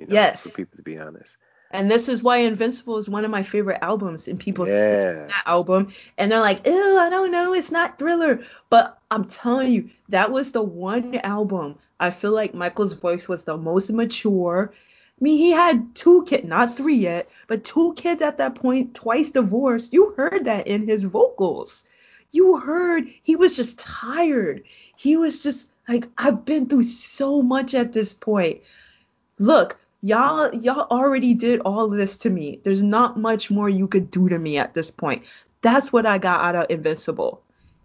You 0.00 0.06
know, 0.06 0.14
yes. 0.14 0.42
for 0.42 0.56
people 0.56 0.76
to 0.76 0.82
be 0.82 0.98
honest. 0.98 1.36
And 1.72 1.88
this 1.88 2.08
is 2.08 2.22
why 2.22 2.38
Invincible 2.38 2.98
is 2.98 3.08
one 3.08 3.24
of 3.24 3.30
my 3.30 3.44
favorite 3.44 3.78
albums. 3.80 4.26
And 4.26 4.40
people 4.40 4.66
yeah. 4.66 5.26
that 5.26 5.42
album 5.46 5.92
and 6.18 6.32
they're 6.32 6.40
like, 6.40 6.66
ew, 6.66 6.98
I 6.98 7.10
don't 7.10 7.30
know, 7.30 7.54
it's 7.54 7.70
not 7.70 7.98
thriller. 7.98 8.40
But 8.70 8.98
I'm 9.10 9.26
telling 9.26 9.70
you, 9.70 9.90
that 10.08 10.32
was 10.32 10.50
the 10.50 10.62
one 10.62 11.14
album 11.18 11.76
I 12.00 12.10
feel 12.10 12.32
like 12.32 12.54
Michael's 12.54 12.94
voice 12.94 13.28
was 13.28 13.44
the 13.44 13.58
most 13.58 13.92
mature. 13.92 14.72
I 14.72 15.22
mean, 15.22 15.36
he 15.36 15.50
had 15.50 15.94
two 15.94 16.24
kids, 16.24 16.48
not 16.48 16.74
three 16.74 16.96
yet, 16.96 17.28
but 17.46 17.62
two 17.62 17.92
kids 17.94 18.22
at 18.22 18.38
that 18.38 18.54
point, 18.54 18.94
twice 18.94 19.30
divorced. 19.30 19.92
You 19.92 20.14
heard 20.16 20.46
that 20.46 20.66
in 20.66 20.88
his 20.88 21.04
vocals. 21.04 21.84
You 22.32 22.58
heard 22.58 23.06
he 23.22 23.36
was 23.36 23.54
just 23.54 23.78
tired. 23.78 24.62
He 24.96 25.16
was 25.16 25.42
just 25.42 25.70
like, 25.86 26.08
I've 26.16 26.44
been 26.46 26.68
through 26.68 26.84
so 26.84 27.42
much 27.42 27.74
at 27.74 27.92
this 27.92 28.14
point. 28.14 28.62
Look, 29.38 29.78
y'all 30.02 30.54
y'all 30.54 30.86
already 30.90 31.34
did 31.34 31.60
all 31.60 31.88
this 31.88 32.18
to 32.18 32.30
me. 32.30 32.60
There's 32.62 32.82
not 32.82 33.18
much 33.18 33.50
more 33.50 33.68
you 33.68 33.88
could 33.88 34.10
do 34.10 34.28
to 34.28 34.38
me 34.38 34.58
at 34.58 34.74
this 34.74 34.90
point. 34.90 35.24
That's 35.62 35.92
what 35.92 36.06
I 36.06 36.18
got 36.18 36.44
out 36.44 36.56
of 36.56 36.70
Invincible. 36.70 37.42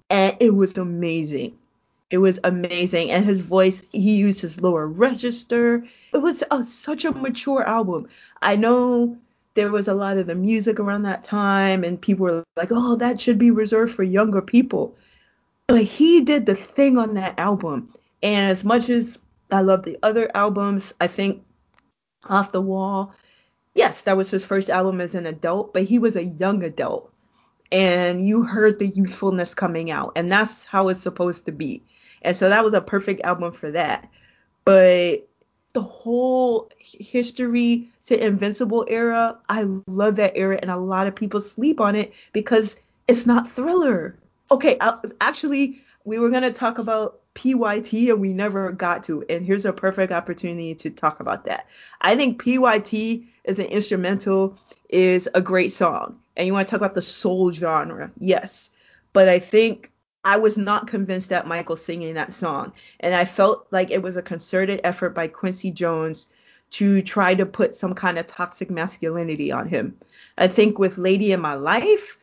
And 0.10 0.38
it 0.40 0.56
was 0.56 0.78
amazing. 0.78 1.58
It 2.10 2.20
was 2.20 2.40
amazing. 2.44 3.12
And 3.12 3.26
his 3.26 3.42
voice, 3.42 3.88
he 3.92 4.16
used 4.16 4.42
his 4.42 4.62
lower 4.62 4.88
register. 4.88 5.84
It 6.14 6.20
was 6.20 6.44
a, 6.52 6.64
such 6.64 7.04
a 7.04 7.12
mature 7.12 7.64
album. 7.64 8.08
I 8.42 8.56
know 8.56 9.18
there 9.56 9.72
was 9.72 9.88
a 9.88 9.94
lot 9.94 10.18
of 10.18 10.28
the 10.28 10.36
music 10.36 10.80
around 10.80 11.04
that 11.04 11.24
time, 11.24 11.84
and 11.84 12.00
people 12.00 12.26
were 12.26 12.44
like, 12.56 12.70
oh, 12.72 12.96
that 12.98 13.20
should 13.20 13.40
be 13.40 13.52
reserved 13.52 13.96
for 13.96 14.04
younger 14.04 14.42
people. 14.42 14.96
But 15.68 15.84
he 15.84 16.22
did 16.22 16.46
the 16.46 16.56
thing 16.56 16.98
on 16.98 17.16
that 17.16 17.40
album. 17.40 17.94
And 18.22 18.52
as 18.52 18.64
much 18.64 18.90
as 18.90 19.18
I 19.52 19.62
love 19.62 19.84
the 19.84 19.98
other 20.04 20.30
albums, 20.36 20.94
I 21.02 21.08
think 21.08 21.44
Off 22.28 22.52
the 22.52 22.62
Wall, 22.62 23.14
yes, 23.74 24.04
that 24.04 24.18
was 24.18 24.32
his 24.32 24.46
first 24.46 24.70
album 24.70 25.02
as 25.02 25.16
an 25.16 25.26
adult, 25.26 25.74
but 25.74 25.84
he 25.84 26.00
was 26.00 26.16
a 26.16 26.24
young 26.24 26.64
adult. 26.64 27.12
And 27.72 28.26
you 28.26 28.44
heard 28.44 28.80
the 28.80 28.88
youthfulness 28.88 29.54
coming 29.54 29.92
out. 29.92 30.14
And 30.16 30.32
that's 30.32 30.66
how 30.66 30.90
it's 30.90 31.02
supposed 31.02 31.46
to 31.46 31.52
be. 31.52 31.84
And 32.22 32.36
so 32.36 32.50
that 32.50 32.64
was 32.64 32.74
a 32.74 32.82
perfect 32.82 33.22
album 33.22 33.52
for 33.52 33.72
that. 33.72 34.10
But 34.64 35.28
the 35.74 35.82
whole 35.82 36.70
history 36.80 37.90
to 38.06 38.26
Invincible 38.26 38.86
era, 38.88 39.38
I 39.50 39.64
love 39.88 40.16
that 40.16 40.34
era, 40.36 40.58
and 40.62 40.72
a 40.72 40.78
lot 40.78 41.08
of 41.08 41.16
people 41.16 41.42
sleep 41.42 41.82
on 41.82 41.96
it 41.96 42.14
because 42.32 42.80
it's 43.08 43.26
not 43.26 43.50
thriller. 43.50 44.18
Okay, 44.50 44.78
uh, 44.80 44.98
actually, 45.20 45.82
we 46.06 46.18
were 46.18 46.30
gonna 46.30 46.52
talk 46.52 46.78
about 46.78 47.20
PYT 47.36 48.10
and 48.10 48.20
we 48.20 48.34
never 48.34 48.72
got 48.72 49.04
to, 49.04 49.24
and 49.30 49.46
here's 49.46 49.66
a 49.66 49.74
perfect 49.74 50.12
opportunity 50.12 50.74
to 50.76 50.90
talk 50.90 51.20
about 51.20 51.46
that. 51.46 51.68
I 52.02 52.16
think 52.16 52.44
PYT 52.44 53.26
as 53.46 53.60
an 53.60 53.68
instrumental 53.68 54.58
is 54.90 55.30
a 55.34 55.42
great 55.42 55.72
song, 55.72 56.20
and 56.36 56.48
you 56.48 56.54
want 56.54 56.68
to 56.68 56.72
talk 56.72 56.80
about 56.80 56.96
the 56.96 57.02
soul 57.02 57.52
genre, 57.52 58.12
yes, 58.20 58.72
but 59.14 59.30
I 59.30 59.40
think 59.40 59.92
I 60.24 60.38
was 60.38 60.58
not 60.58 60.88
convinced 60.88 61.30
that 61.30 61.46
Michael 61.46 61.76
singing 61.76 62.16
that 62.16 62.34
song, 62.34 62.74
and 63.00 63.14
I 63.14 63.26
felt 63.26 63.68
like 63.70 63.92
it 63.92 64.02
was 64.02 64.18
a 64.18 64.24
concerted 64.24 64.82
effort 64.84 65.12
by 65.12 65.28
Quincy 65.28 65.72
Jones 65.72 66.30
to 66.72 67.02
try 67.02 67.36
to 67.36 67.46
put 67.46 67.76
some 67.76 67.94
kind 67.94 68.18
of 68.18 68.26
toxic 68.26 68.72
masculinity 68.72 69.52
on 69.52 69.68
him. 69.68 69.98
I 70.38 70.48
think 70.48 70.80
with 70.80 70.98
Lady 70.98 71.32
in 71.32 71.40
My 71.42 71.54
Life, 71.54 72.18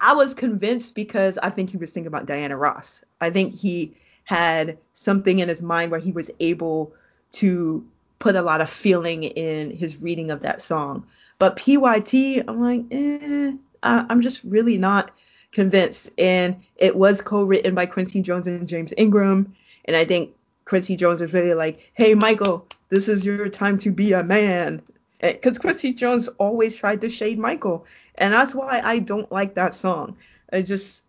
I 0.00 0.14
was 0.14 0.34
convinced 0.34 0.94
because 0.94 1.38
I 1.38 1.50
think 1.50 1.70
he 1.70 1.76
was 1.76 1.90
thinking 1.90 2.08
about 2.08 2.26
Diana 2.26 2.56
Ross. 2.56 3.02
I 3.20 3.30
think 3.30 3.54
he 3.54 3.94
had 4.26 4.76
something 4.92 5.38
in 5.38 5.48
his 5.48 5.62
mind 5.62 5.90
where 5.90 6.00
he 6.00 6.12
was 6.12 6.30
able 6.38 6.92
to 7.32 7.84
put 8.18 8.36
a 8.36 8.42
lot 8.42 8.60
of 8.60 8.68
feeling 8.68 9.24
in 9.24 9.70
his 9.70 10.02
reading 10.02 10.30
of 10.30 10.42
that 10.42 10.60
song. 10.60 11.06
But 11.38 11.56
PYT, 11.56 12.44
I'm 12.46 12.60
like, 12.60 12.84
eh, 12.90 13.52
I'm 13.82 14.20
just 14.20 14.44
really 14.44 14.78
not 14.78 15.10
convinced. 15.52 16.10
And 16.18 16.56
it 16.76 16.94
was 16.94 17.22
co-written 17.22 17.74
by 17.74 17.86
Quincy 17.86 18.20
Jones 18.20 18.46
and 18.46 18.68
James 18.68 18.92
Ingram. 18.96 19.54
And 19.86 19.96
I 19.96 20.04
think 20.04 20.34
Quincy 20.66 20.96
Jones 20.96 21.20
was 21.20 21.32
really 21.32 21.54
like, 21.54 21.90
hey, 21.94 22.14
Michael, 22.14 22.66
this 22.88 23.08
is 23.08 23.24
your 23.24 23.48
time 23.48 23.78
to 23.78 23.90
be 23.90 24.12
a 24.12 24.22
man 24.22 24.82
because 25.20 25.58
Quincy 25.58 25.94
Jones 25.94 26.28
always 26.28 26.76
tried 26.76 27.00
to 27.00 27.08
shade 27.08 27.38
Michael, 27.38 27.86
and 28.16 28.34
that's 28.34 28.54
why 28.54 28.82
I 28.84 28.98
don't 28.98 29.32
like 29.32 29.54
that 29.54 29.74
song. 29.74 30.16
I 30.52 30.60
just 30.60 31.04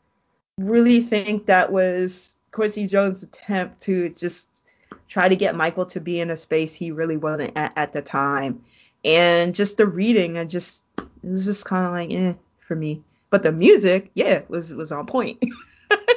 really 0.57 1.01
think 1.01 1.47
that 1.47 1.72
was 1.72 2.37
Quincy 2.52 2.88
Jones' 2.88 3.24
attempt 3.24 3.82
to 3.84 4.10
just 4.10 4.66
try 5.08 5.30
to 5.30 5.36
get 5.36 5.56
Michael 5.56 5.86
to 5.88 6.00
be 6.00 6.20
in 6.20 6.30
a 6.30 6.38
space 6.38 6.74
he 6.74 6.91
really 6.91 7.18
wasn't 7.18 7.54
at 7.56 7.74
at 7.76 7.93
the 7.93 8.02
time, 8.02 8.64
and 9.04 9.56
just 9.56 9.78
the 9.78 9.86
reading, 9.86 10.38
I 10.38 10.45
just 10.45 10.84
it 10.98 11.08
was 11.24 11.45
just 11.45 11.66
kind 11.66 11.86
of 11.86 11.91
like 11.91 12.12
eh 12.12 12.34
for 12.60 12.76
me. 12.76 13.04
But 13.30 13.43
the 13.43 13.52
music, 13.52 14.12
yeah, 14.14 14.41
was 14.48 14.74
was 14.74 14.91
on 14.91 15.06
point. 15.06 15.43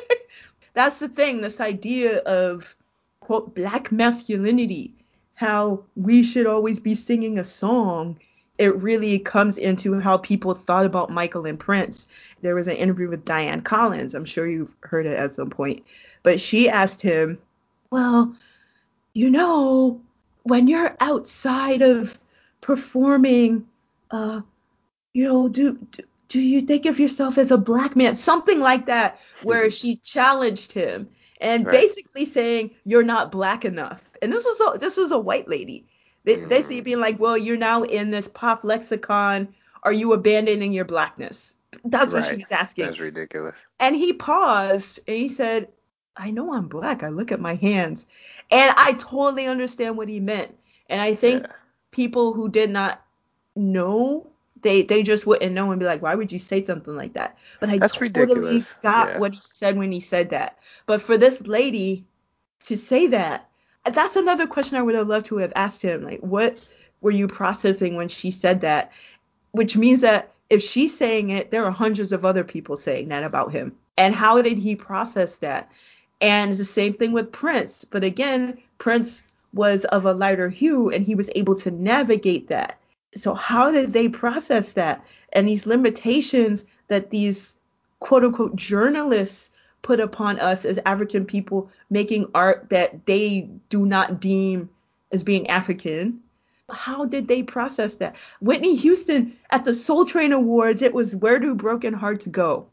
that's 0.75 0.99
the 0.99 1.09
thing, 1.09 1.41
this 1.41 1.61
idea 1.61 2.19
of 2.19 2.75
quote 3.21 3.55
black 3.55 3.93
masculinity 3.93 4.95
how 5.41 5.83
we 5.97 6.23
should 6.23 6.47
always 6.47 6.81
be 6.81 6.95
singing 6.95 7.39
a 7.39 7.45
song, 7.45 8.19
it 8.61 8.77
really 8.77 9.19
comes 9.19 9.57
into 9.57 9.99
how 9.99 10.19
people 10.19 10.53
thought 10.55 10.85
about 10.85 11.09
Michael 11.11 11.47
and 11.47 11.59
Prince. 11.59 12.07
There 12.43 12.55
was 12.55 12.69
an 12.69 12.77
interview 12.77 13.09
with 13.09 13.25
Diane 13.25 13.63
Collins. 13.63 14.15
I'm 14.15 14.27
sure 14.27 14.47
you've 14.47 14.77
heard 14.81 15.07
it 15.07 15.17
at 15.17 15.33
some 15.33 15.49
point. 15.49 15.87
But 16.23 16.41
she 16.41 16.69
asked 16.69 17.01
him, 17.01 17.39
Well, 17.91 18.37
you 19.15 19.31
know, 19.31 20.03
when 20.43 20.69
you're 20.69 20.95
outside 21.01 21.81
of 21.81 22.19
performing, 22.61 23.67
uh, 24.11 24.43
you 25.15 25.25
know, 25.25 25.49
do, 25.49 25.79
do 25.91 26.03
do 26.29 26.39
you 26.39 26.61
think 26.61 26.85
of 26.85 27.01
yourself 27.01 27.39
as 27.39 27.51
a 27.51 27.59
black 27.59 27.97
man? 27.97 28.15
Something 28.15 28.61
like 28.61 28.87
that, 28.87 29.19
where 29.43 29.71
she 29.71 29.97
challenged 29.97 30.73
him 30.73 31.09
and 31.41 31.65
right. 31.65 31.73
basically 31.73 32.27
saying 32.27 32.73
you're 32.85 33.03
not 33.03 33.33
black 33.33 33.65
enough. 33.65 34.03
And 34.21 34.31
this 34.31 34.45
was 34.45 34.75
a 34.75 34.79
this 34.79 34.99
was 34.99 35.13
a 35.13 35.19
white 35.19 35.49
lady, 35.49 35.87
mm. 36.27 36.49
basically 36.49 36.81
being 36.81 37.01
like, 37.01 37.19
well, 37.19 37.37
you're 37.37 37.57
now 37.57 37.83
in 37.83 38.11
this 38.11 38.29
pop 38.29 38.65
lexicon. 38.65 39.49
Are 39.83 39.93
you 39.93 40.13
abandoning 40.13 40.73
your 40.73 40.85
blackness? 40.85 41.55
That's 41.85 42.13
right. 42.13 42.21
what 42.21 42.29
she 42.29 42.37
was 42.37 42.53
asking. 42.53 42.87
That's 42.87 42.99
ridiculous. 42.99 43.57
And 43.79 43.97
he 43.97 44.13
paused 44.13 45.01
and 45.07 45.17
he 45.17 45.29
said, 45.29 45.69
I 46.17 46.31
know 46.31 46.53
I'm 46.53 46.69
black. 46.69 47.03
I 47.03 47.09
look 47.09 47.33
at 47.33 47.41
my 47.41 47.55
hands. 47.55 48.05
And 48.51 48.75
I 48.77 48.93
totally 48.95 49.47
understand 49.47 49.97
what 49.97 50.09
he 50.09 50.21
meant. 50.21 50.55
And 50.89 51.01
I 51.01 51.15
think 51.15 51.45
yeah. 51.45 51.53
people 51.93 52.33
who 52.33 52.49
did 52.49 52.71
not 52.71 53.03
know 53.57 54.27
they 54.63 54.83
they 54.83 55.03
just 55.03 55.27
wouldn't 55.27 55.55
know 55.55 55.71
and 55.71 55.81
be 55.81 55.87
like, 55.87 56.03
why 56.03 56.15
would 56.15 56.33
you 56.33 56.39
say 56.39 56.65
something 56.65 56.95
like 56.95 57.15
that? 57.15 57.39
But 57.61 57.71
I 57.71 57.79
That's 57.79 57.93
totally 57.93 58.27
ridiculous. 58.27 58.75
got 58.83 59.09
yeah. 59.09 59.19
what 59.19 59.35
he 59.35 59.41
said 59.41 59.77
when 59.77 59.93
he 59.93 60.01
said 60.01 60.31
that. 60.31 60.59
But 60.87 61.01
for 61.01 61.17
this 61.17 61.41
lady 61.47 62.05
to 62.65 62.77
say 62.77 63.09
that, 63.09 63.49
that's 63.85 64.17
another 64.17 64.47
question 64.47 64.77
I 64.77 64.83
would 64.83 64.95
have 64.95 65.09
loved 65.09 65.27
to 65.27 65.39
have 65.39 65.53
asked 65.57 65.83
him. 65.83 66.03
Like, 66.03 66.21
what 66.21 66.59
were 67.01 67.11
you 67.11 67.29
processing 67.29 67.97
when 67.97 68.09
she 68.09 68.31
said 68.31 68.61
that? 68.63 68.93
Which 69.53 69.77
means 69.77 70.03
that 70.03 70.33
if 70.49 70.63
she's 70.63 70.97
saying 70.97 71.31
it, 71.31 71.51
there 71.51 71.65
are 71.65 71.71
hundreds 71.71 72.13
of 72.13 72.25
other 72.25 72.45
people 72.45 72.77
saying 72.77 73.09
that 73.09 73.25
about 73.25 73.53
him. 73.53 73.75
And 73.97 74.15
how 74.15 74.41
did 74.43 74.59
he 74.59 74.77
process 74.77 75.37
that? 75.39 75.71
And 76.21 76.51
it's 76.51 76.59
the 76.59 76.65
same 76.65 76.95
thing 76.95 77.13
with 77.13 77.33
Prince. 77.33 77.85
But 77.85 78.05
again, 78.05 78.59
Prince 78.79 79.23
was 79.53 79.85
of 79.87 80.05
a 80.07 80.13
lighter 80.13 80.49
hue 80.49 80.91
and 80.91 81.05
he 81.05 81.15
was 81.15 81.31
able 81.35 81.55
to 81.57 81.71
navigate 81.71 82.49
that 82.49 82.81
so 83.15 83.35
how 83.35 83.71
did 83.71 83.91
they 83.91 84.09
process 84.09 84.73
that 84.73 85.05
and 85.33 85.49
these 85.49 85.67
limitations 85.67 86.65
that 86.89 87.11
these 87.11 87.57
quote 87.99 88.25
unquote 88.25 88.55
journalists 88.57 89.51
put 89.83 90.01
upon 90.01 90.39
us 90.39 90.65
as 90.65 90.79
African 90.85 91.25
people 91.25 91.71
making 91.89 92.31
art 92.35 92.69
that 92.71 93.07
they 93.07 93.49
do 93.69 93.87
not 93.87 94.21
deem 94.21 94.71
as 95.13 95.23
being 95.23 95.49
African? 95.49 96.21
How 96.71 97.05
did 97.05 97.27
they 97.27 97.43
process 97.43 97.97
that? 97.97 98.17
Whitney 98.41 98.77
Houston 98.77 99.37
at 99.51 99.65
the 99.65 99.75
Soul 99.75 100.05
Train 100.05 100.33
Awards, 100.33 100.83
it 100.83 100.95
was 100.95 101.17
Where 101.17 101.39
Do 101.39 101.55
Broken 101.55 101.95
Hearts 101.95 102.27
Go? 102.27 102.67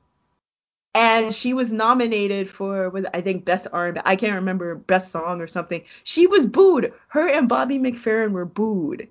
And 0.93 1.34
she 1.34 1.53
was 1.53 1.71
nominated 1.71 2.49
for, 2.49 2.91
I 3.13 3.21
think, 3.21 3.45
Best 3.45 3.67
R&B. 3.71 4.01
I 4.03 4.15
can't 4.15 4.35
remember 4.35 4.75
Best 4.75 5.11
Song 5.11 5.41
or 5.41 5.47
something. 5.47 5.84
She 6.03 6.25
was 6.25 6.47
booed. 6.47 6.93
Her 7.09 7.27
and 7.27 7.47
Bobby 7.47 7.77
McFerrin 7.77 8.31
were 8.31 8.45
booed. 8.45 9.07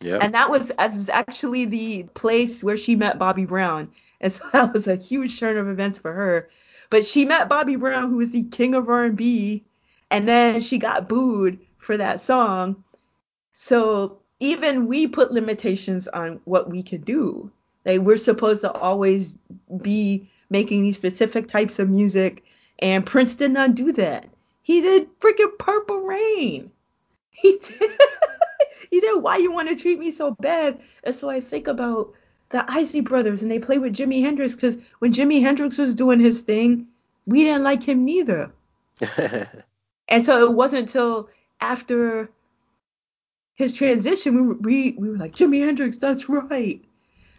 Yeah. 0.00 0.18
And 0.20 0.32
that 0.34 0.50
was, 0.50 0.68
that 0.68 0.92
was 0.94 1.08
actually 1.10 1.66
the 1.66 2.04
place 2.14 2.64
where 2.64 2.76
she 2.76 2.96
met 2.96 3.18
Bobby 3.18 3.44
Brown. 3.44 3.90
And 4.20 4.32
so 4.32 4.48
that 4.52 4.72
was 4.72 4.86
a 4.86 4.96
huge 4.96 5.38
turn 5.38 5.58
of 5.58 5.68
events 5.68 5.98
for 5.98 6.12
her. 6.12 6.48
But 6.90 7.04
she 7.04 7.24
met 7.24 7.48
Bobby 7.48 7.76
Brown, 7.76 8.10
who 8.10 8.16
was 8.16 8.30
the 8.30 8.44
king 8.44 8.74
of 8.74 8.88
R&B, 8.88 9.64
and 10.10 10.26
then 10.26 10.60
she 10.60 10.78
got 10.78 11.08
booed 11.08 11.58
for 11.78 11.96
that 11.96 12.20
song. 12.20 12.82
So 13.52 14.18
even 14.40 14.86
we 14.86 15.06
put 15.06 15.32
limitations 15.32 16.08
on 16.08 16.40
what 16.44 16.70
we 16.70 16.82
can 16.82 17.02
do. 17.02 17.50
Like 17.84 18.00
we're 18.00 18.16
supposed 18.16 18.62
to 18.62 18.72
always 18.72 19.34
be 19.82 20.28
making 20.50 20.82
these 20.82 20.96
specific 20.96 21.48
types 21.48 21.78
of 21.78 21.90
music, 21.90 22.44
and 22.78 23.04
Prince 23.04 23.34
did 23.34 23.50
not 23.52 23.74
do 23.74 23.92
that. 23.92 24.26
He 24.62 24.80
did 24.80 25.18
freaking 25.20 25.58
Purple 25.58 26.00
Rain. 26.00 26.70
He 27.30 27.58
did. 27.62 27.90
he 28.90 29.00
did. 29.00 29.22
Why 29.22 29.38
you 29.38 29.52
want 29.52 29.68
to 29.68 29.76
treat 29.76 29.98
me 29.98 30.10
so 30.10 30.36
bad? 30.40 30.82
And 31.04 31.14
so 31.14 31.28
I 31.28 31.40
think 31.40 31.68
about 31.68 32.12
the 32.50 32.64
Isley 32.70 33.00
Brothers, 33.00 33.42
and 33.42 33.50
they 33.50 33.58
play 33.58 33.78
with 33.78 33.94
Jimi 33.94 34.22
Hendrix 34.22 34.54
because 34.54 34.78
when 35.00 35.12
Jimi 35.12 35.42
Hendrix 35.42 35.78
was 35.78 35.94
doing 35.94 36.20
his 36.20 36.40
thing, 36.40 36.86
we 37.26 37.44
didn't 37.44 37.62
like 37.62 37.82
him 37.82 38.04
neither. 38.04 38.50
and 40.08 40.24
so 40.24 40.50
it 40.50 40.56
wasn't 40.56 40.82
until 40.82 41.28
after 41.60 42.30
his 43.54 43.72
transition 43.72 44.60
we, 44.62 44.92
we 44.92 44.96
we 44.98 45.10
were 45.10 45.18
like 45.18 45.34
Jimi 45.34 45.64
Hendrix, 45.64 45.98
that's 45.98 46.28
right. 46.28 46.82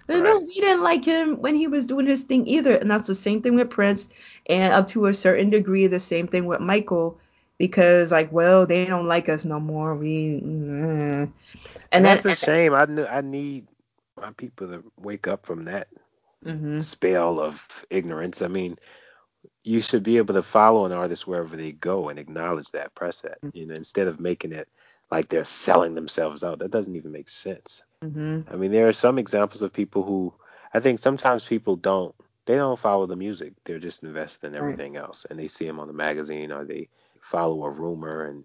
No, 0.10 0.40
we 0.40 0.54
didn't 0.56 0.82
like 0.82 1.06
him 1.06 1.40
when 1.40 1.54
he 1.54 1.68
was 1.68 1.86
doing 1.86 2.08
his 2.08 2.24
thing 2.24 2.48
either. 2.48 2.76
And 2.76 2.90
that's 2.90 3.08
the 3.08 3.14
same 3.14 3.44
thing 3.44 3.56
with 3.56 3.70
Prince, 3.70 4.10
and 4.48 4.74
up 4.74 4.88
to 4.88 5.06
a 5.06 5.14
certain 5.14 5.52
degree, 5.52 5.86
the 5.86 6.00
same 6.00 6.28
thing 6.28 6.46
with 6.46 6.62
Michael, 6.62 7.20
because 7.60 8.12
like, 8.12 8.32
well, 8.32 8.66
they 8.66 8.86
don't 8.86 9.08
like 9.08 9.30
us 9.30 9.46
no 9.46 9.60
more. 9.60 9.94
We, 9.94 10.42
mm. 10.44 11.32
and, 11.92 12.06
that's 12.06 12.26
a 12.26 12.36
shame. 12.36 12.74
I 12.74 12.86
knew 12.86 13.06
I 13.06 13.22
need 13.22 13.68
my 14.22 14.32
people 14.32 14.68
to 14.68 14.84
wake 14.98 15.28
up 15.28 15.46
from 15.46 15.66
that 15.66 15.88
mm-hmm. 16.46 16.80
spell 16.80 17.40
of 17.40 17.86
ignorance. 17.90 18.42
I 18.42 18.48
mean, 18.48 18.78
you 19.64 19.82
should 19.82 20.04
be 20.04 20.18
able 20.18 20.34
to 20.36 20.44
follow 20.44 20.86
an 20.86 20.92
artist 20.92 21.28
wherever 21.28 21.56
they 21.56 21.72
go 21.72 22.10
and 22.10 22.20
acknowledge 22.20 22.72
that, 22.72 22.96
press 22.96 23.22
that, 23.22 23.38
you 23.54 23.66
know, 23.66 23.76
instead 23.76 24.08
of 24.08 24.20
making 24.20 24.52
it 24.52 24.68
like 25.12 25.30
they're 25.30 25.46
selling 25.46 25.96
themselves 25.96 26.44
out. 26.44 26.60
That 26.60 26.72
doesn't 26.72 26.96
even 26.96 27.12
make 27.12 27.30
sense. 27.30 27.84
Mm-hmm. 28.04 28.42
I 28.52 28.56
mean, 28.56 28.72
there 28.72 28.88
are 28.88 28.94
some 28.94 29.18
examples 29.18 29.62
of 29.62 29.74
people 29.74 30.04
who 30.04 30.34
I 30.74 30.80
think 30.80 31.00
sometimes 31.00 31.44
people 31.44 31.76
don't 31.76 32.14
they 32.46 32.56
don't 32.56 32.80
follow 32.80 33.06
the 33.06 33.16
music. 33.16 33.54
They're 33.64 33.80
just 33.80 34.04
invested 34.04 34.48
in 34.48 34.56
everything 34.56 34.94
right. 34.94 35.04
else, 35.04 35.26
and 35.30 35.38
they 35.38 35.48
see 35.48 35.68
them 35.68 35.80
on 35.80 35.88
the 35.88 35.94
magazine 35.94 36.52
or 36.52 36.66
they 36.66 36.90
follow 37.22 37.64
a 37.64 37.70
rumor 37.70 38.24
and 38.26 38.44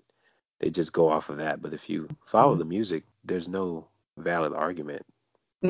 they 0.60 0.70
just 0.70 0.92
go 0.92 1.08
off 1.08 1.30
of 1.30 1.38
that. 1.38 1.62
But 1.62 1.74
if 1.74 1.88
you 1.88 2.08
follow 2.26 2.52
mm-hmm. 2.52 2.60
the 2.60 2.64
music, 2.66 3.04
there's 3.24 3.48
no 3.48 3.88
valid 4.16 4.52
argument 4.52 5.04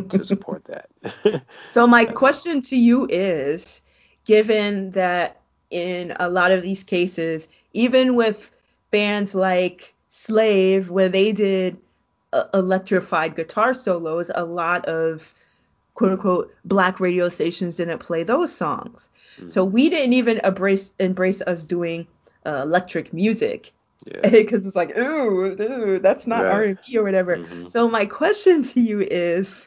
to 0.02 0.24
support 0.24 0.64
that. 0.66 1.42
so 1.70 1.86
my 1.86 2.04
question 2.04 2.62
to 2.62 2.76
you 2.76 3.06
is, 3.10 3.82
given 4.24 4.90
that 4.90 5.40
in 5.70 6.14
a 6.18 6.28
lot 6.28 6.52
of 6.52 6.62
these 6.62 6.82
cases, 6.82 7.48
even 7.72 8.14
with 8.14 8.50
bands 8.90 9.34
like 9.34 9.94
Slave, 10.08 10.90
where 10.90 11.08
they 11.08 11.32
did 11.32 11.76
uh, 12.32 12.44
electrified 12.54 13.36
guitar 13.36 13.74
solos, 13.74 14.30
a 14.34 14.44
lot 14.44 14.84
of 14.86 15.34
quote 15.94 16.12
unquote 16.12 16.54
black 16.64 17.00
radio 17.00 17.28
stations 17.28 17.76
didn't 17.76 17.98
play 17.98 18.22
those 18.22 18.54
songs. 18.54 19.08
Mm-hmm. 19.36 19.48
So 19.48 19.64
we 19.64 19.88
didn't 19.88 20.12
even 20.12 20.38
embrace 20.38 20.92
embrace 20.98 21.40
us 21.42 21.64
doing 21.64 22.06
uh, 22.46 22.62
electric 22.62 23.12
music 23.12 23.72
because 24.04 24.22
yeah. 24.32 24.40
it's 24.68 24.76
like 24.76 24.96
ooh, 24.96 25.56
ooh 25.60 25.98
that's 25.98 26.26
not 26.26 26.44
right. 26.44 26.76
R&B 26.76 26.98
or 26.98 27.04
whatever. 27.04 27.38
Mm-hmm. 27.38 27.68
So 27.68 27.88
my 27.88 28.06
question 28.06 28.62
to 28.64 28.80
you 28.80 29.00
is 29.00 29.66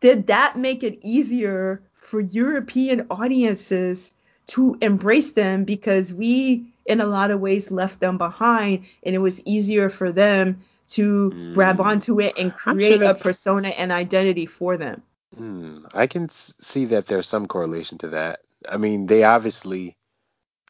did 0.00 0.26
that 0.26 0.56
make 0.56 0.82
it 0.82 0.98
easier 1.02 1.82
for 1.92 2.20
European 2.20 3.06
audiences 3.10 4.12
to 4.46 4.76
embrace 4.80 5.32
them 5.32 5.64
because 5.64 6.12
we 6.12 6.66
in 6.86 7.00
a 7.00 7.06
lot 7.06 7.30
of 7.30 7.40
ways 7.40 7.70
left 7.70 8.00
them 8.00 8.18
behind 8.18 8.84
and 9.02 9.14
it 9.14 9.18
was 9.18 9.42
easier 9.46 9.88
for 9.88 10.12
them 10.12 10.60
to 10.86 11.30
mm. 11.34 11.54
grab 11.54 11.80
onto 11.80 12.20
it 12.20 12.36
and 12.38 12.54
create 12.54 12.98
sure 12.98 13.10
a 13.10 13.14
persona 13.14 13.68
and 13.68 13.90
identity 13.90 14.44
for 14.44 14.76
them. 14.76 15.02
Mm, 15.38 15.90
I 15.94 16.06
can 16.06 16.28
see 16.30 16.84
that 16.86 17.06
there's 17.06 17.26
some 17.26 17.46
correlation 17.46 17.98
to 17.98 18.08
that. 18.10 18.40
I 18.68 18.76
mean, 18.76 19.06
they 19.06 19.24
obviously 19.24 19.96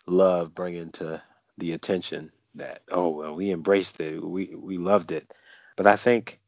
love 0.07 0.55
bringing 0.55 0.91
to 0.93 1.21
the 1.59 1.73
attention 1.73 2.31
that 2.57 2.83
oh 2.91 3.09
well 3.09 3.35
we 3.35 3.51
embraced 3.51 3.99
it, 4.01 4.23
we 4.23 4.55
we 4.57 4.79
loved 4.79 5.13
it, 5.13 5.33
but 5.77 5.87
I 5.87 5.97
think 5.97 6.41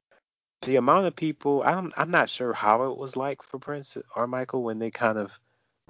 the 0.62 0.76
amount 0.76 1.06
of 1.06 1.16
people 1.16 1.62
I'm 1.62 1.92
I'm 1.96 2.10
not 2.10 2.30
sure 2.30 2.52
how 2.52 2.90
it 2.90 2.98
was 2.98 3.16
like 3.16 3.42
for 3.42 3.58
Prince 3.58 3.96
or 4.14 4.26
Michael 4.26 4.62
when 4.62 4.78
they 4.78 4.90
kind 4.90 5.18
of 5.18 5.38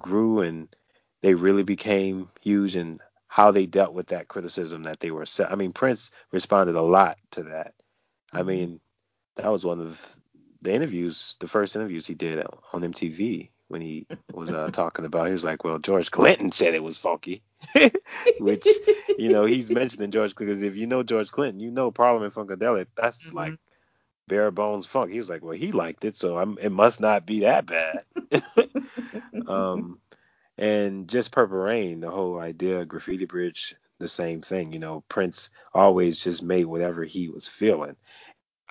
grew 0.01 0.41
and 0.41 0.67
they 1.21 1.33
really 1.33 1.63
became 1.63 2.29
huge 2.41 2.75
and 2.75 2.99
how 3.27 3.51
they 3.51 3.65
dealt 3.65 3.93
with 3.93 4.07
that 4.07 4.27
criticism 4.27 4.83
that 4.83 4.99
they 4.99 5.11
were 5.11 5.25
set. 5.25 5.51
I 5.51 5.55
mean, 5.55 5.73
Prince 5.73 6.11
responded 6.31 6.75
a 6.75 6.81
lot 6.81 7.17
to 7.31 7.43
that. 7.43 7.73
I 8.31 8.39
mm-hmm. 8.39 8.47
mean, 8.47 8.79
that 9.35 9.51
was 9.51 9.65
one 9.65 9.79
of 9.79 10.17
the 10.61 10.73
interviews, 10.73 11.35
the 11.39 11.47
first 11.47 11.75
interviews 11.75 12.05
he 12.05 12.13
did 12.13 12.45
on 12.73 12.81
MTV 12.81 13.49
when 13.67 13.81
he 13.81 14.07
was 14.33 14.51
uh, 14.51 14.69
talking 14.71 15.05
about. 15.05 15.27
He 15.27 15.33
was 15.33 15.43
like, 15.43 15.63
"Well, 15.63 15.79
George 15.79 16.11
Clinton 16.11 16.51
said 16.51 16.73
it 16.73 16.83
was 16.83 16.97
funky," 16.97 17.43
which 18.39 18.67
you 19.17 19.29
know 19.29 19.45
he's 19.45 19.69
mentioning 19.69 20.11
George 20.11 20.35
Clinton 20.35 20.55
because 20.55 20.63
if 20.63 20.75
you 20.75 20.87
know 20.87 21.03
George 21.03 21.31
Clinton, 21.31 21.59
you 21.59 21.71
know 21.71 21.91
Parliament 21.91 22.33
Funkadelic. 22.33 22.87
That's 22.95 23.27
mm-hmm. 23.27 23.37
like 23.37 23.59
bare 24.27 24.51
bones 24.51 24.85
funk. 24.85 25.11
He 25.11 25.19
was 25.19 25.29
like, 25.29 25.43
"Well, 25.43 25.53
he 25.53 25.71
liked 25.71 26.05
it, 26.05 26.17
so 26.17 26.37
I'm, 26.37 26.57
it 26.59 26.71
must 26.71 26.99
not 26.99 27.25
be 27.25 27.41
that 27.41 27.65
bad." 27.65 28.03
um, 29.47 29.99
and 30.57 31.07
just 31.07 31.31
Purple 31.31 31.57
Rain, 31.57 32.01
the 32.01 32.11
whole 32.11 32.39
idea, 32.39 32.85
Graffiti 32.85 33.25
Bridge, 33.25 33.75
the 33.99 34.07
same 34.07 34.41
thing. 34.41 34.73
You 34.73 34.79
know, 34.79 35.03
Prince 35.09 35.49
always 35.73 36.19
just 36.19 36.43
made 36.43 36.65
whatever 36.65 37.03
he 37.03 37.29
was 37.29 37.47
feeling. 37.47 37.95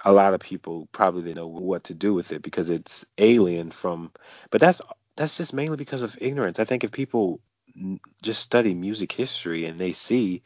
A 0.04 0.12
lot 0.12 0.34
of 0.34 0.40
people 0.40 0.88
probably 0.92 1.22
didn't 1.22 1.36
know 1.36 1.46
what 1.46 1.84
to 1.84 1.94
do 1.94 2.14
with 2.14 2.32
it 2.32 2.42
because 2.42 2.70
it's 2.70 3.04
alien 3.18 3.70
from, 3.70 4.12
but 4.50 4.60
that's 4.60 4.80
that's 5.16 5.36
just 5.36 5.54
mainly 5.54 5.76
because 5.76 6.02
of 6.02 6.18
ignorance. 6.20 6.58
I 6.58 6.64
think 6.64 6.84
if 6.84 6.92
people 6.92 7.40
just 8.22 8.42
study 8.42 8.74
music 8.74 9.12
history 9.12 9.64
and 9.66 9.78
they 9.78 9.92
see, 9.92 10.42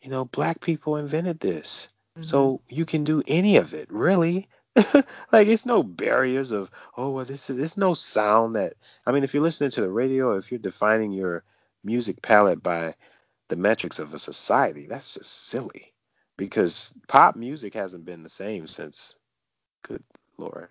you 0.00 0.10
know, 0.10 0.24
black 0.24 0.60
people 0.60 0.96
invented 0.96 1.40
this. 1.40 1.88
Mm-hmm. 2.18 2.24
So 2.24 2.60
you 2.68 2.84
can 2.84 3.04
do 3.04 3.22
any 3.26 3.56
of 3.56 3.74
it, 3.74 3.90
really. 3.92 4.48
like 5.32 5.48
it's 5.48 5.66
no 5.66 5.82
barriers 5.82 6.52
of 6.52 6.70
oh 6.96 7.10
well 7.10 7.24
this 7.24 7.50
is 7.50 7.58
it's 7.58 7.76
no 7.76 7.94
sound 7.94 8.54
that 8.54 8.74
I 9.06 9.12
mean 9.12 9.24
if 9.24 9.34
you're 9.34 9.42
listening 9.42 9.70
to 9.72 9.80
the 9.80 9.90
radio 9.90 10.36
if 10.36 10.52
you're 10.52 10.58
defining 10.60 11.10
your 11.10 11.42
music 11.82 12.22
palette 12.22 12.62
by 12.62 12.94
the 13.48 13.56
metrics 13.56 13.98
of 13.98 14.14
a 14.14 14.20
society 14.20 14.86
that's 14.88 15.14
just 15.14 15.48
silly 15.48 15.94
because 16.36 16.92
pop 17.08 17.34
music 17.34 17.74
hasn't 17.74 18.04
been 18.04 18.22
the 18.22 18.28
same 18.28 18.68
since 18.68 19.16
good 19.82 20.04
lord 20.36 20.68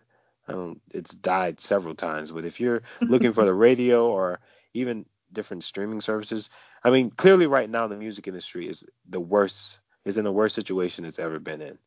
I 0.48 0.54
don't 0.54 0.80
it's 0.94 1.14
died 1.14 1.60
several 1.60 1.96
times 1.96 2.32
but 2.32 2.46
if 2.46 2.62
you're 2.62 2.84
looking 3.02 3.34
for 3.34 3.44
the 3.44 3.54
radio 3.68 4.08
or 4.08 4.40
even 4.74 5.06
different 5.34 5.66
streaming 5.66 6.00
services 6.00 6.50
I 6.84 6.92
mean 6.92 7.10
clearly 7.10 7.48
right 7.48 7.70
now 7.70 7.88
the 7.88 7.98
music 7.98 8.28
industry 8.28 8.70
is 8.70 8.86
the 9.10 9.20
worst 9.20 9.82
is 10.08 10.18
in 10.18 10.24
the 10.24 10.32
worst 10.32 10.56
situation 10.56 11.06
it's 11.06 11.20
ever 11.20 11.40
been 11.40 11.62
in 11.62 11.78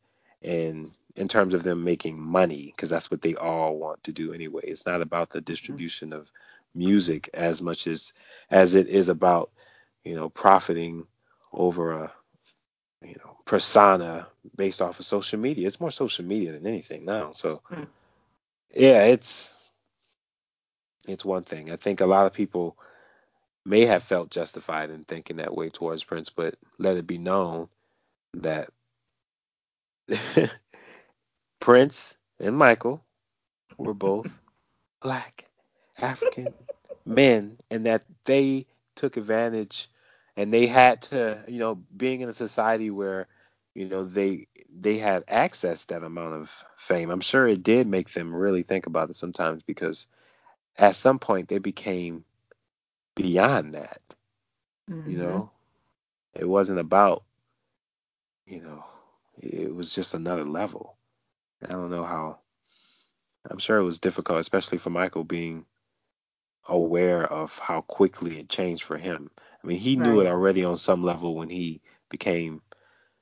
and 0.43 0.91
in 1.15 1.27
terms 1.27 1.53
of 1.53 1.63
them 1.63 1.83
making 1.83 2.19
money 2.19 2.73
because 2.75 2.89
that's 2.89 3.11
what 3.11 3.21
they 3.21 3.35
all 3.35 3.77
want 3.77 4.03
to 4.03 4.11
do 4.11 4.33
anyway. 4.33 4.61
It's 4.63 4.85
not 4.85 5.01
about 5.01 5.29
the 5.29 5.39
mm-hmm. 5.39 5.45
distribution 5.45 6.13
of 6.13 6.31
music 6.73 7.29
as 7.33 7.61
much 7.61 7.85
as 7.87 8.13
as 8.49 8.75
it 8.75 8.87
is 8.87 9.09
about 9.09 9.51
you 10.05 10.15
know 10.15 10.29
profiting 10.29 11.05
over 11.51 11.91
a 11.91 12.11
you 13.01 13.15
know 13.23 13.37
persona 13.45 14.27
based 14.55 14.81
off 14.81 14.99
of 14.99 15.05
social 15.05 15.39
media. 15.39 15.67
It's 15.67 15.81
more 15.81 15.91
social 15.91 16.25
media 16.25 16.53
than 16.53 16.65
anything 16.65 17.05
now. 17.05 17.33
So 17.33 17.61
mm. 17.71 17.87
yeah, 18.73 19.03
it's 19.03 19.53
it's 21.07 21.25
one 21.25 21.43
thing. 21.43 21.71
I 21.71 21.75
think 21.75 21.99
a 21.99 22.05
lot 22.05 22.25
of 22.25 22.33
people 22.33 22.77
may 23.65 23.85
have 23.85 24.03
felt 24.03 24.31
justified 24.31 24.89
in 24.89 25.03
thinking 25.03 25.37
that 25.37 25.55
way 25.55 25.69
towards 25.69 26.03
Prince, 26.03 26.29
but 26.29 26.55
let 26.79 26.97
it 26.97 27.05
be 27.05 27.17
known 27.19 27.67
that 28.33 28.69
Prince 31.59 32.17
and 32.39 32.57
Michael 32.57 33.03
were 33.77 33.93
both 33.93 34.27
black 35.01 35.45
African 35.97 36.53
men, 37.05 37.57
and 37.69 37.85
that 37.85 38.03
they 38.25 38.65
took 38.95 39.17
advantage 39.17 39.89
and 40.37 40.53
they 40.53 40.67
had 40.67 41.01
to, 41.03 41.43
you 41.47 41.59
know, 41.59 41.75
being 41.95 42.21
in 42.21 42.29
a 42.29 42.33
society 42.33 42.89
where, 42.89 43.27
you 43.75 43.87
know, 43.87 44.03
they 44.03 44.47
they 44.73 44.97
had 44.97 45.23
access 45.27 45.85
that 45.85 46.03
amount 46.03 46.33
of 46.35 46.63
fame. 46.77 47.09
I'm 47.09 47.21
sure 47.21 47.47
it 47.47 47.63
did 47.63 47.87
make 47.87 48.11
them 48.11 48.33
really 48.33 48.63
think 48.63 48.87
about 48.87 49.09
it 49.09 49.15
sometimes 49.15 49.63
because 49.63 50.07
at 50.77 50.95
some 50.95 51.19
point 51.19 51.49
they 51.49 51.57
became 51.57 52.23
beyond 53.15 53.75
that. 53.75 54.01
Mm-hmm. 54.89 55.09
You 55.09 55.17
know, 55.17 55.51
it 56.33 56.45
wasn't 56.47 56.79
about, 56.79 57.23
you 58.45 58.61
know, 58.61 58.83
it 59.37 59.73
was 59.73 59.93
just 59.93 60.13
another 60.13 60.45
level. 60.45 60.97
I 61.63 61.67
don't 61.71 61.91
know 61.91 62.03
how. 62.03 62.39
I'm 63.49 63.59
sure 63.59 63.77
it 63.77 63.83
was 63.83 63.99
difficult, 63.99 64.39
especially 64.39 64.77
for 64.77 64.89
Michael 64.89 65.23
being 65.23 65.65
aware 66.67 67.25
of 67.25 67.57
how 67.59 67.81
quickly 67.81 68.39
it 68.39 68.49
changed 68.49 68.83
for 68.83 68.97
him. 68.97 69.29
I 69.63 69.67
mean, 69.67 69.77
he 69.79 69.95
right. 69.95 69.97
knew 69.97 70.19
it 70.21 70.27
already 70.27 70.63
on 70.63 70.77
some 70.77 71.03
level 71.03 71.35
when 71.35 71.49
he 71.49 71.81
became, 72.09 72.61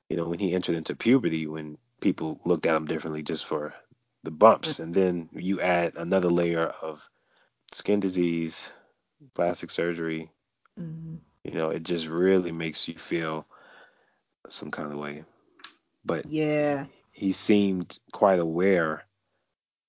you 0.08 0.16
know, 0.16 0.28
when 0.28 0.38
he 0.38 0.54
entered 0.54 0.76
into 0.76 0.94
puberty, 0.96 1.46
when 1.46 1.78
people 2.00 2.40
looked 2.44 2.66
at 2.66 2.76
him 2.76 2.86
differently 2.86 3.22
just 3.22 3.44
for 3.46 3.74
the 4.22 4.30
bumps, 4.30 4.78
and 4.78 4.94
then 4.94 5.28
you 5.32 5.60
add 5.60 5.94
another 5.96 6.30
layer 6.30 6.66
of 6.66 7.08
skin 7.72 8.00
disease, 8.00 8.72
plastic 9.34 9.70
surgery. 9.70 10.30
Mhm. 10.76 11.20
You 11.44 11.52
know, 11.52 11.70
it 11.70 11.82
just 11.84 12.06
really 12.06 12.52
makes 12.52 12.88
you 12.88 12.94
feel 12.98 13.46
some 14.48 14.70
kind 14.70 14.92
of 14.92 14.98
way. 14.98 15.24
But 16.04 16.26
Yeah. 16.26 16.86
he 17.12 17.32
seemed 17.32 17.98
quite 18.12 18.38
aware 18.38 19.04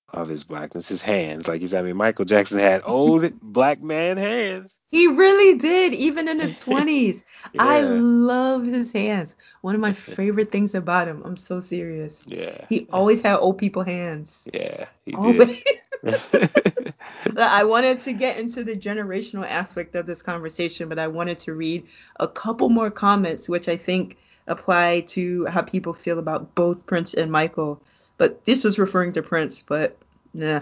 of 0.08 0.28
his 0.28 0.44
blackness, 0.44 0.88
his 0.88 1.00
hands. 1.02 1.48
Like 1.48 1.60
he's, 1.62 1.72
I 1.74 1.82
mean, 1.82 1.96
Michael 1.96 2.24
Jackson 2.26 2.58
had 2.58 2.82
old 2.86 3.32
black 3.40 3.80
man 3.82 4.16
hands. 4.18 4.70
He 4.90 5.06
really 5.06 5.58
did, 5.58 5.94
even 5.94 6.28
in 6.28 6.38
his 6.38 6.58
20s. 6.58 7.24
I 7.58 7.80
love 7.80 8.66
his 8.66 8.92
hands. 8.92 9.36
One 9.62 9.74
of 9.74 9.80
my 9.80 9.94
favorite 9.94 10.52
things 10.52 10.74
about 10.74 11.08
him. 11.08 11.22
I'm 11.24 11.38
so 11.38 11.60
serious. 11.60 12.22
Yeah. 12.26 12.66
He 12.68 12.86
always 12.92 13.22
had 13.22 13.38
old 13.38 13.56
people 13.56 13.84
hands. 13.84 14.46
Yeah, 14.52 14.84
he 15.06 15.14
Always. 15.14 15.62
did. 16.04 16.94
I 17.38 17.64
wanted 17.64 18.00
to 18.00 18.12
get 18.12 18.38
into 18.38 18.64
the 18.64 18.76
generational 18.76 19.48
aspect 19.48 19.94
of 19.94 20.04
this 20.04 20.20
conversation, 20.20 20.90
but 20.90 20.98
I 20.98 21.06
wanted 21.08 21.38
to 21.40 21.54
read 21.54 21.86
a 22.20 22.28
couple 22.28 22.68
more 22.68 22.90
comments, 22.90 23.48
which 23.48 23.68
I 23.68 23.76
think 23.78 24.18
apply 24.52 25.00
to 25.08 25.46
how 25.46 25.62
people 25.62 25.94
feel 25.94 26.18
about 26.18 26.54
both 26.54 26.86
Prince 26.86 27.14
and 27.14 27.32
Michael. 27.32 27.82
But 28.18 28.44
this 28.44 28.64
was 28.64 28.78
referring 28.78 29.12
to 29.14 29.22
Prince, 29.22 29.64
but 29.66 29.98
nah. 30.32 30.60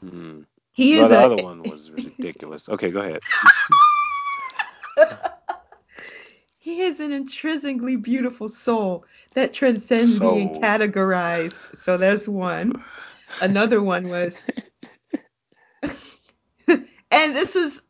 Hmm. 0.00 0.42
He 0.72 0.96
Well, 0.96 1.04
is 1.04 1.10
the 1.10 1.18
a, 1.18 1.24
other 1.24 1.36
one 1.44 1.62
was 1.62 1.90
ridiculous. 1.90 2.68
Okay, 2.68 2.90
go 2.90 3.00
ahead. 3.00 3.20
he 6.58 6.80
is 6.80 7.00
an 7.00 7.12
intrinsically 7.12 7.96
beautiful 7.96 8.48
soul 8.48 9.04
that 9.34 9.52
transcends 9.52 10.18
being 10.18 10.54
categorized. 10.54 11.76
So 11.76 11.96
there's 11.96 12.28
one. 12.28 12.82
Another 13.40 13.82
one 13.82 14.08
was, 14.08 14.40
and 16.68 17.36
this 17.36 17.56
is, 17.56 17.82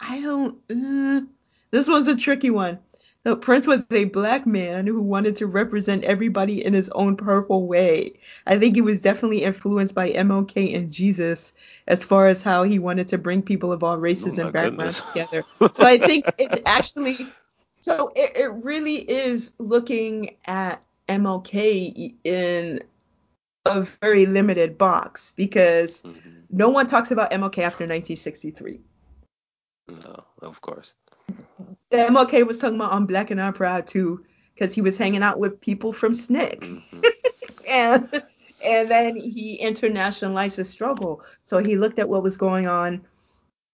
I 0.00 0.20
don't, 0.20 0.58
uh, 0.70 1.26
this 1.70 1.88
one's 1.88 2.08
a 2.08 2.16
tricky 2.16 2.50
one. 2.50 2.78
The 3.24 3.36
Prince 3.36 3.68
was 3.68 3.86
a 3.92 4.06
black 4.06 4.46
man 4.46 4.86
who 4.86 5.00
wanted 5.00 5.36
to 5.36 5.46
represent 5.46 6.02
everybody 6.02 6.64
in 6.64 6.72
his 6.72 6.88
own 6.90 7.16
purple 7.16 7.68
way. 7.68 8.18
I 8.46 8.58
think 8.58 8.74
he 8.74 8.80
was 8.80 9.00
definitely 9.00 9.44
influenced 9.44 9.94
by 9.94 10.10
MLK 10.10 10.74
and 10.76 10.92
Jesus 10.92 11.52
as 11.86 12.02
far 12.02 12.26
as 12.26 12.42
how 12.42 12.64
he 12.64 12.80
wanted 12.80 13.08
to 13.08 13.18
bring 13.18 13.42
people 13.42 13.70
of 13.70 13.84
all 13.84 13.96
races 13.96 14.38
Oh, 14.38 14.42
and 14.42 14.52
backgrounds 14.52 15.04
together. 15.04 15.44
So 15.72 15.86
I 15.86 15.98
think 15.98 16.32
it's 16.38 16.62
actually 16.66 17.32
so 17.80 18.12
it, 18.16 18.36
it 18.36 18.48
really 18.64 18.96
is 18.96 19.52
looking 19.58 20.36
at 20.44 20.82
MLK 21.08 22.14
in 22.24 22.82
a 23.66 23.82
very 24.00 24.26
limited 24.26 24.78
box 24.78 25.32
because 25.36 26.02
Mhm. 26.02 26.42
no 26.50 26.70
one 26.70 26.88
talks 26.88 27.12
about 27.12 27.30
MLK 27.30 27.58
after 27.62 27.84
1963. 27.86 28.80
No, 29.88 30.24
of 30.40 30.60
course. 30.60 30.94
The 31.90 31.98
MLK 31.98 32.46
was 32.46 32.58
talking 32.58 32.76
about 32.76 32.92
on 32.92 33.06
Black 33.06 33.30
and 33.30 33.40
I'm 33.40 33.52
Proud 33.52 33.86
too 33.86 34.24
because 34.54 34.74
he 34.74 34.80
was 34.80 34.96
hanging 34.96 35.22
out 35.22 35.38
with 35.38 35.60
people 35.60 35.92
from 35.92 36.12
SNCC. 36.12 36.58
Mhm. 36.58 37.04
and 37.68 38.22
and 38.64 38.88
then 38.90 39.16
he 39.16 39.60
internationalized 39.62 40.56
the 40.56 40.64
struggle. 40.64 41.22
So 41.44 41.58
he 41.58 41.76
looked 41.76 41.98
at 41.98 42.08
what 42.08 42.22
was 42.22 42.36
going 42.36 42.66
on 42.66 43.04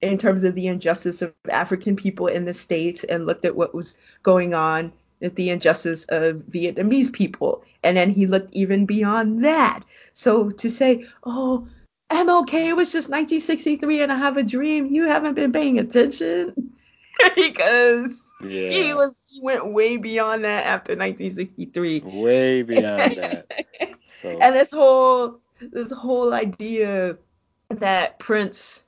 in 0.00 0.16
terms 0.16 0.44
of 0.44 0.54
the 0.54 0.68
injustice 0.68 1.22
of 1.22 1.34
African 1.48 1.96
people 1.96 2.28
in 2.28 2.44
the 2.44 2.54
states 2.54 3.04
and 3.04 3.26
looked 3.26 3.44
at 3.44 3.56
what 3.56 3.74
was 3.74 3.96
going 4.22 4.54
on 4.54 4.92
with 5.20 5.34
the 5.34 5.50
injustice 5.50 6.04
of 6.08 6.36
Vietnamese 6.36 7.12
people. 7.12 7.64
And 7.82 7.96
then 7.96 8.10
he 8.10 8.26
looked 8.26 8.54
even 8.54 8.86
beyond 8.86 9.44
that. 9.44 9.80
So 10.12 10.50
to 10.50 10.70
say, 10.70 11.04
oh, 11.24 11.66
MLK 12.10 12.74
was 12.76 12.92
just 12.92 13.10
1963 13.10 14.02
and 14.02 14.12
I 14.12 14.16
have 14.16 14.36
a 14.36 14.42
dream, 14.42 14.86
you 14.86 15.04
haven't 15.04 15.34
been 15.34 15.52
paying 15.52 15.78
attention 15.78 16.67
because 17.36 18.22
Yeah. 18.42 18.70
he 18.70 18.94
was 18.94 19.14
he 19.30 19.40
went 19.42 19.72
way 19.72 19.96
beyond 19.96 20.44
that 20.44 20.66
after 20.66 20.92
1963. 20.92 22.00
way 22.00 22.62
beyond 22.62 23.16
that. 23.16 23.46
So 24.22 24.38
and 24.40 24.54
this 24.54 24.70
whole 24.70 25.40
this 25.60 25.90
whole 25.92 26.32
idea 26.32 27.18
that 27.70 28.18
Prince 28.18 28.82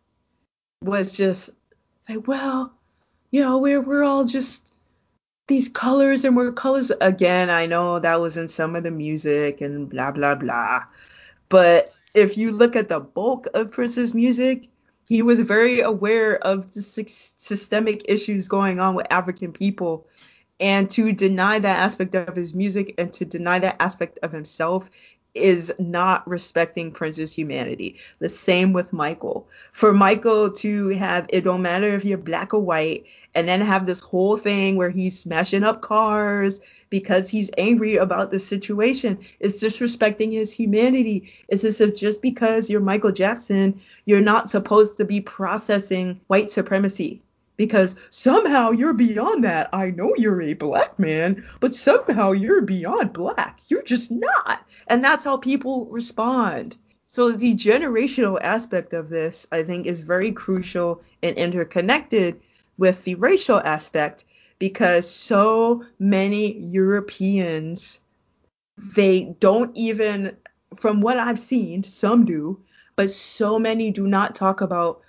was 0.82 1.12
just 1.12 1.50
like, 2.08 2.26
well, 2.26 2.72
you 3.30 3.40
know, 3.42 3.58
we're 3.58 3.80
we're 3.80 4.04
all 4.04 4.24
just 4.24 4.72
these 5.48 5.68
colors 5.68 6.24
and 6.24 6.36
we're 6.36 6.52
colors 6.52 6.92
again. 7.00 7.50
I 7.50 7.66
know 7.66 7.98
that 7.98 8.20
was 8.20 8.36
in 8.36 8.48
some 8.48 8.76
of 8.76 8.84
the 8.84 8.90
music 8.90 9.60
and 9.60 9.88
blah 9.88 10.10
blah 10.12 10.34
blah, 10.36 10.84
but 11.48 11.92
if 12.14 12.36
you 12.36 12.52
look 12.52 12.76
at 12.76 12.88
the 12.88 13.00
bulk 13.00 13.46
of 13.54 13.70
Prince's 13.72 14.14
music, 14.14 14.68
he 15.10 15.22
was 15.22 15.40
very 15.40 15.80
aware 15.80 16.38
of 16.38 16.72
the 16.72 16.80
sy- 16.80 17.32
systemic 17.36 18.04
issues 18.08 18.46
going 18.46 18.78
on 18.78 18.94
with 18.94 19.08
African 19.10 19.52
people. 19.52 20.06
And 20.60 20.88
to 20.90 21.12
deny 21.12 21.58
that 21.58 21.80
aspect 21.80 22.14
of 22.14 22.36
his 22.36 22.54
music 22.54 22.94
and 22.96 23.12
to 23.14 23.24
deny 23.24 23.58
that 23.58 23.74
aspect 23.80 24.20
of 24.22 24.30
himself 24.30 24.88
is 25.34 25.74
not 25.80 26.26
respecting 26.28 26.92
Prince's 26.92 27.32
humanity. 27.32 27.96
The 28.20 28.28
same 28.28 28.72
with 28.72 28.92
Michael. 28.92 29.48
For 29.72 29.92
Michael 29.92 30.52
to 30.52 30.88
have 30.90 31.26
it 31.30 31.42
don't 31.42 31.62
matter 31.62 31.88
if 31.88 32.04
you're 32.04 32.16
black 32.16 32.54
or 32.54 32.60
white, 32.60 33.06
and 33.34 33.48
then 33.48 33.60
have 33.62 33.86
this 33.86 33.98
whole 33.98 34.36
thing 34.36 34.76
where 34.76 34.90
he's 34.90 35.18
smashing 35.18 35.64
up 35.64 35.82
cars 35.82 36.60
because 36.90 37.30
he's 37.30 37.50
angry 37.56 37.96
about 37.96 38.30
the 38.30 38.38
situation 38.38 39.18
It's 39.38 39.62
disrespecting 39.62 40.32
his 40.32 40.52
humanity. 40.52 41.32
It's 41.48 41.64
as 41.64 41.80
if 41.80 41.96
just 41.96 42.20
because 42.20 42.68
you're 42.68 42.80
Michael 42.80 43.12
Jackson, 43.12 43.80
you're 44.04 44.20
not 44.20 44.50
supposed 44.50 44.98
to 44.98 45.04
be 45.04 45.20
processing 45.20 46.20
white 46.26 46.50
supremacy 46.50 47.22
because 47.56 47.94
somehow 48.10 48.70
you're 48.70 48.92
beyond 48.92 49.44
that. 49.44 49.68
I 49.72 49.90
know 49.90 50.14
you're 50.16 50.42
a 50.42 50.54
black 50.54 50.98
man, 50.98 51.44
but 51.60 51.74
somehow 51.74 52.32
you're 52.32 52.62
beyond 52.62 53.12
black. 53.12 53.60
You're 53.68 53.82
just 53.82 54.10
not. 54.10 54.66
And 54.86 55.04
that's 55.04 55.24
how 55.24 55.36
people 55.36 55.86
respond. 55.86 56.76
So 57.06 57.32
the 57.32 57.54
generational 57.54 58.38
aspect 58.40 58.92
of 58.92 59.08
this, 59.08 59.46
I 59.52 59.62
think, 59.62 59.86
is 59.86 60.00
very 60.00 60.32
crucial 60.32 61.02
and 61.22 61.36
interconnected 61.36 62.40
with 62.78 63.04
the 63.04 63.16
racial 63.16 63.60
aspect 63.60 64.24
because 64.60 65.10
so 65.10 65.84
many 65.98 66.56
Europeans 66.60 67.98
they 68.94 69.34
don't 69.40 69.76
even 69.76 70.36
from 70.76 71.00
what 71.00 71.18
I've 71.18 71.38
seen, 71.38 71.82
some 71.82 72.24
do, 72.24 72.62
but 72.94 73.10
so 73.10 73.58
many 73.58 73.90
do 73.90 74.06
not 74.06 74.36
talk 74.36 74.60
about 74.60 75.00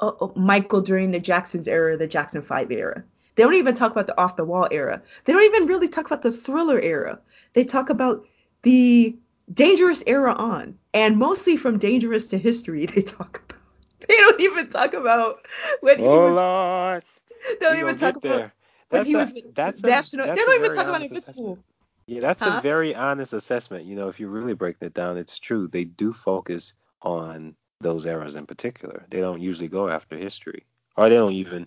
uh, 0.00 0.12
uh, 0.20 0.28
Michael 0.34 0.80
during 0.80 1.10
the 1.10 1.20
Jackson's 1.20 1.68
era, 1.68 1.96
the 1.96 2.06
Jackson 2.06 2.40
5 2.40 2.72
era. 2.72 3.04
They 3.34 3.42
don't 3.42 3.54
even 3.54 3.74
talk 3.74 3.92
about 3.92 4.06
the 4.06 4.18
off 4.18 4.36
the 4.36 4.44
wall 4.44 4.68
era. 4.70 5.02
They 5.24 5.32
don't 5.32 5.42
even 5.42 5.66
really 5.66 5.88
talk 5.88 6.06
about 6.06 6.22
the 6.22 6.32
thriller 6.32 6.80
era. 6.80 7.20
They 7.52 7.64
talk 7.64 7.90
about 7.90 8.26
the 8.62 9.16
dangerous 9.52 10.02
era 10.06 10.32
on. 10.32 10.78
And 10.94 11.18
mostly 11.18 11.56
from 11.56 11.78
dangerous 11.78 12.28
to 12.28 12.38
history, 12.38 12.86
they 12.94 13.02
talk 13.02 13.42
about. 13.44 13.60
They 14.08 14.16
don't 14.16 14.40
even 14.40 14.68
talk 14.68 14.94
about 14.94 15.46
when 15.80 15.98
he 15.98 16.04
Oh 16.04 16.20
was. 16.20 16.34
Lord. 16.34 17.04
They 17.48 17.56
don't 17.60 17.74
we 17.74 17.80
even 17.80 17.98
talk 17.98 18.16
about 18.16 18.38
there. 18.38 18.53
When 18.90 19.02
That's 19.02 19.06
he 19.06 19.14
a, 19.14 19.16
was 19.16 19.32
with 19.34 19.44
that's 19.54 19.84
a, 19.84 20.00
national. 20.00 20.24
that's 20.24 20.34
They 20.34 20.40
a 20.46 20.52
don't 20.52 20.58
even 20.58 20.72
talk 20.72 20.88
about 20.88 21.02
it 21.02 21.12
in 21.14 21.22
assessment. 21.22 21.34
school. 21.34 21.64
Yeah, 22.06 22.20
that's 22.20 22.44
Huh? 22.44 22.46
a 22.46 22.52
very 22.52 22.94
honest 22.94 23.32
assessment. 23.32 23.84
You 23.86 23.96
know, 23.96 24.08
if 24.08 24.20
you're 24.20 24.30
really 24.30 24.54
break 24.54 24.76
it 24.80 24.94
down, 24.94 25.16
it's 25.18 25.38
true. 25.38 25.68
They 25.68 25.84
do 25.84 26.12
focus 26.12 26.74
on 27.02 27.56
those 27.80 28.06
eras 28.06 28.36
in 28.36 28.46
particular. 28.46 29.04
They 29.10 29.20
don't 29.20 29.40
usually 29.40 29.68
go 29.68 29.88
after 29.88 30.16
history, 30.16 30.64
or 30.96 31.08
they 31.08 31.16
don't 31.16 31.32
even 31.32 31.66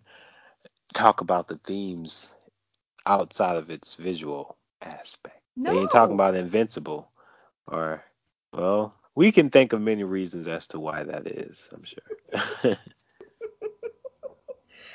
talk 0.94 1.22
about 1.22 1.48
the 1.48 1.58
themes 1.58 2.30
outside 3.06 3.58
of 3.58 3.70
its 3.70 3.96
visual 3.96 4.58
aspect. 4.82 5.42
No. 5.56 5.72
They 5.72 5.78
ain't 5.80 5.92
talking 5.92 6.16
about 6.16 6.36
Invincible, 6.36 7.12
or 7.68 8.04
well, 8.54 8.94
we 9.16 9.32
can 9.32 9.50
think 9.50 9.74
of 9.74 9.82
many 9.82 10.04
reasons 10.04 10.48
as 10.48 10.68
to 10.70 10.80
why 10.80 11.04
that 11.04 11.28
is. 11.28 11.70
I'm 11.74 11.84
sure. 11.84 12.78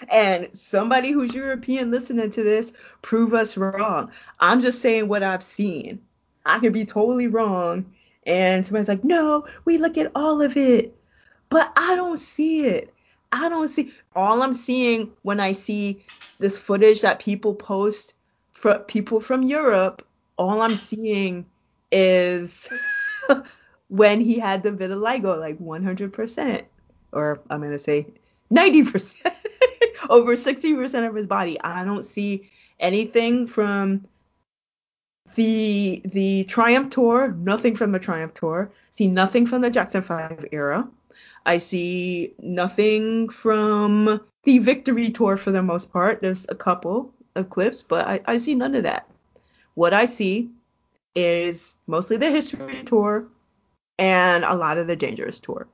And 0.09 0.49
somebody 0.57 1.11
who's 1.11 1.35
European 1.35 1.91
listening 1.91 2.31
to 2.31 2.43
this, 2.43 2.73
prove 3.03 3.35
us 3.35 3.57
wrong. 3.57 4.11
I'm 4.41 4.61
just 4.61 4.81
saying 4.81 5.09
what 5.09 5.23
I've 5.23 5.43
seen. 5.43 6.01
I 6.45 6.59
could 6.59 6.73
be 6.73 6.85
totally 6.85 7.27
wrong. 7.27 7.93
And 8.27 8.65
somebody's 8.65 8.89
like, 8.89 9.05
no, 9.05 9.47
we 9.65 9.79
look 9.79 9.99
at 9.99 10.12
all 10.15 10.43
of 10.43 10.57
it. 10.57 10.97
But 11.49 11.73
I 11.77 11.97
don't 11.97 12.19
see 12.19 12.66
it. 12.66 12.93
I 13.33 13.49
don't 13.49 13.69
see. 13.69 13.93
All 14.15 14.43
I'm 14.43 14.53
seeing 14.53 15.12
when 15.23 15.41
I 15.41 15.53
see 15.53 16.05
this 16.39 16.59
footage 16.59 17.03
that 17.03 17.19
people 17.19 17.55
post 17.55 18.15
for 18.53 18.79
people 18.79 19.20
from 19.20 19.43
Europe, 19.43 20.07
all 20.37 20.62
I'm 20.62 20.77
seeing 20.77 21.47
is 21.91 22.69
when 23.89 24.20
he 24.20 24.39
had 24.39 24.62
the 24.62 24.70
vitiligo, 24.70 25.39
like 25.39 25.59
100%. 25.59 26.65
Or 27.12 27.41
I'm 27.51 27.61
going 27.61 27.73
to 27.73 27.79
say 27.79 28.07
90%. 28.51 29.32
Over 30.09 30.37
60% 30.37 31.09
of 31.09 31.15
his 31.15 31.27
body. 31.27 31.61
I 31.61 31.85
don't 31.85 32.05
see 32.05 32.51
anything 32.81 33.47
from 33.47 34.07
the 35.35 36.03
the 36.05 36.45
Triumph 36.45 36.91
tour, 36.91 37.33
nothing 37.33 37.77
from 37.77 37.93
the 37.93 37.99
Triumph 37.99 38.35
tour. 38.35 38.70
See 38.91 39.07
nothing 39.07 39.47
from 39.47 39.62
the 39.62 39.70
Jackson 39.70 40.03
5 40.03 40.47
era. 40.53 40.89
I 41.47 41.59
see 41.59 42.35
nothing 42.39 43.29
from 43.29 44.20
the 44.45 44.59
Victory 44.59 45.11
tour 45.11 45.37
for 45.37 45.51
the 45.51 45.62
most 45.62 45.93
part. 45.93 46.20
There's 46.20 46.47
a 46.49 46.55
couple 46.55 47.12
of 47.35 47.51
clips, 47.51 47.83
but 47.83 48.07
I, 48.07 48.20
I 48.27 48.37
see 48.37 48.55
none 48.55 48.74
of 48.74 48.83
that. 48.85 49.09
What 49.74 49.95
I 49.95 50.07
see 50.07 50.51
is 51.15 51.77
mostly 51.87 52.16
the 52.16 52.31
History 52.31 52.83
tour 52.85 53.27
and 53.99 54.45
a 54.45 54.55
lot 54.55 54.79
of 54.79 54.87
the 54.87 54.97
Dangerous 54.97 55.41
tour. 55.41 55.66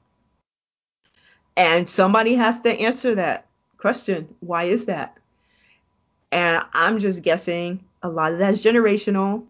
And 1.56 1.88
somebody 1.88 2.34
has 2.34 2.60
to 2.62 2.70
answer 2.70 3.16
that 3.16 3.47
question. 3.78 4.34
Why 4.40 4.64
is 4.64 4.86
that? 4.86 5.16
And 6.30 6.62
I'm 6.72 6.98
just 6.98 7.22
guessing 7.22 7.84
a 8.02 8.08
lot 8.08 8.32
of 8.32 8.38
that's 8.38 8.62
generational, 8.62 9.46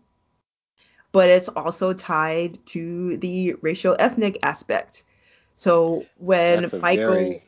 but 1.13 1.29
it's 1.29 1.49
also 1.49 1.93
tied 1.93 2.65
to 2.67 3.17
the 3.17 3.55
racial 3.61 3.97
ethnic 3.99 4.39
aspect. 4.43 5.05
So 5.57 6.07
when 6.19 6.69
Michael, 6.81 7.15
very, 7.15 7.43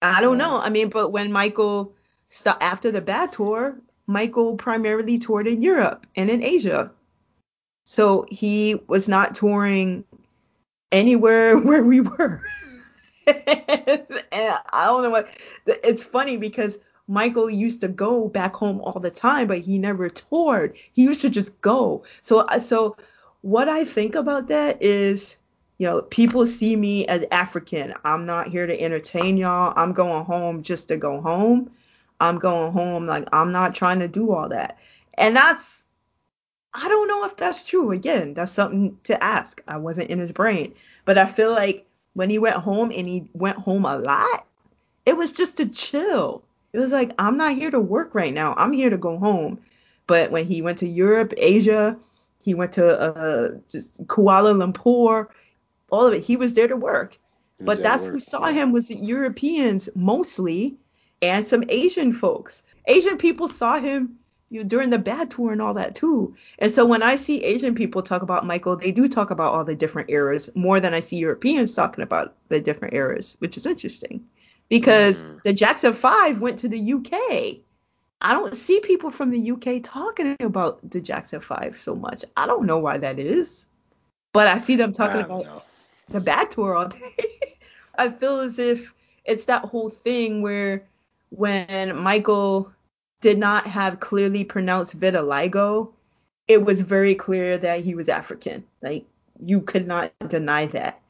I 0.00 0.20
don't 0.20 0.40
uh, 0.40 0.46
know. 0.46 0.60
I 0.60 0.70
mean, 0.70 0.88
but 0.88 1.08
when 1.08 1.32
Michael 1.32 1.92
stopped 2.28 2.62
after 2.62 2.92
the 2.92 3.00
bad 3.00 3.32
tour, 3.32 3.76
Michael 4.06 4.56
primarily 4.56 5.18
toured 5.18 5.48
in 5.48 5.62
Europe 5.62 6.06
and 6.16 6.30
in 6.30 6.42
Asia. 6.42 6.90
So 7.84 8.24
he 8.30 8.80
was 8.86 9.08
not 9.08 9.34
touring 9.34 10.04
anywhere 10.92 11.58
where 11.58 11.82
we 11.82 12.00
were. 12.00 12.42
and 13.26 14.58
I 14.72 14.86
don't 14.86 15.02
know 15.02 15.10
what. 15.10 15.28
It's 15.66 16.02
funny 16.02 16.36
because 16.36 16.78
Michael 17.08 17.50
used 17.50 17.80
to 17.82 17.88
go 17.88 18.28
back 18.28 18.54
home 18.54 18.80
all 18.80 19.00
the 19.00 19.10
time, 19.10 19.48
but 19.48 19.58
he 19.58 19.78
never 19.78 20.08
toured. 20.08 20.76
He 20.92 21.02
used 21.02 21.20
to 21.22 21.30
just 21.30 21.60
go. 21.60 22.04
So 22.20 22.40
uh, 22.40 22.60
so 22.60 22.96
what 23.42 23.68
I 23.68 23.84
think 23.84 24.14
about 24.14 24.48
that 24.48 24.82
is, 24.82 25.36
you 25.78 25.86
know, 25.86 26.02
people 26.02 26.46
see 26.46 26.76
me 26.76 27.06
as 27.06 27.24
African. 27.30 27.94
I'm 28.04 28.26
not 28.26 28.48
here 28.48 28.66
to 28.66 28.80
entertain 28.80 29.36
y'all. 29.36 29.72
I'm 29.76 29.92
going 29.92 30.24
home 30.24 30.62
just 30.62 30.88
to 30.88 30.96
go 30.96 31.20
home. 31.20 31.70
I'm 32.20 32.38
going 32.38 32.72
home 32.72 33.06
like 33.06 33.26
I'm 33.32 33.52
not 33.52 33.74
trying 33.74 34.00
to 34.00 34.08
do 34.08 34.32
all 34.32 34.48
that. 34.50 34.78
And 35.14 35.34
that's 35.34 35.80
I 36.72 36.88
don't 36.88 37.08
know 37.08 37.24
if 37.24 37.36
that's 37.36 37.64
true. 37.64 37.90
Again, 37.90 38.34
that's 38.34 38.52
something 38.52 38.96
to 39.04 39.22
ask. 39.22 39.60
I 39.66 39.78
wasn't 39.78 40.10
in 40.10 40.20
his 40.20 40.32
brain. 40.32 40.74
But 41.04 41.18
I 41.18 41.26
feel 41.26 41.50
like 41.50 41.86
when 42.14 42.30
he 42.30 42.38
went 42.38 42.56
home 42.56 42.92
and 42.94 43.06
he 43.06 43.28
went 43.32 43.58
home 43.58 43.84
a 43.84 43.98
lot, 43.98 44.46
it 45.06 45.16
was 45.16 45.32
just 45.32 45.56
to 45.58 45.66
chill. 45.66 46.42
It 46.72 46.78
was 46.78 46.92
like, 46.92 47.12
I'm 47.18 47.36
not 47.36 47.54
here 47.54 47.70
to 47.70 47.80
work 47.80 48.14
right 48.14 48.32
now. 48.32 48.54
I'm 48.56 48.72
here 48.72 48.90
to 48.90 48.96
go 48.96 49.18
home. 49.18 49.58
But 50.06 50.30
when 50.30 50.44
he 50.44 50.62
went 50.62 50.78
to 50.78 50.88
Europe, 50.88 51.32
Asia, 51.36 51.96
he 52.38 52.54
went 52.54 52.72
to 52.72 52.98
uh, 53.00 53.48
just 53.70 54.06
Kuala 54.06 54.54
Lumpur, 54.54 55.28
all 55.90 56.06
of 56.06 56.14
it, 56.14 56.22
he 56.22 56.36
was 56.36 56.54
there 56.54 56.68
to 56.68 56.76
work. 56.76 57.18
But 57.60 57.82
that's 57.82 58.04
work. 58.04 58.14
who 58.14 58.20
saw 58.20 58.46
him 58.46 58.72
was 58.72 58.90
Europeans 58.90 59.88
mostly 59.94 60.76
and 61.20 61.46
some 61.46 61.64
Asian 61.68 62.12
folks. 62.12 62.62
Asian 62.86 63.18
people 63.18 63.48
saw 63.48 63.78
him 63.78 64.18
you 64.50 64.64
during 64.64 64.90
the 64.90 64.98
bad 64.98 65.30
tour 65.30 65.52
and 65.52 65.62
all 65.62 65.74
that 65.74 65.94
too. 65.94 66.34
And 66.58 66.70
so 66.70 66.84
when 66.84 67.02
I 67.02 67.16
see 67.16 67.42
Asian 67.42 67.74
people 67.74 68.02
talk 68.02 68.22
about 68.22 68.44
Michael, 68.44 68.76
they 68.76 68.90
do 68.90 69.08
talk 69.08 69.30
about 69.30 69.54
all 69.54 69.64
the 69.64 69.76
different 69.76 70.10
eras 70.10 70.50
more 70.54 70.80
than 70.80 70.92
I 70.92 71.00
see 71.00 71.16
Europeans 71.16 71.74
talking 71.74 72.02
about 72.02 72.34
the 72.48 72.60
different 72.60 72.94
eras, 72.94 73.36
which 73.38 73.56
is 73.56 73.66
interesting 73.66 74.24
because 74.68 75.22
mm. 75.22 75.42
the 75.42 75.52
Jackson 75.52 75.92
5 75.92 76.40
went 76.40 76.58
to 76.60 76.68
the 76.68 76.92
UK. 76.92 77.60
I 78.22 78.34
don't 78.34 78.56
see 78.56 78.80
people 78.80 79.10
from 79.10 79.30
the 79.30 79.52
UK 79.52 79.82
talking 79.82 80.36
about 80.40 80.90
the 80.90 81.00
Jackson 81.00 81.40
5 81.40 81.80
so 81.80 81.94
much. 81.94 82.24
I 82.36 82.46
don't 82.46 82.66
know 82.66 82.78
why 82.78 82.98
that 82.98 83.18
is. 83.18 83.66
But 84.32 84.46
I 84.46 84.58
see 84.58 84.76
them 84.76 84.92
talking 84.92 85.20
about 85.20 85.44
know. 85.44 85.62
the 86.08 86.20
bad 86.20 86.50
tour 86.50 86.76
all 86.76 86.88
day. 86.88 87.56
I 87.98 88.10
feel 88.10 88.40
as 88.40 88.58
if 88.58 88.94
it's 89.24 89.46
that 89.46 89.64
whole 89.64 89.90
thing 89.90 90.42
where 90.42 90.84
when 91.30 91.96
Michael 91.96 92.72
did 93.20 93.38
not 93.38 93.66
have 93.66 94.00
clearly 94.00 94.44
pronounced 94.44 94.98
vitiligo, 94.98 95.92
it 96.48 96.64
was 96.64 96.80
very 96.80 97.14
clear 97.14 97.58
that 97.58 97.80
he 97.80 97.94
was 97.94 98.08
African. 98.08 98.64
Like 98.82 99.04
you 99.44 99.60
could 99.60 99.86
not 99.86 100.12
deny 100.28 100.66
that. 100.66 101.00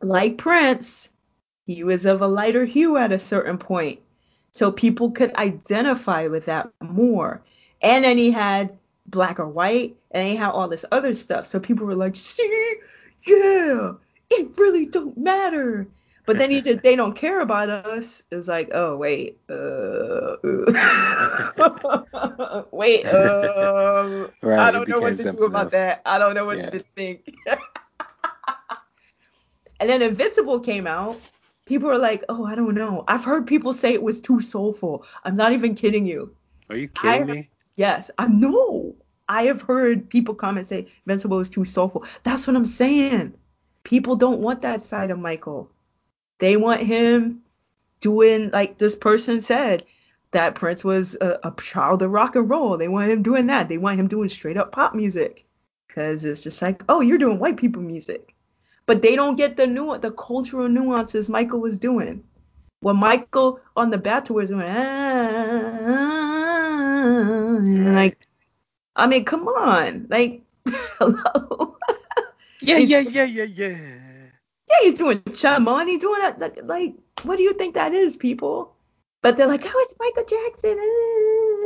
Like 0.00 0.38
Prince, 0.38 1.08
he 1.66 1.82
was 1.82 2.06
of 2.06 2.22
a 2.22 2.26
lighter 2.26 2.64
hue 2.64 2.96
at 2.96 3.12
a 3.12 3.18
certain 3.18 3.58
point. 3.58 4.00
So 4.52 4.72
people 4.72 5.10
could 5.10 5.34
identify 5.34 6.28
with 6.28 6.46
that 6.46 6.70
more. 6.80 7.42
And 7.82 8.04
then 8.04 8.16
he 8.16 8.30
had 8.30 8.78
black 9.06 9.38
or 9.38 9.48
white, 9.48 9.96
and 10.10 10.28
he 10.28 10.36
had 10.36 10.50
all 10.50 10.68
this 10.68 10.84
other 10.90 11.14
stuff. 11.14 11.46
So 11.46 11.60
people 11.60 11.86
were 11.86 11.94
like, 11.94 12.16
see, 12.16 12.74
yeah, 13.26 13.92
it 14.30 14.56
really 14.56 14.86
don't 14.86 15.16
matter. 15.18 15.86
But 16.26 16.38
then 16.38 16.50
you 16.50 16.60
just 16.60 16.82
they 16.82 16.96
don't 16.96 17.14
care 17.14 17.40
about 17.40 17.68
us. 17.68 18.24
It's 18.32 18.48
like, 18.48 18.70
oh 18.74 18.96
wait, 18.96 19.38
uh, 19.48 20.36
wait, 22.72 23.06
um, 23.06 24.32
right, 24.42 24.58
I 24.58 24.72
don't 24.72 24.88
know 24.88 24.98
what 24.98 25.16
to 25.18 25.30
do 25.30 25.44
about 25.44 25.66
else. 25.66 25.72
that. 25.72 26.02
I 26.04 26.18
don't 26.18 26.34
know 26.34 26.44
what 26.44 26.58
yeah. 26.58 26.70
to 26.70 26.84
think. 26.96 27.32
and 29.80 29.88
then 29.88 30.02
Invincible 30.02 30.58
came 30.58 30.88
out. 30.88 31.20
People 31.64 31.88
were 31.88 31.98
like, 31.98 32.24
oh, 32.28 32.44
I 32.44 32.56
don't 32.56 32.74
know. 32.74 33.04
I've 33.06 33.24
heard 33.24 33.46
people 33.46 33.72
say 33.72 33.94
it 33.94 34.02
was 34.02 34.20
too 34.20 34.40
soulful. 34.40 35.04
I'm 35.24 35.36
not 35.36 35.52
even 35.52 35.76
kidding 35.76 36.06
you. 36.06 36.34
Are 36.70 36.76
you 36.76 36.88
kidding 36.88 37.30
I, 37.30 37.34
me? 37.34 37.48
Yes, 37.76 38.10
I 38.18 38.26
know. 38.26 38.96
I 39.28 39.44
have 39.44 39.62
heard 39.62 40.08
people 40.08 40.34
come 40.34 40.58
and 40.58 40.66
say 40.66 40.86
Invincible 41.06 41.38
is 41.38 41.50
too 41.50 41.64
soulful. 41.64 42.04
That's 42.24 42.46
what 42.46 42.56
I'm 42.56 42.66
saying. 42.66 43.34
People 43.84 44.16
don't 44.16 44.40
want 44.40 44.62
that 44.62 44.82
side 44.82 45.12
of 45.12 45.18
Michael. 45.18 45.70
They 46.38 46.56
want 46.56 46.82
him 46.82 47.42
doing 48.00 48.50
like 48.50 48.78
this 48.78 48.94
person 48.94 49.40
said 49.40 49.84
that 50.32 50.54
Prince 50.54 50.84
was 50.84 51.16
a, 51.20 51.38
a 51.44 51.54
child 51.58 52.02
of 52.02 52.10
rock 52.10 52.36
and 52.36 52.48
roll. 52.48 52.76
They 52.76 52.88
want 52.88 53.10
him 53.10 53.22
doing 53.22 53.46
that. 53.46 53.68
They 53.68 53.78
want 53.78 53.98
him 53.98 54.08
doing 54.08 54.28
straight 54.28 54.56
up 54.56 54.72
pop 54.72 54.94
music 54.94 55.46
because 55.86 56.24
it's 56.24 56.42
just 56.42 56.60
like, 56.60 56.82
oh, 56.88 57.00
you're 57.00 57.18
doing 57.18 57.38
white 57.38 57.56
people 57.56 57.82
music, 57.82 58.34
but 58.84 59.00
they 59.02 59.16
don't 59.16 59.36
get 59.36 59.56
the 59.56 59.66
new 59.66 59.96
the 59.98 60.10
cultural 60.10 60.68
nuances 60.68 61.28
Michael 61.28 61.60
was 61.60 61.78
doing. 61.78 62.22
When 62.80 62.96
Michael 62.96 63.60
on 63.74 63.88
the 63.90 63.98
bat 63.98 64.28
was 64.28 64.50
doing, 64.50 64.68
ah, 64.68 65.78
ah, 65.88 67.58
like, 67.94 68.18
I 68.94 69.06
mean, 69.06 69.24
come 69.24 69.48
on, 69.48 70.06
like, 70.10 70.42
hello. 70.66 71.76
yeah, 72.60 72.76
yeah, 72.76 73.00
yeah, 73.00 73.24
yeah, 73.24 73.44
yeah. 73.44 74.05
Yeah, 74.68 74.76
he's 74.82 74.98
doing 74.98 75.20
Chumon. 75.20 75.86
He's 75.86 76.00
doing 76.00 76.20
that. 76.20 76.38
Like, 76.38 76.58
like, 76.64 76.94
what 77.22 77.36
do 77.36 77.42
you 77.42 77.54
think 77.54 77.74
that 77.74 77.92
is, 77.92 78.16
people? 78.16 78.74
But 79.22 79.36
they're 79.36 79.46
like, 79.46 79.62
oh, 79.64 79.86
it's 79.88 79.94
Michael 79.98 80.24
Jackson. 80.24 80.78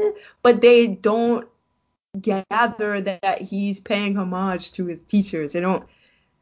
Uh, 0.03 0.21
but 0.43 0.61
they 0.61 0.87
don't 0.87 1.49
gather 2.21 3.01
that 3.01 3.43
he's 3.43 3.81
paying 3.81 4.17
homage 4.17 4.73
to 4.73 4.87
his 4.87 5.03
teachers. 5.03 5.53
They 5.53 5.61
don't. 5.61 5.87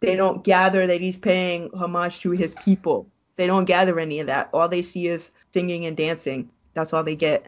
They 0.00 0.14
don't 0.14 0.44
gather 0.44 0.86
that 0.86 1.00
he's 1.00 1.18
paying 1.18 1.70
homage 1.74 2.20
to 2.20 2.30
his 2.30 2.54
people. 2.54 3.08
They 3.34 3.48
don't 3.48 3.64
gather 3.64 3.98
any 3.98 4.20
of 4.20 4.28
that. 4.28 4.48
All 4.52 4.68
they 4.68 4.82
see 4.82 5.08
is 5.08 5.32
singing 5.52 5.86
and 5.86 5.96
dancing. 5.96 6.50
That's 6.74 6.92
all 6.92 7.02
they 7.02 7.16
get. 7.16 7.46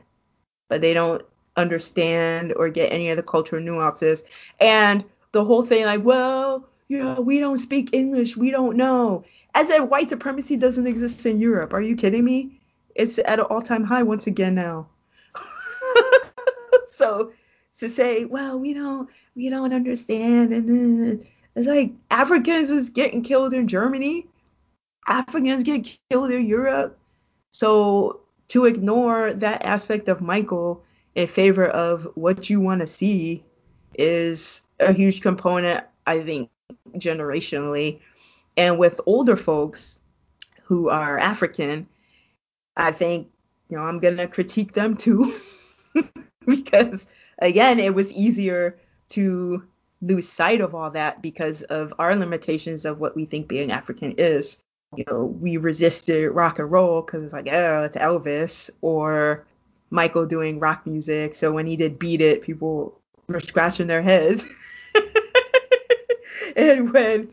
But 0.68 0.80
they 0.80 0.92
don't 0.92 1.24
understand 1.56 2.52
or 2.56 2.68
get 2.68 2.92
any 2.92 3.10
of 3.10 3.16
the 3.16 3.22
cultural 3.22 3.62
nuances. 3.62 4.24
And 4.58 5.04
the 5.30 5.44
whole 5.44 5.64
thing, 5.64 5.84
like, 5.84 6.04
well, 6.04 6.68
yeah, 6.90 7.20
we 7.20 7.38
don't 7.38 7.58
speak 7.58 7.90
English, 7.92 8.36
we 8.36 8.50
don't 8.50 8.76
know. 8.76 9.22
As 9.54 9.70
if 9.70 9.88
white 9.88 10.08
supremacy 10.08 10.56
doesn't 10.56 10.88
exist 10.88 11.24
in 11.24 11.38
Europe. 11.38 11.72
Are 11.72 11.80
you 11.80 11.94
kidding 11.94 12.24
me? 12.24 12.60
It's 12.96 13.16
at 13.18 13.38
an 13.38 13.42
all-time 13.42 13.84
high 13.84 14.02
once 14.02 14.26
again 14.26 14.56
now. 14.56 14.88
so 16.96 17.30
to 17.78 17.88
say, 17.88 18.24
well, 18.24 18.58
we 18.58 18.74
don't, 18.74 19.08
we 19.36 19.48
don't 19.48 19.72
understand, 19.72 20.52
and 20.52 21.24
it's 21.54 21.68
like 21.68 21.92
Africans 22.10 22.72
was 22.72 22.90
getting 22.90 23.22
killed 23.22 23.54
in 23.54 23.68
Germany, 23.68 24.26
Africans 25.06 25.62
get 25.62 25.96
killed 26.10 26.32
in 26.32 26.44
Europe. 26.44 26.98
So 27.52 28.22
to 28.48 28.64
ignore 28.64 29.32
that 29.34 29.64
aspect 29.64 30.08
of 30.08 30.20
Michael 30.20 30.82
in 31.14 31.28
favor 31.28 31.68
of 31.68 32.02
what 32.16 32.50
you 32.50 32.60
want 32.60 32.80
to 32.80 32.88
see 32.88 33.44
is 33.94 34.62
a 34.80 34.92
huge 34.92 35.20
component, 35.20 35.84
I 36.04 36.22
think, 36.22 36.50
generationally. 36.94 38.00
And 38.56 38.78
with 38.78 39.00
older 39.06 39.36
folks 39.36 39.98
who 40.64 40.88
are 40.88 41.18
African, 41.18 41.86
I 42.76 42.92
think, 42.92 43.28
you 43.68 43.76
know, 43.76 43.84
I'm 43.84 44.00
going 44.00 44.16
to 44.16 44.28
critique 44.28 44.72
them 44.72 44.96
too. 44.96 45.34
because, 46.46 47.06
again, 47.38 47.78
it 47.78 47.94
was 47.94 48.12
easier 48.12 48.78
to 49.10 49.64
lose 50.02 50.28
sight 50.28 50.60
of 50.60 50.74
all 50.74 50.90
that 50.90 51.20
because 51.20 51.62
of 51.62 51.92
our 51.98 52.16
limitations 52.16 52.84
of 52.84 53.00
what 53.00 53.14
we 53.14 53.24
think 53.24 53.48
being 53.48 53.70
African 53.70 54.12
is. 54.12 54.58
You 54.96 55.04
know, 55.08 55.24
we 55.24 55.56
resisted 55.56 56.32
rock 56.32 56.58
and 56.58 56.70
roll 56.70 57.02
because 57.02 57.22
it's 57.22 57.32
like, 57.32 57.46
oh, 57.48 57.84
it's 57.84 57.96
Elvis 57.96 58.70
or 58.80 59.46
Michael 59.90 60.26
doing 60.26 60.58
rock 60.58 60.86
music. 60.86 61.34
So 61.34 61.52
when 61.52 61.66
he 61.66 61.76
did 61.76 61.98
Beat 61.98 62.20
It, 62.20 62.42
people 62.42 63.00
were 63.28 63.40
scratching 63.40 63.86
their 63.86 64.02
heads. 64.02 64.44
and 66.56 66.92
when 66.92 67.30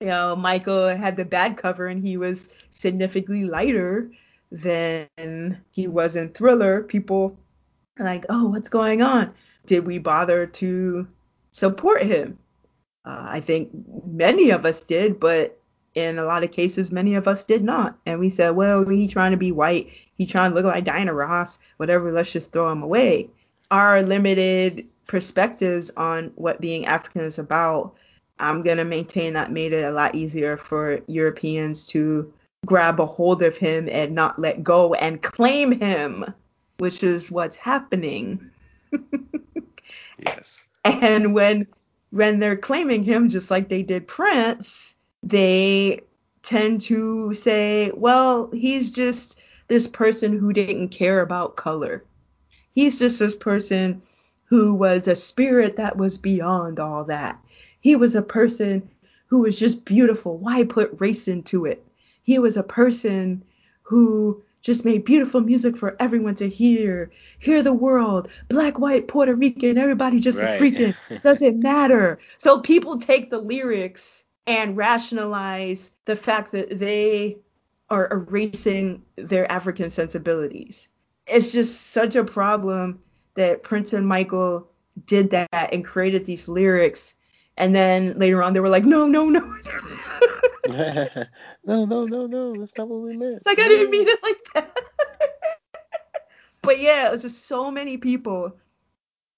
you 0.00 0.08
know 0.08 0.36
Michael 0.36 0.88
had 0.88 1.16
the 1.16 1.24
bad 1.24 1.56
cover 1.56 1.86
and 1.86 2.02
he 2.02 2.16
was 2.16 2.48
significantly 2.70 3.44
lighter 3.44 4.10
than 4.50 5.58
he 5.70 5.88
was 5.88 6.16
in 6.16 6.30
Thriller, 6.30 6.82
people 6.82 7.36
like, 7.98 8.26
oh, 8.28 8.48
what's 8.48 8.68
going 8.68 9.02
on? 9.02 9.32
Did 9.64 9.86
we 9.86 9.98
bother 9.98 10.46
to 10.46 11.08
support 11.50 12.02
him? 12.02 12.38
Uh, 13.04 13.26
I 13.28 13.40
think 13.40 13.70
many 14.04 14.50
of 14.50 14.66
us 14.66 14.84
did, 14.84 15.18
but 15.18 15.58
in 15.94 16.18
a 16.18 16.24
lot 16.24 16.44
of 16.44 16.52
cases, 16.52 16.92
many 16.92 17.14
of 17.14 17.26
us 17.26 17.44
did 17.44 17.64
not. 17.64 17.98
And 18.04 18.20
we 18.20 18.28
said, 18.28 18.50
well, 18.50 18.86
he 18.86 19.08
trying 19.08 19.30
to 19.30 19.36
be 19.36 19.52
white. 19.52 19.90
He 20.14 20.26
trying 20.26 20.50
to 20.50 20.54
look 20.54 20.66
like 20.66 20.84
Diana 20.84 21.14
Ross. 21.14 21.58
Whatever. 21.78 22.12
Let's 22.12 22.32
just 22.32 22.52
throw 22.52 22.70
him 22.70 22.82
away. 22.82 23.30
Our 23.70 24.02
limited 24.02 24.86
perspectives 25.06 25.90
on 25.96 26.32
what 26.34 26.60
being 26.60 26.86
African 26.86 27.22
is 27.22 27.38
about, 27.38 27.94
I'm 28.38 28.62
gonna 28.62 28.84
maintain 28.84 29.32
that 29.34 29.52
made 29.52 29.72
it 29.72 29.84
a 29.84 29.90
lot 29.90 30.14
easier 30.14 30.56
for 30.56 31.00
Europeans 31.06 31.86
to 31.88 32.32
grab 32.64 33.00
a 33.00 33.06
hold 33.06 33.42
of 33.42 33.56
him 33.56 33.88
and 33.90 34.14
not 34.14 34.38
let 34.38 34.62
go 34.62 34.94
and 34.94 35.22
claim 35.22 35.72
him, 35.72 36.24
which 36.78 37.02
is 37.02 37.30
what's 37.30 37.56
happening. 37.56 38.50
yes. 40.18 40.64
And 40.84 41.34
when 41.34 41.66
when 42.10 42.38
they're 42.38 42.56
claiming 42.56 43.04
him 43.04 43.28
just 43.28 43.50
like 43.50 43.68
they 43.68 43.82
did 43.82 44.06
Prince, 44.06 44.94
they 45.22 46.00
tend 46.42 46.80
to 46.82 47.34
say, 47.34 47.90
well, 47.94 48.50
he's 48.52 48.90
just 48.90 49.40
this 49.68 49.88
person 49.88 50.38
who 50.38 50.52
didn't 50.52 50.88
care 50.90 51.20
about 51.20 51.56
color. 51.56 52.04
He's 52.74 52.98
just 52.98 53.18
this 53.18 53.34
person 53.34 54.02
who 54.44 54.74
was 54.74 55.08
a 55.08 55.16
spirit 55.16 55.76
that 55.76 55.96
was 55.96 56.18
beyond 56.18 56.78
all 56.78 57.04
that. 57.04 57.40
He 57.86 57.94
was 57.94 58.16
a 58.16 58.20
person 58.20 58.90
who 59.26 59.42
was 59.42 59.56
just 59.56 59.84
beautiful. 59.84 60.38
Why 60.38 60.64
put 60.64 61.00
race 61.00 61.28
into 61.28 61.66
it? 61.66 61.86
He 62.24 62.40
was 62.40 62.56
a 62.56 62.64
person 62.64 63.44
who 63.82 64.42
just 64.60 64.84
made 64.84 65.04
beautiful 65.04 65.40
music 65.40 65.76
for 65.76 65.94
everyone 66.00 66.34
to 66.34 66.48
hear. 66.48 67.12
Hear 67.38 67.62
the 67.62 67.72
world, 67.72 68.26
black, 68.48 68.80
white, 68.80 69.06
Puerto 69.06 69.36
Rican, 69.36 69.78
everybody 69.78 70.18
just 70.18 70.40
right. 70.40 70.60
freaking. 70.60 70.96
Doesn't 71.22 71.62
matter. 71.62 72.18
So 72.38 72.58
people 72.58 72.98
take 72.98 73.30
the 73.30 73.38
lyrics 73.38 74.24
and 74.48 74.76
rationalize 74.76 75.92
the 76.06 76.16
fact 76.16 76.50
that 76.50 76.80
they 76.80 77.36
are 77.88 78.08
erasing 78.10 79.04
their 79.14 79.48
African 79.48 79.90
sensibilities. 79.90 80.88
It's 81.28 81.52
just 81.52 81.92
such 81.92 82.16
a 82.16 82.24
problem 82.24 83.00
that 83.34 83.62
Prince 83.62 83.92
and 83.92 84.08
Michael 84.08 84.66
did 85.06 85.30
that 85.30 85.72
and 85.72 85.84
created 85.84 86.24
these 86.24 86.48
lyrics. 86.48 87.14
And 87.56 87.74
then 87.74 88.18
later 88.18 88.42
on, 88.42 88.52
they 88.52 88.60
were 88.60 88.68
like, 88.68 88.84
no, 88.84 89.06
no, 89.06 89.26
no. 89.26 89.40
no, 91.64 91.84
no, 91.84 92.04
no, 92.04 92.26
no. 92.26 92.54
That's 92.54 92.76
not 92.76 92.88
what 92.88 93.02
we 93.02 93.16
meant. 93.16 93.38
It's 93.38 93.46
like, 93.46 93.58
I 93.58 93.68
didn't 93.68 93.90
mean 93.90 94.08
it 94.08 94.22
like 94.22 94.38
that. 94.54 94.80
but 96.62 96.78
yeah, 96.78 97.08
it 97.08 97.12
was 97.12 97.22
just 97.22 97.46
so 97.46 97.70
many 97.70 97.96
people 97.96 98.56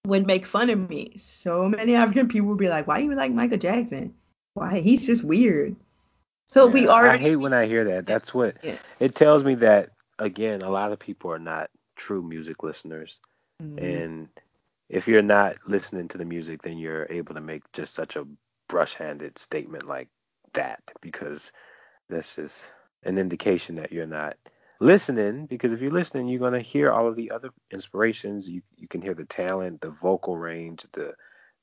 would 0.04 0.26
make 0.26 0.46
fun 0.46 0.70
of 0.70 0.88
me. 0.90 1.12
So 1.16 1.68
many 1.68 1.94
African 1.94 2.28
people 2.28 2.48
would 2.48 2.58
be 2.58 2.68
like, 2.68 2.86
why 2.86 2.98
do 2.98 3.04
you 3.04 3.14
like 3.14 3.32
Michael 3.32 3.58
Jackson? 3.58 4.14
Why? 4.54 4.80
He's 4.80 5.06
just 5.06 5.22
weird. 5.22 5.76
So 6.46 6.66
yeah, 6.66 6.72
we 6.72 6.88
are. 6.88 7.08
I 7.08 7.18
hate 7.18 7.36
when 7.36 7.52
I 7.52 7.66
hear 7.66 7.84
that. 7.84 8.06
That's 8.06 8.32
what 8.32 8.56
yeah. 8.64 8.76
it 8.98 9.14
tells 9.14 9.44
me 9.44 9.54
that 9.56 9.90
again, 10.18 10.62
a 10.62 10.70
lot 10.70 10.92
of 10.92 10.98
people 10.98 11.30
are 11.30 11.38
not 11.38 11.70
true 11.94 12.22
music 12.22 12.62
listeners. 12.62 13.20
Mm-hmm. 13.62 13.78
And 13.78 14.28
if 14.88 15.08
you're 15.08 15.22
not 15.22 15.56
listening 15.66 16.08
to 16.08 16.18
the 16.18 16.24
music, 16.24 16.62
then 16.62 16.78
you're 16.78 17.06
able 17.10 17.34
to 17.34 17.40
make 17.40 17.70
just 17.72 17.94
such 17.94 18.16
a 18.16 18.26
brush-handed 18.68 19.38
statement 19.38 19.86
like 19.86 20.08
that 20.54 20.82
because 21.00 21.52
that's 22.08 22.36
just 22.36 22.72
an 23.04 23.18
indication 23.18 23.76
that 23.76 23.92
you're 23.92 24.06
not 24.06 24.36
listening 24.80 25.46
because 25.46 25.72
if 25.72 25.80
you're 25.80 25.90
listening 25.90 26.28
you're 26.28 26.38
going 26.38 26.52
to 26.52 26.60
hear 26.60 26.92
all 26.92 27.08
of 27.08 27.16
the 27.16 27.32
other 27.32 27.50
inspirations 27.72 28.48
you 28.48 28.62
you 28.76 28.86
can 28.86 29.02
hear 29.02 29.14
the 29.14 29.24
talent 29.24 29.80
the 29.80 29.90
vocal 29.90 30.36
range 30.36 30.86
the 30.92 31.12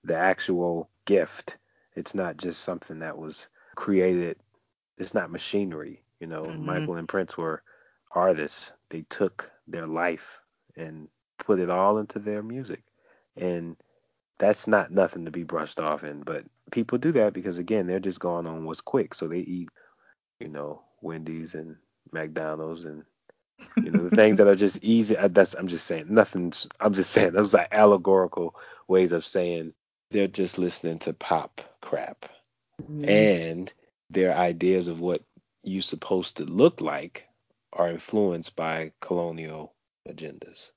the 0.04 0.18
actual 0.18 0.90
gift 1.06 1.58
it's 1.96 2.14
not 2.14 2.38
just 2.38 2.62
something 2.62 3.00
that 3.00 3.18
was 3.18 3.48
created. 3.76 4.38
It's 4.98 5.14
not 5.14 5.32
machinery. 5.32 6.04
You 6.20 6.28
know, 6.28 6.44
mm-hmm. 6.44 6.66
Michael 6.66 6.96
and 6.96 7.08
Prince 7.08 7.38
were 7.38 7.64
artists. 8.12 8.74
They 8.90 9.04
took 9.10 9.52
their 9.68 9.88
life 9.88 10.42
and 10.76 11.08
put 11.38 11.60
it 11.60 11.70
all 11.70 11.98
into 11.98 12.20
their 12.20 12.44
music. 12.44 12.84
And 13.38 13.76
that's 14.38 14.68
not 14.68 14.92
nothing 14.92 15.26
to 15.26 15.32
be 15.32 15.44
brushed 15.44 15.80
off 15.80 16.04
in. 16.04 16.22
But 16.22 16.46
people 16.72 16.98
do 16.98 17.12
that 17.14 17.34
because 17.34 17.58
again, 17.58 17.88
they're 17.88 18.00
just 18.00 18.20
going 18.20 18.48
on 18.48 18.66
what's 18.66 18.82
quick. 18.82 19.14
So 19.14 19.28
they 19.28 19.40
eat, 19.40 19.70
you 20.40 20.48
know, 20.48 20.82
Wendy's 21.02 21.54
and 21.56 21.78
McDonald's 22.12 22.86
and 22.86 23.04
you 23.78 23.90
know 23.90 24.10
the 24.10 24.16
things 24.16 24.38
that 24.38 24.48
are 24.48 24.56
just 24.56 24.84
easy. 24.84 25.16
That's 25.16 25.54
I'm 25.54 25.68
just 25.68 25.86
saying 25.86 26.08
nothing's. 26.10 26.68
I'm 26.80 26.94
just 26.94 27.12
saying 27.12 27.34
those 27.34 27.56
are 27.56 27.68
allegorical 27.72 28.56
ways 28.88 29.12
of 29.12 29.26
saying 29.26 29.74
they're 30.12 30.28
just 30.28 30.58
listening 30.58 31.00
to 31.00 31.14
pop 31.14 31.62
crap. 31.82 32.26
Mm-hmm. 32.82 33.10
And 33.10 33.74
their 34.10 34.36
ideas 34.36 34.88
of 34.88 35.00
what 35.00 35.24
you're 35.64 35.82
supposed 35.82 36.38
to 36.38 36.44
look 36.44 36.82
like 36.82 37.28
are 37.74 37.90
influenced 37.90 38.56
by 38.56 38.92
colonial 39.02 39.74
agendas. 40.08 40.72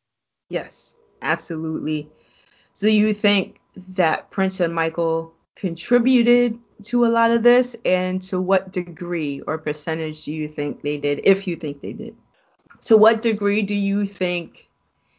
Yes, 0.48 0.96
absolutely. 1.20 2.08
So 2.78 2.86
you 2.86 3.12
think 3.12 3.58
that 3.88 4.30
Prince 4.30 4.60
and 4.60 4.72
Michael 4.72 5.34
contributed 5.56 6.60
to 6.84 7.06
a 7.06 7.08
lot 7.08 7.32
of 7.32 7.42
this 7.42 7.74
and 7.84 8.22
to 8.22 8.40
what 8.40 8.70
degree 8.70 9.40
or 9.40 9.58
percentage 9.58 10.24
do 10.24 10.32
you 10.32 10.46
think 10.46 10.82
they 10.82 10.96
did 10.96 11.22
if 11.24 11.48
you 11.48 11.56
think 11.56 11.80
they 11.82 11.92
did? 11.92 12.14
To 12.84 12.96
what 12.96 13.20
degree 13.20 13.62
do 13.62 13.74
you 13.74 14.06
think 14.06 14.70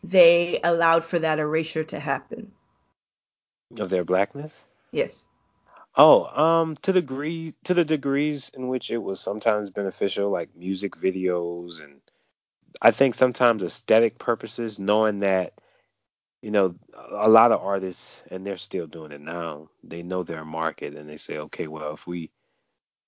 they 0.06 0.62
allowed 0.64 1.04
for 1.04 1.20
that 1.20 1.40
erasure 1.40 1.84
to 1.84 2.00
happen? 2.00 2.54
Of 3.78 3.90
their 3.90 4.06
blackness? 4.06 4.58
Yes. 4.94 5.26
Oh, 5.98 6.28
um, 6.28 6.78
to 6.84 6.94
the 6.94 7.02
degree 7.02 7.56
to 7.66 7.74
the 7.74 7.84
degrees 7.84 8.52
in 8.54 8.70
which 8.70 8.90
it 8.90 9.00
was 9.00 9.20
sometimes 9.20 9.70
beneficial, 9.70 10.30
like 10.30 10.56
music 10.56 10.96
videos, 10.96 11.84
and 11.84 12.00
I 12.82 12.92
think 12.92 13.16
sometimes 13.16 13.64
aesthetic 13.64 14.18
purposes, 14.18 14.80
knowing 14.80 15.20
that 15.20 15.52
you 16.42 16.52
know 16.52 16.76
a 17.12 17.30
lot 17.30 17.52
of 17.52 17.62
artists, 17.62 18.22
and 18.32 18.46
they're 18.46 18.58
still 18.58 18.88
doing 18.88 19.12
it 19.12 19.22
now. 19.22 19.70
They 19.84 20.04
know 20.04 20.24
their 20.24 20.46
market, 20.46 20.96
and 20.96 21.10
they 21.10 21.18
say, 21.18 21.38
okay, 21.38 21.68
well, 21.68 21.94
if 21.94 22.08
we 22.08 22.32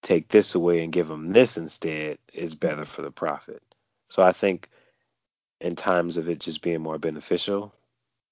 take 0.01 0.27
this 0.29 0.55
away 0.55 0.83
and 0.83 0.91
give 0.93 1.07
them 1.07 1.31
this 1.31 1.57
instead, 1.57 2.17
it's 2.33 2.55
better 2.55 2.85
for 2.85 3.01
the 3.01 3.11
profit. 3.11 3.61
So 4.09 4.21
I 4.23 4.31
think 4.31 4.69
in 5.59 5.75
times 5.75 6.17
of 6.17 6.27
it 6.27 6.39
just 6.39 6.61
being 6.61 6.81
more 6.81 6.97
beneficial, 6.97 7.73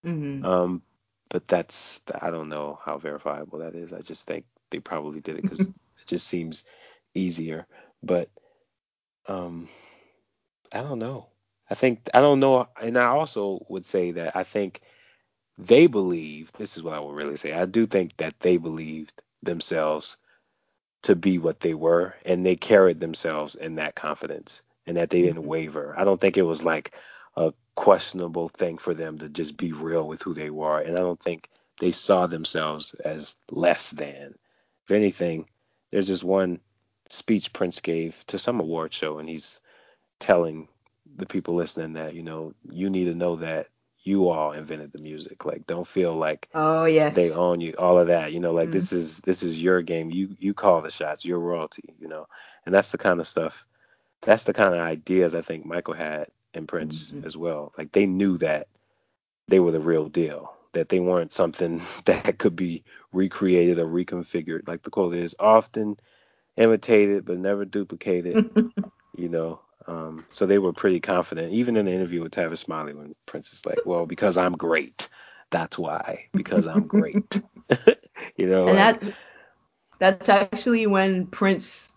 mm-hmm. 0.05 0.45
um, 0.45 0.81
but 1.29 1.47
that's 1.47 2.01
I 2.21 2.31
don't 2.31 2.49
know 2.49 2.79
how 2.83 2.97
verifiable 2.97 3.59
that 3.59 3.75
is. 3.75 3.93
I 3.93 4.01
just 4.01 4.27
think 4.27 4.45
they 4.71 4.79
probably 4.79 5.21
did 5.21 5.37
it 5.37 5.43
because 5.43 5.59
it 5.67 5.73
just 6.07 6.27
seems 6.27 6.65
easier. 7.13 7.67
But 8.03 8.29
um, 9.27 9.69
I 10.73 10.81
don't 10.81 10.99
know. 10.99 11.27
I 11.69 11.75
think 11.75 12.09
I 12.13 12.21
don't 12.21 12.39
know, 12.39 12.67
and 12.81 12.97
I 12.97 13.05
also 13.05 13.65
would 13.69 13.85
say 13.85 14.11
that 14.11 14.35
I 14.35 14.43
think 14.43 14.81
they 15.57 15.87
believe. 15.87 16.51
This 16.57 16.77
is 16.77 16.83
what 16.83 16.97
I 16.97 16.99
would 16.99 17.15
really 17.15 17.37
say. 17.37 17.53
I 17.53 17.65
do 17.65 17.85
think 17.85 18.17
that 18.17 18.39
they 18.39 18.57
believed 18.57 19.21
themselves 19.43 20.17
to 21.03 21.15
be 21.15 21.37
what 21.37 21.59
they 21.59 21.73
were, 21.73 22.15
and 22.25 22.45
they 22.45 22.55
carried 22.55 22.99
themselves 22.99 23.55
in 23.55 23.75
that 23.75 23.95
confidence, 23.95 24.61
and 24.87 24.97
that 24.97 25.09
they 25.09 25.21
didn't 25.21 25.41
mm-hmm. 25.41 25.49
waver. 25.49 25.95
I 25.97 26.03
don't 26.03 26.19
think 26.19 26.37
it 26.37 26.43
was 26.43 26.63
like 26.63 26.93
a 27.35 27.53
questionable 27.75 28.49
thing 28.49 28.77
for 28.77 28.93
them 28.93 29.19
to 29.19 29.29
just 29.29 29.55
be 29.55 29.71
real 29.71 30.07
with 30.07 30.21
who 30.21 30.33
they 30.33 30.49
were. 30.49 30.79
And 30.79 30.97
I 30.97 30.99
don't 30.99 31.21
think 31.21 31.47
they 31.79 31.91
saw 31.91 32.27
themselves 32.27 32.93
as 33.05 33.35
less 33.49 33.91
than. 33.91 34.35
If 34.85 34.91
anything, 34.91 35.45
there's 35.91 36.07
this 36.07 36.23
one 36.23 36.59
speech 37.09 37.53
Prince 37.53 37.79
gave 37.79 38.25
to 38.27 38.37
some 38.39 38.59
award 38.59 38.93
show, 38.93 39.19
and 39.19 39.29
he's 39.29 39.59
telling 40.19 40.67
the 41.15 41.25
people 41.25 41.55
listening 41.55 41.93
that, 41.93 42.13
you 42.13 42.23
know, 42.23 42.53
you 42.69 42.89
need 42.89 43.05
to 43.05 43.15
know 43.15 43.37
that 43.37 43.67
you 44.01 44.29
all 44.29 44.51
invented 44.53 44.91
the 44.91 45.01
music. 45.01 45.45
Like 45.45 45.67
don't 45.67 45.87
feel 45.87 46.13
like 46.13 46.49
oh 46.53 46.85
yes 46.85 47.15
they 47.15 47.31
own 47.31 47.61
you. 47.61 47.73
All 47.77 47.99
of 47.99 48.07
that. 48.07 48.33
You 48.33 48.39
know, 48.39 48.53
like 48.53 48.69
mm 48.69 48.73
this 48.73 48.93
is 48.93 49.19
this 49.19 49.43
is 49.43 49.61
your 49.61 49.81
game. 49.81 50.09
You 50.09 50.35
you 50.39 50.53
call 50.53 50.81
the 50.81 50.89
shots, 50.89 51.25
your 51.25 51.39
royalty, 51.39 51.95
you 51.99 52.07
know. 52.07 52.27
And 52.65 52.73
that's 52.73 52.91
the 52.91 52.97
kind 52.97 53.19
of 53.19 53.27
stuff 53.27 53.65
that's 54.21 54.43
the 54.43 54.53
kind 54.53 54.73
of 54.73 54.81
ideas 54.81 55.33
I 55.33 55.41
think 55.41 55.65
Michael 55.65 55.93
had 55.93 56.27
and 56.53 56.67
Prince 56.67 57.11
mm-hmm. 57.11 57.25
as 57.25 57.37
well. 57.37 57.73
Like 57.77 57.91
they 57.91 58.05
knew 58.05 58.37
that 58.39 58.67
they 59.47 59.59
were 59.59 59.71
the 59.71 59.79
real 59.79 60.07
deal, 60.09 60.53
that 60.73 60.89
they 60.89 60.99
weren't 60.99 61.33
something 61.33 61.81
that 62.05 62.37
could 62.37 62.55
be 62.55 62.83
recreated 63.11 63.79
or 63.79 63.85
reconfigured. 63.85 64.67
Like 64.67 64.83
the 64.83 64.89
quote 64.89 65.15
is 65.15 65.35
often 65.39 65.97
imitated 66.57 67.25
but 67.25 67.37
never 67.37 67.65
duplicated. 67.65 68.49
you 69.17 69.29
know. 69.29 69.61
Um, 69.89 70.25
so 70.29 70.45
they 70.45 70.59
were 70.59 70.71
pretty 70.71 70.99
confident, 70.99 71.51
even 71.51 71.75
in 71.75 71.87
the 71.87 71.91
interview 71.91 72.21
with 72.21 72.31
Tavis 72.31 72.59
Smiley, 72.59 72.93
when 72.93 73.15
Prince 73.25 73.53
is 73.53 73.65
like, 73.65 73.85
"Well, 73.85 74.05
because 74.05 74.37
I'm 74.37 74.53
great, 74.53 75.09
that's 75.49 75.79
why. 75.79 76.27
Because 76.33 76.67
I'm 76.67 76.85
great." 76.85 77.41
you 78.37 78.47
know. 78.47 78.67
And 78.67 78.77
that 78.77 79.01
That's 79.97 80.29
actually 80.29 80.85
when 80.85 81.25
Prince 81.25 81.89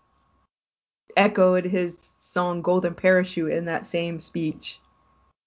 echoed 1.15 1.65
his 1.65 2.11
song 2.19 2.63
Golden 2.63 2.95
Parachute 2.95 3.51
in 3.51 3.65
that 3.65 3.85
same 3.85 4.19
speech. 4.19 4.79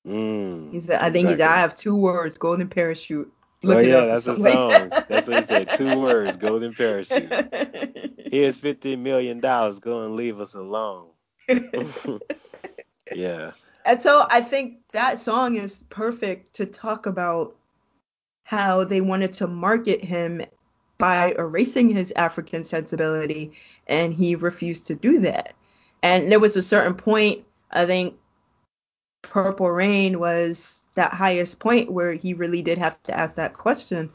Mm, 0.06 0.70
he 0.70 0.80
said, 0.80 1.02
I 1.02 1.10
think 1.10 1.28
he 1.28 1.36
said, 1.36 1.48
I 1.48 1.56
have 1.56 1.76
two 1.76 1.96
words, 1.96 2.38
Golden 2.38 2.68
Parachute. 2.68 3.32
Look 3.64 3.78
oh 3.78 3.80
yeah, 3.80 4.04
that's 4.04 4.28
a 4.28 4.36
song. 4.36 4.68
Like 4.68 5.08
that's 5.08 5.26
what 5.26 5.38
he 5.38 5.42
said. 5.42 5.70
Two 5.76 5.98
words, 5.98 6.36
Golden 6.36 6.72
Parachute. 6.72 7.32
Here's 8.30 8.56
fifty 8.56 8.94
million 8.94 9.40
dollars. 9.40 9.80
Go 9.80 10.04
and 10.04 10.14
leave 10.14 10.40
us 10.40 10.54
alone. 10.54 11.08
Yeah. 13.14 13.52
And 13.84 14.02
so 14.02 14.26
I 14.28 14.40
think 14.40 14.78
that 14.92 15.18
song 15.18 15.56
is 15.56 15.84
perfect 15.88 16.54
to 16.54 16.66
talk 16.66 17.06
about 17.06 17.54
how 18.44 18.84
they 18.84 19.00
wanted 19.00 19.32
to 19.34 19.46
market 19.46 20.02
him 20.02 20.42
by 20.98 21.34
erasing 21.38 21.90
his 21.90 22.12
African 22.16 22.64
sensibility, 22.64 23.52
and 23.86 24.14
he 24.14 24.34
refused 24.34 24.86
to 24.86 24.94
do 24.94 25.20
that. 25.20 25.54
And 26.02 26.30
there 26.30 26.40
was 26.40 26.56
a 26.56 26.62
certain 26.62 26.94
point, 26.94 27.44
I 27.70 27.86
think 27.86 28.16
Purple 29.22 29.70
Rain 29.70 30.18
was 30.18 30.84
that 30.94 31.12
highest 31.12 31.58
point 31.58 31.90
where 31.90 32.12
he 32.12 32.34
really 32.34 32.62
did 32.62 32.78
have 32.78 33.00
to 33.04 33.18
ask 33.18 33.36
that 33.36 33.54
question 33.54 34.10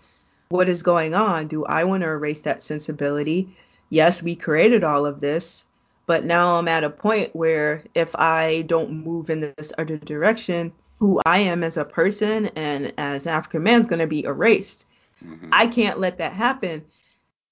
what 0.49 0.68
is 0.68 0.84
going 0.84 1.14
on? 1.14 1.48
Do 1.48 1.66
I 1.66 1.86
want 1.86 2.02
to 2.02 2.10
erase 2.10 2.41
that 2.41 2.62
sensibility? 2.62 3.56
Yes, 3.90 4.22
we 4.22 4.36
created 4.36 4.84
all 4.84 5.06
of 5.06 5.22
this, 5.22 5.66
but 6.12 6.26
now 6.26 6.58
I'm 6.58 6.68
at 6.68 6.84
a 6.84 6.90
point 6.90 7.34
where 7.34 7.86
if 7.96 8.14
I 8.18 8.64
don't 8.64 9.06
move 9.06 9.30
in 9.30 9.40
this 9.40 9.72
other 9.78 9.96
direction, 9.96 10.74
who 11.00 11.22
I 11.26 11.38
am 11.38 11.64
as 11.64 11.78
a 11.78 11.86
person 11.86 12.48
and 12.48 12.92
as 12.98 13.28
African 13.28 13.64
man 13.64 13.80
is 13.80 13.88
going 13.88 14.00
to 14.00 14.08
be 14.08 14.26
erased. 14.26 14.88
Mm-hmm. 15.26 15.48
I 15.54 15.68
can't 15.68 16.02
let 16.02 16.18
that 16.18 16.34
happen. 16.34 16.84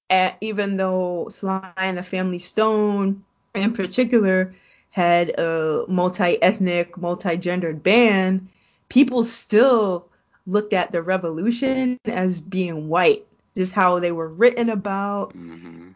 And 0.09 0.33
even 0.41 0.75
though 0.75 1.29
Sly 1.29 1.71
and 1.77 1.97
the 1.97 2.03
Family 2.03 2.37
Stone, 2.37 3.23
in 3.55 3.71
particular, 3.71 4.53
had 4.89 5.29
a 5.39 5.85
multi-ethnic, 5.87 6.97
multi-gendered 6.97 7.81
band, 7.81 8.49
people 8.89 9.23
still 9.23 10.09
looked 10.47 10.73
at 10.73 10.91
the 10.91 11.01
revolution 11.01 11.97
as 12.03 12.41
being 12.41 12.89
white, 12.89 13.25
just 13.55 13.71
how 13.71 13.99
they 13.99 14.11
were 14.11 14.27
written 14.27 14.67
about. 14.67 15.29
Mm-hmm. 15.29 15.91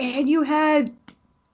And 0.00 0.28
you 0.28 0.42
had 0.42 0.92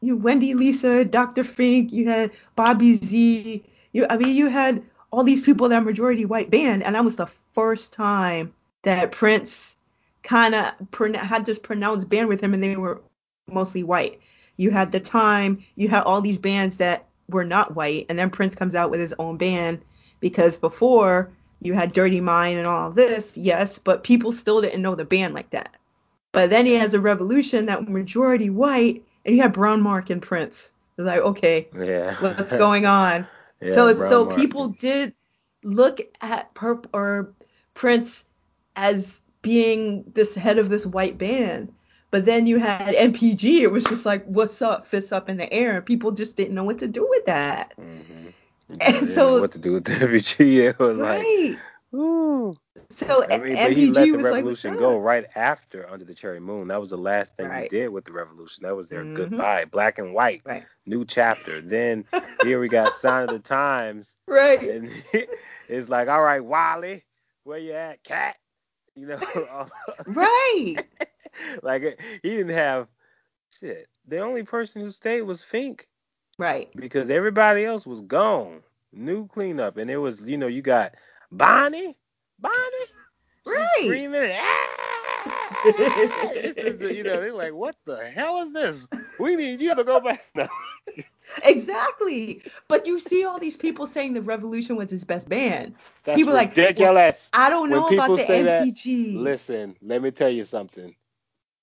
you 0.05 0.17
Wendy 0.17 0.55
Lisa, 0.55 1.05
Dr. 1.05 1.45
Fink, 1.45 1.93
you 1.93 2.09
had 2.09 2.33
Bobby 2.57 2.97
Z, 2.97 3.65
you 3.93 4.07
I 4.09 4.17
mean 4.17 4.37
you 4.37 4.49
had 4.49 4.83
all 5.11 5.25
these 5.25 5.43
people 5.43 5.69
that 5.69 5.77
are 5.77 5.85
majority 5.85 6.25
white 6.25 6.51
band, 6.51 6.83
and 6.83 6.95
that 6.95 7.05
was 7.05 7.17
the 7.17 7.31
first 7.55 7.93
time 7.93 8.53
that 8.83 9.13
Prince 9.13 9.77
kind 10.23 10.55
of 10.55 10.75
had 11.15 11.47
this 11.47 11.59
pronounced 11.59 12.09
band 12.09 12.29
with 12.29 12.41
him, 12.41 12.55
and 12.55 12.63
they 12.63 12.77
were 12.77 13.01
mostly 13.47 13.83
white. 13.83 14.21
You 14.57 14.71
had 14.71 14.93
the 14.93 15.01
time, 15.01 15.65
you 15.77 15.89
had 15.89 16.03
all 16.03 16.21
these 16.21 16.39
bands 16.39 16.79
that 16.79 17.07
were 17.29 17.45
not 17.45 17.75
white, 17.75 18.07
and 18.09 18.19
then 18.19 18.31
Prince 18.31 18.55
comes 18.55 18.75
out 18.75 18.91
with 18.91 19.01
his 19.01 19.15
own 19.19 19.37
band 19.37 19.83
because 20.21 20.57
before 20.57 21.31
you 21.61 21.75
had 21.75 21.93
Dirty 21.93 22.21
Mind 22.21 22.59
and 22.59 22.67
all 22.67 22.91
this, 22.91 23.37
yes, 23.37 23.79
but 23.79 24.05
people 24.05 24.33
still 24.33 24.61
didn't 24.61 24.83
know 24.83 24.95
the 24.95 25.05
band 25.05 25.35
like 25.35 25.51
that. 25.51 25.77
But 26.33 26.51
then 26.51 26.67
he 26.67 26.75
has 26.75 26.95
a 26.95 27.01
revolution 27.01 27.67
that 27.67 27.89
majority 27.89 28.51
white, 28.51 29.05
and 29.25 29.37
you 29.37 29.43
had 29.43 29.53
Brown 29.53 29.83
Mark 29.83 30.11
and 30.11 30.21
Prince. 30.23 30.73
It's 30.97 31.07
like, 31.07 31.21
okay, 31.21 31.69
yeah. 31.77 32.15
what's 32.21 32.53
going 32.57 32.87
on? 32.87 33.27
yeah, 33.61 33.75
so 33.75 33.95
so 34.09 34.25
Mark. 34.27 34.39
people 34.39 34.69
did 34.69 35.13
look 35.63 36.01
at 36.21 36.55
Perp 36.55 36.87
or 36.93 37.33
Prince 37.75 38.25
as 38.77 39.21
being 39.43 40.05
this 40.15 40.35
head 40.35 40.59
of 40.59 40.69
this 40.69 40.87
white 40.87 41.19
band. 41.19 41.73
But 42.11 42.25
then 42.25 42.47
you 42.47 42.59
had 42.59 42.95
NPG. 42.95 43.61
It 43.61 43.73
was 43.73 43.83
just 43.85 44.07
like, 44.07 44.25
what's 44.27 44.63
up, 44.63 44.87
fists 44.87 45.11
up 45.11 45.29
in 45.29 45.37
the 45.37 45.53
air, 45.53 45.77
and 45.77 45.85
people 45.85 46.13
just 46.13 46.37
didn't 46.37 46.55
know 46.55 46.63
what 46.63 46.79
to 46.79 46.87
do 46.87 47.07
with 47.09 47.27
that. 47.27 47.73
Mm-hmm. 47.77 48.29
And 48.81 49.09
so 49.09 49.41
what 49.41 49.53
to 49.53 49.59
do 49.59 49.73
with 49.73 49.85
the? 49.85 49.95
It 50.39 50.79
was 50.79 50.97
right. 50.97 51.49
like, 51.51 51.59
ooh. 51.95 52.55
So 52.91 53.25
I 53.31 53.39
mean, 53.39 53.55
but 53.55 53.73
he 53.73 53.91
let 53.91 54.05
the 54.05 54.13
revolution 54.13 54.73
like, 54.73 54.81
go 54.81 54.99
right 54.99 55.25
after 55.35 55.89
Under 55.89 56.05
the 56.05 56.15
Cherry 56.15 56.41
Moon. 56.41 56.69
That 56.69 56.81
was 56.81 56.91
the 56.91 56.99
last 56.99 57.37
thing 57.37 57.49
right. 57.49 57.71
he 57.71 57.79
did 57.79 57.89
with 57.89 58.05
the 58.05 58.13
revolution. 58.13 58.65
That 58.65 58.77
was 58.77 58.89
their 58.89 59.05
mm-hmm. 59.05 59.15
goodbye, 59.15 59.65
black 59.67 59.99
and 59.99 60.13
white, 60.13 60.43
right. 60.45 60.65
new 60.87 61.05
chapter. 61.05 61.61
Then 61.61 62.05
here 62.43 62.61
we 62.61 62.69
got 62.69 62.95
Sign 62.97 63.25
of 63.25 63.31
the 63.31 63.39
Times. 63.49 64.15
Right. 64.27 64.63
And 64.63 64.91
it's 65.69 65.89
like, 65.89 66.09
all 66.09 66.23
right, 66.23 66.45
Wally, 66.45 67.05
where 67.45 67.59
you 67.59 67.73
at, 67.73 68.03
cat? 68.03 68.37
You 68.97 69.07
know. 69.07 69.69
right. 70.07 70.77
like 71.63 72.01
he 72.23 72.31
didn't 72.31 72.55
have 72.55 72.89
shit. 73.61 73.89
The 74.07 74.19
only 74.19 74.43
person 74.43 74.83
who 74.83 74.91
stayed 74.91 75.23
was 75.23 75.43
Fink. 75.43 75.89
Right. 76.39 76.69
Because 76.77 77.11
everybody 77.11 77.65
else 77.65 77.87
was 77.87 78.01
gone. 78.01 78.63
New 78.93 79.27
cleanup. 79.29 79.77
And 79.77 79.91
it 79.91 79.97
was, 79.97 80.21
you 80.21 80.37
know, 80.37 80.47
you 80.47 80.63
got 80.63 80.95
Bonnie. 81.31 81.97
Bonnie. 82.39 82.55
Right. 83.47 83.85
Screaming. 83.85 84.37
Ah! 84.41 84.85
this 85.65 86.55
is 86.57 86.79
the, 86.79 86.95
you 86.95 87.03
know, 87.03 87.21
they're 87.21 87.33
like, 87.33 87.53
what 87.53 87.77
the 87.85 88.09
hell 88.11 88.43
is 88.43 88.53
this? 88.53 88.87
We 89.19 89.35
need 89.37 89.61
you 89.61 89.75
to 89.75 89.85
go 89.85 90.01
back 90.01 90.25
now. 90.35 90.49
exactly. 91.43 92.43
But 92.69 92.87
you 92.87 93.01
see 93.01 93.25
all 93.25 93.39
these 93.39 93.57
people 93.57 93.87
saying 93.87 94.13
the 94.15 94.23
Revolution 94.23 94.77
was 94.77 94.91
his 94.91 95.05
best 95.05 95.29
band. 95.29 95.75
That's 96.05 96.19
people 96.19 96.35
ridiculous. 96.35 97.31
Like, 97.33 97.39
well, 97.39 97.47
I 97.47 97.51
don't 97.51 97.71
know 97.71 97.89
about 97.89 98.17
the 98.17 98.25
NPG. 98.25 99.15
That, 99.15 99.21
listen, 99.21 99.77
let 99.83 100.03
me 100.03 100.11
tell 100.11 100.31
you 100.31 100.45
something. 100.45 100.95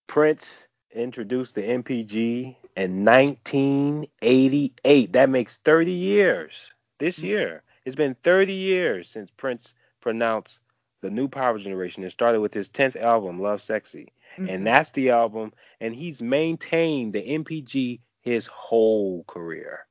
Prince 0.08 0.68
introduced 0.94 1.56
the 1.56 1.62
NPG 1.62 2.56
in 2.76 3.06
1988. 3.06 5.14
That 5.14 5.30
makes 5.30 5.58
30 5.58 5.92
years 5.92 6.72
this 7.00 7.18
mm-hmm. 7.18 7.28
year. 7.28 7.64
It's 7.86 7.96
been 7.96 8.16
30 8.24 8.54
years 8.54 9.10
since 9.10 9.30
Prince 9.32 9.74
pronounced 10.02 10.60
the 11.02 11.10
new 11.10 11.28
power 11.28 11.58
generation. 11.58 12.04
It 12.04 12.12
started 12.12 12.42
with 12.42 12.54
his 12.54 12.70
10th 12.70 12.96
album, 12.96 13.40
Lovesexy. 13.40 14.10
Mm-hmm. 14.38 14.50
And 14.50 14.68
that's 14.68 14.92
the 14.92 15.10
album. 15.10 15.54
And 15.80 15.96
he's 15.96 16.22
maintained 16.22 17.14
the 17.14 17.22
NPG 17.22 18.00
his 18.22 18.46
whole 18.48 19.24
career. 19.26 19.86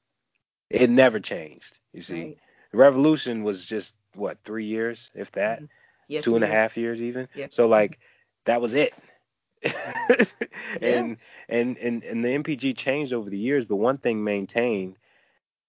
It 0.70 0.88
never 0.88 1.18
changed. 1.18 1.76
You 1.92 2.02
see, 2.02 2.22
right. 2.22 2.38
Revolution 2.72 3.42
was 3.42 3.64
just 3.64 3.96
what 4.14 4.38
three 4.44 4.66
years, 4.66 5.10
if 5.14 5.32
that, 5.32 5.58
mm-hmm. 5.58 5.66
yeah, 6.08 6.20
two 6.20 6.36
and 6.36 6.42
years. 6.42 6.52
a 6.52 6.54
half 6.54 6.76
years 6.76 7.02
even. 7.02 7.28
Yeah. 7.34 7.48
So 7.50 7.66
like 7.66 7.98
that 8.44 8.60
was 8.60 8.74
it. 8.74 8.94
and, 10.80 11.18
and 11.48 11.76
and 11.76 12.04
and 12.04 12.24
the 12.24 12.28
NPG 12.28 12.76
changed 12.76 13.12
over 13.12 13.28
the 13.28 13.38
years, 13.38 13.66
but 13.66 13.76
one 13.76 13.98
thing 13.98 14.22
maintained 14.22 14.96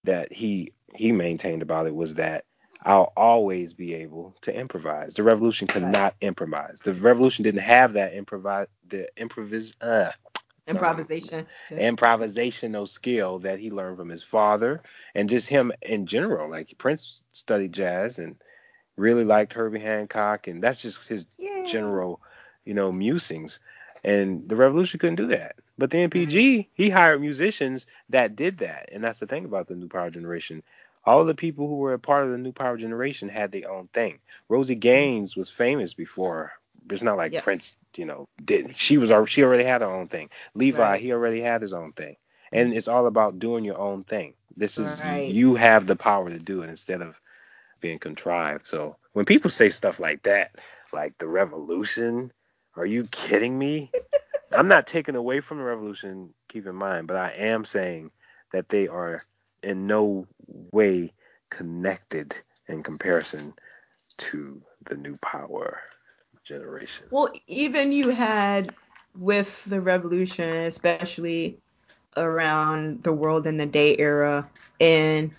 that 0.04 0.32
he 0.32 0.72
he 0.94 1.12
maintained 1.12 1.62
about 1.62 1.86
it 1.86 1.94
was 1.94 2.14
that 2.14 2.44
I'll 2.84 3.12
always 3.16 3.74
be 3.74 3.94
able 3.94 4.34
to 4.42 4.54
improvise. 4.54 5.14
The 5.14 5.22
revolution 5.22 5.68
could 5.68 5.82
right. 5.82 5.92
not 5.92 6.14
improvise. 6.20 6.80
The 6.80 6.92
revolution 6.92 7.44
didn't 7.44 7.60
have 7.60 7.92
that 7.92 8.14
improvise 8.14 8.66
the 8.88 9.08
improvis 9.16 9.72
uh, 9.80 10.10
improvisation 10.66 11.46
um, 11.70 11.78
improvisational 11.78 12.88
skill 12.88 13.40
that 13.40 13.58
he 13.58 13.70
learned 13.70 13.98
from 13.98 14.08
his 14.08 14.22
father 14.22 14.82
and 15.14 15.28
just 15.28 15.48
him 15.48 15.72
in 15.80 16.06
general. 16.06 16.50
Like 16.50 16.76
Prince 16.78 17.22
studied 17.32 17.72
jazz 17.72 18.18
and 18.18 18.36
really 18.96 19.24
liked 19.24 19.52
Herbie 19.52 19.80
Hancock 19.80 20.46
and 20.46 20.62
that's 20.62 20.82
just 20.82 21.08
his 21.08 21.26
yeah. 21.38 21.64
general, 21.66 22.20
you 22.64 22.74
know, 22.74 22.92
musings. 22.92 23.60
And 24.04 24.48
the 24.48 24.56
revolution 24.56 24.98
couldn't 24.98 25.16
do 25.16 25.28
that. 25.28 25.56
But 25.78 25.90
the 25.90 25.98
NPG, 25.98 26.68
he 26.74 26.90
hired 26.90 27.20
musicians 27.20 27.86
that 28.10 28.36
did 28.36 28.58
that. 28.58 28.88
And 28.92 29.02
that's 29.02 29.20
the 29.20 29.26
thing 29.26 29.44
about 29.44 29.68
the 29.68 29.74
new 29.74 29.88
power 29.88 30.10
generation. 30.10 30.62
All 31.04 31.24
the 31.24 31.34
people 31.34 31.66
who 31.66 31.76
were 31.76 31.94
a 31.94 31.98
part 31.98 32.24
of 32.24 32.30
the 32.30 32.38
new 32.38 32.52
power 32.52 32.76
generation 32.76 33.28
had 33.28 33.52
their 33.52 33.70
own 33.70 33.88
thing. 33.88 34.20
Rosie 34.48 34.74
mm-hmm. 34.74 34.80
Gaines 34.80 35.36
was 35.36 35.50
famous 35.50 35.94
before. 35.94 36.52
It's 36.90 37.02
not 37.02 37.16
like 37.16 37.32
yes. 37.32 37.42
Prince, 37.42 37.76
you 37.96 38.04
know, 38.04 38.28
did 38.44 38.76
she 38.76 38.98
was 38.98 39.12
she 39.28 39.42
already 39.42 39.64
had 39.64 39.80
her 39.80 39.86
own 39.88 40.08
thing. 40.08 40.30
Levi, 40.54 40.78
right. 40.78 41.00
he 41.00 41.12
already 41.12 41.40
had 41.40 41.62
his 41.62 41.72
own 41.72 41.92
thing. 41.92 42.14
Mm-hmm. 42.14 42.56
And 42.56 42.74
it's 42.74 42.88
all 42.88 43.06
about 43.06 43.38
doing 43.38 43.64
your 43.64 43.78
own 43.78 44.04
thing. 44.04 44.34
This 44.56 44.78
is 44.78 45.00
right. 45.00 45.30
you 45.30 45.54
have 45.54 45.86
the 45.86 45.96
power 45.96 46.28
to 46.28 46.38
do 46.38 46.62
it 46.62 46.68
instead 46.68 47.00
of 47.00 47.18
being 47.80 47.98
contrived. 47.98 48.66
So 48.66 48.96
when 49.12 49.24
people 49.24 49.50
say 49.50 49.70
stuff 49.70 49.98
like 49.98 50.22
that, 50.22 50.56
like 50.92 51.18
the 51.18 51.26
revolution, 51.26 52.32
are 52.76 52.86
you 52.86 53.04
kidding 53.04 53.58
me? 53.58 53.90
I'm 54.52 54.68
not 54.68 54.86
taking 54.86 55.16
away 55.16 55.40
from 55.40 55.58
the 55.58 55.64
revolution, 55.64 56.34
keep 56.48 56.66
in 56.66 56.74
mind, 56.74 57.08
but 57.08 57.16
I 57.16 57.30
am 57.30 57.64
saying 57.64 58.10
that 58.52 58.68
they 58.68 58.88
are 58.88 59.24
in 59.62 59.86
no 59.86 60.26
way 60.46 61.12
connected 61.50 62.34
in 62.68 62.82
comparison 62.82 63.52
to 64.18 64.62
the 64.84 64.96
new 64.96 65.16
power 65.18 65.80
generation. 66.44 67.06
Well, 67.10 67.30
even 67.46 67.92
you 67.92 68.10
had 68.10 68.74
with 69.16 69.64
the 69.64 69.80
revolution, 69.80 70.48
especially 70.64 71.58
around 72.16 73.02
the 73.02 73.12
world 73.12 73.46
in 73.46 73.56
the 73.56 73.66
day 73.66 73.96
era, 73.98 74.48
and 74.80 75.30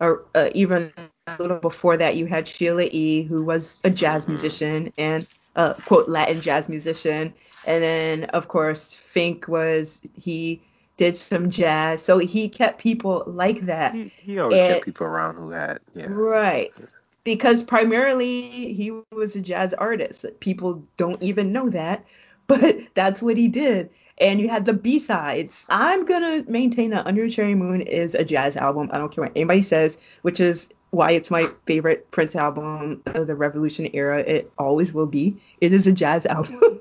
or 0.00 0.24
uh, 0.34 0.50
even 0.54 0.92
a 1.26 1.36
little 1.38 1.60
before 1.60 1.96
that, 1.96 2.16
you 2.16 2.26
had 2.26 2.48
Sheila 2.48 2.88
E., 2.90 3.22
who 3.22 3.44
was 3.44 3.78
a 3.84 3.90
jazz 3.90 4.22
mm-hmm. 4.22 4.32
musician 4.32 4.92
and 4.96 5.26
uh, 5.56 5.74
quote 5.74 6.08
Latin 6.08 6.40
jazz 6.40 6.68
musician, 6.68 7.34
And 7.64 7.82
then 7.82 8.24
of 8.30 8.48
course 8.48 8.94
Fink 8.94 9.48
was 9.48 10.00
he 10.14 10.62
did 11.00 11.16
some 11.16 11.48
jazz. 11.48 12.02
So 12.02 12.18
he 12.18 12.50
kept 12.50 12.78
people 12.78 13.24
like 13.26 13.60
that. 13.60 13.94
He, 13.94 14.08
he 14.08 14.38
always 14.38 14.60
and, 14.60 14.74
kept 14.74 14.84
people 14.84 15.06
around 15.06 15.36
who 15.36 15.48
had 15.48 15.80
yeah. 15.94 16.08
Right. 16.10 16.74
Because 17.24 17.62
primarily 17.62 18.74
he 18.74 18.92
was 19.10 19.34
a 19.34 19.40
jazz 19.40 19.72
artist. 19.72 20.26
People 20.40 20.84
don't 20.98 21.22
even 21.22 21.52
know 21.52 21.70
that, 21.70 22.04
but 22.46 22.76
that's 22.92 23.22
what 23.22 23.38
he 23.38 23.48
did. 23.48 23.88
And 24.18 24.38
you 24.38 24.50
had 24.50 24.66
the 24.66 24.74
B-sides. 24.74 25.64
I'm 25.70 26.04
going 26.04 26.44
to 26.44 26.50
maintain 26.50 26.90
that 26.90 27.06
Under 27.06 27.26
Cherry 27.30 27.54
Moon 27.54 27.80
is 27.80 28.14
a 28.14 28.22
jazz 28.22 28.58
album. 28.58 28.90
I 28.92 28.98
don't 28.98 29.10
care 29.10 29.24
what 29.24 29.32
anybody 29.34 29.62
says, 29.62 29.96
which 30.20 30.38
is 30.38 30.68
why 30.90 31.12
it's 31.12 31.30
my 31.30 31.44
favorite 31.64 32.10
Prince 32.10 32.36
album 32.36 33.00
of 33.06 33.26
the 33.26 33.34
Revolution 33.34 33.88
era. 33.94 34.18
It 34.18 34.52
always 34.58 34.92
will 34.92 35.06
be. 35.06 35.38
It 35.62 35.72
is 35.72 35.86
a 35.86 35.92
jazz 35.92 36.26
album. 36.26 36.78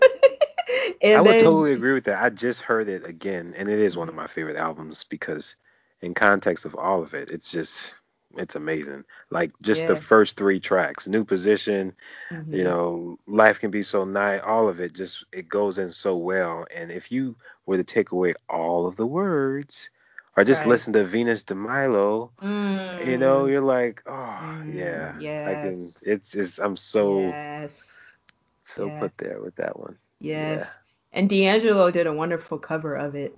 I 1.04 1.22
would 1.22 1.32
then, 1.32 1.44
totally 1.44 1.74
agree 1.74 1.94
with 1.94 2.06
that. 2.06 2.24
I 2.24 2.30
just 2.30 2.62
heard 2.62 2.90
it 2.90 3.08
again, 3.08 3.54
and 3.58 3.70
it 3.70 3.80
is 3.80 3.98
one 3.98 4.10
of 4.10 4.16
my 4.16 4.28
favorite 4.28 4.58
albums 4.58 5.04
because, 5.04 5.56
in 6.02 6.14
context 6.14 6.66
of 6.66 6.76
all 6.76 7.02
of 7.02 7.14
it, 7.14 7.30
it's 7.30 7.50
just 7.50 7.94
it's 8.38 8.56
amazing. 8.56 9.04
Like 9.30 9.52
just 9.62 9.82
yeah. 9.82 9.88
the 9.88 9.96
first 9.96 10.38
three 10.38 10.60
tracks, 10.60 11.08
New 11.08 11.24
Position, 11.24 11.94
mm-hmm. 12.32 12.54
you 12.54 12.64
know, 12.64 13.18
Life 13.28 13.60
Can 13.60 13.72
Be 13.72 13.84
So 13.84 14.06
Nice, 14.06 14.42
all 14.46 14.70
of 14.70 14.80
it 14.80 14.94
just 14.94 15.26
it 15.32 15.50
goes 15.50 15.78
in 15.78 15.92
so 15.92 16.16
well. 16.16 16.66
And 16.74 16.92
if 16.92 17.12
you 17.12 17.36
were 17.66 17.78
to 17.78 17.84
take 17.84 18.12
away 18.12 18.34
all 18.50 18.86
of 18.86 18.96
the 18.96 19.08
words, 19.08 19.90
or 20.38 20.44
just 20.44 20.62
right. 20.62 20.70
listen 20.70 20.94
to 20.94 21.04
Venus 21.04 21.44
de 21.44 21.56
Milo, 21.56 22.32
mm. 22.42 23.06
you 23.06 23.18
know, 23.18 23.44
mm. 23.44 23.52
you're 23.52 23.62
like, 23.62 24.04
oh 24.06 24.12
mm. 24.12 24.76
yeah, 24.76 25.16
yes. 25.20 25.48
I 25.48 25.54
can. 25.54 26.14
It's 26.14 26.36
it's 26.36 26.60
I'm 26.60 26.78
so 26.78 27.20
yes. 27.22 27.82
so 28.64 28.86
yes. 28.86 29.00
put 29.00 29.18
there 29.18 29.42
with 29.42 29.56
that 29.56 29.80
one. 29.80 29.98
Yes. 30.20 30.66
Yeah. 30.66 30.74
And 31.12 31.30
D'Angelo 31.30 31.92
did 31.92 32.08
a 32.08 32.14
wonderful 32.14 32.58
cover 32.60 32.96
of 32.96 33.16
it. 33.16 33.36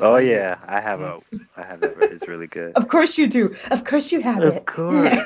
oh 0.00 0.16
yeah, 0.16 0.52
it. 0.52 0.58
I 0.66 0.80
have 0.80 1.00
a, 1.00 1.20
I 1.56 1.62
have 1.62 1.82
it. 1.82 1.96
It's 2.00 2.28
really 2.28 2.46
good. 2.48 2.72
of 2.74 2.88
course 2.88 3.18
you 3.18 3.26
do. 3.26 3.54
Of 3.70 3.84
course 3.84 4.12
you 4.12 4.20
have 4.20 4.42
of 4.42 4.54
it. 4.54 4.56
Of 4.58 4.66
course. 4.66 5.18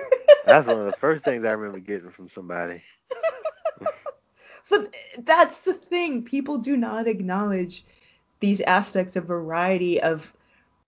that's 0.46 0.66
one 0.66 0.78
of 0.78 0.86
the 0.86 0.96
first 0.98 1.24
things 1.24 1.44
I 1.44 1.52
remember 1.52 1.78
getting 1.78 2.10
from 2.10 2.28
somebody. 2.28 2.82
but 4.70 4.94
that's 5.18 5.60
the 5.60 5.74
thing. 5.74 6.24
People 6.24 6.58
do 6.58 6.76
not 6.76 7.06
acknowledge 7.06 7.84
these 8.40 8.60
aspects 8.60 9.16
of 9.16 9.24
variety 9.24 10.00
of 10.00 10.32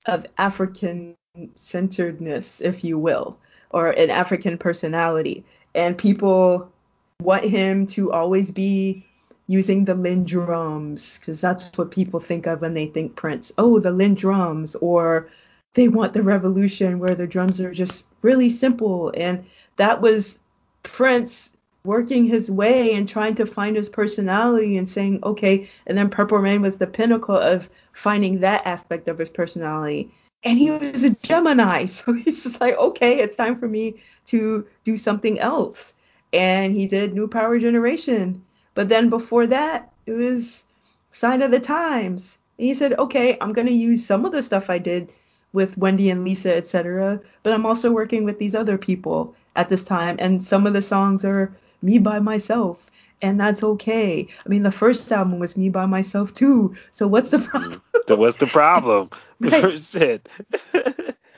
of 0.06 0.26
African 0.38 1.14
centeredness, 1.54 2.60
if 2.60 2.82
you 2.82 2.98
will, 2.98 3.38
or 3.70 3.90
an 3.90 4.10
African 4.10 4.58
personality. 4.58 5.44
And 5.74 5.96
people 5.96 6.72
want 7.20 7.44
him 7.44 7.86
to 7.86 8.10
always 8.12 8.50
be 8.50 9.06
using 9.50 9.84
the 9.84 9.96
LinnDrums 9.96 11.18
because 11.18 11.40
that's 11.40 11.76
what 11.76 11.90
people 11.90 12.20
think 12.20 12.46
of 12.46 12.60
when 12.60 12.72
they 12.72 12.86
think 12.86 13.16
Prince. 13.16 13.50
Oh, 13.58 13.80
the 13.80 13.90
LinnDrums, 13.90 14.76
or 14.80 15.28
they 15.74 15.88
want 15.88 16.12
the 16.12 16.22
revolution 16.22 17.00
where 17.00 17.16
the 17.16 17.26
drums 17.26 17.60
are 17.60 17.74
just 17.74 18.06
really 18.22 18.48
simple. 18.48 19.12
And 19.16 19.44
that 19.76 20.00
was 20.00 20.38
Prince 20.84 21.56
working 21.82 22.26
his 22.26 22.48
way 22.48 22.94
and 22.94 23.08
trying 23.08 23.34
to 23.34 23.44
find 23.44 23.74
his 23.74 23.88
personality 23.88 24.76
and 24.76 24.88
saying, 24.88 25.18
okay, 25.24 25.68
and 25.84 25.98
then 25.98 26.10
Purple 26.10 26.38
Rain 26.38 26.62
was 26.62 26.78
the 26.78 26.86
pinnacle 26.86 27.36
of 27.36 27.68
finding 27.92 28.38
that 28.40 28.64
aspect 28.68 29.08
of 29.08 29.18
his 29.18 29.30
personality. 29.30 30.12
And 30.44 30.58
he 30.58 30.70
was 30.70 31.02
a 31.02 31.26
Gemini, 31.26 31.84
so 31.86 32.12
he's 32.12 32.44
just 32.44 32.60
like, 32.60 32.78
okay, 32.78 33.18
it's 33.18 33.34
time 33.34 33.58
for 33.58 33.66
me 33.66 33.96
to 34.26 34.64
do 34.84 34.96
something 34.96 35.40
else. 35.40 35.92
And 36.32 36.76
he 36.76 36.86
did 36.86 37.14
New 37.14 37.26
Power 37.26 37.58
Generation 37.58 38.44
but 38.74 38.88
then 38.88 39.10
before 39.10 39.46
that, 39.48 39.92
it 40.06 40.12
was 40.12 40.64
Sign 41.12 41.42
of 41.42 41.50
the 41.50 41.60
Times. 41.60 42.38
And 42.58 42.66
he 42.66 42.74
said, 42.74 42.98
okay, 42.98 43.36
I'm 43.40 43.52
going 43.52 43.66
to 43.66 43.72
use 43.72 44.04
some 44.04 44.24
of 44.24 44.32
the 44.32 44.42
stuff 44.42 44.70
I 44.70 44.78
did 44.78 45.12
with 45.52 45.76
Wendy 45.76 46.10
and 46.10 46.24
Lisa, 46.24 46.56
etc. 46.56 47.20
But 47.42 47.52
I'm 47.52 47.66
also 47.66 47.90
working 47.90 48.24
with 48.24 48.38
these 48.38 48.54
other 48.54 48.78
people 48.78 49.34
at 49.56 49.68
this 49.68 49.84
time. 49.84 50.16
And 50.18 50.42
some 50.42 50.66
of 50.66 50.72
the 50.72 50.82
songs 50.82 51.24
are 51.24 51.52
me 51.82 51.98
by 51.98 52.20
myself. 52.20 52.90
And 53.22 53.38
that's 53.38 53.62
okay. 53.62 54.28
I 54.44 54.48
mean, 54.48 54.62
the 54.62 54.72
first 54.72 55.10
album 55.12 55.38
was 55.38 55.56
me 55.56 55.68
by 55.68 55.86
myself 55.86 56.32
too. 56.32 56.74
So 56.92 57.06
what's 57.06 57.30
the 57.30 57.38
mm-hmm. 57.38 57.50
problem? 57.50 57.82
so 58.08 58.16
what's 58.16 58.38
the 58.38 58.46
problem? 58.46 59.10
Shit. 59.76 60.28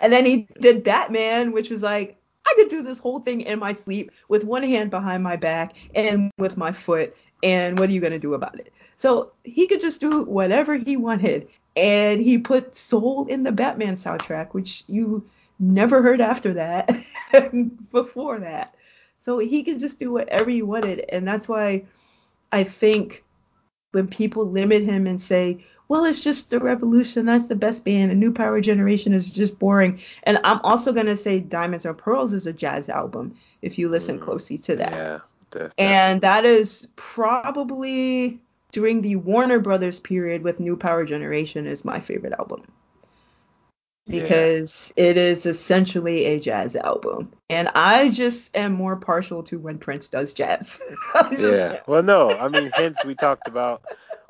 and 0.01 0.13
then 0.13 0.25
he 0.25 0.47
did 0.61 0.85
Batman, 0.85 1.53
which 1.53 1.71
was 1.71 1.83
like, 1.83 2.22
I 2.53 2.55
could 2.57 2.69
do 2.69 2.83
this 2.83 2.99
whole 2.99 3.21
thing 3.21 3.41
in 3.41 3.59
my 3.59 3.73
sleep 3.73 4.13
with 4.29 4.45
one 4.45 4.63
hand 4.63 4.91
behind 4.91 5.23
my 5.23 5.37
back 5.37 5.75
and 5.95 6.31
with 6.39 6.57
my 6.57 6.71
foot 6.71 7.17
and 7.43 7.79
what 7.79 7.89
are 7.89 7.93
you 7.93 8.01
going 8.01 8.13
to 8.13 8.19
do 8.19 8.35
about 8.35 8.59
it? 8.59 8.73
So 8.97 9.33
he 9.43 9.67
could 9.67 9.81
just 9.81 10.01
do 10.01 10.23
whatever 10.23 10.75
he 10.77 10.97
wanted. 10.97 11.49
And 11.75 12.21
he 12.21 12.39
put 12.39 12.75
soul 12.75 13.27
in 13.27 13.43
the 13.43 13.53
Batman 13.53 13.95
soundtrack, 13.95 14.53
which 14.53 14.85
you 14.87 15.29
never 15.59 16.03
heard 16.03 16.21
after 16.21 16.53
that, 16.55 16.95
before 17.91 18.41
that. 18.41 18.75
So 19.21 19.39
he 19.39 19.63
could 19.63 19.79
just 19.79 19.99
do 19.99 20.13
whatever 20.13 20.51
he 20.51 20.63
wanted. 20.63 21.05
And 21.09 21.27
that's 21.27 21.49
why 21.49 21.87
I 22.53 22.65
think 22.65 23.25
when 23.93 24.09
people 24.09 24.47
limit 24.47 24.83
him 24.83 25.07
and 25.07 25.21
say, 25.21 25.65
well, 25.93 26.07
it's 26.07 26.25
just 26.25 26.49
the 26.49 26.59
revolution, 26.59 27.27
that's 27.27 27.49
the 27.49 27.55
best 27.55 27.85
band, 27.85 28.11
a 28.11 28.15
new 28.15 28.33
power 28.33 28.63
generation 28.63 29.13
is 29.13 29.31
just 29.31 29.59
boring. 29.59 30.01
And 30.23 30.39
I'm 30.43 30.61
also 30.63 30.93
going 30.93 31.05
to 31.05 31.17
say 31.17 31.39
Diamonds 31.39 31.85
and 31.85 31.99
Pearls 31.99 32.33
is 32.33 32.47
a 32.47 32.53
jazz 32.53 32.89
album 32.89 33.37
if 33.61 33.79
you 33.79 33.91
listen 33.91 34.19
mm, 34.19 34.23
closely 34.23 34.57
to 34.57 34.77
that. 34.77 34.93
Yeah 34.93 35.19
and 35.79 36.21
that 36.23 36.45
is 36.45 36.89
probably 36.97 38.41
during 38.73 39.03
the 39.03 39.17
Warner 39.17 39.59
Brothers 39.59 40.01
period 40.01 40.43
with 40.43 40.61
New 40.61 40.77
Power 40.77 41.05
Generation 41.05 41.67
is 41.67 41.85
my 41.85 42.01
favorite 42.01 42.33
album. 42.39 42.63
Because 44.09 44.93
yeah. 44.97 45.05
it 45.05 45.17
is 45.17 45.47
essentially 45.47 46.25
a 46.25 46.41
jazz 46.41 46.75
album. 46.75 47.33
And 47.49 47.69
I 47.69 48.09
just 48.09 48.57
am 48.57 48.73
more 48.73 48.97
partial 48.97 49.45
to 49.45 49.61
when 49.61 49.79
Prince 49.79 50.09
does 50.09 50.35
jazz. 50.35 50.83
yeah. 51.39 51.81
Well, 51.87 52.03
no. 52.03 52.31
I 52.31 52.49
mean, 52.49 52.71
hence 52.75 53.05
we 53.05 53.15
talked 53.15 53.47
about 53.47 53.85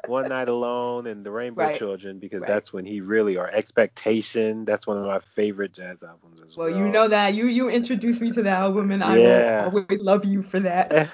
one 0.06 0.28
Night 0.28 0.48
Alone 0.48 1.06
and 1.06 1.24
The 1.24 1.30
Rainbow 1.30 1.62
right. 1.62 1.78
Children 1.78 2.18
because 2.18 2.40
right. 2.40 2.48
that's 2.48 2.72
when 2.72 2.84
he 2.84 3.00
really 3.00 3.36
or 3.36 3.48
Expectation. 3.50 4.64
That's 4.64 4.86
one 4.86 4.98
of 4.98 5.06
my 5.06 5.18
favorite 5.18 5.72
jazz 5.72 6.02
albums 6.02 6.40
as 6.44 6.56
well. 6.56 6.68
Well, 6.68 6.76
you 6.76 6.88
know 6.88 7.08
that 7.08 7.34
you 7.34 7.46
you 7.46 7.68
introduced 7.68 8.20
me 8.20 8.30
to 8.32 8.42
the 8.42 8.50
album 8.50 8.90
and 8.90 9.02
I 9.02 9.18
will 9.18 9.64
always 9.64 10.00
love 10.00 10.24
you 10.24 10.42
for 10.42 10.60
that. 10.60 11.10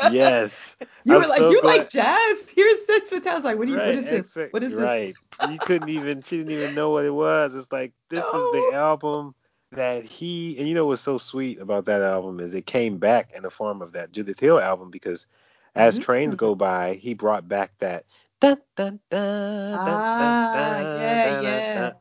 yes. 0.12 0.76
You 1.04 1.16
I'm 1.16 1.22
were 1.22 1.28
like, 1.28 1.40
so 1.40 1.50
you 1.50 1.60
glad. 1.60 1.78
like 1.78 1.90
jazz? 1.90 2.50
Here's 2.54 2.86
Six 2.86 3.08
Foot 3.08 3.26
I 3.26 3.34
was 3.34 3.42
like, 3.42 3.58
what, 3.58 3.66
you, 3.66 3.76
right. 3.76 3.86
what 3.86 3.94
is 3.96 4.04
this? 4.04 4.34
Expe- 4.34 4.52
what 4.52 4.62
is 4.62 4.70
this? 4.70 4.80
Right. 4.80 5.16
you 5.50 5.58
couldn't 5.58 5.88
even 5.88 6.22
she 6.22 6.36
didn't 6.36 6.52
even 6.52 6.76
know 6.76 6.90
what 6.90 7.04
it 7.04 7.10
was. 7.10 7.56
It's 7.56 7.72
like 7.72 7.92
this 8.08 8.24
no. 8.32 8.38
is 8.38 8.70
the 8.70 8.76
album 8.76 9.34
that 9.72 10.04
he 10.04 10.56
and 10.58 10.68
you 10.68 10.74
know 10.74 10.86
what's 10.86 11.02
so 11.02 11.18
sweet 11.18 11.58
about 11.58 11.86
that 11.86 12.02
album 12.02 12.40
is 12.40 12.54
it 12.54 12.66
came 12.66 12.98
back 12.98 13.32
in 13.34 13.42
the 13.42 13.50
form 13.50 13.82
of 13.82 13.92
that 13.92 14.12
Judith 14.12 14.38
Hill 14.38 14.60
album 14.60 14.90
because 14.90 15.26
as 15.74 15.94
mm-hmm. 15.94 16.02
trains 16.02 16.34
go 16.34 16.54
by, 16.54 16.94
he 16.94 17.14
brought 17.14 17.48
back 17.48 17.72
that 17.78 18.04
dun 18.40 18.58
dun 18.76 19.00
dun 19.10 19.72
dun 19.72 19.82
ah, 19.82 20.52
dun 20.54 20.96
yeah, 20.98 21.34
dun, 21.34 21.44
yeah. 21.44 21.92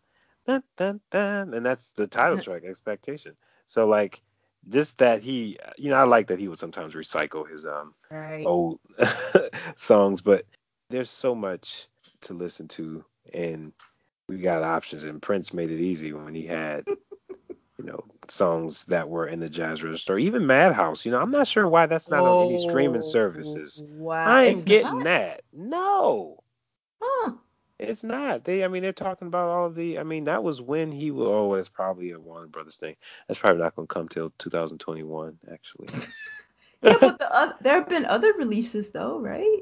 Dun, 0.48 0.64
dun, 0.76 1.02
dun, 1.11 1.53
and 1.53 1.65
that's 1.65 1.91
the 1.93 2.07
title 2.07 2.39
track, 2.43 2.64
Expectation. 2.65 3.35
So 3.68 3.88
like 3.88 4.22
just 4.69 4.98
that 4.98 5.23
he 5.23 5.57
you 5.77 5.89
know, 5.89 5.95
I 5.95 6.03
like 6.03 6.27
that 6.27 6.39
he 6.39 6.48
would 6.48 6.60
sometimes 6.60 6.93
recycle 6.93 7.49
his 7.49 7.65
um 7.65 7.93
right. 8.10 8.45
old 8.45 8.80
songs, 9.76 10.22
but 10.22 10.45
there's 10.89 11.10
so 11.10 11.34
much 11.34 11.88
to 12.22 12.34
listen 12.34 12.68
to 12.68 13.03
and 13.34 13.73
we 14.27 14.38
got 14.38 14.64
options 14.64 15.03
and 15.03 15.22
Prince 15.22 15.53
made 15.53 15.72
it 15.72 15.80
easy 15.80 16.14
when 16.14 16.35
he 16.35 16.45
had 16.45 16.85
you 17.77 17.85
know, 17.85 18.03
songs 18.27 18.85
that 18.85 19.10
were 19.10 19.27
in 19.27 19.39
the 19.39 19.49
jazz 19.49 19.84
register, 19.84 20.18
even 20.18 20.45
Madhouse. 20.45 21.06
You 21.06 21.11
know, 21.11 21.19
I'm 21.19 21.31
not 21.31 21.48
sure 21.48 21.68
why 21.68 21.85
that's 21.85 22.10
not 22.10 22.22
oh, 22.22 22.41
on 22.41 22.53
any 22.53 22.69
streaming 22.69 23.02
oh, 23.03 23.11
services. 23.11 23.84
Wow. 23.88 24.26
I 24.26 24.43
ain't 24.45 24.57
it's 24.57 24.65
getting 24.65 24.99
not? 24.99 25.03
that. 25.06 25.41
No. 25.53 26.43
Huh. 27.02 27.34
It's 27.80 28.03
not. 28.03 28.43
They, 28.43 28.64
I 28.64 28.68
mean, 28.68 28.84
they're 28.84 28.93
talking 28.93 29.27
about 29.27 29.49
all 29.49 29.65
of 29.65 29.76
the. 29.76 29.98
I 29.98 30.03
mean, 30.03 30.26
that 30.26 30.43
was 30.43 30.61
when 30.61 30.91
he 30.91 31.10
was. 31.10 31.27
Oh, 31.27 31.53
it's 31.56 31.69
probably 31.69 32.11
a 32.11 32.19
Warner 32.19 32.48
Brothers 32.48 32.77
thing. 32.77 32.95
That's 33.27 33.39
probably 33.39 33.61
not 33.61 33.76
going 33.76 33.88
to 33.88 33.93
come 33.93 34.07
till 34.07 34.31
2021, 34.38 35.39
actually. 35.52 35.88
yeah, 36.84 36.98
but 36.99 37.18
the, 37.18 37.35
uh, 37.35 37.53
there 37.61 37.80
have 37.80 37.89
been 37.89 38.06
other 38.06 38.34
releases 38.34 38.91
though, 38.91 39.19
right? 39.19 39.61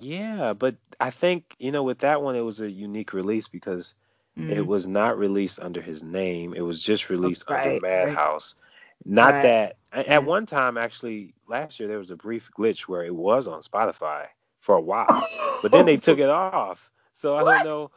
Yeah, 0.00 0.54
but 0.54 0.76
I 0.98 1.10
think 1.10 1.54
you 1.58 1.70
know 1.70 1.82
with 1.82 1.98
that 1.98 2.22
one 2.22 2.34
it 2.34 2.40
was 2.40 2.60
a 2.60 2.70
unique 2.70 3.12
release 3.12 3.46
because 3.46 3.94
Mm. 4.38 4.50
It 4.50 4.66
was 4.66 4.86
not 4.86 5.18
released 5.18 5.60
under 5.60 5.80
his 5.80 6.02
name. 6.02 6.54
It 6.54 6.62
was 6.62 6.82
just 6.82 7.08
released 7.08 7.44
right, 7.48 7.66
under 7.66 7.80
Madhouse. 7.80 8.54
Right. 8.56 9.14
Not 9.14 9.34
right. 9.34 9.42
that 9.42 9.76
at 9.92 10.06
yeah. 10.06 10.18
one 10.18 10.46
time 10.46 10.78
actually 10.78 11.34
last 11.48 11.78
year 11.78 11.88
there 11.88 11.98
was 11.98 12.10
a 12.10 12.16
brief 12.16 12.50
glitch 12.56 12.82
where 12.82 13.04
it 13.04 13.14
was 13.14 13.46
on 13.46 13.60
Spotify 13.60 14.26
for 14.60 14.76
a 14.76 14.80
while, 14.80 15.22
but 15.62 15.70
then 15.70 15.86
they 15.86 15.96
took 15.96 16.18
it 16.20 16.30
off. 16.30 16.90
So 17.14 17.36
I 17.36 17.42
what? 17.42 17.56
don't 17.58 17.66
know. 17.66 17.90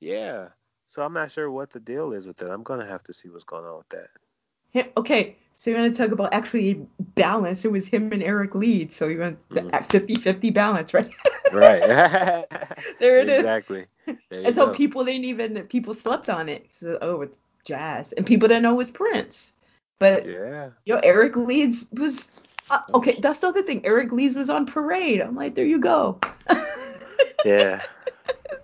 Yeah. 0.00 0.48
So 0.86 1.02
I'm 1.02 1.12
not 1.12 1.30
sure 1.30 1.50
what 1.50 1.70
the 1.70 1.80
deal 1.80 2.12
is 2.12 2.26
with 2.26 2.36
that. 2.38 2.50
I'm 2.50 2.62
gonna 2.62 2.86
have 2.86 3.02
to 3.04 3.12
see 3.12 3.28
what's 3.28 3.44
going 3.44 3.64
on 3.64 3.78
with 3.78 3.88
that. 3.90 4.92
Okay, 4.96 5.36
So 5.60 5.70
you 5.70 5.76
want 5.76 5.94
to 5.94 6.02
talk 6.02 6.10
about 6.10 6.32
actually 6.32 6.80
balance? 7.16 7.66
It 7.66 7.70
was 7.70 7.86
him 7.86 8.10
and 8.12 8.22
Eric 8.22 8.54
Leeds. 8.54 8.96
So 8.96 9.08
you 9.08 9.18
went 9.18 9.46
mm. 9.50 9.70
50-50 9.70 10.54
balance, 10.54 10.94
right? 10.94 11.10
right. 11.52 11.80
there 12.98 13.18
it 13.18 13.28
exactly. 13.28 13.80
is. 13.80 13.86
Exactly. 14.06 14.44
And 14.46 14.54
so 14.54 14.68
go. 14.68 14.72
people 14.72 15.04
didn't 15.04 15.26
even 15.26 15.62
people 15.64 15.92
slept 15.92 16.30
on 16.30 16.48
it. 16.48 16.64
So 16.80 16.96
oh, 17.02 17.20
it's 17.20 17.40
jazz, 17.66 18.12
and 18.12 18.24
people 18.24 18.48
didn't 18.48 18.62
know 18.62 18.72
it 18.72 18.78
was 18.78 18.90
Prince. 18.90 19.52
But 19.98 20.24
yeah, 20.24 20.70
yo, 20.86 20.96
Eric 21.00 21.36
Leeds 21.36 21.88
was 21.92 22.32
uh, 22.70 22.80
okay. 22.94 23.18
That's 23.20 23.40
the 23.40 23.48
other 23.48 23.60
thing. 23.60 23.84
Eric 23.84 24.12
Leeds 24.12 24.36
was 24.36 24.48
on 24.48 24.64
Parade. 24.64 25.20
I'm 25.20 25.36
like, 25.36 25.56
there 25.56 25.66
you 25.66 25.78
go. 25.78 26.18
yeah. 27.44 27.82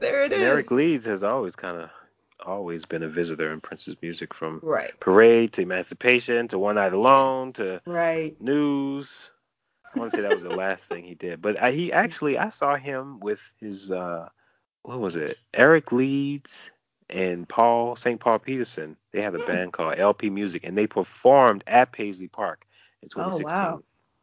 there 0.00 0.22
it 0.22 0.32
and 0.32 0.40
is. 0.40 0.48
Eric 0.48 0.70
Leeds 0.70 1.04
has 1.04 1.22
always 1.22 1.54
kind 1.54 1.76
of 1.76 1.90
always 2.46 2.84
been 2.84 3.02
a 3.02 3.08
visitor 3.08 3.52
in 3.52 3.60
Prince's 3.60 3.96
music 4.00 4.32
from 4.32 4.60
right. 4.62 4.98
Parade 5.00 5.52
to 5.54 5.62
Emancipation 5.62 6.48
to 6.48 6.58
One 6.58 6.76
Night 6.76 6.92
Alone 6.92 7.52
to 7.54 7.80
right. 7.84 8.40
News. 8.40 9.30
I 9.94 9.98
want 9.98 10.12
to 10.12 10.16
say 10.16 10.22
that 10.22 10.34
was 10.34 10.42
the 10.42 10.56
last 10.56 10.84
thing 10.84 11.04
he 11.04 11.14
did, 11.14 11.42
but 11.42 11.60
I, 11.60 11.72
he 11.72 11.92
actually 11.92 12.38
I 12.38 12.50
saw 12.50 12.76
him 12.76 13.20
with 13.20 13.40
his 13.60 13.90
uh 13.90 14.28
what 14.82 15.00
was 15.00 15.16
it? 15.16 15.36
Eric 15.52 15.90
Leeds 15.90 16.70
and 17.10 17.48
Paul 17.48 17.96
St. 17.96 18.20
Paul 18.20 18.38
Peterson. 18.38 18.96
They 19.12 19.22
had 19.22 19.34
a 19.34 19.38
hmm. 19.38 19.46
band 19.46 19.72
called 19.72 19.98
LP 19.98 20.30
Music 20.30 20.62
and 20.64 20.78
they 20.78 20.86
performed 20.86 21.64
at 21.66 21.92
Paisley 21.92 22.28
Park 22.28 22.66
in 23.02 23.08
2016. 23.08 23.46
Oh, 23.46 23.54
wow. 23.54 23.82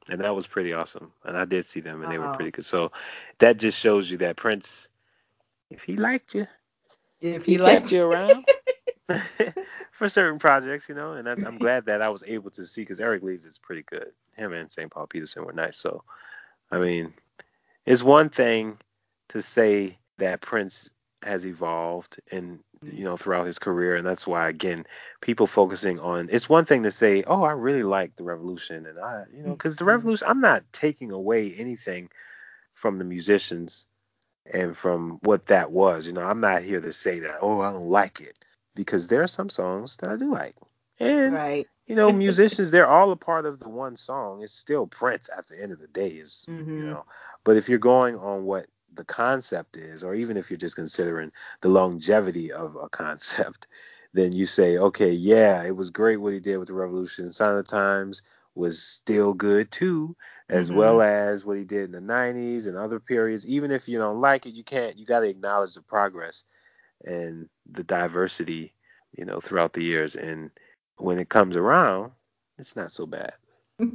And 0.09 0.21
that 0.21 0.35
was 0.35 0.47
pretty 0.47 0.73
awesome. 0.73 1.11
And 1.23 1.37
I 1.37 1.45
did 1.45 1.65
see 1.65 1.79
them 1.79 2.01
and 2.01 2.05
wow. 2.05 2.09
they 2.11 2.17
were 2.17 2.33
pretty 2.35 2.51
good. 2.51 2.65
So 2.65 2.91
that 3.39 3.57
just 3.57 3.79
shows 3.79 4.09
you 4.09 4.17
that 4.17 4.35
Prince 4.35 4.87
if 5.69 5.83
he 5.83 5.95
liked 5.95 6.35
you, 6.35 6.47
if 7.23 7.45
he, 7.45 7.53
he 7.53 7.57
liked 7.57 7.91
you 7.91 8.03
around 8.03 8.45
for 9.91 10.09
certain 10.09 10.39
projects, 10.39 10.89
you 10.89 10.95
know. 10.95 11.13
And 11.13 11.27
I, 11.27 11.33
am 11.33 11.57
glad 11.57 11.85
that 11.85 12.01
I 12.01 12.09
was 12.09 12.23
able 12.25 12.51
to 12.51 12.65
see 12.65 12.81
because 12.81 12.99
Eric 12.99 13.23
Leeds 13.23 13.45
is 13.45 13.57
pretty 13.57 13.83
good. 13.83 14.11
Him 14.35 14.53
and 14.53 14.71
St. 14.71 14.91
Paul 14.91 15.07
Peterson 15.07 15.45
were 15.45 15.53
nice. 15.53 15.77
So, 15.77 16.03
I 16.71 16.79
mean, 16.79 17.13
it's 17.85 18.03
one 18.03 18.29
thing 18.29 18.77
to 19.29 19.41
say 19.41 19.97
that 20.17 20.41
Prince 20.41 20.89
has 21.23 21.45
evolved 21.45 22.19
and 22.31 22.59
you 22.81 23.05
know 23.05 23.15
throughout 23.15 23.47
his 23.47 23.59
career 23.59 23.95
and 23.95 24.05
that's 24.05 24.27
why 24.27 24.49
again 24.49 24.85
people 25.21 25.47
focusing 25.47 25.99
on 25.99 26.27
it's 26.29 26.49
one 26.49 26.65
thing 26.65 26.83
to 26.83 26.91
say 26.91 27.23
oh 27.27 27.43
i 27.43 27.51
really 27.51 27.83
like 27.83 28.13
the 28.17 28.23
revolution 28.23 28.85
and 28.85 28.99
i 28.99 29.23
you 29.33 29.41
know 29.41 29.51
because 29.51 29.77
the 29.77 29.83
mm-hmm. 29.83 29.91
revolution 29.91 30.27
i'm 30.29 30.41
not 30.41 30.63
taking 30.73 31.11
away 31.11 31.53
anything 31.57 32.09
from 32.73 32.97
the 32.97 33.05
musicians 33.05 33.85
and 34.51 34.75
from 34.75 35.19
what 35.23 35.47
that 35.47 35.71
was. 35.71 36.05
You 36.05 36.13
know, 36.13 36.23
I'm 36.23 36.41
not 36.41 36.63
here 36.63 36.81
to 36.81 36.93
say 36.93 37.19
that, 37.19 37.37
oh, 37.41 37.61
I 37.61 37.71
don't 37.71 37.85
like 37.85 38.19
it, 38.19 38.39
because 38.75 39.07
there 39.07 39.23
are 39.23 39.27
some 39.27 39.49
songs 39.49 39.97
that 39.97 40.09
I 40.09 40.17
do 40.17 40.31
like. 40.31 40.55
And, 40.99 41.33
right. 41.33 41.67
you 41.87 41.95
know, 41.95 42.11
musicians, 42.13 42.71
they're 42.71 42.87
all 42.87 43.11
a 43.11 43.15
part 43.15 43.45
of 43.45 43.59
the 43.59 43.69
one 43.69 43.95
song. 43.95 44.41
It's 44.43 44.53
still 44.53 44.87
Prince 44.87 45.29
at 45.35 45.47
the 45.47 45.61
end 45.61 45.71
of 45.71 45.79
the 45.79 45.87
day, 45.87 46.09
is, 46.09 46.45
mm-hmm. 46.49 46.77
you 46.77 46.85
know. 46.87 47.05
But 47.43 47.57
if 47.57 47.69
you're 47.69 47.79
going 47.79 48.17
on 48.17 48.43
what 48.45 48.67
the 48.93 49.05
concept 49.05 49.77
is, 49.77 50.03
or 50.03 50.13
even 50.13 50.37
if 50.37 50.49
you're 50.49 50.57
just 50.57 50.75
considering 50.75 51.31
the 51.61 51.69
longevity 51.69 52.51
of 52.51 52.75
a 52.75 52.89
concept, 52.89 53.67
then 54.13 54.31
you 54.31 54.45
say, 54.45 54.77
okay, 54.77 55.11
yeah, 55.11 55.63
it 55.63 55.75
was 55.75 55.89
great 55.89 56.17
what 56.17 56.33
he 56.33 56.39
did 56.39 56.57
with 56.57 56.67
the 56.67 56.73
Revolution, 56.73 57.33
Sign 57.33 57.49
of 57.49 57.55
the 57.55 57.63
Times 57.63 58.21
was 58.55 58.81
still 58.81 59.33
good 59.33 59.71
too, 59.71 60.15
as 60.49 60.69
mm-hmm. 60.69 60.79
well 60.79 61.01
as 61.01 61.45
what 61.45 61.57
he 61.57 61.63
did 61.63 61.85
in 61.85 61.91
the 61.91 62.13
90s 62.13 62.67
and 62.67 62.77
other 62.77 62.99
periods. 62.99 63.45
Even 63.45 63.71
if 63.71 63.87
you 63.87 63.97
don't 63.97 64.21
like 64.21 64.45
it, 64.45 64.53
you 64.53 64.63
can't. 64.63 64.97
You 64.97 65.05
got 65.05 65.21
to 65.21 65.29
acknowledge 65.29 65.73
the 65.73 65.81
progress 65.81 66.43
and 67.03 67.49
the 67.71 67.83
diversity, 67.83 68.73
you 69.17 69.25
know, 69.25 69.39
throughout 69.39 69.73
the 69.73 69.83
years. 69.83 70.15
And 70.15 70.51
when 70.97 71.19
it 71.19 71.29
comes 71.29 71.55
around, 71.55 72.11
it's 72.57 72.75
not 72.75 72.91
so 72.91 73.05
bad. 73.05 73.33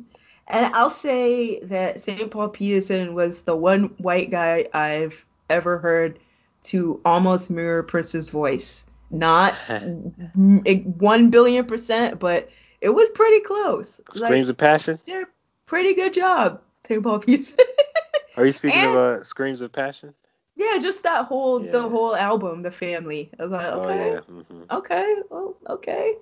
And 0.51 0.75
I'll 0.75 0.91
say 0.91 1.61
that 1.65 2.03
St. 2.03 2.31
Paul 2.31 2.49
Peterson 2.49 3.15
was 3.15 3.43
the 3.43 3.55
one 3.55 3.95
white 3.99 4.31
guy 4.31 4.67
I've 4.73 5.27
ever 5.51 5.79
heard 5.79 6.19
to 6.65 7.01
almost 7.05 7.51
mirror 7.51 7.83
Prince's 7.83 8.31
voice. 8.31 8.87
Not 9.11 9.55
one 10.35 11.31
billion 11.31 11.65
percent, 11.65 12.19
but 12.19 12.51
it 12.81 12.91
was 12.91 13.09
pretty 13.11 13.41
close. 13.41 14.01
Screams 14.13 14.49
like, 14.49 14.53
of 14.53 14.57
Passion. 14.59 14.99
Yeah, 15.07 15.25
pretty 15.67 15.95
good 15.95 16.15
job, 16.15 16.61
St. 16.87 17.03
Paul 17.03 17.21
Peterson. 17.21 17.65
Are 18.37 18.47
you 18.47 18.53
speaking 18.53 18.81
and, 18.81 18.91
of 18.91 18.97
uh, 18.97 19.25
Screams 19.25 19.61
of 19.61 19.73
Passion? 19.73 20.15
Yeah, 20.55 20.79
just 20.79 21.05
that 21.05 21.27
whole 21.27 21.65
yeah. 21.65 21.71
the 21.71 21.89
whole 21.89 22.17
album, 22.17 22.63
The 22.63 22.71
Family. 22.71 23.31
I 23.39 23.43
was 23.45 23.53
like, 23.53 23.67
okay, 23.67 24.11
oh, 24.11 24.13
yeah. 24.13 24.21
mm-hmm. 24.21 24.63
okay, 24.71 25.17
well, 25.31 25.57
okay. 25.69 26.17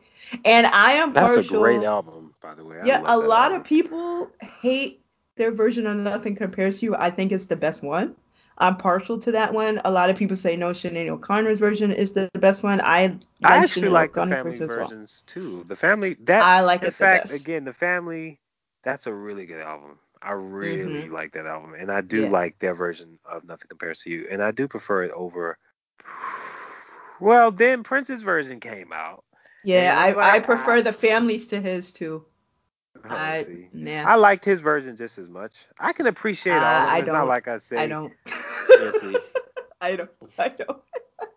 And 0.45 0.67
I 0.67 0.93
am 0.93 1.13
That's 1.13 1.27
partial. 1.27 1.43
That's 1.43 1.53
a 1.53 1.59
great 1.59 1.83
album, 1.83 2.35
by 2.43 2.55
the 2.55 2.65
way. 2.65 2.81
I 2.81 2.85
yeah, 2.85 3.01
a 3.05 3.17
lot 3.17 3.53
album. 3.53 3.61
of 3.63 3.67
people 3.67 4.31
hate 4.61 5.03
their 5.37 5.53
version 5.53 5.87
of 5.87 5.97
Nothing 5.97 6.37
Compares 6.37 6.81
to 6.81 6.87
You. 6.87 6.97
I 6.97 7.11
think 7.11 7.33
it's 7.33 7.47
the 7.47 7.57
best 7.57 7.83
one. 7.83 8.15
I'm 8.59 8.77
partial 8.77 9.19
to 9.21 9.33
that 9.33 9.53
one. 9.53 9.81
A 9.85 9.91
lot 9.91 10.11
of 10.11 10.17
people 10.17 10.37
say 10.37 10.57
no, 10.57 10.71
Sinead 10.71 11.09
O'Connor's 11.09 11.59
version 11.59 11.93
is 11.93 12.13
the 12.13 12.31
best 12.35 12.63
one. 12.63 12.81
I 12.83 13.07
like 13.07 13.21
I 13.45 13.57
actually 13.57 13.89
Sinead 13.89 13.93
like 13.93 14.13
the 14.15 14.27
family 14.27 14.59
versions 14.59 15.25
well. 15.27 15.35
too. 15.35 15.65
The 15.69 15.77
family 15.77 16.15
that 16.25 16.43
I 16.43 16.61
like 16.61 16.83
in 16.83 16.89
it 16.89 16.95
fact 16.95 17.29
best. 17.29 17.45
again 17.45 17.65
the 17.65 17.73
family 17.73 18.39
that's 18.83 19.07
a 19.07 19.13
really 19.13 19.47
good 19.47 19.61
album. 19.61 19.99
I 20.23 20.33
really 20.33 21.03
mm-hmm. 21.03 21.13
like 21.13 21.33
that 21.33 21.47
album, 21.47 21.75
and 21.75 21.91
I 21.91 22.01
do 22.01 22.23
yeah. 22.23 22.31
like 22.31 22.59
their 22.59 22.75
version 22.75 23.19
of 23.31 23.45
Nothing 23.45 23.69
Compares 23.69 24.01
to 24.03 24.11
You, 24.11 24.27
and 24.31 24.43
I 24.43 24.51
do 24.51 24.67
prefer 24.67 25.03
it 25.03 25.11
over. 25.13 25.59
Well, 27.21 27.51
then 27.51 27.83
Prince's 27.83 28.23
version 28.23 28.61
came 28.61 28.93
out. 28.93 29.25
Yeah, 29.65 29.95
I, 29.99 30.13
like, 30.13 30.35
I 30.35 30.39
prefer 30.41 30.77
I, 30.77 30.83
the 30.83 30.93
families 30.93 31.49
to 31.49 31.61
his 31.61 31.93
too. 31.93 32.25
I. 33.05 33.69
I 33.85 34.15
liked 34.17 34.45
his 34.45 34.61
version 34.61 34.97
just 34.97 35.19
as 35.19 35.29
much. 35.29 35.67
I 35.79 35.93
can 35.93 36.07
appreciate 36.07 36.55
all 36.55 36.65
of 36.65 36.89
them. 36.89 36.99
It's 36.99 37.09
not 37.09 37.29
like 37.29 37.49
I 37.49 37.59
say. 37.59 37.77
I 37.77 37.87
don't. 37.87 38.13
I 39.81 39.97
don't. 39.97 40.11
I 40.39 40.49
don't. 40.49 40.83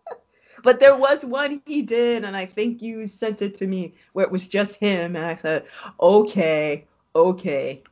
but 0.63 0.79
there 0.79 0.95
was 0.95 1.23
one 1.25 1.61
he 1.65 1.81
did, 1.81 2.23
and 2.23 2.35
I 2.35 2.45
think 2.45 2.81
you 2.81 3.07
sent 3.07 3.41
it 3.41 3.55
to 3.55 3.67
me 3.67 3.93
where 4.13 4.25
it 4.25 4.31
was 4.31 4.47
just 4.47 4.75
him, 4.75 5.15
and 5.15 5.25
I 5.25 5.35
said, 5.35 5.65
okay, 5.99 6.85
okay. 7.15 7.83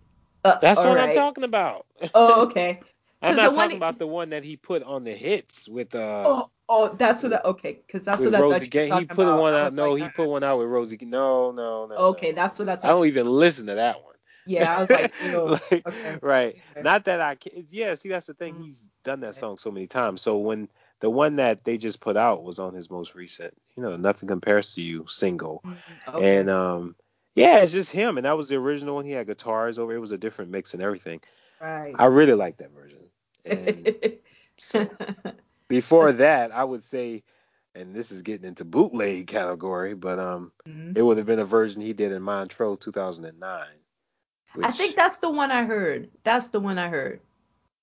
Uh, 0.44 0.58
That's 0.62 0.78
what 0.78 0.96
right. 0.96 1.10
I'm 1.10 1.16
talking 1.16 1.44
about. 1.44 1.86
Oh, 2.14 2.44
okay. 2.48 2.80
I'm 3.22 3.36
not 3.36 3.54
talking 3.54 3.56
one, 3.56 3.72
about 3.74 3.98
the 3.98 4.08
one 4.08 4.30
that 4.30 4.44
he 4.44 4.58
put 4.58 4.84
on 4.84 5.04
the 5.04 5.14
hits 5.14 5.68
with 5.68 5.96
uh. 5.96 6.24
Oh, 6.26 6.50
oh, 6.70 6.96
that's 6.98 7.24
what 7.24 7.30
that. 7.30 7.46
Okay, 7.46 7.80
because 7.86 8.06
that's 8.06 8.22
what 8.22 8.32
that. 8.32 8.42
Rosie 8.42 8.66
He 8.66 9.06
put 9.06 9.24
about. 9.24 9.42
one 9.42 9.54
out. 9.54 9.74
No, 9.74 9.94
like, 9.94 10.04
he 10.04 10.10
put 10.10 10.30
one 10.30 10.44
out 10.44 10.60
with 10.60 10.68
Rosie. 10.68 11.00
No, 11.02 11.52
no, 11.52 11.88
no. 11.88 11.96
Okay, 11.96 12.30
no. 12.30 12.36
that's 12.36 12.60
what 12.60 12.70
I. 12.70 12.76
thought. 12.76 12.86
I 12.86 12.90
don't 12.90 13.08
even 13.08 13.28
listen 13.28 13.66
to 13.68 13.76
that 13.76 14.04
one. 14.04 14.14
Yeah, 14.48 14.76
I 14.76 14.80
was 14.80 14.90
like, 14.90 15.14
like 15.72 15.88
okay. 15.88 16.18
right. 16.22 16.56
Okay. 16.72 16.82
Not 16.82 17.06
that 17.06 17.22
I 17.22 17.36
can. 17.36 17.66
Yeah, 17.70 17.96
see, 17.96 18.10
that's 18.10 18.28
the 18.28 18.34
thing. 18.34 18.56
Mm-hmm. 18.56 18.64
He's 18.64 18.90
done 19.04 19.20
that 19.22 19.36
song 19.36 19.58
so 19.58 19.72
many 19.72 19.88
times. 19.88 20.22
So 20.22 20.38
when 20.38 20.68
the 21.00 21.10
one 21.10 21.36
that 21.36 21.64
they 21.64 21.78
just 21.78 22.00
put 22.00 22.18
out 22.18 22.44
was 22.44 22.60
on 22.60 22.74
his 22.74 22.90
most 22.90 23.16
recent, 23.16 23.54
you 23.76 23.84
know, 23.84 23.96
nothing 23.96 24.28
compares 24.28 24.74
to 24.76 24.82
you 24.82 25.06
single, 25.08 25.62
mm-hmm. 25.66 26.16
okay. 26.16 26.40
and 26.40 26.50
um, 26.50 26.96
yeah, 27.36 27.58
it's 27.58 27.72
just 27.72 27.92
him, 27.92 28.18
and 28.18 28.26
that 28.26 28.36
was 28.36 28.50
the 28.50 28.56
original 28.56 28.96
one. 28.96 29.06
He 29.06 29.12
had 29.12 29.28
guitars 29.28 29.78
over. 29.78 29.94
It 29.94 30.00
was 30.00 30.12
a 30.12 30.18
different 30.18 30.52
mix 30.52 30.74
and 30.74 30.82
everything. 30.82 31.22
Right. 31.62 31.94
I 31.98 32.06
really 32.06 32.34
like 32.34 32.58
that 32.58 32.72
version. 32.72 33.00
And 33.46 34.18
so 34.58 34.90
before 35.68 36.12
that, 36.14 36.52
I 36.52 36.64
would 36.64 36.84
say, 36.84 37.24
and 37.76 37.96
this 37.96 38.12
is 38.12 38.22
getting 38.22 38.48
into 38.48 38.66
bootleg 38.66 39.28
category, 39.28 39.94
but 39.94 40.20
um, 40.20 40.52
mm-hmm. 40.68 40.94
it 40.96 41.02
would 41.02 41.18
have 41.18 41.28
been 41.28 41.40
a 41.40 41.46
version 41.46 41.82
he 41.82 41.94
did 41.94 42.12
in 42.12 42.22
Montreux 42.22 42.78
2009. 42.78 43.66
Which, 44.58 44.66
I 44.66 44.72
think 44.72 44.96
that's 44.96 45.18
the 45.18 45.30
one 45.30 45.52
I 45.52 45.66
heard. 45.66 46.10
That's 46.24 46.50
the 46.50 46.60
one 46.60 46.80
I 46.80 46.90
heard. 46.90 47.20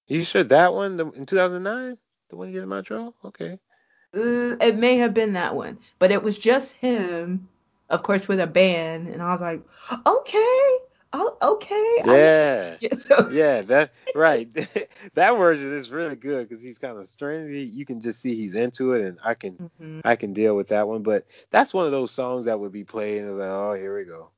You 0.09 0.25
sure 0.25 0.43
that 0.43 0.75
one 0.75 0.97
the, 0.97 1.09
in 1.13 1.25
2009? 1.25 1.97
The 2.31 2.37
one 2.37 2.49
he 2.49 2.55
did 2.55 2.65
in 2.65 2.69
Montreux? 2.69 3.15
Okay. 3.25 3.61
Uh, 4.13 4.57
it 4.61 4.77
may 4.77 4.97
have 4.97 5.15
been 5.15 5.35
that 5.35 5.55
one, 5.55 5.79
but 6.01 6.11
it 6.11 6.21
was 6.21 6.37
just 6.37 6.75
him, 6.75 7.49
of 7.91 8.03
course, 8.03 8.27
with 8.27 8.41
a 8.41 8.49
band, 8.49 9.07
and 9.07 9.23
I 9.23 9.31
was 9.31 9.41
like, 9.41 9.63
okay, 10.05 10.79
oh, 11.13 11.37
okay. 11.43 11.95
Yeah. 12.07 12.77
yeah, 12.81 12.95
so. 12.97 13.29
yeah, 13.31 13.63
that 13.63 13.93
right. 14.17 14.53
that 15.15 15.33
version 15.37 15.77
is 15.77 15.93
really 15.93 16.17
good 16.17 16.49
because 16.49 16.61
he's 16.61 16.79
kind 16.79 16.99
of 16.99 17.09
strange. 17.09 17.55
you 17.55 17.87
can 17.87 18.01
just 18.01 18.21
see 18.21 18.35
he's 18.35 18.57
into 18.57 18.95
it, 18.95 19.07
and 19.07 19.19
I 19.25 19.35
can 19.35 19.53
mm-hmm. 19.53 20.01
I 20.05 20.17
can 20.17 20.33
deal 20.33 20.57
with 20.57 20.69
that 20.69 20.89
one. 20.89 21.05
But 21.05 21.25
that's 21.51 21.73
one 21.73 21.87
of 21.87 21.93
those 21.93 22.11
songs 22.11 22.47
that 22.47 22.59
would 22.59 22.73
be 22.73 22.85
played, 22.85 23.23
and 23.23 23.39
like, 23.39 23.49
oh, 23.49 23.75
here 23.75 23.97
we 23.97 24.05
go. 24.05 24.31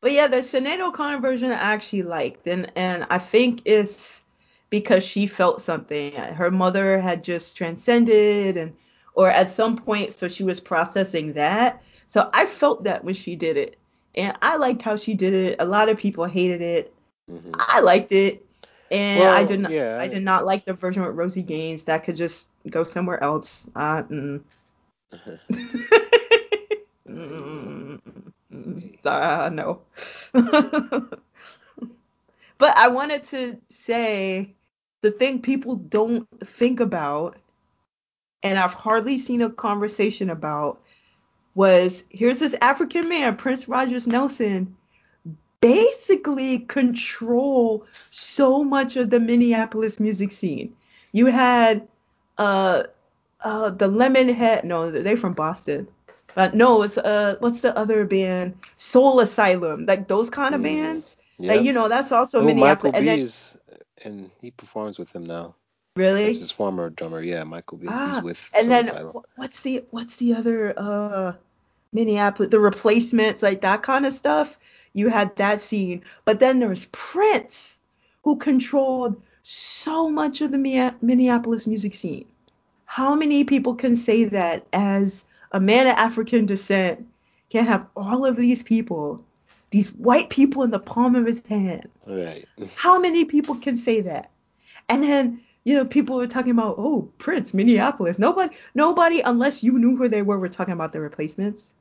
But 0.00 0.12
yeah, 0.12 0.28
the 0.28 0.38
Sinead 0.38 0.80
O'Connor 0.80 1.20
version 1.20 1.50
I 1.50 1.54
actually 1.54 2.02
liked, 2.02 2.46
and 2.46 2.72
and 2.74 3.06
I 3.10 3.18
think 3.18 3.62
it's 3.64 4.22
because 4.70 5.04
she 5.04 5.26
felt 5.26 5.60
something. 5.60 6.14
Her 6.14 6.50
mother 6.50 7.00
had 7.00 7.22
just 7.22 7.56
transcended, 7.56 8.56
and 8.56 8.74
or 9.14 9.28
at 9.28 9.50
some 9.50 9.76
point, 9.76 10.14
so 10.14 10.26
she 10.26 10.42
was 10.42 10.60
processing 10.60 11.34
that. 11.34 11.82
So 12.06 12.30
I 12.32 12.46
felt 12.46 12.84
that 12.84 13.04
when 13.04 13.14
she 13.14 13.36
did 13.36 13.58
it, 13.58 13.76
and 14.14 14.36
I 14.40 14.56
liked 14.56 14.80
how 14.82 14.96
she 14.96 15.14
did 15.14 15.34
it. 15.34 15.56
A 15.60 15.64
lot 15.66 15.90
of 15.90 15.98
people 15.98 16.24
hated 16.24 16.62
it. 16.62 16.94
Mm-hmm. 17.30 17.52
I 17.58 17.80
liked 17.80 18.12
it, 18.12 18.46
and 18.90 19.20
well, 19.20 19.36
I 19.36 19.44
did 19.44 19.60
not. 19.60 19.70
Yeah, 19.70 19.98
I, 20.00 20.08
did 20.08 20.22
not 20.22 20.46
like 20.46 20.64
the 20.64 20.72
version 20.72 21.02
with 21.04 21.14
Rosie 21.14 21.42
Gaines. 21.42 21.84
That 21.84 22.04
could 22.04 22.16
just 22.16 22.48
go 22.70 22.84
somewhere 22.84 23.22
else. 23.22 23.68
Uh, 23.76 24.02
mm. 24.04 24.40
mm. 27.06 27.59
Uh, 29.04 29.50
no. 29.52 29.82
but 30.32 31.20
I 32.76 32.88
wanted 32.88 33.24
to 33.24 33.58
say 33.68 34.54
the 35.02 35.10
thing 35.10 35.40
people 35.40 35.76
don't 35.76 36.26
think 36.40 36.80
about, 36.80 37.38
and 38.42 38.58
I've 38.58 38.74
hardly 38.74 39.18
seen 39.18 39.42
a 39.42 39.50
conversation 39.50 40.30
about, 40.30 40.80
was 41.54 42.04
here's 42.10 42.38
this 42.38 42.54
African 42.60 43.08
man, 43.08 43.36
Prince 43.36 43.68
Rogers 43.68 44.06
Nelson, 44.06 44.76
basically 45.60 46.60
control 46.60 47.86
so 48.10 48.64
much 48.64 48.96
of 48.96 49.10
the 49.10 49.20
Minneapolis 49.20 50.00
music 50.00 50.32
scene. 50.32 50.74
You 51.12 51.26
had 51.26 51.86
uh 52.38 52.84
uh 53.40 53.70
the 53.70 53.88
Lemonhead 53.88 54.64
no, 54.64 54.90
they're 54.90 55.16
from 55.16 55.34
Boston. 55.34 55.88
Uh, 56.36 56.50
no, 56.54 56.82
it's 56.82 56.98
uh 56.98 57.36
what's 57.40 57.60
the 57.60 57.76
other 57.76 58.04
band? 58.04 58.54
Soul 58.76 59.20
Asylum. 59.20 59.86
Like 59.86 60.08
those 60.08 60.30
kind 60.30 60.54
of 60.54 60.60
mm, 60.60 60.64
bands. 60.64 61.16
Yep. 61.38 61.56
Like 61.56 61.64
you 61.66 61.72
know, 61.72 61.88
that's 61.88 62.12
also 62.12 62.40
oh, 62.40 62.44
Minneapolis. 62.44 62.92
Michael 62.92 63.08
and, 63.08 63.20
B's, 63.20 63.56
and 64.04 64.30
he 64.40 64.50
performs 64.50 64.98
with 64.98 65.14
him 65.14 65.24
now. 65.24 65.54
Really? 65.96 66.26
That's 66.26 66.38
his 66.38 66.50
former 66.50 66.88
drummer, 66.90 67.20
yeah, 67.20 67.42
Michael 67.44 67.78
B. 67.78 67.86
Ah, 67.90 68.14
He's 68.14 68.22
with 68.22 68.50
And 68.54 68.62
Soul 68.62 68.70
then 68.70 68.88
Asylum. 68.88 69.22
what's 69.36 69.60
the 69.60 69.84
what's 69.90 70.16
the 70.16 70.34
other 70.34 70.74
uh 70.76 71.32
Minneapolis, 71.92 72.50
the 72.50 72.60
replacements, 72.60 73.42
like 73.42 73.62
that 73.62 73.82
kind 73.82 74.06
of 74.06 74.12
stuff. 74.12 74.58
You 74.92 75.08
had 75.08 75.36
that 75.36 75.60
scene. 75.60 76.04
But 76.24 76.40
then 76.40 76.60
there's 76.60 76.86
Prince, 76.86 77.76
who 78.22 78.36
controlled 78.36 79.20
so 79.42 80.08
much 80.08 80.40
of 80.40 80.50
the 80.50 80.92
Minneapolis 81.00 81.66
music 81.66 81.94
scene. 81.94 82.26
How 82.84 83.14
many 83.14 83.44
people 83.44 83.74
can 83.74 83.96
say 83.96 84.24
that 84.24 84.66
as 84.72 85.24
a 85.52 85.60
man 85.60 85.86
of 85.86 85.96
African 85.96 86.46
descent 86.46 87.06
can 87.50 87.64
have 87.64 87.86
all 87.96 88.24
of 88.24 88.36
these 88.36 88.62
people, 88.62 89.24
these 89.70 89.92
white 89.92 90.30
people 90.30 90.62
in 90.62 90.70
the 90.70 90.78
palm 90.78 91.14
of 91.14 91.26
his 91.26 91.44
hand? 91.46 91.88
Right. 92.06 92.46
How 92.74 92.98
many 92.98 93.24
people 93.24 93.56
can 93.56 93.76
say 93.76 94.00
that? 94.02 94.30
And 94.88 95.02
then 95.02 95.40
you 95.64 95.74
know, 95.76 95.84
people 95.84 96.16
were 96.16 96.26
talking 96.26 96.52
about, 96.52 96.76
oh, 96.78 97.12
Prince, 97.18 97.52
Minneapolis. 97.52 98.18
Nobody, 98.18 98.56
nobody, 98.74 99.20
unless 99.20 99.62
you 99.62 99.78
knew 99.78 99.94
who 99.94 100.08
they 100.08 100.22
were, 100.22 100.38
were 100.38 100.48
talking 100.48 100.72
about 100.72 100.92
the 100.92 101.00
replacements 101.00 101.74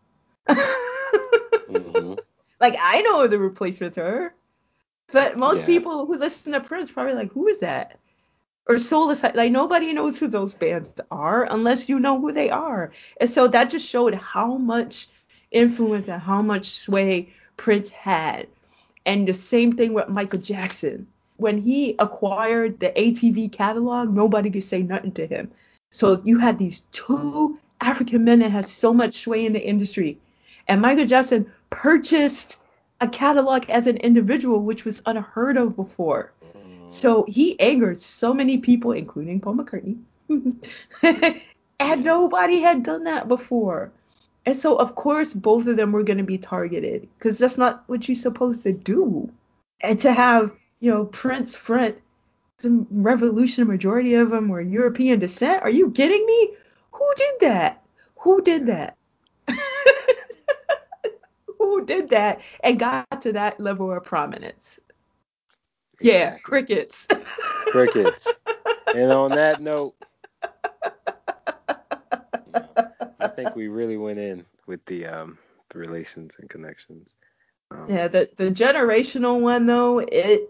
mm-hmm. 0.49 2.13
Like 2.59 2.75
I 2.79 3.01
know 3.01 3.21
who 3.21 3.27
the 3.29 3.39
replacements 3.39 3.97
are, 3.97 4.33
but 5.13 5.37
most 5.37 5.61
yeah. 5.61 5.65
people 5.65 6.05
who 6.05 6.17
listen 6.17 6.51
to 6.51 6.59
Prince 6.59 6.91
probably 6.91 7.13
like, 7.13 7.31
who 7.31 7.47
is 7.47 7.61
that? 7.61 7.97
Or 8.69 8.77
Soulless, 8.77 9.23
like 9.35 9.51
nobody 9.51 9.91
knows 9.91 10.17
who 10.17 10.27
those 10.27 10.53
bands 10.53 10.93
are 11.11 11.45
unless 11.51 11.89
you 11.89 11.99
know 11.99 12.21
who 12.21 12.31
they 12.31 12.51
are. 12.51 12.91
And 13.19 13.29
so 13.29 13.47
that 13.47 13.71
just 13.71 13.89
showed 13.89 14.13
how 14.13 14.57
much 14.57 15.09
influence 15.51 16.07
and 16.07 16.21
how 16.21 16.41
much 16.41 16.67
sway 16.67 17.33
Prince 17.57 17.89
had. 17.89 18.47
And 19.05 19.27
the 19.27 19.33
same 19.33 19.75
thing 19.75 19.93
with 19.93 20.07
Michael 20.07 20.39
Jackson. 20.39 21.07
When 21.37 21.57
he 21.57 21.95
acquired 21.99 22.79
the 22.79 22.91
ATV 22.91 23.51
catalog, 23.51 24.13
nobody 24.13 24.51
could 24.51 24.63
say 24.63 24.83
nothing 24.83 25.13
to 25.13 25.25
him. 25.25 25.51
So 25.89 26.21
you 26.23 26.37
had 26.37 26.59
these 26.59 26.81
two 26.91 27.59
African 27.81 28.23
men 28.23 28.39
that 28.39 28.51
had 28.51 28.65
so 28.65 28.93
much 28.93 29.23
sway 29.23 29.45
in 29.45 29.53
the 29.53 29.65
industry 29.65 30.19
and 30.69 30.83
Michael 30.83 31.05
Jackson 31.05 31.51
purchased 31.71 32.57
a 33.01 33.07
catalog 33.07 33.67
as 33.69 33.87
an 33.87 33.97
individual, 33.97 34.63
which 34.63 34.85
was 34.85 35.01
unheard 35.05 35.57
of 35.57 35.75
before. 35.75 36.31
So 36.89 37.25
he 37.27 37.59
angered 37.59 37.99
so 37.99 38.33
many 38.33 38.57
people, 38.57 38.91
including 38.91 39.39
Paul 39.39 39.55
McCartney. 39.55 39.99
and 41.79 42.03
nobody 42.03 42.59
had 42.59 42.83
done 42.83 43.05
that 43.05 43.27
before. 43.27 43.91
And 44.45 44.55
so, 44.57 44.75
of 44.75 44.95
course, 44.95 45.33
both 45.33 45.67
of 45.67 45.77
them 45.77 45.91
were 45.91 46.03
going 46.03 46.17
to 46.17 46.23
be 46.23 46.37
targeted 46.37 47.07
because 47.17 47.37
that's 47.37 47.57
not 47.57 47.83
what 47.87 48.07
you're 48.07 48.15
supposed 48.15 48.63
to 48.63 48.73
do. 48.73 49.31
And 49.81 49.99
to 50.01 50.11
have, 50.11 50.51
you 50.79 50.91
know, 50.91 51.05
Prince 51.05 51.55
front 51.55 51.97
some 52.59 52.87
revolution, 52.91 53.67
majority 53.67 54.15
of 54.15 54.31
them 54.31 54.49
were 54.49 54.61
European 54.61 55.19
descent. 55.19 55.63
Are 55.63 55.69
you 55.69 55.91
kidding 55.91 56.25
me? 56.25 56.55
Who 56.91 57.13
did 57.15 57.35
that? 57.41 57.83
Who 58.17 58.41
did 58.41 58.67
that? 58.67 58.97
who 61.57 61.85
did 61.85 62.09
that 62.09 62.41
and 62.61 62.77
got 62.77 63.21
to 63.21 63.33
that 63.33 63.59
level 63.59 63.91
of 63.91 64.03
prominence. 64.03 64.79
Yeah, 66.01 66.37
crickets. 66.39 67.07
crickets. 67.67 68.27
and 68.95 69.11
on 69.11 69.31
that 69.31 69.61
note, 69.61 69.95
I 73.19 73.27
think 73.27 73.55
we 73.55 73.67
really 73.67 73.97
went 73.97 74.19
in 74.19 74.45
with 74.65 74.83
the 74.85 75.05
um 75.05 75.37
the 75.71 75.79
relations 75.79 76.35
and 76.39 76.49
connections. 76.49 77.13
Um, 77.71 77.85
yeah, 77.89 78.07
the 78.07 78.29
the 78.37 78.49
generational 78.49 79.41
one 79.41 79.65
though, 79.65 79.99
it 79.99 80.49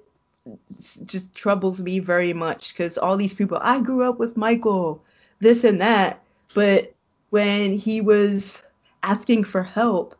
just 1.06 1.34
troubles 1.34 1.80
me 1.80 2.00
very 2.00 2.34
much 2.34 2.74
because 2.74 2.98
all 2.98 3.18
these 3.18 3.34
people, 3.34 3.60
I 3.62 3.82
grew 3.82 4.08
up 4.08 4.20
with 4.20 4.38
Michael, 4.38 5.04
this 5.40 5.64
and 5.64 5.82
that, 5.82 6.24
but 6.54 6.94
when 7.30 7.78
he 7.78 8.02
was 8.02 8.64
asking 9.04 9.44
for 9.44 9.64
help, 9.64 10.16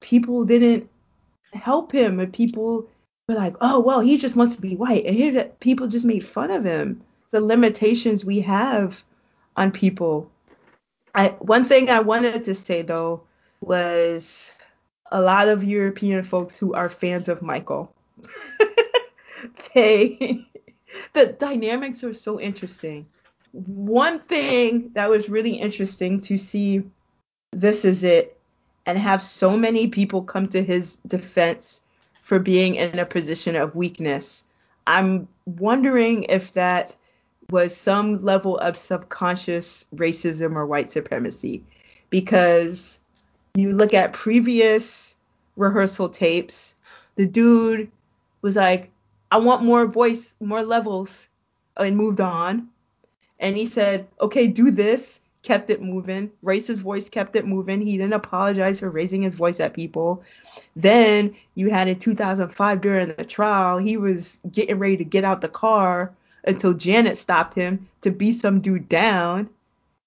people 0.00 0.44
didn't 0.44 0.88
help 1.52 1.92
him 1.92 2.20
and 2.20 2.32
people 2.32 2.88
were 3.28 3.34
like, 3.34 3.56
oh, 3.60 3.78
well, 3.80 4.00
he 4.00 4.16
just 4.16 4.36
wants 4.36 4.56
to 4.56 4.60
be 4.60 4.74
white. 4.74 5.04
And 5.04 5.14
here 5.14 5.44
people 5.60 5.86
just 5.86 6.06
made 6.06 6.26
fun 6.26 6.50
of 6.50 6.64
him. 6.64 7.02
The 7.30 7.40
limitations 7.40 8.24
we 8.24 8.40
have 8.40 9.02
on 9.56 9.70
people. 9.70 10.30
I, 11.14 11.28
one 11.38 11.64
thing 11.64 11.90
I 11.90 12.00
wanted 12.00 12.44
to 12.44 12.54
say 12.54 12.82
though 12.82 13.22
was 13.60 14.50
a 15.10 15.20
lot 15.20 15.48
of 15.48 15.64
European 15.64 16.22
folks 16.22 16.58
who 16.58 16.72
are 16.72 16.88
fans 16.88 17.28
of 17.28 17.42
Michael. 17.42 17.92
they 19.74 20.46
the 21.12 21.26
dynamics 21.26 22.02
are 22.04 22.14
so 22.14 22.40
interesting. 22.40 23.06
One 23.52 24.20
thing 24.20 24.90
that 24.94 25.10
was 25.10 25.28
really 25.28 25.54
interesting 25.54 26.20
to 26.22 26.38
see 26.38 26.82
this 27.52 27.84
is 27.84 28.04
it 28.04 28.38
and 28.86 28.98
have 28.98 29.22
so 29.22 29.56
many 29.56 29.88
people 29.88 30.22
come 30.22 30.48
to 30.48 30.62
his 30.62 30.96
defense 31.06 31.82
for 32.28 32.38
being 32.38 32.74
in 32.74 32.98
a 32.98 33.06
position 33.06 33.56
of 33.56 33.74
weakness. 33.74 34.44
I'm 34.86 35.26
wondering 35.46 36.24
if 36.24 36.52
that 36.52 36.94
was 37.48 37.74
some 37.74 38.22
level 38.22 38.58
of 38.58 38.76
subconscious 38.76 39.86
racism 39.94 40.54
or 40.54 40.66
white 40.66 40.90
supremacy 40.90 41.64
because 42.10 43.00
you 43.54 43.72
look 43.72 43.94
at 43.94 44.12
previous 44.12 45.16
rehearsal 45.56 46.10
tapes, 46.10 46.76
the 47.14 47.24
dude 47.24 47.90
was 48.42 48.56
like, 48.56 48.90
I 49.30 49.38
want 49.38 49.62
more 49.62 49.86
voice, 49.86 50.34
more 50.38 50.62
levels, 50.62 51.28
and 51.78 51.96
moved 51.96 52.20
on. 52.20 52.68
And 53.40 53.56
he 53.56 53.64
said, 53.64 54.06
okay, 54.20 54.48
do 54.48 54.70
this 54.70 55.22
kept 55.42 55.70
it 55.70 55.80
moving. 55.80 56.30
Race's 56.42 56.80
voice 56.80 57.08
kept 57.08 57.36
it 57.36 57.46
moving. 57.46 57.80
He 57.80 57.96
didn't 57.96 58.12
apologize 58.14 58.80
for 58.80 58.90
raising 58.90 59.22
his 59.22 59.34
voice 59.34 59.60
at 59.60 59.74
people. 59.74 60.22
Then 60.76 61.34
you 61.54 61.70
had 61.70 61.88
in 61.88 61.98
2005 61.98 62.80
during 62.80 63.08
the 63.08 63.24
trial, 63.24 63.78
he 63.78 63.96
was 63.96 64.40
getting 64.50 64.78
ready 64.78 64.96
to 64.96 65.04
get 65.04 65.24
out 65.24 65.40
the 65.40 65.48
car 65.48 66.12
until 66.44 66.74
Janet 66.74 67.18
stopped 67.18 67.54
him 67.54 67.88
to 68.00 68.10
beat 68.10 68.32
some 68.32 68.60
dude 68.60 68.88
down. 68.88 69.48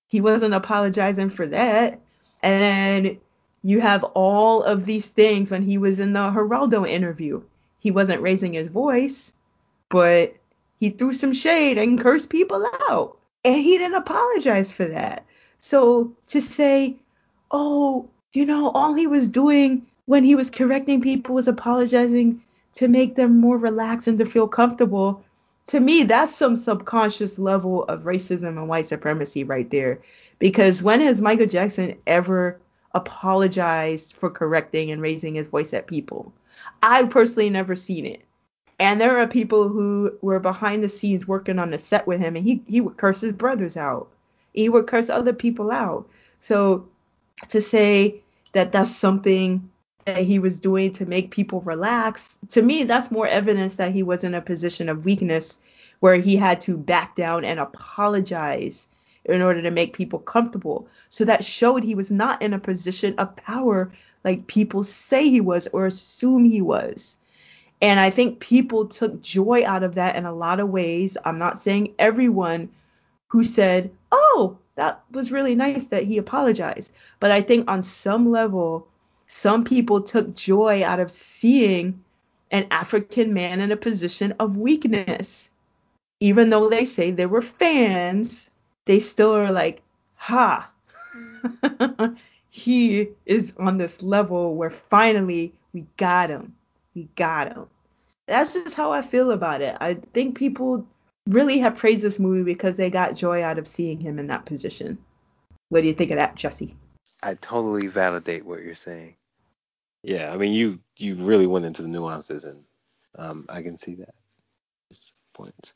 He 0.07 0.21
wasn't 0.21 0.53
apologizing 0.53 1.29
for 1.29 1.47
that. 1.47 1.99
And 2.43 3.17
you 3.63 3.79
have 3.79 4.03
all 4.03 4.63
of 4.63 4.85
these 4.85 5.07
things 5.07 5.51
when 5.51 5.61
he 5.61 5.77
was 5.77 5.99
in 5.99 6.13
the 6.13 6.19
Geraldo 6.19 6.87
interview. 6.87 7.41
He 7.79 7.91
wasn't 7.91 8.21
raising 8.21 8.53
his 8.53 8.67
voice, 8.67 9.33
but 9.89 10.35
he 10.79 10.89
threw 10.89 11.13
some 11.13 11.33
shade 11.33 11.77
and 11.77 11.99
cursed 12.01 12.29
people 12.29 12.65
out. 12.89 13.17
And 13.43 13.55
he 13.55 13.77
didn't 13.77 13.95
apologize 13.95 14.71
for 14.71 14.85
that. 14.85 15.25
So 15.59 16.13
to 16.27 16.41
say, 16.41 16.97
oh, 17.49 18.09
you 18.33 18.45
know, 18.45 18.71
all 18.71 18.93
he 18.93 19.07
was 19.07 19.27
doing 19.27 19.85
when 20.05 20.23
he 20.23 20.35
was 20.35 20.49
correcting 20.49 21.01
people 21.01 21.35
was 21.35 21.47
apologizing 21.47 22.43
to 22.73 22.87
make 22.87 23.15
them 23.15 23.39
more 23.39 23.57
relaxed 23.57 24.07
and 24.07 24.17
to 24.17 24.25
feel 24.25 24.47
comfortable. 24.47 25.23
To 25.67 25.79
me, 25.79 26.03
that's 26.03 26.35
some 26.35 26.55
subconscious 26.55 27.37
level 27.37 27.83
of 27.85 28.03
racism 28.03 28.57
and 28.57 28.67
white 28.67 28.85
supremacy 28.85 29.43
right 29.43 29.69
there. 29.69 30.01
Because 30.39 30.81
when 30.81 31.01
has 31.01 31.21
Michael 31.21 31.45
Jackson 31.45 31.97
ever 32.07 32.59
apologized 32.93 34.15
for 34.15 34.29
correcting 34.29 34.91
and 34.91 35.01
raising 35.01 35.35
his 35.35 35.47
voice 35.47 35.73
at 35.73 35.87
people? 35.87 36.33
I've 36.83 37.09
personally 37.09 37.49
never 37.49 37.75
seen 37.75 38.05
it. 38.05 38.21
And 38.81 38.99
there 38.99 39.19
are 39.19 39.27
people 39.27 39.69
who 39.69 40.17
were 40.23 40.39
behind 40.39 40.83
the 40.83 40.89
scenes 40.89 41.27
working 41.27 41.59
on 41.59 41.69
the 41.69 41.77
set 41.77 42.07
with 42.07 42.19
him, 42.19 42.35
and 42.35 42.43
he, 42.43 42.63
he 42.67 42.81
would 42.81 42.97
curse 42.97 43.21
his 43.21 43.31
brothers 43.31 43.77
out. 43.77 44.09
He 44.55 44.69
would 44.69 44.87
curse 44.87 45.07
other 45.07 45.33
people 45.33 45.69
out. 45.71 46.09
So 46.39 46.89
to 47.49 47.61
say 47.61 48.23
that 48.53 48.71
that's 48.71 48.95
something 48.95 49.69
that 50.05 50.23
he 50.23 50.39
was 50.39 50.59
doing 50.59 50.91
to 50.93 51.05
make 51.05 51.29
people 51.29 51.61
relax, 51.61 52.39
to 52.49 52.63
me, 52.63 52.83
that's 52.83 53.11
more 53.11 53.27
evidence 53.27 53.75
that 53.75 53.93
he 53.93 54.01
was 54.01 54.23
in 54.23 54.33
a 54.33 54.41
position 54.41 54.89
of 54.89 55.05
weakness 55.05 55.59
where 55.99 56.15
he 56.15 56.35
had 56.35 56.59
to 56.61 56.75
back 56.75 57.15
down 57.15 57.45
and 57.45 57.59
apologize 57.59 58.87
in 59.25 59.43
order 59.43 59.61
to 59.61 59.69
make 59.69 59.93
people 59.93 60.17
comfortable. 60.17 60.87
So 61.09 61.23
that 61.25 61.45
showed 61.45 61.83
he 61.83 61.93
was 61.93 62.09
not 62.09 62.41
in 62.41 62.51
a 62.51 62.59
position 62.59 63.13
of 63.19 63.35
power 63.35 63.91
like 64.23 64.47
people 64.47 64.83
say 64.83 65.29
he 65.29 65.39
was 65.39 65.67
or 65.67 65.85
assume 65.85 66.45
he 66.45 66.63
was. 66.63 67.15
And 67.81 67.99
I 67.99 68.11
think 68.11 68.39
people 68.39 68.85
took 68.85 69.21
joy 69.21 69.63
out 69.65 69.83
of 69.83 69.95
that 69.95 70.15
in 70.15 70.25
a 70.25 70.33
lot 70.33 70.59
of 70.59 70.69
ways. 70.69 71.17
I'm 71.25 71.39
not 71.39 71.59
saying 71.59 71.95
everyone 71.97 72.69
who 73.27 73.43
said, 73.43 73.89
oh, 74.11 74.57
that 74.75 75.03
was 75.11 75.31
really 75.31 75.55
nice 75.55 75.87
that 75.87 76.03
he 76.03 76.17
apologized. 76.17 76.93
But 77.19 77.31
I 77.31 77.41
think 77.41 77.69
on 77.69 77.81
some 77.81 78.29
level, 78.29 78.87
some 79.27 79.63
people 79.63 80.01
took 80.01 80.35
joy 80.35 80.83
out 80.83 80.99
of 80.99 81.09
seeing 81.09 82.03
an 82.51 82.67
African 82.69 83.33
man 83.33 83.61
in 83.61 83.71
a 83.71 83.77
position 83.77 84.33
of 84.39 84.57
weakness. 84.57 85.49
Even 86.19 86.49
though 86.49 86.69
they 86.69 86.85
say 86.85 87.09
they 87.09 87.25
were 87.25 87.41
fans, 87.41 88.49
they 88.85 88.99
still 88.99 89.33
are 89.33 89.51
like, 89.51 89.81
ha, 90.15 90.69
he 92.49 93.09
is 93.25 93.53
on 93.57 93.77
this 93.77 94.01
level 94.03 94.55
where 94.55 94.69
finally 94.69 95.53
we 95.73 95.85
got 95.97 96.29
him. 96.29 96.53
We 96.95 97.09
got 97.15 97.53
him. 97.53 97.67
That's 98.27 98.53
just 98.53 98.75
how 98.75 98.91
I 98.91 99.01
feel 99.01 99.31
about 99.31 99.61
it. 99.61 99.75
I 99.79 99.95
think 99.95 100.37
people 100.37 100.87
really 101.27 101.59
have 101.59 101.77
praised 101.77 102.01
this 102.01 102.19
movie 102.19 102.43
because 102.43 102.77
they 102.77 102.89
got 102.89 103.15
joy 103.15 103.43
out 103.43 103.59
of 103.59 103.67
seeing 103.67 103.99
him 103.99 104.19
in 104.19 104.27
that 104.27 104.45
position. 104.45 104.97
What 105.69 105.81
do 105.81 105.87
you 105.87 105.93
think 105.93 106.11
of 106.11 106.17
that, 106.17 106.35
Jesse? 106.35 106.75
I 107.23 107.35
totally 107.35 107.87
validate 107.87 108.45
what 108.45 108.63
you're 108.63 108.75
saying. 108.75 109.15
Yeah, 110.03 110.33
I 110.33 110.37
mean 110.37 110.53
you 110.53 110.79
you 110.97 111.15
really 111.15 111.47
went 111.47 111.65
into 111.65 111.83
the 111.83 111.87
nuances 111.87 112.43
and 112.43 112.63
um, 113.17 113.45
I 113.49 113.61
can 113.61 113.77
see 113.77 113.95
that. 113.95 114.13
Points. 115.33 115.73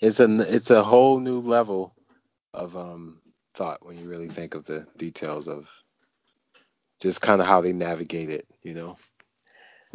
It's 0.00 0.20
a 0.20 0.54
it's 0.54 0.70
a 0.70 0.82
whole 0.82 1.20
new 1.20 1.40
level 1.40 1.94
of 2.54 2.76
um, 2.76 3.20
thought 3.54 3.84
when 3.84 3.98
you 3.98 4.08
really 4.08 4.28
think 4.28 4.54
of 4.54 4.64
the 4.64 4.86
details 4.96 5.48
of 5.48 5.68
just 7.00 7.20
kind 7.20 7.40
of 7.40 7.46
how 7.46 7.60
they 7.60 7.72
navigate 7.72 8.30
it, 8.30 8.46
you 8.62 8.74
know, 8.74 8.96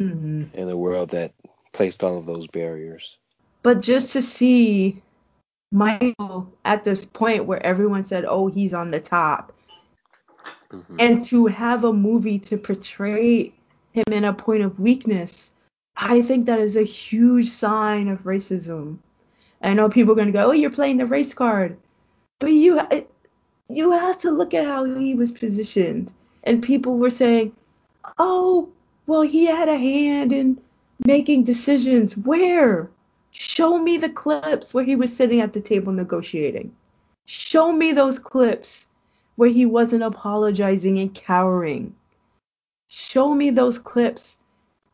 mm-hmm. 0.00 0.44
in 0.54 0.68
a 0.68 0.76
world 0.76 1.10
that 1.10 1.32
placed 1.72 2.04
all 2.04 2.18
of 2.18 2.26
those 2.26 2.46
barriers. 2.46 3.18
But 3.62 3.80
just 3.80 4.12
to 4.12 4.22
see 4.22 5.02
Michael 5.72 6.52
at 6.64 6.84
this 6.84 7.04
point 7.04 7.46
where 7.46 7.64
everyone 7.64 8.04
said, 8.04 8.24
"Oh, 8.26 8.46
he's 8.46 8.74
on 8.74 8.90
the 8.90 9.00
top," 9.00 9.52
mm-hmm. 10.70 10.96
and 10.98 11.24
to 11.26 11.46
have 11.46 11.84
a 11.84 11.92
movie 11.92 12.38
to 12.40 12.56
portray 12.56 13.52
him 13.92 14.04
in 14.12 14.24
a 14.24 14.32
point 14.32 14.62
of 14.62 14.78
weakness, 14.78 15.52
I 15.96 16.22
think 16.22 16.46
that 16.46 16.60
is 16.60 16.76
a 16.76 16.82
huge 16.82 17.48
sign 17.48 18.08
of 18.08 18.24
racism. 18.24 18.98
I 19.62 19.72
know 19.72 19.88
people 19.88 20.12
are 20.12 20.16
going 20.16 20.28
to 20.28 20.32
go, 20.32 20.48
"Oh, 20.48 20.52
you're 20.52 20.70
playing 20.70 20.98
the 20.98 21.06
race 21.06 21.32
card," 21.32 21.76
but 22.38 22.52
you 22.52 22.80
you 23.68 23.92
have 23.92 24.20
to 24.20 24.30
look 24.30 24.52
at 24.54 24.66
how 24.66 24.84
he 24.84 25.14
was 25.14 25.32
positioned. 25.32 26.12
And 26.42 26.62
people 26.62 26.98
were 26.98 27.10
saying, 27.10 27.56
"Oh, 28.18 28.68
well, 29.06 29.22
he 29.22 29.46
had 29.46 29.68
a 29.68 29.76
hand 29.76 30.32
in 30.32 30.60
making 31.06 31.44
decisions. 31.44 32.16
Where? 32.16 32.90
Show 33.30 33.78
me 33.78 33.96
the 33.96 34.08
clips 34.08 34.72
where 34.72 34.84
he 34.84 34.96
was 34.96 35.14
sitting 35.14 35.40
at 35.40 35.52
the 35.52 35.60
table 35.60 35.92
negotiating. 35.92 36.74
Show 37.26 37.72
me 37.72 37.92
those 37.92 38.18
clips 38.18 38.86
where 39.36 39.48
he 39.48 39.66
wasn't 39.66 40.04
apologizing 40.04 40.98
and 40.98 41.12
cowering. 41.14 41.94
Show 42.88 43.34
me 43.34 43.50
those 43.50 43.78
clips 43.78 44.38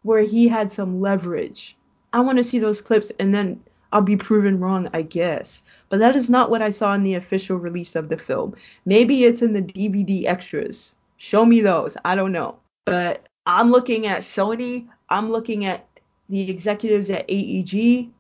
where 0.03 0.23
he 0.23 0.49
had 0.49 0.73
some 0.73 1.01
leverage. 1.01 1.77
I 2.13 2.21
want 2.21 2.39
to 2.39 2.45
see 2.45 2.59
those 2.59 2.81
clips 2.81 3.13
and 3.19 3.35
then 3.35 3.63
I'll 3.93 4.03
be 4.03 4.17
proven 4.17 4.61
wrong, 4.61 4.89
I 4.93 5.03
guess. 5.03 5.63
But 5.89 5.99
that 6.01 6.17
is 6.17 6.31
not 6.31 6.51
what 6.51 6.63
I 6.63 6.71
saw 6.71 6.95
in 6.95 7.03
the 7.03 7.15
official 7.15 7.59
release 7.59 7.97
of 7.97 8.09
the 8.09 8.17
film. 8.17 8.55
Maybe 8.87 9.25
it's 9.25 9.43
in 9.43 9.53
the 9.53 9.63
DVD 9.63 10.27
extras. 10.27 10.97
Show 11.17 11.45
me 11.45 11.61
those. 11.61 11.97
I 12.05 12.15
don't 12.15 12.33
know. 12.33 12.59
But 12.87 13.27
I'm 13.47 13.71
looking 13.71 14.07
at 14.07 14.23
Sony. 14.23 14.89
I'm 15.09 15.31
looking 15.31 15.65
at 15.65 15.87
the 16.29 16.51
executives 16.51 17.11
at 17.11 17.25
AEG 17.29 18.11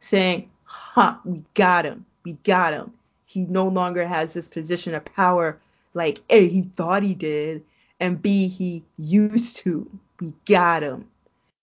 saying, 0.00 0.50
"Ha, 0.64 1.02
huh, 1.02 1.18
we 1.24 1.44
got 1.54 1.84
him. 1.84 2.04
We 2.24 2.34
got 2.44 2.72
him. 2.72 2.92
He 3.26 3.44
no 3.44 3.68
longer 3.68 4.06
has 4.06 4.32
this 4.32 4.48
position 4.48 4.94
of 4.94 5.04
power 5.04 5.60
like 5.94 6.20
A, 6.30 6.48
he 6.48 6.62
thought 6.62 7.02
he 7.02 7.14
did, 7.14 7.64
and 8.00 8.20
B, 8.20 8.48
he 8.48 8.84
used 8.98 9.56
to. 9.58 9.88
We 10.20 10.34
got 10.44 10.82
him." 10.82 11.06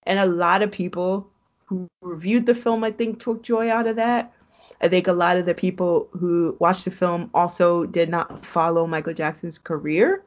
And 0.04 0.20
a 0.20 0.26
lot 0.26 0.62
of 0.62 0.72
people 0.72 1.30
who 1.66 1.88
reviewed 2.02 2.46
the 2.46 2.56
film, 2.56 2.84
I 2.84 2.92
think, 2.92 3.20
took 3.20 3.44
joy 3.44 3.70
out 3.70 3.88
of 3.88 3.96
that. 3.98 4.34
I 4.82 4.88
think 4.88 5.08
a 5.08 5.14
lot 5.14 5.38
of 5.38 5.46
the 5.46 5.54
people 5.54 6.10
who 6.12 6.56
watched 6.60 6.86
the 6.86 6.92
film 6.92 7.30
also 7.34 7.86
did 7.86 8.10
not 8.10 8.46
follow 8.46 8.86
Michael 8.86 9.14
Jackson's 9.14 9.58
career. 9.58 10.24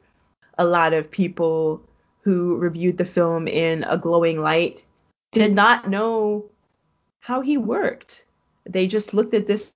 A 0.57 0.65
lot 0.65 0.93
of 0.93 1.11
people 1.11 1.81
who 2.27 2.57
reviewed 2.57 2.97
the 2.97 3.05
film 3.05 3.47
in 3.47 3.85
a 3.85 3.97
glowing 3.97 4.41
light 4.41 4.83
did 5.31 5.55
not 5.55 5.89
know 5.89 6.43
how 7.21 7.39
he 7.39 7.55
worked. 7.55 8.25
They 8.65 8.85
just 8.85 9.13
looked 9.13 9.33
at 9.33 9.47
this 9.47 9.71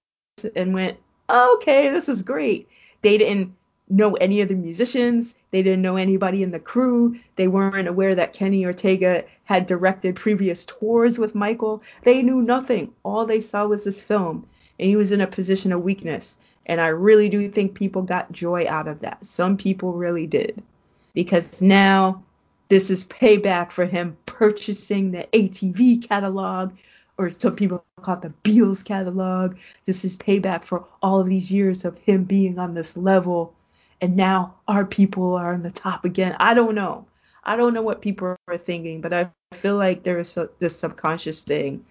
and 0.53 0.73
went, 0.73 0.97
okay, 1.29 1.89
this 1.89 2.09
is 2.09 2.21
great. 2.21 2.67
They 3.03 3.17
didn't 3.17 3.55
know 3.87 4.15
any 4.15 4.41
of 4.41 4.49
the 4.49 4.55
musicians. 4.55 5.33
They 5.51 5.63
didn't 5.63 5.81
know 5.81 5.95
anybody 5.95 6.43
in 6.43 6.51
the 6.51 6.59
crew. 6.59 7.15
They 7.37 7.47
weren't 7.47 7.87
aware 7.87 8.15
that 8.15 8.33
Kenny 8.33 8.65
Ortega 8.65 9.23
had 9.45 9.65
directed 9.65 10.17
previous 10.17 10.65
tours 10.65 11.17
with 11.17 11.33
Michael. 11.33 11.81
They 12.03 12.21
knew 12.21 12.41
nothing. 12.41 12.91
All 13.03 13.25
they 13.25 13.39
saw 13.39 13.65
was 13.65 13.85
this 13.85 14.03
film, 14.03 14.45
and 14.77 14.89
he 14.89 14.97
was 14.97 15.13
in 15.13 15.21
a 15.21 15.27
position 15.27 15.71
of 15.71 15.83
weakness. 15.83 16.37
And 16.65 16.81
I 16.81 16.87
really 16.87 17.29
do 17.29 17.47
think 17.47 17.75
people 17.75 18.01
got 18.01 18.33
joy 18.33 18.65
out 18.67 18.89
of 18.89 18.99
that. 18.99 19.25
Some 19.25 19.55
people 19.55 19.93
really 19.93 20.27
did. 20.27 20.61
Because 21.13 21.61
now 21.61 22.23
this 22.71 22.89
is 22.89 23.03
payback 23.03 23.71
for 23.71 23.85
him 23.85 24.17
purchasing 24.25 25.11
the 25.11 25.27
ATV 25.33 26.07
catalog, 26.07 26.73
or 27.17 27.31
some 27.37 27.55
people 27.55 27.85
call 28.01 28.15
it 28.15 28.21
the 28.21 28.33
Beatles 28.43 28.83
catalog. 28.83 29.57
This 29.85 30.03
is 30.03 30.17
payback 30.17 30.63
for 30.63 30.87
all 31.03 31.19
of 31.19 31.27
these 31.27 31.51
years 31.51 31.85
of 31.85 31.97
him 31.99 32.23
being 32.23 32.57
on 32.57 32.73
this 32.73 32.97
level 32.97 33.53
and 34.01 34.15
now 34.15 34.55
our 34.67 34.83
people 34.83 35.35
are 35.35 35.53
on 35.53 35.61
the 35.61 35.71
top 35.71 36.05
again. 36.05 36.35
I 36.39 36.53
don't 36.53 36.75
know. 36.75 37.05
I 37.43 37.55
don't 37.55 37.73
know 37.73 37.83
what 37.83 38.01
people 38.01 38.35
are 38.47 38.57
thinking, 38.57 39.01
but 39.01 39.13
I 39.13 39.29
feel 39.53 39.77
like 39.77 40.03
there 40.03 40.19
is 40.19 40.37
this 40.59 40.77
subconscious 40.77 41.43
thing 41.43 41.85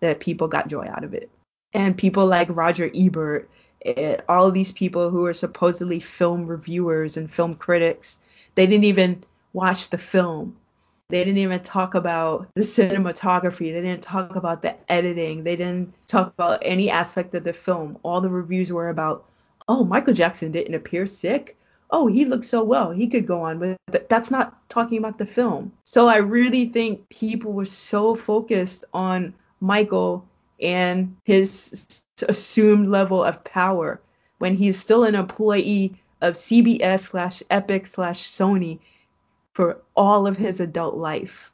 that 0.00 0.20
people 0.20 0.48
got 0.48 0.68
joy 0.68 0.86
out 0.86 1.04
of 1.04 1.14
it. 1.14 1.30
And 1.72 1.96
people 1.96 2.26
like 2.26 2.48
Roger 2.50 2.90
Ebert, 2.94 3.48
and 3.84 4.22
all 4.28 4.50
these 4.50 4.72
people 4.72 5.10
who 5.10 5.24
are 5.26 5.32
supposedly 5.34 6.00
film 6.00 6.46
reviewers 6.46 7.16
and 7.16 7.30
film 7.30 7.54
critics, 7.54 8.18
they 8.54 8.66
didn't 8.66 8.84
even 8.84 9.24
watch 9.52 9.90
the 9.90 9.98
film. 9.98 10.56
They 11.08 11.24
didn't 11.24 11.38
even 11.38 11.60
talk 11.60 11.94
about 11.94 12.48
the 12.54 12.62
cinematography. 12.62 13.72
They 13.72 13.80
didn't 13.80 14.02
talk 14.02 14.36
about 14.36 14.62
the 14.62 14.76
editing. 14.90 15.42
They 15.42 15.56
didn't 15.56 15.92
talk 16.06 16.28
about 16.28 16.60
any 16.62 16.88
aspect 16.88 17.34
of 17.34 17.42
the 17.42 17.52
film. 17.52 17.98
All 18.04 18.20
the 18.20 18.28
reviews 18.28 18.72
were 18.72 18.88
about 18.88 19.24
oh, 19.70 19.84
Michael 19.84 20.14
Jackson 20.14 20.50
didn't 20.50 20.74
appear 20.74 21.06
sick. 21.06 21.56
Oh, 21.90 22.08
he 22.08 22.24
looked 22.24 22.44
so 22.44 22.62
well. 22.62 22.90
He 22.90 23.06
could 23.06 23.26
go 23.26 23.42
on, 23.42 23.60
but 23.60 23.76
th- 23.92 24.06
that's 24.08 24.30
not 24.30 24.68
talking 24.68 24.98
about 24.98 25.18
the 25.18 25.26
film. 25.26 25.72
So 25.84 26.08
I 26.08 26.16
really 26.18 26.66
think 26.66 27.08
people 27.08 27.52
were 27.52 27.64
so 27.64 28.16
focused 28.16 28.84
on 28.92 29.34
Michael 29.60 30.26
and 30.60 31.16
his 31.24 32.02
assumed 32.28 32.88
level 32.88 33.22
of 33.22 33.44
power 33.44 34.00
when 34.38 34.56
he's 34.56 34.78
still 34.78 35.04
an 35.04 35.14
employee 35.14 35.94
of 36.20 36.34
CBS 36.34 37.00
slash 37.00 37.42
Epic 37.48 37.86
slash 37.86 38.28
Sony 38.28 38.80
for 39.60 39.78
all 39.94 40.26
of 40.26 40.38
his 40.38 40.58
adult 40.58 40.94
life. 40.94 41.52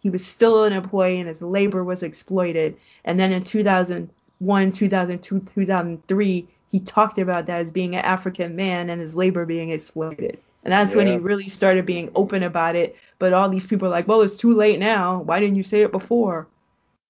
He 0.00 0.08
was 0.08 0.24
still 0.24 0.64
an 0.64 0.72
employee 0.72 1.18
and 1.18 1.28
his 1.28 1.42
labor 1.42 1.84
was 1.84 2.02
exploited. 2.02 2.78
And 3.04 3.20
then 3.20 3.30
in 3.30 3.44
2001, 3.44 4.72
2002, 4.72 5.40
2003, 5.40 6.48
he 6.72 6.80
talked 6.80 7.18
about 7.18 7.44
that 7.44 7.60
as 7.60 7.70
being 7.70 7.94
an 7.94 8.06
African 8.06 8.56
man 8.56 8.88
and 8.88 9.02
his 9.02 9.14
labor 9.14 9.44
being 9.44 9.68
exploited. 9.68 10.38
And 10.64 10.72
that's 10.72 10.92
yeah. 10.92 10.96
when 10.96 11.06
he 11.08 11.16
really 11.18 11.50
started 11.50 11.84
being 11.84 12.10
open 12.14 12.42
about 12.42 12.74
it. 12.74 12.96
But 13.18 13.34
all 13.34 13.50
these 13.50 13.66
people 13.66 13.88
are 13.88 13.90
like, 13.90 14.08
well, 14.08 14.22
it's 14.22 14.36
too 14.36 14.54
late 14.54 14.78
now. 14.78 15.20
Why 15.20 15.38
didn't 15.38 15.56
you 15.56 15.62
say 15.62 15.82
it 15.82 15.92
before? 15.92 16.48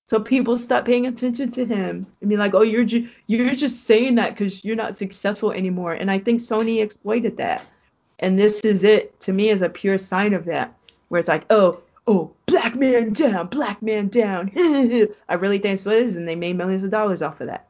So 0.06 0.18
people 0.18 0.58
stop 0.58 0.86
paying 0.86 1.06
attention 1.06 1.52
to 1.52 1.64
him 1.64 2.04
and 2.20 2.28
be 2.28 2.36
like, 2.36 2.52
oh, 2.52 2.62
you're 2.62 2.84
ju- 2.84 3.08
you're 3.28 3.54
just 3.54 3.84
saying 3.84 4.16
that 4.16 4.30
because 4.30 4.64
you're 4.64 4.74
not 4.74 4.96
successful 4.96 5.52
anymore. 5.52 5.92
And 5.92 6.10
I 6.10 6.18
think 6.18 6.40
Sony 6.40 6.82
exploited 6.82 7.36
that. 7.36 7.64
And 8.18 8.38
this 8.38 8.60
is 8.60 8.84
it 8.84 9.18
to 9.20 9.32
me 9.32 9.50
is 9.50 9.62
a 9.62 9.68
pure 9.68 9.98
sign 9.98 10.34
of 10.34 10.44
that, 10.46 10.74
where 11.08 11.18
it's 11.18 11.28
like, 11.28 11.44
oh, 11.50 11.80
oh, 12.06 12.32
black 12.46 12.74
man 12.74 13.12
down, 13.12 13.48
black 13.48 13.82
man 13.82 14.08
down. 14.08 14.50
I 15.28 15.34
really 15.34 15.58
think 15.58 15.74
that's 15.78 15.84
what 15.84 15.96
it 15.96 16.02
is, 16.02 16.16
and 16.16 16.28
they 16.28 16.36
made 16.36 16.56
millions 16.56 16.82
of 16.82 16.90
dollars 16.90 17.22
off 17.22 17.40
of 17.40 17.48
that. 17.48 17.66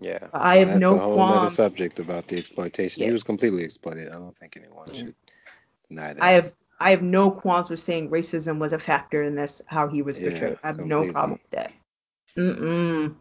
Yeah. 0.00 0.26
I 0.32 0.58
have 0.58 0.68
that's 0.68 0.80
no 0.80 0.96
a 0.96 0.98
whole 0.98 1.14
qualms. 1.14 1.54
subject 1.54 1.98
about 1.98 2.28
the 2.28 2.36
exploitation. 2.38 3.00
Yeah. 3.00 3.06
He 3.06 3.12
was 3.12 3.22
completely 3.22 3.64
exploited. 3.64 4.10
I 4.10 4.12
don't 4.12 4.36
think 4.36 4.56
anyone 4.56 4.92
should 4.92 5.14
deny 5.88 6.12
that. 6.12 6.22
I 6.22 6.32
have 6.32 6.54
I 6.78 6.90
have 6.90 7.02
no 7.02 7.30
qualms 7.30 7.70
with 7.70 7.80
saying 7.80 8.10
racism 8.10 8.58
was 8.58 8.72
a 8.72 8.78
factor 8.78 9.22
in 9.22 9.34
this 9.34 9.62
how 9.66 9.88
he 9.88 10.02
was 10.02 10.18
Yeah, 10.18 10.30
portrayed. 10.30 10.58
I 10.62 10.66
have 10.66 10.84
no 10.84 11.10
problem 11.10 11.40
with 11.42 11.50
that. 11.52 11.72
Mm-mm. 12.36 13.14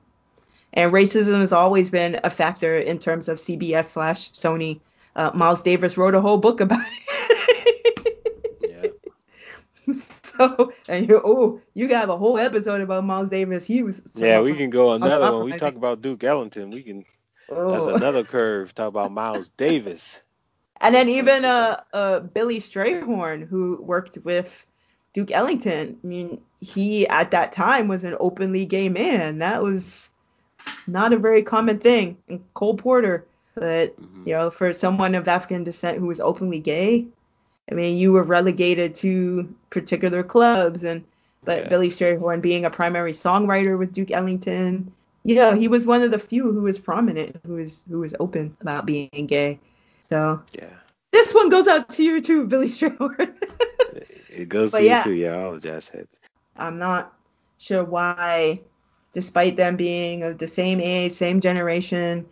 And 0.74 0.91
racism 0.91 1.40
has 1.40 1.53
always 1.53 1.90
been 1.90 2.20
a 2.26 2.30
factor 2.30 2.78
in 2.78 2.99
terms 2.99 3.30
of 3.30 3.38
CBS 3.38 3.86
slash 3.86 4.32
Sony. 4.32 4.82
Uh, 5.16 5.32
Miles 5.34 5.62
Davis 5.62 5.98
wrote 5.98 6.14
a 6.14 6.22
whole 6.22 6.38
book 6.38 6.62
about 6.62 6.82
it. 6.82 8.16
yeah. 9.88 9.94
So, 10.38 10.74
and 10.90 11.08
you, 11.08 11.22
oh, 11.24 11.62
you 11.76 11.88
got 11.88 12.10
a 12.10 12.18
whole 12.18 12.38
episode 12.38 12.82
about 12.82 13.06
Miles 13.06 13.30
Davis. 13.30 13.66
He 13.66 13.84
was. 13.84 14.02
Yeah, 14.16 14.42
we 14.42 14.54
can 14.54 14.70
go 14.70 14.92
another 14.92 15.32
one. 15.32 15.46
We 15.46 15.54
talk 15.54 15.76
about 15.76 16.02
Duke 16.02 16.26
Ellington. 16.26 16.72
We 16.72 16.84
can. 16.84 17.06
Oh. 17.50 17.86
That's 17.86 17.98
another 18.02 18.24
curve. 18.26 18.76
Talk 18.76 18.90
about 18.90 19.14
Miles 19.14 19.50
Davis. 19.58 20.20
And 20.82 20.94
then 20.94 21.08
even 21.08 21.46
uh, 21.46 21.82
uh 21.94 22.20
Billy 22.20 22.60
Strayhorn, 22.60 23.48
who 23.48 23.82
worked 23.82 24.18
with 24.26 24.66
Duke 25.14 25.32
Ellington. 25.32 25.98
I 26.04 26.08
mean, 26.08 26.42
he 26.60 27.08
at 27.08 27.32
that 27.32 27.54
time 27.54 27.88
was 27.88 28.04
an 28.04 28.18
openly 28.20 28.66
gay 28.66 28.90
man. 28.90 29.40
That 29.40 29.64
was 29.64 30.10
not 30.86 31.14
a 31.14 31.18
very 31.18 31.44
common 31.44 31.80
thing. 31.80 32.18
And 32.28 32.44
Cole 32.54 32.76
Porter, 32.76 33.26
but 33.56 33.99
mm-hmm. 33.99 34.27
you 34.27 34.34
know, 34.36 34.52
for 34.52 34.72
someone 34.73 35.15
of 35.15 35.27
African 35.27 35.64
descent 35.64 35.98
who 35.98 36.07
was 36.07 36.19
openly 36.19 36.60
gay, 36.60 37.07
I 37.72 37.73
mean, 37.73 37.98
you 37.98 38.11
were 38.11 38.23
relegated 38.23 38.95
to 38.95 39.53
particular 39.69 40.23
clubs 40.23 40.84
and 40.84 41.03
but 41.44 41.64
yeah. 41.64 41.69
Billy 41.69 41.90
Strayhorn 41.90 42.41
being 42.41 42.65
a 42.65 42.69
primary 42.69 43.11
songwriter 43.11 43.77
with 43.77 43.94
Duke 43.94 44.11
Ellington, 44.11 44.91
yeah, 45.23 45.56
he 45.56 45.68
was 45.68 45.88
one 45.88 46.02
of 46.02 46.11
the 46.11 46.19
few 46.19 46.52
who 46.52 46.61
was 46.61 46.77
prominent, 46.77 47.40
who 47.45 47.56
was 47.56 47.84
who 47.90 47.99
was 47.99 48.15
open 48.19 48.56
about 48.61 48.86
being 48.86 49.26
gay. 49.27 49.60
So 50.02 50.41
yeah, 50.53 50.69
this 51.11 51.34
one 51.34 51.49
goes 51.49 51.68
out 51.68 51.90
to 51.91 52.03
you 52.03 52.22
too, 52.22 52.45
Billy 52.45 52.68
Strayhorn. 52.68 53.36
it 54.30 54.49
goes 54.49 54.72
but 54.72 54.80
to 54.80 54.86
yeah, 54.86 54.99
you 54.99 55.03
too, 55.03 55.14
yeah, 55.14 55.44
all 55.44 55.57
jazz 55.57 55.88
heads. 55.88 56.19
I'm 56.56 56.77
not 56.77 57.14
sure 57.57 57.84
why, 57.84 58.61
despite 59.14 59.56
them 59.56 59.77
being 59.77 60.22
of 60.22 60.38
the 60.38 60.48
same 60.48 60.80
age, 60.80 61.14
same 61.14 61.41
generation, 61.41 62.27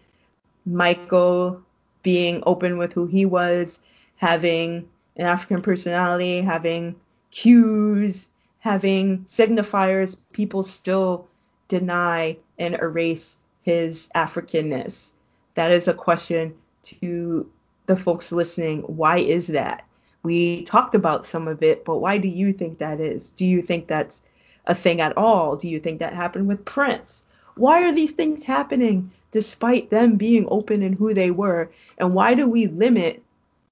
Michael 0.65 1.61
being 2.03 2.43
open 2.45 2.77
with 2.77 2.93
who 2.93 3.05
he 3.05 3.25
was, 3.25 3.79
having 4.17 4.87
an 5.17 5.25
African 5.25 5.61
personality, 5.61 6.41
having 6.41 6.95
cues, 7.31 8.29
having 8.59 9.19
signifiers, 9.25 10.17
people 10.31 10.63
still 10.63 11.27
deny 11.67 12.37
and 12.57 12.75
erase 12.75 13.37
his 13.63 14.09
Africanness. 14.15 15.11
That 15.55 15.71
is 15.71 15.87
a 15.87 15.93
question 15.93 16.55
to 16.83 17.49
the 17.85 17.95
folks 17.95 18.31
listening. 18.31 18.81
Why 18.81 19.17
is 19.17 19.47
that? 19.47 19.85
We 20.23 20.63
talked 20.63 20.95
about 20.95 21.25
some 21.25 21.47
of 21.47 21.61
it, 21.61 21.83
but 21.83 21.97
why 21.97 22.17
do 22.17 22.27
you 22.27 22.53
think 22.53 22.77
that 22.77 22.99
is? 23.01 23.31
Do 23.31 23.45
you 23.45 23.61
think 23.61 23.87
that's 23.87 24.21
a 24.65 24.75
thing 24.75 25.01
at 25.01 25.17
all? 25.17 25.57
Do 25.57 25.67
you 25.67 25.79
think 25.79 25.99
that 25.99 26.13
happened 26.13 26.47
with 26.47 26.63
Prince? 26.63 27.25
Why 27.55 27.83
are 27.83 27.91
these 27.91 28.13
things 28.13 28.43
happening 28.43 29.11
despite 29.33 29.89
them 29.89 30.15
being 30.15 30.47
open 30.49 30.81
in 30.81 30.93
who 30.93 31.13
they 31.13 31.31
were? 31.31 31.69
And 31.97 32.13
why 32.13 32.33
do 32.33 32.47
we 32.47 32.67
limit 32.67 33.21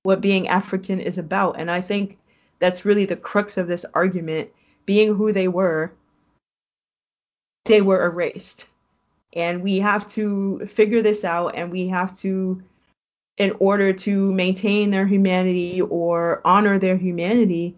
what 0.04 0.22
being 0.22 0.48
African 0.48 1.00
is 1.00 1.18
about. 1.18 1.60
And 1.60 1.70
I 1.70 1.82
think 1.82 2.18
that's 2.60 2.86
really 2.86 3.06
the 3.06 3.16
crux 3.16 3.58
of 3.58 3.68
this 3.68 3.86
argument. 3.94 4.50
Being 4.86 5.16
who 5.16 5.32
they 5.32 5.48
were, 5.48 5.92
they 7.66 7.82
were 7.82 8.06
erased. 8.06 8.68
And 9.34 9.64
we 9.64 9.80
have 9.80 10.08
to 10.10 10.66
figure 10.66 11.02
this 11.02 11.24
out 11.24 11.56
and 11.56 11.72
we 11.72 11.88
have 11.88 12.18
to, 12.20 12.62
in 13.38 13.56
order 13.60 13.94
to 13.94 14.32
maintain 14.32 14.90
their 14.90 15.06
humanity 15.06 15.82
or 15.82 16.42
honor 16.44 16.80
their 16.80 16.98
humanity, 16.98 17.76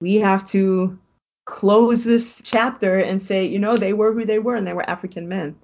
we 0.00 0.16
have 0.16 0.44
to 0.50 0.98
close 1.46 2.04
this 2.04 2.40
chapter 2.44 2.98
and 2.98 3.22
say, 3.22 3.46
you 3.46 3.58
know, 3.58 3.76
they 3.76 3.92
were 3.92 4.12
who 4.12 4.24
they 4.24 4.38
were 4.38 4.56
and 4.56 4.66
they 4.66 4.74
were 4.74 4.88
African 4.88 5.28
men. 5.28 5.56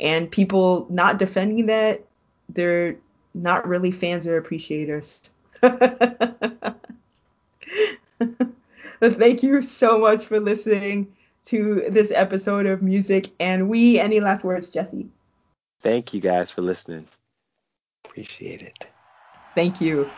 And 0.00 0.30
people 0.30 0.86
not 0.90 1.18
defending 1.18 1.66
that, 1.66 2.04
they're 2.48 2.96
not 3.34 3.66
really 3.66 3.90
fans 3.90 4.26
or 4.26 4.36
appreciators. 4.36 5.30
but 5.60 6.80
thank 9.00 9.42
you 9.42 9.62
so 9.62 9.98
much 9.98 10.26
for 10.26 10.40
listening 10.40 11.14
to 11.46 11.84
this 11.90 12.10
episode 12.14 12.66
of 12.66 12.82
Music 12.82 13.30
and 13.38 13.68
We. 13.68 13.98
Any 13.98 14.20
last 14.20 14.44
words, 14.44 14.70
Jesse? 14.70 15.08
Thank 15.80 16.14
you 16.14 16.20
guys 16.20 16.50
for 16.50 16.62
listening. 16.62 17.06
Appreciate 18.04 18.62
it. 18.62 18.86
Thank 19.54 19.80
you. 19.80 20.10